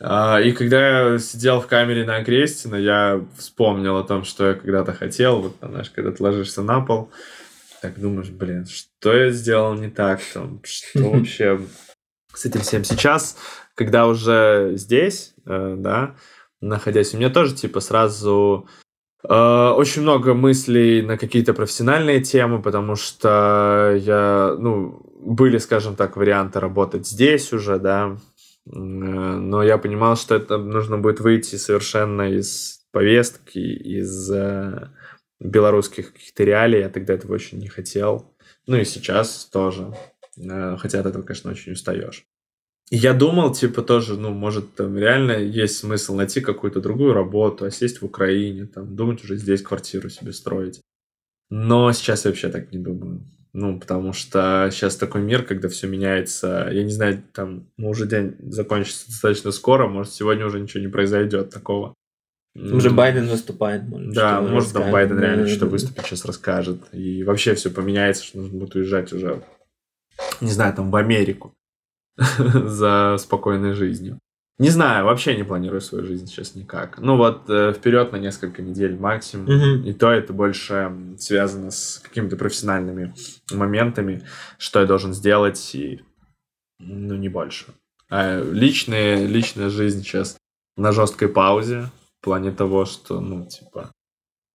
А, 0.00 0.40
И 0.40 0.52
когда 0.52 1.12
я 1.12 1.18
сидел 1.18 1.60
в 1.60 1.66
камере 1.66 2.04
на 2.04 2.16
Окрестина, 2.16 2.76
я 2.76 3.24
вспомнил 3.38 3.96
о 3.96 4.04
том, 4.04 4.24
что 4.24 4.48
я 4.48 4.54
когда-то 4.54 4.92
хотел. 4.92 5.40
Вот, 5.40 5.56
знаешь, 5.62 5.90
когда 5.90 6.10
ты 6.10 6.22
ложишься 6.22 6.62
на 6.62 6.80
пол, 6.80 7.10
так 7.80 7.98
думаешь, 8.00 8.30
блин, 8.30 8.66
что 8.66 9.14
я 9.14 9.30
сделал 9.30 9.74
не 9.74 9.90
так? 9.90 10.20
Там, 10.32 10.60
что 10.64 11.10
вообще 11.10 11.60
с 12.32 12.44
этим 12.44 12.60
всем 12.60 12.82
сейчас, 12.82 13.36
когда 13.74 14.06
уже 14.06 14.72
здесь, 14.74 15.34
э, 15.46 15.74
да, 15.78 16.16
находясь, 16.60 17.14
у 17.14 17.18
меня 17.18 17.30
тоже, 17.30 17.54
типа, 17.54 17.80
сразу 17.80 18.68
очень 19.28 20.02
много 20.02 20.34
мыслей 20.34 21.02
на 21.02 21.16
какие-то 21.16 21.54
профессиональные 21.54 22.20
темы, 22.20 22.60
потому 22.60 22.94
что 22.94 23.98
я, 23.98 24.54
ну, 24.58 25.00
были, 25.20 25.58
скажем 25.58 25.96
так, 25.96 26.16
варианты 26.16 26.60
работать 26.60 27.06
здесь 27.06 27.52
уже, 27.52 27.78
да, 27.78 28.16
М, 28.72 29.50
но 29.50 29.62
я 29.62 29.78
понимал, 29.78 30.16
что 30.16 30.34
это 30.34 30.56
нужно 30.58 30.98
будет 30.98 31.20
выйти 31.20 31.56
совершенно 31.56 32.30
из 32.30 32.80
повестки, 32.92 33.58
из 33.58 34.30
э, 34.30 34.88
белорусских 35.40 36.12
каких-то 36.12 36.44
реалий. 36.44 36.80
Я 36.80 36.88
тогда 36.88 37.14
этого 37.14 37.34
очень 37.34 37.58
не 37.58 37.68
хотел. 37.68 38.34
Ну 38.66 38.76
и 38.76 38.84
сейчас 38.84 39.46
тоже. 39.46 39.94
Э, 40.38 40.76
Хотя 40.78 41.00
от 41.00 41.06
этого, 41.06 41.22
конечно, 41.22 41.50
очень 41.50 41.72
устаешь. 41.72 42.26
Я 42.90 43.14
думал, 43.14 43.52
типа, 43.52 43.82
тоже, 43.82 44.18
ну, 44.18 44.30
может, 44.30 44.74
там 44.74 44.98
реально 44.98 45.32
есть 45.32 45.78
смысл 45.78 46.14
найти 46.14 46.40
какую-то 46.40 46.80
другую 46.80 47.14
работу, 47.14 47.64
а 47.64 47.70
сесть 47.70 48.02
в 48.02 48.04
Украине, 48.04 48.66
там, 48.66 48.94
думать 48.94 49.24
уже 49.24 49.36
здесь 49.36 49.62
квартиру 49.62 50.10
себе 50.10 50.32
строить. 50.32 50.80
Но 51.50 51.92
сейчас 51.92 52.24
я 52.24 52.30
вообще 52.30 52.50
так 52.50 52.72
не 52.72 52.78
думаю. 52.78 53.24
Ну, 53.52 53.78
потому 53.78 54.12
что 54.12 54.68
сейчас 54.72 54.96
такой 54.96 55.22
мир, 55.22 55.44
когда 55.44 55.68
все 55.68 55.86
меняется. 55.86 56.68
Я 56.72 56.82
не 56.82 56.90
знаю, 56.90 57.22
там, 57.32 57.68
ну, 57.76 57.90
уже 57.90 58.06
день 58.06 58.34
закончится 58.40 59.06
достаточно 59.06 59.52
скоро, 59.52 59.86
может, 59.86 60.12
сегодня 60.12 60.44
уже 60.44 60.60
ничего 60.60 60.82
не 60.82 60.88
произойдет 60.88 61.50
такого. 61.50 61.94
Уже 62.56 62.90
Байден 62.90 63.26
выступает. 63.26 63.84
может, 63.84 64.12
Да, 64.12 64.40
может, 64.40 64.72
там. 64.72 64.90
Байден 64.92 65.18
реально 65.18 65.46
что-то 65.46 65.66
выступит, 65.66 66.04
сейчас 66.04 66.24
расскажет. 66.24 66.82
И 66.92 67.24
вообще 67.24 67.54
все 67.54 67.70
поменяется, 67.70 68.24
что 68.24 68.38
нужно 68.38 68.58
будет 68.58 68.74
уезжать 68.74 69.12
уже, 69.12 69.42
не 70.40 70.50
знаю, 70.50 70.74
там, 70.74 70.90
в 70.90 70.96
Америку 70.96 71.54
за 72.38 73.16
спокойной 73.18 73.72
жизнью. 73.72 74.18
Не 74.58 74.70
знаю, 74.70 75.04
вообще 75.04 75.36
не 75.36 75.42
планирую 75.42 75.80
свою 75.80 76.06
жизнь 76.06 76.28
сейчас 76.28 76.54
никак. 76.54 76.98
Ну 77.00 77.16
вот 77.16 77.50
э, 77.50 77.72
вперед 77.72 78.12
на 78.12 78.16
несколько 78.16 78.62
недель 78.62 78.96
максимум. 78.96 79.46
Мгм. 79.46 79.84
И 79.84 79.92
то 79.92 80.12
это 80.12 80.32
больше 80.32 80.92
связано 81.18 81.72
с 81.72 82.00
какими-то 82.04 82.36
профессиональными 82.36 83.14
моментами, 83.52 84.22
что 84.58 84.78
я 84.78 84.86
должен 84.86 85.12
сделать, 85.12 85.74
и 85.74 86.02
ну 86.78 87.16
не 87.16 87.28
больше. 87.28 87.66
А 88.08 88.40
личная, 88.40 89.26
личная 89.26 89.70
жизнь 89.70 90.02
сейчас 90.02 90.36
на 90.76 90.92
жесткой 90.92 91.28
паузе 91.28 91.90
в 92.20 92.24
плане 92.24 92.52
того, 92.52 92.84
что, 92.84 93.20
ну, 93.20 93.46
типа... 93.46 93.90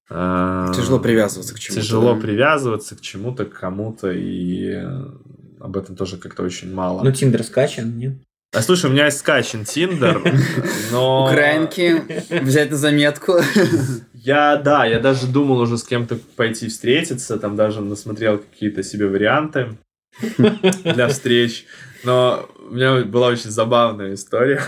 э, 0.10 0.72
Тяжело 0.76 1.00
привязываться 1.00 1.54
к 1.54 1.60
чему-то. 1.60 1.82
Тяжело 1.82 2.16
да. 2.16 2.22
привязываться 2.22 2.96
к 2.96 3.02
чему-то, 3.02 3.46
к 3.46 3.54
кому-то, 3.54 4.12
и 4.12 4.76
э, 4.76 5.06
об 5.60 5.78
этом 5.78 5.96
тоже 5.96 6.18
как-то 6.18 6.44
очень 6.44 6.74
мало. 6.74 7.04
Ну, 7.04 7.12
Тиндер 7.12 7.44
скачан, 7.44 7.98
нет? 7.98 8.14
А 8.52 8.62
слушай, 8.64 8.88
у 8.88 8.94
меня 8.94 9.06
есть 9.06 9.20
скачан 9.20 9.64
Тиндер, 9.64 10.22
но... 10.92 11.26
Украинки, 11.26 12.02
взять 12.44 12.72
на 12.72 12.78
заметку. 12.78 13.36
Я, 14.14 14.58
да, 14.58 14.86
я 14.86 15.00
даже 15.00 15.28
думал 15.28 15.60
уже 15.60 15.78
с 15.78 15.84
кем-то 15.84 16.18
пойти 16.36 16.68
встретиться, 16.68 17.38
там 17.38 17.56
даже 17.56 17.82
насмотрел 17.82 18.40
какие-то 18.40 18.82
себе 18.84 19.08
варианты 19.08 19.78
для 20.84 21.08
встреч. 21.08 21.66
Но 22.04 22.50
у 22.70 22.74
меня 22.74 23.04
была 23.04 23.28
очень 23.28 23.52
забавная 23.52 24.16
история. 24.16 24.62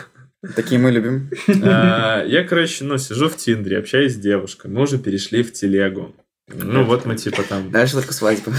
Такие 0.56 0.80
мы 0.80 0.92
любим. 0.92 1.30
А, 1.64 2.24
Я, 2.24 2.44
короче, 2.44 2.84
ну, 2.84 2.98
сижу 2.98 3.30
в 3.30 3.38
Тиндере, 3.38 3.80
общаюсь 3.80 4.14
с 4.14 4.18
девушкой. 4.18 4.72
Мы 4.72 4.82
уже 4.82 4.98
перешли 4.98 5.44
в 5.44 5.54
телегу. 5.54 6.16
Ну, 6.56 6.84
вот 6.84 7.06
мы 7.06 7.16
типа 7.16 7.44
там 7.44 7.72
Дальше 7.72 7.96
только 7.96 8.14
свадьба. 8.14 8.52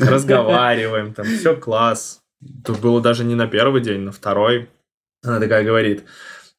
разговариваем, 0.00 1.14
там 1.14 1.26
все 1.26 1.56
класс. 1.56 2.20
Тут 2.64 2.80
было 2.80 3.00
даже 3.00 3.24
не 3.24 3.34
на 3.34 3.46
первый 3.46 3.80
день, 3.80 4.00
на 4.00 4.12
второй. 4.12 4.68
Она 5.22 5.40
такая 5.40 5.64
говорит, 5.64 6.04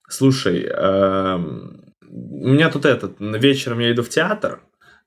слушай, 0.09 0.63
эм, 0.63 1.93
у 2.09 2.49
меня 2.49 2.69
тут 2.69 2.85
этот, 2.85 3.15
вечером 3.19 3.79
я 3.79 3.91
иду 3.91 4.03
в 4.03 4.09
театр, 4.09 4.61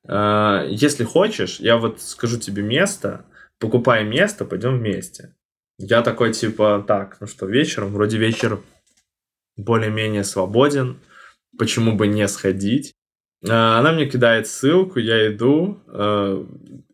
э, 0.09 0.67
если 0.71 1.05
хочешь, 1.05 1.61
я 1.61 1.77
вот 1.77 2.01
скажу 2.01 2.39
тебе 2.39 2.63
место, 2.63 3.27
покупай 3.59 4.05
место, 4.05 4.45
пойдем 4.45 4.79
вместе. 4.79 5.35
Я 5.79 6.03
такой 6.03 6.33
типа, 6.33 6.85
так, 6.87 7.19
ну 7.21 7.27
что, 7.27 7.47
вечером, 7.47 7.93
вроде 7.93 8.17
вечер 8.17 8.61
более-менее 9.57 10.25
свободен, 10.25 11.01
почему 11.59 11.97
бы 11.97 12.07
не 12.07 12.27
сходить? 12.29 12.95
А, 13.49 13.79
Она 13.79 13.93
мне 13.93 14.07
кидает 14.07 14.47
ссылку, 14.47 14.99
я 14.99 15.33
иду, 15.33 15.81
э, 15.89 16.45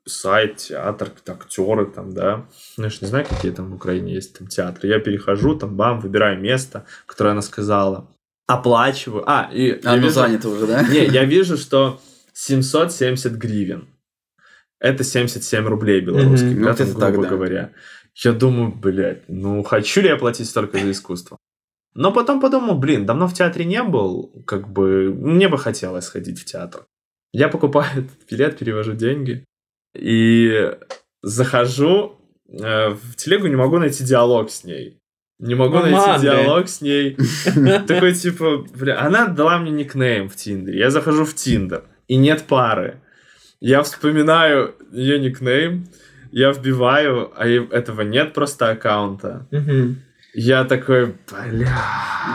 сайт, 0.07 0.57
театр, 0.57 1.11
актеры 1.27 1.87
там, 1.87 2.15
да. 2.15 2.47
Ну, 2.79 2.85
я 2.85 2.91
ж 2.91 3.01
не 3.03 3.09
знаю, 3.09 3.27
какие 3.29 3.53
там 3.53 3.71
в 3.71 3.75
Украине 3.75 4.15
есть 4.15 4.39
там 4.39 4.49
театры. 4.49 4.89
Я 4.89 4.99
перехожу, 5.01 5.55
там, 5.59 5.77
бам, 5.77 6.01
выбираю 6.01 6.41
место, 6.41 6.87
которое 7.07 7.31
она 7.31 7.43
сказала. 7.43 8.09
Оплачиваю. 8.47 9.25
А, 9.27 9.51
и 9.53 9.79
я 9.83 9.93
Оно 9.93 9.97
вижу- 10.03 10.15
занято 10.15 10.49
уже, 10.49 10.67
да? 10.67 10.83
Не, 10.83 11.05
я 11.05 11.25
вижу, 11.25 11.59
что 11.59 12.01
770 12.33 13.33
гривен. 13.35 13.89
Это 14.81 15.05
77 15.05 15.67
рублей 15.67 16.01
белорусских, 16.01 16.53
Мгм. 16.53 16.63
да, 16.65 16.71
Ну, 16.71 16.77
там, 16.77 16.87
где-то 16.87 17.01
так, 17.01 17.13
грубо 17.13 17.29
да. 17.29 17.35
говоря. 17.35 17.71
Я 18.15 18.33
думаю, 18.33 18.73
блядь, 18.73 19.29
ну 19.29 19.63
хочу 19.63 20.01
ли 20.01 20.09
я 20.09 20.17
платить 20.17 20.49
столько 20.49 20.79
за 20.79 20.91
искусство? 20.91 21.37
Но 21.95 22.13
потом 22.13 22.41
подумал, 22.41 22.77
блин, 22.79 23.07
давно 23.07 23.27
в 23.27 23.35
театре 23.35 23.65
не 23.65 23.83
был, 23.83 24.43
как 24.47 24.69
бы, 24.69 25.13
мне 25.13 25.49
бы 25.49 25.59
хотелось 25.59 26.05
сходить 26.05 26.41
в 26.41 26.45
театр. 26.45 26.87
Я 27.33 27.49
покупаю 27.49 27.91
этот 28.05 28.31
билет, 28.31 28.59
перевожу 28.59 28.93
деньги 28.93 29.45
и 29.95 30.71
захожу 31.23 32.17
э, 32.49 32.91
в 32.91 33.17
телегу, 33.17 33.47
не 33.47 33.57
могу 33.57 33.79
найти 33.79 34.05
диалог 34.05 34.51
с 34.51 34.65
ней. 34.65 34.99
Не 35.39 35.55
могу 35.55 35.79
найти 35.79 35.97
Команды. 35.97 36.27
диалог 36.27 36.69
с 36.69 36.81
ней. 36.81 37.17
Такой 37.87 38.13
типа, 38.13 38.67
бля, 38.75 39.01
она 39.01 39.27
дала 39.27 39.59
мне 39.59 39.71
никнейм 39.71 40.29
в 40.29 40.35
Тиндере. 40.35 40.81
Я 40.81 40.91
захожу 40.91 41.25
в 41.25 41.35
Тиндер, 41.35 41.85
и 42.09 42.17
нет 42.17 42.43
пары. 42.43 43.01
Я 43.61 43.83
вспоминаю 43.83 44.75
ее 44.93 45.19
никнейм, 45.19 45.87
я 46.33 46.53
вбиваю, 46.53 47.33
а 47.37 47.47
этого 47.47 48.03
нет 48.03 48.33
просто 48.35 48.71
аккаунта. 48.71 49.47
Я 50.41 50.63
такой, 50.65 51.17
бля, 51.33 51.77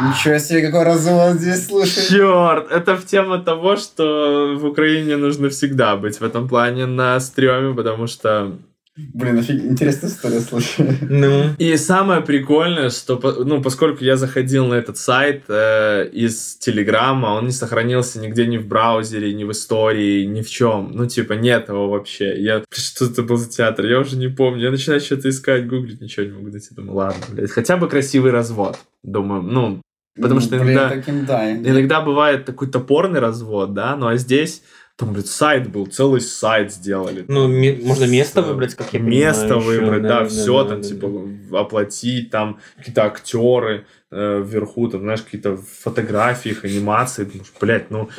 Ничего 0.01 0.37
себе, 0.37 0.61
какой 0.61 0.83
развод 0.83 1.35
здесь, 1.35 1.67
слушай. 1.67 2.05
черт, 2.09 2.69
это 2.69 2.97
в 2.97 3.05
тему 3.05 3.41
того, 3.41 3.77
что 3.77 4.57
в 4.59 4.65
Украине 4.65 5.15
нужно 5.15 5.47
всегда 5.47 5.95
быть 5.95 6.19
в 6.19 6.23
этом 6.23 6.49
плане 6.49 6.85
на 6.85 7.17
стреме, 7.21 7.73
потому 7.73 8.07
что 8.07 8.57
Блин, 8.95 9.39
офиг... 9.39 9.63
интересная 9.63 10.09
история, 10.09 10.39
слушай. 10.39 10.85
Ну, 11.01 11.45
И 11.57 11.75
самое 11.77 12.21
прикольное, 12.21 12.91
что, 12.91 13.19
ну, 13.43 13.61
поскольку 13.61 14.03
я 14.03 14.17
заходил 14.17 14.67
на 14.67 14.75
этот 14.75 14.97
сайт 14.97 15.45
э, 15.47 16.09
из 16.09 16.57
Телеграма, 16.57 17.27
он 17.29 17.45
не 17.45 17.51
сохранился 17.51 18.19
нигде 18.19 18.45
ни 18.45 18.57
в 18.57 18.67
браузере, 18.67 19.33
ни 19.33 19.45
в 19.45 19.51
истории, 19.51 20.25
ни 20.25 20.41
в 20.41 20.49
чем. 20.49 20.91
Ну, 20.93 21.07
типа, 21.07 21.33
нет 21.33 21.69
его 21.69 21.89
вообще. 21.89 22.39
Я, 22.39 22.63
что 22.69 23.05
это 23.05 23.23
был 23.23 23.37
за 23.37 23.49
театр? 23.49 23.87
Я 23.87 23.99
уже 23.99 24.15
не 24.15 24.27
помню. 24.27 24.61
Я 24.61 24.71
начинаю 24.71 25.01
что-то 25.01 25.27
искать, 25.29 25.67
гуглить, 25.67 25.99
ничего 25.99 26.27
не 26.27 26.31
могу 26.33 26.49
найти. 26.49 26.75
Думаю, 26.75 26.95
ладно, 26.95 27.25
блядь, 27.29 27.51
хотя 27.51 27.77
бы 27.77 27.89
красивый 27.89 28.31
развод. 28.31 28.77
Думаю, 29.01 29.41
ну, 29.41 29.81
Потому 30.21 30.41
что 30.41 30.57
Блин, 30.57 30.75
иногда- 30.75 30.89
таким, 30.89 31.25
да. 31.25 31.51
иногда 31.51 31.99
бывает 31.99 32.45
такой 32.45 32.69
топорный 32.69 33.19
развод, 33.19 33.73
да, 33.73 33.95
ну, 33.95 34.05
а 34.05 34.17
здесь... 34.17 34.61
Там, 35.05 35.13
блядь, 35.13 35.27
сайт 35.27 35.69
был, 35.69 35.85
целый 35.87 36.21
сайт 36.21 36.71
сделали. 36.71 37.25
ну, 37.27 37.47
ме- 37.47 37.77
можно 37.83 38.05
место 38.05 38.39
Э, 38.41 38.43
выбрать, 38.43 38.75
как 38.75 38.93
я 38.93 38.99
Место 38.99 39.55
понимаю, 39.55 39.81
выбрать, 39.81 40.01
да, 40.03 40.25
все 40.25 40.63
да, 40.63 40.69
там, 40.69 40.81
да, 40.81 40.87
типа, 40.87 41.07
да. 41.07 41.19
Оплатить, 41.55 42.29
там, 42.29 42.59
какие-то 42.77 43.05
актеры, 43.05 43.85
э, 44.15 44.43
вверху, 44.45 44.87
там, 44.89 45.01
знаешь, 45.01 45.21
какие-то 45.23 45.57
фотографии, 45.57 46.51
их, 46.51 46.63
анимации. 46.65 47.23
Думаешь, 47.23 47.51
блядь, 47.59 47.89
ну, 47.91 48.09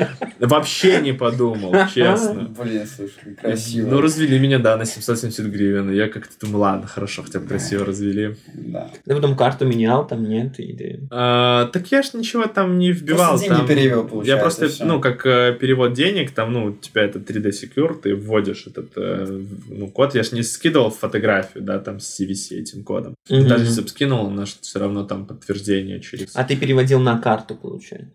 вообще 0.40 1.00
не 1.00 1.12
подумал, 1.12 1.72
честно. 1.94 2.52
Блин, 2.60 2.86
слушай, 2.86 3.34
красиво. 3.40 3.88
Ну, 3.90 4.00
развели 4.00 4.38
меня, 4.38 4.58
да, 4.58 4.76
на 4.76 4.84
770 4.86 5.46
гривен. 5.46 5.92
Я 5.92 6.08
как-то 6.08 6.32
думаю, 6.40 6.58
ладно, 6.60 6.86
хорошо, 6.88 7.22
хотя 7.22 7.38
бы 7.40 7.46
красиво 7.46 7.84
развели. 7.84 8.34
Да. 8.54 8.90
Ты 9.04 9.14
потом 9.14 9.36
карту 9.36 9.66
менял, 9.66 10.06
там 10.06 10.24
нет, 10.28 10.58
или... 10.58 11.00
А, 11.10 11.66
так 11.66 11.86
я 11.92 12.02
ж 12.02 12.14
ничего 12.14 12.46
там 12.46 12.78
не 12.78 12.90
вбивал. 12.92 13.30
Просто 13.38 13.54
там- 13.54 13.66
перевел, 13.66 14.02
Я 14.02 14.08
получается, 14.08 14.42
просто, 14.42 14.68
всё. 14.68 14.84
ну, 14.84 15.00
как 15.00 15.24
э, 15.26 15.56
перевод 15.60 15.92
денег, 15.92 16.32
там, 16.32 16.52
ну, 16.52 16.64
у 16.66 16.72
тебя 16.72 17.02
это 17.02 17.18
3D 17.20 17.50
Secure, 17.50 17.94
ты 18.00 18.14
вводишь 18.16 18.66
этот, 18.66 18.90
э, 18.96 19.42
ну, 19.68 19.88
код. 19.88 20.14
Я 20.14 20.22
ж 20.24 20.32
не 20.32 20.42
скидывал 20.42 20.90
фотографию, 20.90 21.62
да, 21.62 21.78
там, 21.78 22.00
с 22.00 22.20
CVC 22.20 22.58
этим 22.58 22.82
кодом. 22.82 23.14
Мгм. 23.28 23.48
Даже 23.48 23.64
если 23.64 23.80
бы 23.80 23.88
скинул, 23.88 24.26
он 24.26 24.44
все 24.44 24.78
равно 24.78 25.04
там 25.04 25.26
подтверждение 25.26 26.00
через... 26.00 26.36
А 26.36 26.44
ты 26.44 26.56
переводил 26.56 27.00
на 27.00 27.18
карту, 27.18 27.54
получается. 27.54 28.14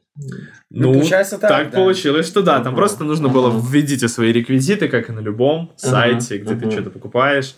Ну, 0.69 0.93
получается 0.93 1.39
так, 1.39 1.49
так 1.49 1.71
да. 1.71 1.77
получилось, 1.77 2.27
что 2.27 2.43
да, 2.43 2.59
там 2.59 2.75
просто 2.75 3.03
нужно 3.03 3.27
было 3.27 3.49
ага. 3.49 3.65
введите 3.67 4.07
свои 4.07 4.31
реквизиты, 4.31 4.87
как 4.87 5.09
и 5.09 5.11
на 5.11 5.21
любом 5.21 5.73
Ага, 5.81 5.91
сайте, 5.91 6.37
где 6.37 6.55
ты 6.55 6.65
ага. 6.65 6.71
что-то 6.71 6.89
покупаешь. 6.91 7.55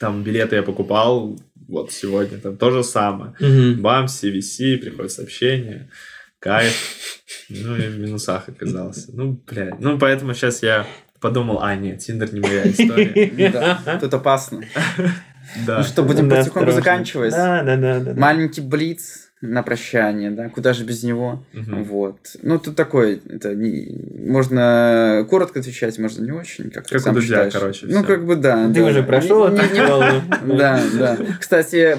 Там 0.00 0.22
билеты 0.22 0.56
я 0.56 0.62
покупал, 0.62 1.38
вот 1.66 1.92
сегодня 1.92 2.38
там 2.38 2.56
то 2.56 2.70
же 2.70 2.82
самое. 2.82 3.34
Мгм. 3.38 3.82
Бам, 3.82 4.06
CVC, 4.06 4.78
приходит 4.78 5.12
сообщение, 5.12 5.90
кайф. 6.38 7.20
Ну 7.50 7.76
и 7.76 7.88
в 7.88 7.98
минусах 7.98 8.48
оказался. 8.48 9.10
Ну, 9.12 9.42
блядь. 9.46 9.78
Ну, 9.80 9.98
поэтому 9.98 10.32
сейчас 10.32 10.62
я 10.62 10.86
подумал, 11.20 11.60
а, 11.60 11.74
нет, 11.74 11.98
Тиндер 11.98 12.32
не 12.32 12.40
моя 12.40 12.70
история. 12.70 13.98
Тут 14.00 14.14
опасно. 14.14 14.62
Да. 15.66 15.78
Ну 15.78 15.84
что, 15.84 16.02
будем 16.02 16.28
Да, 16.28 16.36
потихоньку 16.36 16.72
заканчивать. 16.72 17.32
Да, 17.32 17.62
да, 17.62 17.76
да. 17.76 18.00
да. 18.00 18.14
Маленький 18.14 18.60
блиц 18.60 19.24
на 19.40 19.62
прощание, 19.62 20.32
да, 20.32 20.48
куда 20.48 20.72
же 20.72 20.84
без 20.84 21.04
него. 21.04 21.44
Мгм. 21.52 21.84
Вот. 21.84 22.18
Ну, 22.42 22.58
тут 22.58 22.74
такой, 22.74 23.22
это 23.28 23.54
не- 23.54 24.26
можно 24.28 25.24
коротко 25.30 25.60
отвечать, 25.60 25.96
можно 25.98 26.24
не 26.24 26.32
очень, 26.32 26.70
как, 26.70 26.84
ты 26.86 26.94
Как 26.94 27.00
у 27.00 27.04
сам 27.04 27.14
Дудя, 27.14 27.26
считаешь. 27.26 27.52
короче, 27.52 27.86
Ну, 27.86 27.98
всё. 27.98 28.04
как 28.06 28.26
бы 28.26 28.34
да. 28.34 28.66
Ты 28.66 28.80
да. 28.82 28.86
уже 28.86 29.02
прошел 29.04 29.48
Не- 29.48 29.58
эту 29.60 29.74
не- 29.74 29.78
не- 29.80 29.86
волну. 29.86 30.22
Да, 30.58 30.82
да. 30.98 31.18
Кстати, 31.38 31.96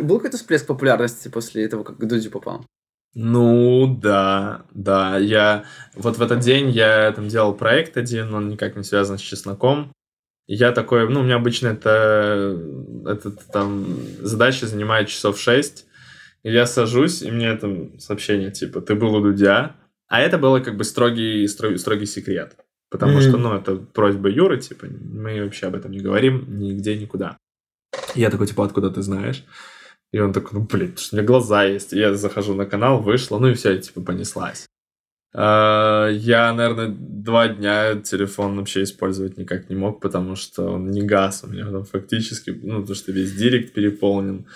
был 0.00 0.16
какой-то 0.18 0.36
всплеск 0.36 0.66
популярности 0.66 1.26
после 1.28 1.66
того, 1.66 1.82
как 1.82 1.96
к 1.98 2.04
Дуде 2.04 2.30
попал? 2.30 2.64
Ну, 3.14 3.98
да, 4.00 4.62
да. 4.72 5.16
Я 5.18 5.64
вот 5.94 6.18
в 6.18 6.22
этот 6.22 6.40
день 6.40 6.68
я 6.70 7.10
там 7.12 7.28
делал 7.28 7.54
проект 7.54 7.96
один, 7.96 8.32
он 8.34 8.48
никак 8.48 8.76
не 8.76 8.84
связан 8.84 9.16
с 9.18 9.22
чесноком. 9.22 9.90
Я 10.46 10.72
такой, 10.72 11.08
ну, 11.08 11.20
у 11.20 11.22
меня 11.24 11.36
обычно 11.36 11.68
это, 11.68 12.56
это 13.06 13.30
там 13.52 13.84
задача 14.20 14.66
занимает 14.66 15.08
часов 15.08 15.40
6. 15.40 15.86
И 16.44 16.52
я 16.52 16.66
сажусь, 16.66 17.22
и 17.22 17.30
мне 17.30 17.56
там 17.56 17.98
сообщение 17.98 18.52
типа, 18.52 18.80
ты 18.80 18.94
был 18.94 19.14
у 19.16 19.20
Дудя. 19.20 19.74
А 20.08 20.20
это 20.20 20.38
было 20.38 20.60
как 20.60 20.76
бы 20.76 20.84
строгий, 20.84 21.48
строгий, 21.48 21.78
строгий 21.78 22.06
секрет. 22.06 22.56
Потому 22.88 23.14
Мгм. 23.14 23.20
что, 23.22 23.36
ну, 23.36 23.54
это 23.54 23.74
просьба 23.76 24.28
Юры, 24.28 24.58
типа, 24.60 24.86
мы 24.86 25.42
вообще 25.42 25.66
об 25.66 25.74
этом 25.74 25.90
не 25.90 25.98
говорим 25.98 26.44
нигде, 26.60 26.96
никуда. 26.96 27.36
И 28.14 28.20
я 28.20 28.30
такой, 28.30 28.46
типа, 28.46 28.64
откуда 28.64 28.90
ты 28.90 29.02
знаешь? 29.02 29.44
И 30.12 30.20
он 30.20 30.32
такой, 30.32 30.60
ну, 30.60 30.64
блин, 30.64 30.96
что 30.96 31.16
у 31.16 31.18
меня 31.18 31.26
глаза 31.26 31.64
есть. 31.64 31.92
И 31.92 31.98
я 31.98 32.14
захожу 32.14 32.54
на 32.54 32.64
канал, 32.66 33.02
вышла, 33.02 33.40
ну 33.40 33.48
и 33.48 33.54
все, 33.54 33.76
типа, 33.78 34.00
понеслась. 34.00 34.66
А, 35.38 36.08
Я, 36.08 36.50
наверное, 36.54 36.88
два 36.88 37.48
дня 37.48 37.96
телефон 37.96 38.56
вообще 38.56 38.84
использовать 38.84 39.36
никак 39.36 39.68
не 39.68 39.76
мог, 39.76 40.00
потому 40.00 40.34
что 40.34 40.70
он 40.70 40.90
не 40.90 41.02
газ 41.02 41.44
у 41.44 41.48
меня 41.48 41.66
там 41.66 41.84
фактически, 41.84 42.50
ну, 42.50 42.80
потому 42.80 42.94
что 42.94 43.12
весь 43.12 43.34
директ 43.34 43.74
переполнен. 43.74 44.46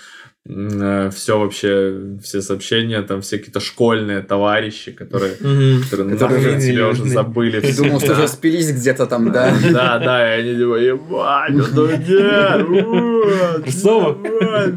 Все 1.12 1.38
вообще, 1.38 2.16
все 2.22 2.42
сообщения, 2.42 3.02
там 3.02 3.20
все 3.20 3.38
какие-то 3.38 3.60
школьные 3.60 4.20
товарищи, 4.22 4.90
которые, 4.90 5.34
которые 5.34 6.16
нахрен 6.18 6.60
тебя 6.60 6.88
уже 6.88 7.04
забыли. 7.04 7.60
Ты 7.60 7.76
думал, 7.76 8.00
что 8.00 8.12
уже 8.12 8.26
спились 8.28 8.72
где-то 8.72 9.06
там, 9.06 9.30
да? 9.32 9.52
Да, 9.70 9.98
да, 9.98 10.36
и 10.36 10.40
они 10.40 10.56
типа, 10.56 10.74
ебать, 10.74 11.54
это 11.54 11.96
где? 11.96 12.18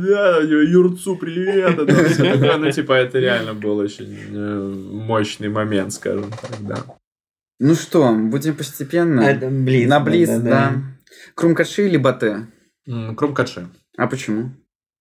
Да, 0.09 0.39
Юрцу 0.41 1.15
привет. 1.15 1.79
это 1.79 2.05
всё 2.05 2.33
такое. 2.33 2.57
Ну, 2.57 2.71
типа, 2.71 2.93
это 2.93 3.19
реально 3.19 3.53
был 3.53 3.77
очень 3.77 4.15
э, 4.31 4.73
мощный 4.91 5.49
момент, 5.49 5.93
скажем 5.93 6.29
так, 6.29 6.51
да. 6.61 6.77
Ну 7.59 7.75
что, 7.75 8.13
будем 8.13 8.55
постепенно. 8.55 9.33
Блиц. 9.49 9.87
На 9.89 9.99
да, 9.99 10.05
Блиц, 10.05 10.29
да. 10.29 10.73
Крумкаши 11.35 11.87
или 11.87 11.97
Батэ? 11.97 12.47
М, 12.87 13.15
Крумкаши. 13.15 13.69
А 13.97 14.07
почему? 14.07 14.51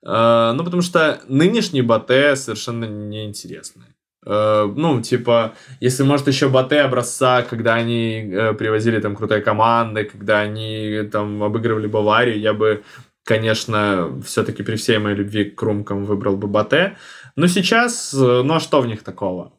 Э, 0.04 0.52
Ну, 0.54 0.64
потому 0.64 0.82
что 0.82 1.20
нынешние 1.28 1.82
батэ 1.82 2.36
совершенно 2.36 2.84
неинтересны. 2.86 3.84
Э, 4.26 4.66
Ну, 4.76 5.00
типа, 5.02 5.54
если, 5.80 6.02
может, 6.04 6.28
еще 6.28 6.48
батэ 6.48 6.80
образца, 6.80 7.42
когда 7.42 7.74
они 7.74 8.30
э, 8.32 8.52
привозили 8.54 9.00
там 9.00 9.16
крутые 9.16 9.40
команды, 9.42 10.04
когда 10.04 10.40
они 10.40 11.02
там 11.12 11.42
обыгрывали 11.42 11.86
Баварию, 11.86 12.38
я 12.40 12.52
бы, 12.52 12.82
конечно, 13.24 14.20
все-таки 14.24 14.62
при 14.62 14.76
всей 14.76 14.98
моей 14.98 15.16
любви 15.16 15.44
к 15.44 15.58
крумкам 15.58 16.04
выбрал 16.04 16.36
бы 16.36 16.48
батэ. 16.48 16.96
Но 17.36 17.46
сейчас, 17.46 18.12
ну, 18.12 18.54
а 18.54 18.60
что 18.60 18.80
в 18.80 18.86
них 18.86 19.02
такого? 19.02 19.52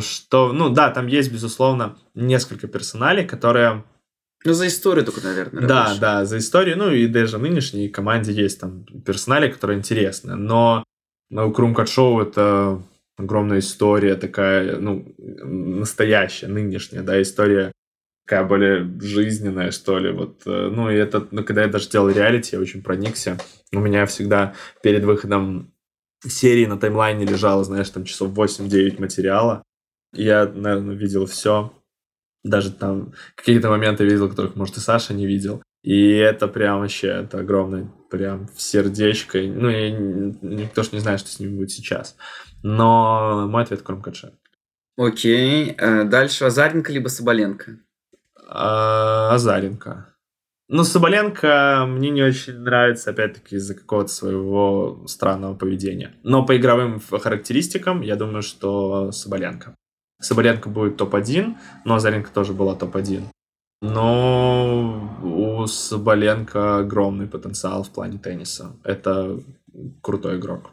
Что, 0.00 0.52
ну, 0.52 0.70
да, 0.70 0.90
там 0.90 1.06
есть, 1.06 1.32
безусловно, 1.32 1.96
несколько 2.14 2.66
персоналей, 2.66 3.24
которые 3.24 3.84
Ну, 4.44 4.52
за 4.52 4.66
историю 4.66 5.04
только, 5.04 5.22
наверное. 5.22 5.66
да, 5.66 5.76
работаешь. 5.76 5.98
да, 6.00 6.24
за 6.24 6.38
историю. 6.38 6.76
Ну 6.76 6.90
и 6.90 7.06
даже 7.06 7.38
нынешней 7.38 7.88
команде 7.88 8.32
есть 8.32 8.60
там 8.60 8.84
персонали, 9.04 9.50
которые 9.50 9.78
интересны. 9.78 10.36
Но 10.36 10.84
ну, 11.30 11.50
Крум 11.52 11.74
Шоу 11.86 12.20
это 12.20 12.82
огромная 13.16 13.60
история 13.60 14.16
такая, 14.16 14.78
ну, 14.78 15.14
настоящая, 15.18 16.48
нынешняя, 16.48 17.02
да, 17.02 17.20
история 17.22 17.72
такая 18.26 18.44
более 18.44 19.00
жизненная, 19.00 19.70
что 19.70 19.98
ли. 19.98 20.10
Вот, 20.10 20.42
э, 20.46 20.68
ну, 20.70 20.90
и 20.90 20.94
это, 20.94 21.26
ну, 21.30 21.44
когда 21.44 21.62
я 21.62 21.68
даже 21.68 21.88
делал 21.88 22.10
реалити, 22.10 22.56
я 22.56 22.60
очень 22.60 22.82
проникся. 22.82 23.38
У 23.72 23.80
меня 23.80 24.06
всегда 24.06 24.54
перед 24.82 25.04
выходом 25.04 25.72
серии 26.26 26.66
на 26.66 26.78
таймлайне 26.78 27.26
лежало, 27.26 27.64
знаешь, 27.64 27.90
там 27.90 28.04
часов 28.04 28.32
8-9 28.32 29.00
материала. 29.00 29.62
Я, 30.12 30.46
наверное, 30.46 30.94
видел 30.94 31.26
все. 31.26 31.72
Даже 32.44 32.70
там 32.70 33.12
какие-то 33.34 33.70
моменты 33.70 34.04
видел, 34.04 34.28
которых, 34.28 34.54
может, 34.54 34.76
и 34.76 34.80
Саша 34.80 35.14
не 35.14 35.26
видел. 35.26 35.62
И 35.82 36.12
это 36.12 36.46
прям 36.48 36.80
вообще, 36.80 37.08
это 37.08 37.40
огромное, 37.40 37.90
прям 38.10 38.46
в 38.54 38.60
сердечко. 38.60 39.38
Ну, 39.40 39.68
н- 39.70 40.38
никто 40.42 40.82
ж 40.82 40.92
не 40.92 41.00
знает, 41.00 41.20
что 41.20 41.30
с 41.30 41.40
ним 41.40 41.56
будет 41.56 41.70
сейчас. 41.72 42.16
Но 42.62 43.46
мой 43.48 43.62
ответ 43.62 43.82
Кромкаче. 43.82 44.32
Окей. 44.96 45.74
э, 45.76 46.04
Дальше 46.04 46.44
Азаренко 46.44 46.92
либо 46.92 47.08
Соболенко? 47.08 47.78
А, 48.48 49.34
Азаренко. 49.34 50.08
Ну, 50.68 50.84
Соболенко 50.84 51.84
мне 51.88 52.10
не 52.10 52.22
очень 52.22 52.58
нравится, 52.60 53.10
опять-таки, 53.10 53.56
из-за 53.56 53.74
какого-то 53.74 54.08
своего 54.10 55.04
странного 55.06 55.54
поведения. 55.54 56.14
Но 56.22 56.44
по 56.46 56.56
игровым 56.56 57.00
характеристикам, 57.00 58.00
я 58.00 58.16
думаю, 58.16 58.42
что 58.42 59.12
Соболенко. 59.12 59.74
Соболенко 60.20 60.68
будет 60.68 60.96
топ-1, 60.96 61.54
но 61.84 61.94
Азаренко 61.94 62.30
тоже 62.30 62.52
была 62.52 62.74
топ-1. 62.74 63.24
Но 63.82 65.18
у 65.22 65.66
Соболенко 65.66 66.78
огромный 66.78 67.26
потенциал 67.26 67.82
в 67.82 67.90
плане 67.90 68.18
тенниса. 68.18 68.76
Это 68.82 69.38
крутой 70.00 70.38
игрок. 70.38 70.70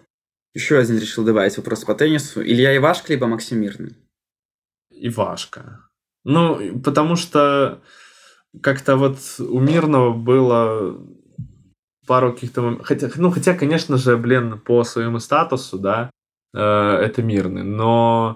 Еще 0.53 0.77
один 0.77 0.97
решил 0.97 1.23
добавить 1.23 1.57
вопрос 1.57 1.83
по 1.83 1.95
теннису. 1.95 2.41
Илья 2.41 2.75
Ивашко 2.77 3.13
либо 3.13 3.27
Максим 3.27 3.59
Мирный? 3.59 3.95
Ивашка. 4.91 5.79
Ну, 6.23 6.79
потому 6.81 7.15
что 7.15 7.81
как-то 8.61 8.97
вот 8.97 9.17
у 9.39 9.59
Мирного 9.59 10.13
было 10.13 10.97
пару 12.05 12.33
каких-то 12.33 12.61
мом- 12.61 12.83
Хотя, 12.83 13.09
ну, 13.15 13.31
хотя, 13.31 13.53
конечно 13.55 13.97
же, 13.97 14.17
блин, 14.17 14.59
по 14.59 14.83
своему 14.83 15.19
статусу, 15.19 15.79
да, 15.79 16.09
э, 16.53 16.59
это 16.59 17.23
Мирный. 17.23 17.63
Но 17.63 18.35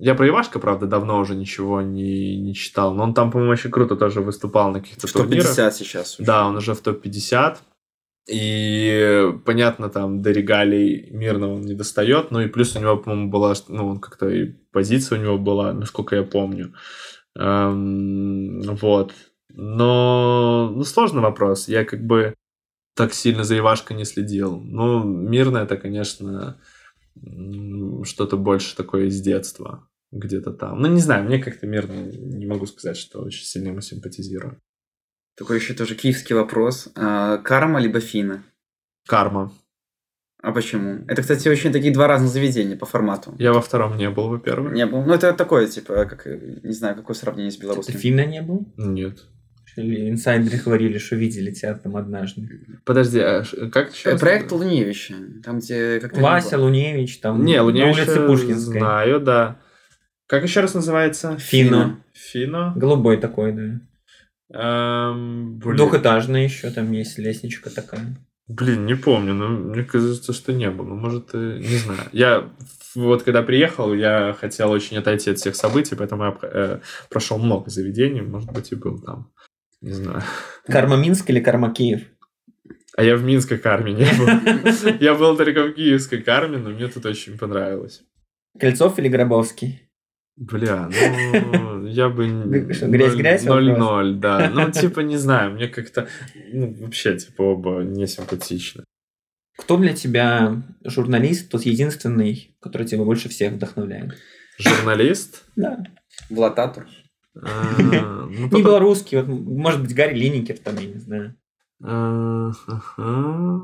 я 0.00 0.14
про 0.14 0.28
Ивашка, 0.28 0.58
правда, 0.58 0.86
давно 0.86 1.18
уже 1.18 1.34
ничего 1.34 1.82
не, 1.82 2.36
не 2.36 2.54
читал. 2.54 2.94
Но 2.94 3.02
он 3.02 3.14
там, 3.14 3.30
по-моему, 3.30 3.52
очень 3.52 3.70
круто 3.70 3.96
тоже 3.96 4.20
выступал 4.20 4.70
на 4.70 4.80
каких-то 4.80 5.06
В 5.06 5.12
турнирах. 5.12 5.46
топ-50 5.46 5.72
сейчас. 5.72 6.18
уже. 6.18 6.26
Да, 6.26 6.46
он 6.46 6.56
уже 6.56 6.74
в 6.74 6.80
топ-50. 6.80 7.56
И 8.30 9.32
понятно, 9.44 9.88
там 9.88 10.20
до 10.20 10.30
регалий 10.30 11.10
мирного 11.10 11.54
он 11.54 11.62
не 11.62 11.74
достает. 11.74 12.30
Ну 12.30 12.40
и 12.40 12.48
плюс 12.48 12.76
у 12.76 12.80
него, 12.80 12.96
по-моему, 12.96 13.30
была, 13.30 13.54
ну, 13.68 13.88
он 13.88 14.00
как-то 14.00 14.28
и 14.28 14.52
позиция 14.70 15.18
у 15.18 15.22
него 15.22 15.38
была, 15.38 15.72
насколько 15.72 16.14
я 16.14 16.22
помню. 16.22 16.74
Эм, 17.36 18.60
вот. 18.76 19.14
Но 19.50 20.70
ну, 20.74 20.84
сложный 20.84 21.22
вопрос. 21.22 21.68
Я 21.68 21.84
как 21.84 22.04
бы 22.04 22.34
так 22.94 23.14
сильно 23.14 23.44
за 23.44 23.58
Ивашко 23.58 23.94
не 23.94 24.04
следил. 24.04 24.60
Ну, 24.60 25.02
мирно 25.02 25.58
это, 25.58 25.76
конечно, 25.76 26.60
что-то 28.04 28.36
больше 28.36 28.76
такое 28.76 29.06
из 29.06 29.20
детства. 29.20 29.88
Где-то 30.10 30.52
там. 30.52 30.80
Ну, 30.80 30.88
не 30.88 31.00
знаю, 31.00 31.24
мне 31.24 31.38
как-то 31.38 31.66
мирно 31.66 31.92
не 31.92 32.46
могу 32.46 32.64
сказать, 32.66 32.96
что 32.96 33.20
очень 33.20 33.44
сильно 33.44 33.68
ему 33.68 33.82
симпатизирую. 33.82 34.58
Такой 35.36 35.58
еще 35.58 35.74
тоже 35.74 35.94
киевский 35.94 36.34
вопрос. 36.34 36.88
А, 36.94 37.36
Карма 37.38 37.78
либо 37.78 38.00
Фина? 38.00 38.42
Карма. 39.06 39.52
А 40.40 40.52
почему? 40.52 41.04
Это, 41.08 41.22
кстати, 41.22 41.48
очень 41.48 41.72
такие 41.72 41.92
два 41.92 42.06
разных 42.06 42.30
заведения 42.30 42.76
по 42.76 42.86
формату. 42.86 43.34
Я 43.38 43.52
во 43.52 43.60
втором 43.60 43.96
не 43.96 44.08
был, 44.08 44.28
во-первых. 44.28 44.72
Не 44.72 44.86
был. 44.86 45.02
Ну, 45.02 45.12
это 45.12 45.32
такое, 45.32 45.66
типа, 45.66 46.06
как, 46.06 46.26
э, 46.26 46.60
не 46.62 46.72
знаю, 46.72 46.96
какое 46.96 47.14
сравнение 47.14 47.50
с 47.50 47.56
Ты 47.56 47.62
белорусским. 47.62 47.98
Финна 47.98 48.24
не 48.24 48.40
был? 48.40 48.72
Нет. 48.76 49.26
Или 49.78 50.10
инсайдеры 50.10 50.58
говорили, 50.58 50.98
что 50.98 51.14
видели 51.14 51.52
тебя 51.52 51.74
там 51.74 51.96
однажды. 51.96 52.48
Подожди, 52.84 53.20
а 53.20 53.44
как 53.72 53.94
еще? 53.94 54.08
Э, 54.08 54.12
раз? 54.12 54.20
Проект 54.20 54.50
Луневича. 54.50 55.14
Там, 55.44 55.60
где 55.60 56.00
как-то... 56.00 56.20
Вася 56.20 56.58
Луневич 56.58 57.20
там 57.20 57.44
Не, 57.44 57.58
на 57.58 57.62
Луневича 57.62 58.00
улице 58.00 58.26
Пушкинской. 58.26 58.80
знаю, 58.80 59.20
да. 59.20 59.58
Как 60.26 60.42
еще 60.42 60.60
раз 60.60 60.74
называется? 60.74 61.38
Фино. 61.38 62.00
Фино. 62.12 62.72
Голубой 62.74 63.18
такой, 63.18 63.52
да. 63.52 63.80
Эм, 64.50 65.58
блин. 65.58 65.76
Двухэтажный 65.76 66.44
еще 66.44 66.70
там 66.70 66.90
есть 66.92 67.16
лестничка 67.18 67.70
такая. 67.70 68.16
Блин, 68.48 68.84
не 68.86 68.96
помню, 68.96 69.34
но 69.34 69.48
мне 69.48 69.84
кажется, 69.84 70.32
что 70.32 70.52
не 70.52 70.70
было. 70.70 70.86
Ну, 70.86 70.94
может, 70.96 71.34
не 71.34 71.76
знаю. 71.76 72.00
Я 72.12 72.50
вот 72.94 73.22
когда 73.22 73.42
приехал, 73.42 73.92
я 73.94 74.34
хотел 74.38 74.70
очень 74.70 74.96
отойти 74.96 75.30
от 75.30 75.38
всех 75.38 75.54
событий, 75.54 75.94
поэтому 75.94 76.24
я 76.24 76.38
э, 76.42 76.80
прошел 77.10 77.38
много 77.38 77.70
заведений, 77.70 78.22
может 78.22 78.50
быть, 78.50 78.72
и 78.72 78.74
был 78.74 78.98
там. 78.98 79.30
Не 79.80 79.92
знаю. 79.92 80.22
Карма 80.66 80.96
Минск 80.96 81.30
или 81.30 81.40
Карма 81.40 81.72
Киев? 81.72 82.02
А 82.98 83.04
я 83.04 83.16
в 83.16 83.22
Минской 83.22 83.58
карме 83.58 83.92
не 83.92 84.06
был. 84.18 84.26
Я 85.00 85.14
был 85.14 85.36
только 85.36 85.62
в 85.68 85.74
Киевской 85.74 86.20
карме, 86.20 86.58
но 86.58 86.70
мне 86.70 86.88
тут 86.88 87.06
очень 87.06 87.38
понравилось. 87.38 88.02
Кольцов 88.58 88.98
или 88.98 89.08
Гробовский? 89.08 89.88
Бля, 90.34 90.88
ну, 90.88 91.86
я 91.86 92.08
бы... 92.08 92.26
Грязь-грязь 92.28 93.44
вопрос? 93.44 93.78
0-0, 93.78 94.12
да. 94.14 94.50
Ну, 94.50 94.70
типа, 94.72 95.00
не 95.00 95.16
знаю, 95.16 95.52
мне 95.52 95.68
как-то, 95.68 96.08
ну, 96.52 96.74
вообще, 96.80 97.16
типа, 97.16 97.42
оба 97.42 97.82
не 97.82 98.08
симпатичны. 98.08 98.82
Кто 99.56 99.76
для 99.76 99.92
тебя 99.94 100.62
журналист, 100.84 101.50
тот 101.50 101.62
единственный, 101.62 102.56
который 102.60 102.86
тебя 102.86 103.04
больше 103.04 103.28
всех 103.28 103.52
вдохновляет? 103.52 104.16
Журналист? 104.58 105.44
Да. 105.54 105.84
Влад 106.30 106.56
Татур. 106.56 106.86
А, 107.34 108.26
ну, 108.28 108.48
Не 108.48 108.62
белорусский, 108.62 109.20
вот, 109.20 109.28
может 109.28 109.82
быть, 109.82 109.94
Гарри 109.94 110.14
Линникер 110.14 110.58
там, 110.58 110.76
я 110.76 110.86
не 110.86 110.98
знаю. 110.98 111.36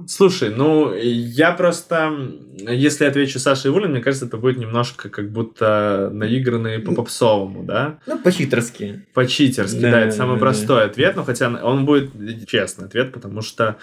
Слушай, 0.06 0.54
ну, 0.54 0.94
я 0.94 1.50
просто, 1.50 2.12
если 2.58 3.06
отвечу 3.06 3.40
Саше 3.40 3.68
Ивулин, 3.68 3.90
мне 3.90 4.00
кажется, 4.00 4.26
это 4.26 4.36
будет 4.36 4.56
немножко 4.56 5.08
как 5.08 5.32
будто 5.32 6.10
наигранный 6.12 6.78
по 6.78 6.94
попсовому, 6.94 7.64
да? 7.64 7.98
Ну, 8.06 8.20
по-читерски. 8.20 9.06
По-читерски, 9.14 9.80
Да, 9.80 9.90
да, 9.90 10.00
это 10.02 10.14
самый 10.14 10.34
да, 10.34 10.40
простой 10.40 10.84
ответ, 10.84 11.16
но 11.16 11.24
хотя 11.24 11.48
он 11.48 11.84
будет 11.86 12.12
честный 12.46 12.86
ответ, 12.86 13.12
потому 13.12 13.40
что 13.42 13.78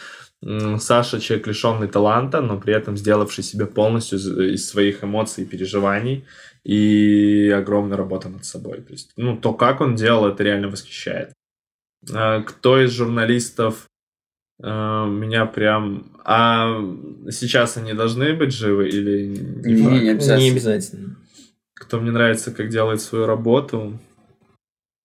Саша 0.79 1.19
человек 1.19 1.47
лишенный 1.47 1.87
таланта, 1.87 2.41
но 2.41 2.57
при 2.57 2.73
этом 2.73 2.95
сделавший 2.95 3.43
себя 3.43 3.65
полностью 3.65 4.17
из 4.17 4.67
своих 4.67 5.03
эмоций 5.03 5.43
и 5.43 5.47
переживаний 5.47 6.23
и 6.63 7.49
огромная 7.49 7.97
работа 7.97 8.29
над 8.29 8.45
собой. 8.45 8.81
То 8.81 8.93
есть, 8.93 9.11
ну, 9.15 9.37
то, 9.37 9.53
как 9.53 9.81
он 9.81 9.95
делал, 9.95 10.27
это 10.27 10.43
реально 10.43 10.67
восхищает. 10.69 11.33
А, 12.13 12.41
Кто 12.41 12.79
из 12.79 12.91
журналистов 12.91 13.87
а, 14.61 15.07
меня 15.07 15.45
прям... 15.45 16.11
А 16.23 16.79
сейчас 17.31 17.77
они 17.77 17.93
должны 17.93 18.33
быть 18.33 18.53
живы 18.53 18.89
или 18.89 19.25
не 19.25 19.73
Не, 19.73 19.99
не 20.01 20.09
обязательно. 20.09 20.43
Не 20.43 20.51
обязательно. 20.51 21.15
кто 21.73 21.99
мне 21.99 22.11
нравится, 22.11 22.51
как 22.51 22.69
делает 22.69 23.01
свою 23.01 23.25
работу. 23.25 23.99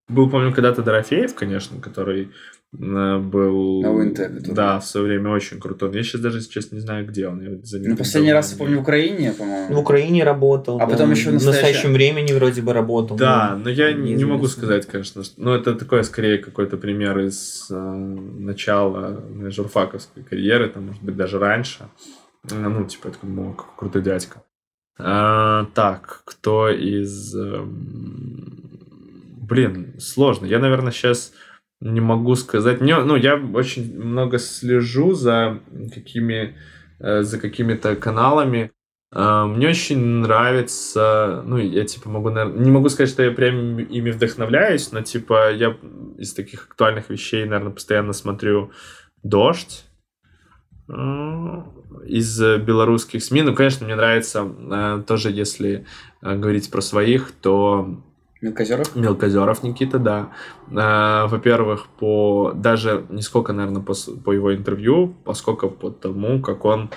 Был, 0.08 0.30
помню, 0.30 0.52
когда-то 0.52 0.82
Дорофеев, 0.82 1.34
конечно, 1.34 1.80
который 1.80 2.30
был... 2.72 3.82
На 3.82 3.90
УНТ, 3.92 4.16
который. 4.18 4.54
Да, 4.54 4.78
в 4.80 4.86
свое 4.86 5.06
время 5.06 5.30
очень 5.30 5.58
крутой. 5.60 5.94
Я 5.94 6.02
сейчас 6.02 6.20
даже, 6.20 6.46
честно, 6.46 6.74
не 6.74 6.80
знаю, 6.80 7.06
где 7.06 7.28
он. 7.28 7.40
Я 7.40 7.50
вот 7.50 7.64
за 7.66 7.78
ним 7.78 7.90
Ну, 7.92 7.96
последний 7.96 8.32
раз, 8.32 8.52
я 8.52 8.58
помню, 8.58 8.78
в 8.78 8.82
Украине, 8.82 9.32
по-моему. 9.32 9.74
В 9.74 9.78
Украине 9.78 10.24
работал. 10.24 10.76
А 10.76 10.80
там, 10.80 10.90
потом 10.90 11.10
еще 11.12 11.30
в 11.30 11.34
настоящее- 11.34 11.62
настоящем 11.62 11.92
времени 11.92 12.32
вроде 12.32 12.62
бы 12.62 12.72
работал. 12.72 13.16
Да, 13.16 13.54
ну, 13.56 13.64
но 13.64 13.70
я 13.70 13.92
не, 13.92 14.14
не 14.14 14.24
могу 14.24 14.46
сказать, 14.48 14.86
конечно. 14.86 15.22
что- 15.24 15.40
Но 15.42 15.54
это 15.54 15.74
такой, 15.74 16.04
скорее, 16.04 16.38
какой-то 16.38 16.76
пример 16.76 17.18
из 17.20 17.68
э, 17.70 17.74
начала 18.38 19.20
моей 19.34 19.52
журфаковской 19.52 20.22
карьеры, 20.24 20.68
там, 20.68 20.86
может 20.86 21.02
быть, 21.02 21.16
даже 21.16 21.38
раньше. 21.38 21.88
Э, 22.50 22.54
Ну, 22.68 22.84
типа, 22.84 23.10
такой, 23.10 23.30
ну, 23.30 23.52
какой 23.54 23.74
крутой 23.78 24.02
дядька. 24.02 24.42
А, 24.98 25.66
так, 25.74 26.22
кто 26.24 26.68
из... 26.70 27.34
эм, 27.34 28.62
Блин, 29.48 29.94
сложно. 30.00 30.46
Я, 30.46 30.58
наверное, 30.58 30.90
сейчас 30.92 31.32
не 31.80 32.00
могу 32.00 32.34
сказать. 32.34 32.80
Мне, 32.80 32.96
ну, 32.98 33.16
я 33.16 33.36
очень 33.36 33.98
много 33.98 34.38
слежу 34.38 35.14
за 35.14 35.60
какими 35.94 36.56
э, 36.98 37.22
за 37.22 37.38
какими-то 37.38 37.96
каналами. 37.96 38.72
А, 39.12 39.46
Мне 39.46 39.68
очень 39.68 39.98
нравится, 39.98 41.42
ну, 41.46 41.58
я, 41.58 41.84
типа, 41.84 42.08
могу, 42.08 42.30
не 42.30 42.70
могу 42.70 42.88
сказать, 42.88 43.10
что 43.10 43.22
я 43.22 43.30
прям 43.30 43.78
ими 43.78 44.10
вдохновляюсь, 44.10 44.90
но, 44.92 45.02
типа, 45.02 45.52
я 45.52 45.76
из 46.18 46.34
таких 46.34 46.64
актуальных 46.64 47.08
вещей, 47.10 47.44
наверное, 47.44 47.72
постоянно 47.72 48.12
смотрю 48.12 48.72
«Дождь», 49.22 49.84
э, 50.88 50.92
из 52.04 52.40
э, 52.40 52.58
белорусских 52.58 53.22
СМИ. 53.22 53.42
Ну, 53.42 53.54
конечно, 53.54 53.86
мне 53.86 53.96
нравится 53.96 54.44
э, 54.44 55.02
тоже, 55.06 55.30
если 55.30 55.86
э, 56.22 56.36
говорить 56.36 56.70
про 56.70 56.80
своих, 56.80 57.32
то 57.40 58.02
Мелкозеров? 58.42 58.94
Мелкозеров 58.94 59.62
Никита, 59.62 59.98
да. 59.98 60.32
А, 60.74 61.26
Во-первых, 61.26 61.86
по 61.98 62.52
даже 62.54 63.06
не 63.08 63.22
сколько, 63.22 63.52
наверное, 63.54 63.82
по, 63.82 63.94
по 64.24 64.32
его 64.32 64.54
интервью, 64.54 65.14
поскольку 65.24 65.70
по 65.70 65.90
тому, 65.90 66.42
как 66.42 66.64
он 66.66 66.90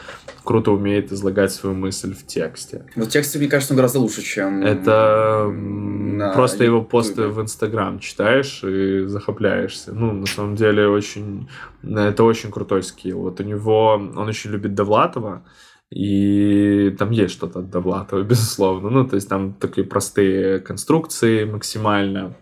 круто 0.44 0.72
умеет 0.72 1.14
излагать 1.14 1.52
свою 1.54 1.76
мысль 1.76 2.14
в 2.14 2.26
тексте. 2.26 2.86
Вот 2.96 3.10
тексты, 3.10 3.40
мне 3.40 3.48
кажется, 3.48 3.74
гораздо 3.74 4.00
лучше, 4.00 4.22
чем... 4.22 4.64
Это 4.64 5.50
на 5.50 6.34
просто 6.34 6.66
его 6.66 6.82
посты 6.82 7.28
в 7.28 7.42
Инстаграм 7.42 8.00
читаешь 8.00 8.62
и 8.64 9.06
захопляешься. 9.06 9.94
Ну, 9.94 10.12
на 10.12 10.26
самом 10.26 10.56
деле, 10.56 10.88
очень... 10.88 11.48
Это 11.84 12.26
очень 12.26 12.52
крутой 12.52 12.84
скилл. 12.84 13.22
Вот 13.22 13.40
у 13.40 13.44
него... 13.44 13.94
Он 13.94 14.28
очень 14.28 14.52
любит 14.52 14.74
Довлатова, 14.74 15.44
и 15.92 16.96
там 16.98 17.12
есть 17.12 17.34
что-то 17.34 17.60
от 17.60 17.70
Довлатова, 17.70 18.24
безусловно. 18.24 18.90
Ну, 18.90 19.08
то 19.08 19.16
есть 19.16 19.30
там 19.30 19.54
такие 19.54 19.86
простые 19.86 20.60
конструкции 20.60 21.46
максимально. 21.46 22.36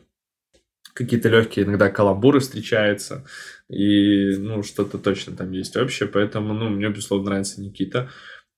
Какие-то 0.93 1.29
легкие 1.29 1.65
иногда 1.65 1.89
каламбуры 1.89 2.39
встречаются. 2.39 3.25
И, 3.69 4.35
ну, 4.37 4.63
что-то 4.63 4.97
точно 4.97 5.35
там 5.35 5.51
есть 5.51 5.77
общее. 5.77 6.09
Поэтому, 6.09 6.53
ну, 6.53 6.69
мне, 6.69 6.89
безусловно, 6.89 7.29
нравится 7.29 7.61
Никита. 7.61 8.09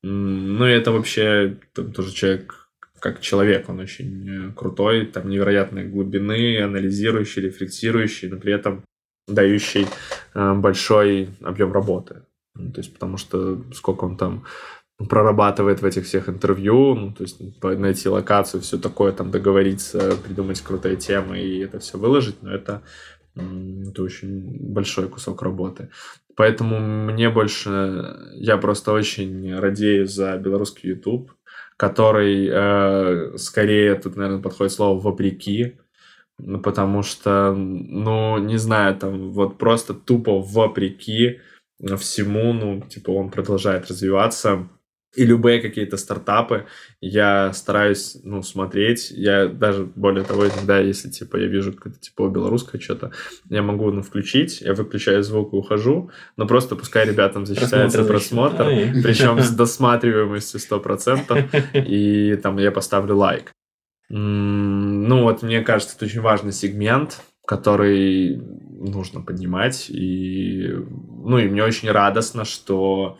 Ну, 0.02 0.66
и 0.66 0.72
это 0.72 0.91
вообще 0.91 1.57
там 1.74 1.91
тоже 1.91 2.14
человек 2.14 2.70
как 2.99 3.22
человек, 3.22 3.70
он 3.70 3.80
очень 3.80 4.30
э, 4.30 4.52
крутой, 4.53 5.06
там 5.06 5.30
невероятной 5.30 5.86
глубины, 5.86 6.61
анализирующий, 6.61 7.44
рефлексирующий, 7.44 8.28
но 8.28 8.38
при 8.38 8.53
этом 8.53 8.84
дающий 9.28 9.88
э, 10.34 10.53
большой 10.53 11.30
объем 11.41 11.72
работы. 11.72 12.24
Ну, 12.56 12.72
то 12.72 12.82
есть, 12.82 12.94
потому 12.94 13.18
что 13.18 13.64
сколько 13.74 14.03
он 14.03 14.18
там 14.18 14.45
прорабатывает 15.07 15.81
в 15.81 15.85
этих 15.85 16.05
всех 16.05 16.27
интервью, 16.27 16.95
ну, 16.95 17.13
то 17.13 17.23
есть 17.23 17.39
найти 17.61 18.09
локацию, 18.09 18.61
все 18.61 18.77
такое, 18.77 19.11
там 19.13 19.31
договориться, 19.31 20.17
придумать 20.17 20.61
крутые 20.61 20.97
темы 20.97 21.39
и 21.39 21.59
это 21.59 21.80
все 21.80 21.97
выложить, 21.97 22.41
но 22.43 22.53
это, 22.53 22.81
это 23.35 24.03
очень 24.03 24.57
большой 24.73 25.07
кусок 25.07 25.41
работы. 25.41 25.89
Поэтому 26.35 26.80
мне 26.80 27.30
больше, 27.30 28.15
я 28.34 28.57
просто 28.57 28.91
очень 28.91 29.55
радею 29.57 30.05
за 30.05 30.38
белорусский 30.38 30.89
YouTube, 30.89 31.31
который 31.77 32.49
э, 32.51 33.38
скорее, 33.38 33.95
тут, 33.95 34.17
наверное, 34.17 34.41
подходит 34.41 34.73
слово 34.73 34.99
«вопреки», 34.99 35.77
ну, 36.38 36.61
потому 36.61 37.03
что, 37.03 37.53
ну, 37.53 38.38
не 38.38 38.57
знаю, 38.57 38.95
там 38.95 39.31
вот 39.31 39.57
просто 39.57 39.93
тупо 39.93 40.39
вопреки 40.39 41.39
всему, 41.97 42.53
ну, 42.53 42.81
типа 42.81 43.11
он 43.11 43.30
продолжает 43.30 43.89
развиваться. 43.89 44.69
И 45.15 45.26
любые 45.26 45.60
какие-то 45.60 45.98
стартапы 45.98 46.68
я 47.02 47.52
стараюсь, 47.53 48.18
ну, 48.23 48.44
смотреть. 48.44 49.10
Я 49.10 49.48
даже, 49.48 49.86
более 49.86 50.23
того, 50.23 50.48
иногда, 50.48 50.80
если, 50.80 51.10
типа, 51.10 51.38
я 51.38 51.48
вижу 51.48 51.73
какое-то, 51.73 51.99
типа, 51.99 52.30
белорусское 52.30 52.80
что-то, 52.80 53.11
я 53.49 53.64
могу, 53.64 53.91
ну, 53.91 54.03
включить, 54.03 54.61
я 54.61 54.73
выключаю 54.76 55.23
звук 55.23 55.53
и 55.53 55.56
ухожу, 55.56 56.11
но 56.38 56.45
просто 56.45 56.76
пускай 56.76 57.07
ребятам 57.07 57.48
засчитается 57.48 58.03
Просмотр 58.03 58.60
просмотр. 58.60 58.68
Ой. 58.68 59.03
причем 59.03 59.40
с 59.40 59.49
досматриваемостью 59.49 60.60
100%, 60.60 61.64
и 61.88 62.36
там 62.36 62.57
я 62.57 62.72
поставлю 62.72 63.15
лайк. 63.15 63.52
Ну, 64.10 65.23
вот 65.23 65.44
мне 65.44 65.61
кажется, 65.61 65.95
это 65.95 66.06
очень 66.06 66.22
важный 66.22 66.52
сегмент, 66.52 67.22
который 67.45 68.38
нужно 68.80 69.22
поднимать. 69.22 69.90
И, 69.90 70.68
ну, 70.68 71.38
и 71.38 71.48
мне 71.48 71.64
очень 71.64 71.90
радостно, 71.90 72.45
что 72.45 73.18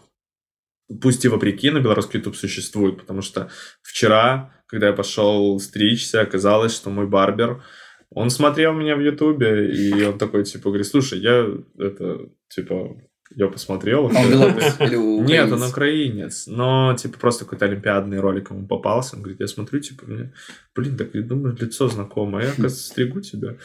пусть 1.02 1.26
и 1.26 1.28
вопреки, 1.28 1.70
но 1.70 1.80
белорусский 1.80 2.20
YouTube 2.20 2.36
существует, 2.36 2.98
потому 2.98 3.22
что 3.22 3.50
вчера, 3.82 4.54
когда 4.68 4.88
я 4.88 4.94
пошел 4.94 5.60
стричься, 5.60 6.22
оказалось, 6.22 6.76
что 6.76 6.90
мой 6.90 7.08
барбер, 7.08 7.64
он 8.12 8.30
смотрел 8.30 8.74
меня 8.74 8.96
в 8.96 9.02
Ютубе, 9.02 9.72
и 9.72 10.04
он 10.04 10.18
такой, 10.18 10.44
типа, 10.44 10.70
говорит, 10.70 10.88
слушай, 10.88 11.20
я, 11.20 11.48
это, 11.78 12.30
типа, 12.50 12.98
я 13.36 13.48
посмотрел. 13.48 14.08
А 14.08 14.20
он 14.20 14.30
белорус 14.32 14.80
или 14.80 14.96
украинец? 14.96 15.30
Нет, 15.30 15.52
он 15.52 15.64
украинец. 15.64 16.48
Но, 16.48 16.96
типа, 16.96 17.20
просто 17.20 17.46
какой-то 17.46 17.66
олимпиадный 17.66 18.20
ролик 18.20 18.50
ему 18.50 18.66
попался. 18.68 19.16
Он 19.16 19.22
говорит, 19.22 19.40
я 19.40 19.48
смотрю, 19.48 19.80
типа, 19.80 20.06
мне, 20.08 20.34
блин, 20.76 20.98
так 20.98 21.14
я 21.14 21.22
думаю, 21.22 21.56
лицо 21.60 21.88
знакомое. 21.88 22.46
Я, 22.46 22.50
оказывается, 22.50 22.88
стригу 22.88 23.22
тебя. 23.22 23.58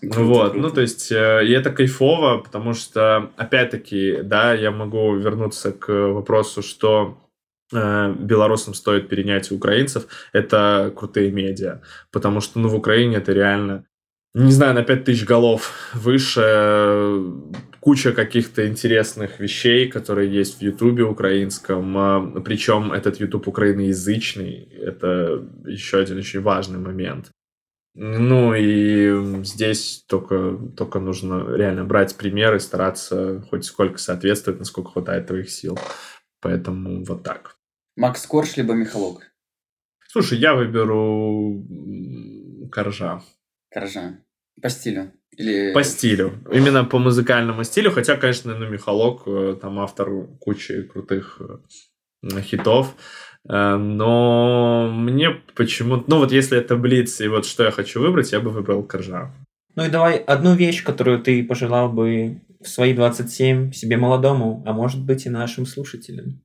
Круто, 0.00 0.20
вот, 0.22 0.52
круто. 0.52 0.68
ну, 0.68 0.70
то 0.70 0.80
есть, 0.80 1.10
э, 1.12 1.44
и 1.46 1.50
это 1.52 1.70
кайфово, 1.72 2.38
потому 2.38 2.74
что, 2.74 3.30
опять-таки, 3.36 4.18
да, 4.22 4.54
я 4.54 4.70
могу 4.70 5.16
вернуться 5.16 5.72
к 5.72 5.92
вопросу, 5.92 6.62
что 6.62 7.18
э, 7.72 8.14
белорусам 8.18 8.74
стоит 8.74 9.08
перенять 9.08 9.50
у 9.50 9.56
украинцев, 9.56 10.06
это 10.32 10.92
крутые 10.96 11.30
медиа. 11.32 11.80
Потому 12.12 12.40
что, 12.40 12.60
ну, 12.60 12.68
в 12.68 12.74
Украине 12.74 13.16
это 13.16 13.32
реально, 13.32 13.84
не 14.34 14.52
знаю, 14.52 14.74
на 14.74 14.82
5000 14.84 15.24
голов 15.24 15.72
выше, 15.94 16.42
э, 16.44 17.32
куча 17.80 18.12
каких-то 18.12 18.68
интересных 18.68 19.40
вещей, 19.40 19.88
которые 19.88 20.32
есть 20.32 20.58
в 20.58 20.62
Ютубе 20.62 21.04
украинском. 21.04 21.96
а, 21.96 22.40
Причем 22.44 22.92
этот 22.92 23.20
Ютуб 23.20 23.48
украиноязычный. 23.48 24.68
Это 24.80 25.44
еще 25.66 25.98
один 25.98 26.18
очень 26.18 26.40
важный 26.40 26.78
момент. 26.78 27.30
Ну 28.00 28.54
и 28.54 29.42
здесь 29.42 30.04
только, 30.06 30.56
только 30.76 31.00
нужно 31.00 31.56
реально 31.56 31.84
брать 31.84 32.16
примеры, 32.16 32.60
стараться 32.60 33.40
хоть 33.50 33.64
сколько 33.64 33.98
соответствовать, 33.98 34.60
насколько 34.60 34.92
хватает 34.92 35.26
твоих 35.26 35.50
сил. 35.50 35.76
Поэтому 36.40 37.04
вот 37.04 37.24
так. 37.24 37.56
Макс 37.96 38.24
Корж 38.24 38.56
либо 38.56 38.74
Михалок? 38.74 39.22
Слушай, 40.06 40.38
я 40.38 40.54
выберу 40.54 41.66
Коржа. 42.70 43.20
Коржа. 43.68 44.20
По 44.62 44.68
стилю? 44.68 45.12
Или... 45.36 45.72
По 45.74 45.82
стилю. 45.82 46.44
Именно 46.52 46.84
по 46.84 46.98
музыкальному 46.98 47.64
стилю. 47.64 47.90
Хотя, 47.90 48.16
конечно, 48.16 48.56
ну, 48.56 48.68
Михалок, 48.68 49.22
э, 49.26 49.56
там 49.60 49.80
автор 49.80 50.08
кучи 50.38 50.82
крутых 50.82 51.42
э, 52.22 52.40
хитов. 52.42 52.94
Э, 53.48 53.76
Но 53.76 54.90
мне 54.92 55.30
почему-то... 55.54 56.04
Ну, 56.06 56.18
вот 56.18 56.32
если 56.32 56.58
это 56.58 56.76
Блиц, 56.76 57.20
и 57.20 57.28
вот 57.28 57.46
что 57.46 57.64
я 57.64 57.70
хочу 57.70 58.00
выбрать, 58.00 58.32
я 58.32 58.40
бы 58.40 58.50
выбрал 58.50 58.82
Коржа. 58.82 59.32
Ну 59.74 59.84
и 59.84 59.90
давай 59.90 60.16
одну 60.16 60.54
вещь, 60.54 60.82
которую 60.84 61.20
ты 61.20 61.44
пожелал 61.44 61.90
бы 61.90 62.40
в 62.60 62.68
свои 62.68 62.92
27 62.94 63.72
себе 63.72 63.96
молодому, 63.96 64.62
а 64.66 64.72
может 64.72 65.04
быть 65.04 65.26
и 65.26 65.30
нашим 65.30 65.66
слушателям. 65.66 66.40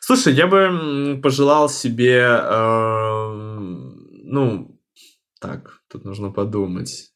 Слушай, 0.00 0.34
я 0.34 0.46
бы 0.46 1.20
пожелал 1.20 1.68
себе, 1.68 2.20
э, 2.20 3.28
ну, 4.24 4.80
так, 5.40 5.80
тут 5.90 6.04
нужно 6.04 6.30
подумать. 6.30 7.10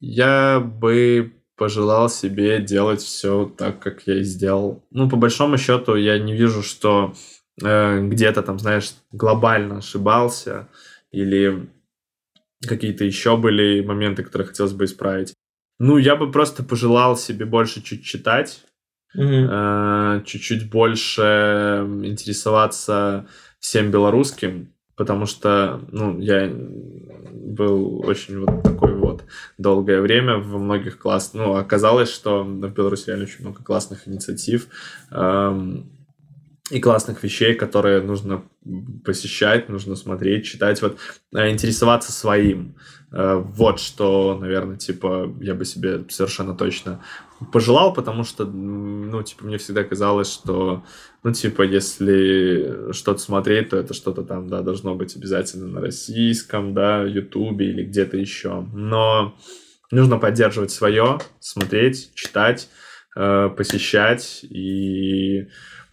Я 0.00 0.60
бы 0.60 1.34
пожелал 1.56 2.08
себе 2.08 2.62
делать 2.62 3.02
все 3.02 3.44
так, 3.44 3.80
как 3.80 4.06
я 4.06 4.20
и 4.20 4.22
сделал. 4.22 4.82
Ну, 4.90 5.10
по 5.10 5.16
большому 5.16 5.58
счету, 5.58 5.96
я 5.96 6.18
не 6.18 6.34
вижу, 6.34 6.62
что 6.62 7.12
э, 7.62 8.06
где-то 8.08 8.42
там, 8.42 8.58
знаешь, 8.58 8.92
глобально 9.12 9.78
ошибался 9.78 10.68
или 11.10 11.68
какие-то 12.66 13.04
еще 13.04 13.36
были 13.36 13.82
моменты, 13.82 14.22
которые 14.22 14.48
хотелось 14.48 14.72
бы 14.72 14.84
исправить. 14.84 15.34
Ну, 15.78 15.96
я 15.96 16.14
бы 16.16 16.30
просто 16.30 16.62
пожелал 16.62 17.16
себе 17.16 17.46
больше 17.46 17.82
чуть 17.82 18.04
читать, 18.04 18.64
э, 19.16 20.22
чуть-чуть 20.24 20.70
больше 20.70 21.86
интересоваться 22.04 23.26
всем 23.58 23.90
белорусским, 23.90 24.74
потому 24.94 25.24
что, 25.24 25.80
ну, 25.90 26.18
я 26.18 26.50
был 26.50 28.00
очень 28.06 28.44
вот 28.44 28.62
такой 28.62 28.94
вот 28.94 29.24
долгое 29.56 30.00
время 30.02 30.36
во 30.36 30.58
многих 30.58 30.98
классах. 30.98 31.34
Ну, 31.34 31.54
оказалось, 31.54 32.12
что 32.12 32.44
в 32.44 32.68
Беларуси 32.72 33.06
реально 33.06 33.24
очень 33.24 33.40
много 33.40 33.62
классных 33.62 34.06
инициатив 34.06 34.68
эм, 35.10 35.90
и 36.70 36.80
классных 36.80 37.22
вещей, 37.22 37.54
которые 37.54 38.00
нужно 38.00 38.42
посещать, 39.04 39.68
нужно 39.68 39.96
смотреть, 39.96 40.46
читать, 40.46 40.80
вот 40.82 40.98
э, 41.34 41.50
интересоваться 41.50 42.12
своим. 42.12 42.76
Э, 43.12 43.34
Вот 43.36 43.80
что, 43.80 44.38
наверное, 44.40 44.76
типа, 44.76 45.34
я 45.40 45.54
бы 45.54 45.64
себе 45.64 46.04
совершенно 46.08 46.54
точно 46.54 47.02
пожелал, 47.52 47.92
потому 47.92 48.22
что, 48.22 48.44
ну, 48.44 49.22
типа, 49.22 49.44
мне 49.44 49.58
всегда 49.58 49.82
казалось, 49.82 50.30
что, 50.32 50.84
ну, 51.24 51.32
типа, 51.32 51.62
если 51.62 52.92
что-то 52.92 53.18
смотреть, 53.18 53.70
то 53.70 53.76
это 53.76 53.94
что-то 53.94 54.22
там, 54.22 54.48
да, 54.48 54.62
должно 54.62 54.94
быть 54.94 55.16
обязательно 55.16 55.66
на 55.66 55.80
российском, 55.80 56.74
да, 56.74 57.02
ютубе 57.02 57.70
или 57.70 57.84
где-то 57.84 58.16
еще. 58.16 58.66
Но 58.72 59.34
нужно 59.90 60.18
поддерживать 60.18 60.70
свое, 60.70 61.18
смотреть, 61.40 62.14
читать, 62.14 62.68
э, 63.16 63.48
посещать 63.56 64.44
и 64.44 65.48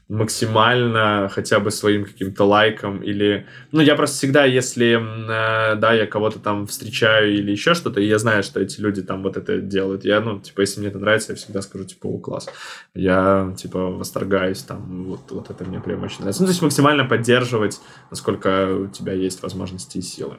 максимально 0.09 1.29
хотя 1.29 1.59
бы 1.59 1.69
своим 1.69 2.05
каким-то 2.05 2.45
лайком 2.45 3.03
или... 3.03 3.45
Ну, 3.71 3.81
я 3.81 3.95
просто 3.95 4.17
всегда, 4.17 4.45
если, 4.45 4.95
э, 4.95 5.75
да, 5.75 5.93
я 5.93 6.07
кого-то 6.07 6.39
там 6.39 6.65
встречаю 6.65 7.33
или 7.33 7.51
еще 7.51 7.73
что-то, 7.73 7.99
и 7.99 8.07
я 8.07 8.17
знаю, 8.17 8.43
что 8.43 8.61
эти 8.61 8.79
люди 8.79 9.01
там 9.01 9.21
вот 9.23 9.35
это 9.35 9.57
делают, 9.59 10.05
я, 10.05 10.21
ну, 10.21 10.39
типа, 10.39 10.61
если 10.61 10.79
мне 10.79 10.89
это 10.89 10.99
нравится, 10.99 11.33
я 11.33 11.35
всегда 11.35 11.61
скажу, 11.61 11.83
типа, 11.83 12.07
о, 12.07 12.19
класс. 12.19 12.47
Я, 12.93 13.53
типа, 13.57 13.79
восторгаюсь 13.91 14.61
там, 14.63 15.05
вот, 15.05 15.29
вот 15.31 15.49
это 15.49 15.65
мне 15.65 15.81
прям 15.81 16.03
очень 16.03 16.19
нравится. 16.19 16.41
Ну, 16.41 16.47
то 16.47 16.51
есть 16.51 16.61
максимально 16.61 17.03
поддерживать, 17.03 17.79
насколько 18.09 18.67
у 18.75 18.87
тебя 18.87 19.11
есть 19.13 19.41
возможности 19.43 19.97
и 19.97 20.01
силы. 20.01 20.37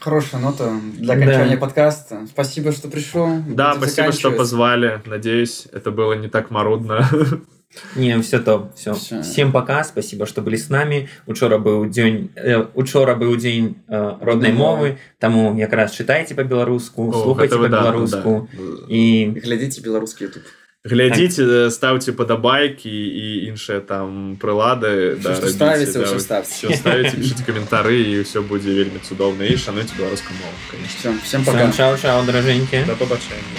Хорошая 0.00 0.40
нота 0.40 0.78
для 0.96 1.14
Да. 1.16 1.20
окончания 1.22 1.56
подкаста. 1.56 2.26
Спасибо, 2.26 2.70
что 2.72 2.88
пришел. 2.88 3.26
Да, 3.48 3.70
Будем 3.74 3.88
спасибо, 3.88 4.12
что 4.12 4.30
позвали. 4.30 5.02
Надеюсь, 5.06 5.66
это 5.72 5.90
было 5.90 6.12
не 6.12 6.28
так 6.28 6.50
марудно. 6.50 7.08
Не, 7.96 8.18
все 8.22 8.38
то, 8.38 8.72
все. 8.74 8.92
Всё. 8.94 9.22
Всем 9.22 9.52
пока, 9.52 9.84
спасибо, 9.84 10.26
что 10.26 10.40
были 10.42 10.56
с 10.56 10.68
нами. 10.70 11.08
Учора 11.26 11.58
быў 11.58 11.88
дзень 11.90 12.30
э, 12.34 12.64
учора 12.74 13.14
быў 13.14 13.36
дзень 13.36 13.76
э, 13.88 14.16
роднай 14.20 14.24
Роднай 14.24 14.52
мовы, 14.52 14.98
таму 15.18 15.56
якраз 15.58 15.92
чытайце 15.92 16.34
па-беларуску, 16.34 17.10
О, 17.10 17.12
слухайце 17.12 17.56
гэта 17.58 17.92
вы, 17.92 18.08
да, 18.08 18.22
да. 18.22 18.46
і 18.88 19.32
Глядите 19.44 19.80
белорусский 19.80 20.26
YouTube. 20.26 20.46
Глядзіце 20.84 21.68
ставце 21.70 22.12
падабайкі 22.14 22.88
і 22.88 23.50
іншыя 23.50 23.80
там 23.84 24.38
прылады 24.40 25.18
Всё, 25.20 25.34
што 25.36 25.48
ставіце, 25.50 25.98
ўсё 26.06 26.18
ставце. 26.22 26.68
все 26.68 26.76
ставіце 26.76 27.16
пішыце 27.18 27.42
каментары 27.44 27.98
і 27.98 28.22
ўсё 28.22 28.40
будзе 28.46 28.72
вельмі 28.72 29.02
цудоўна 29.02 29.44
і 29.44 29.56
шануйце 29.58 29.92
беларускую 29.98 30.38
мову 30.38 30.54
конечно 30.70 31.12
Все, 31.18 31.26
всем 31.26 31.44
пока. 31.44 31.68
чао 31.72 31.98
чао 31.98 32.22
дражэнькі 32.24 32.86
да 32.86 32.94
побачэння 32.94 33.58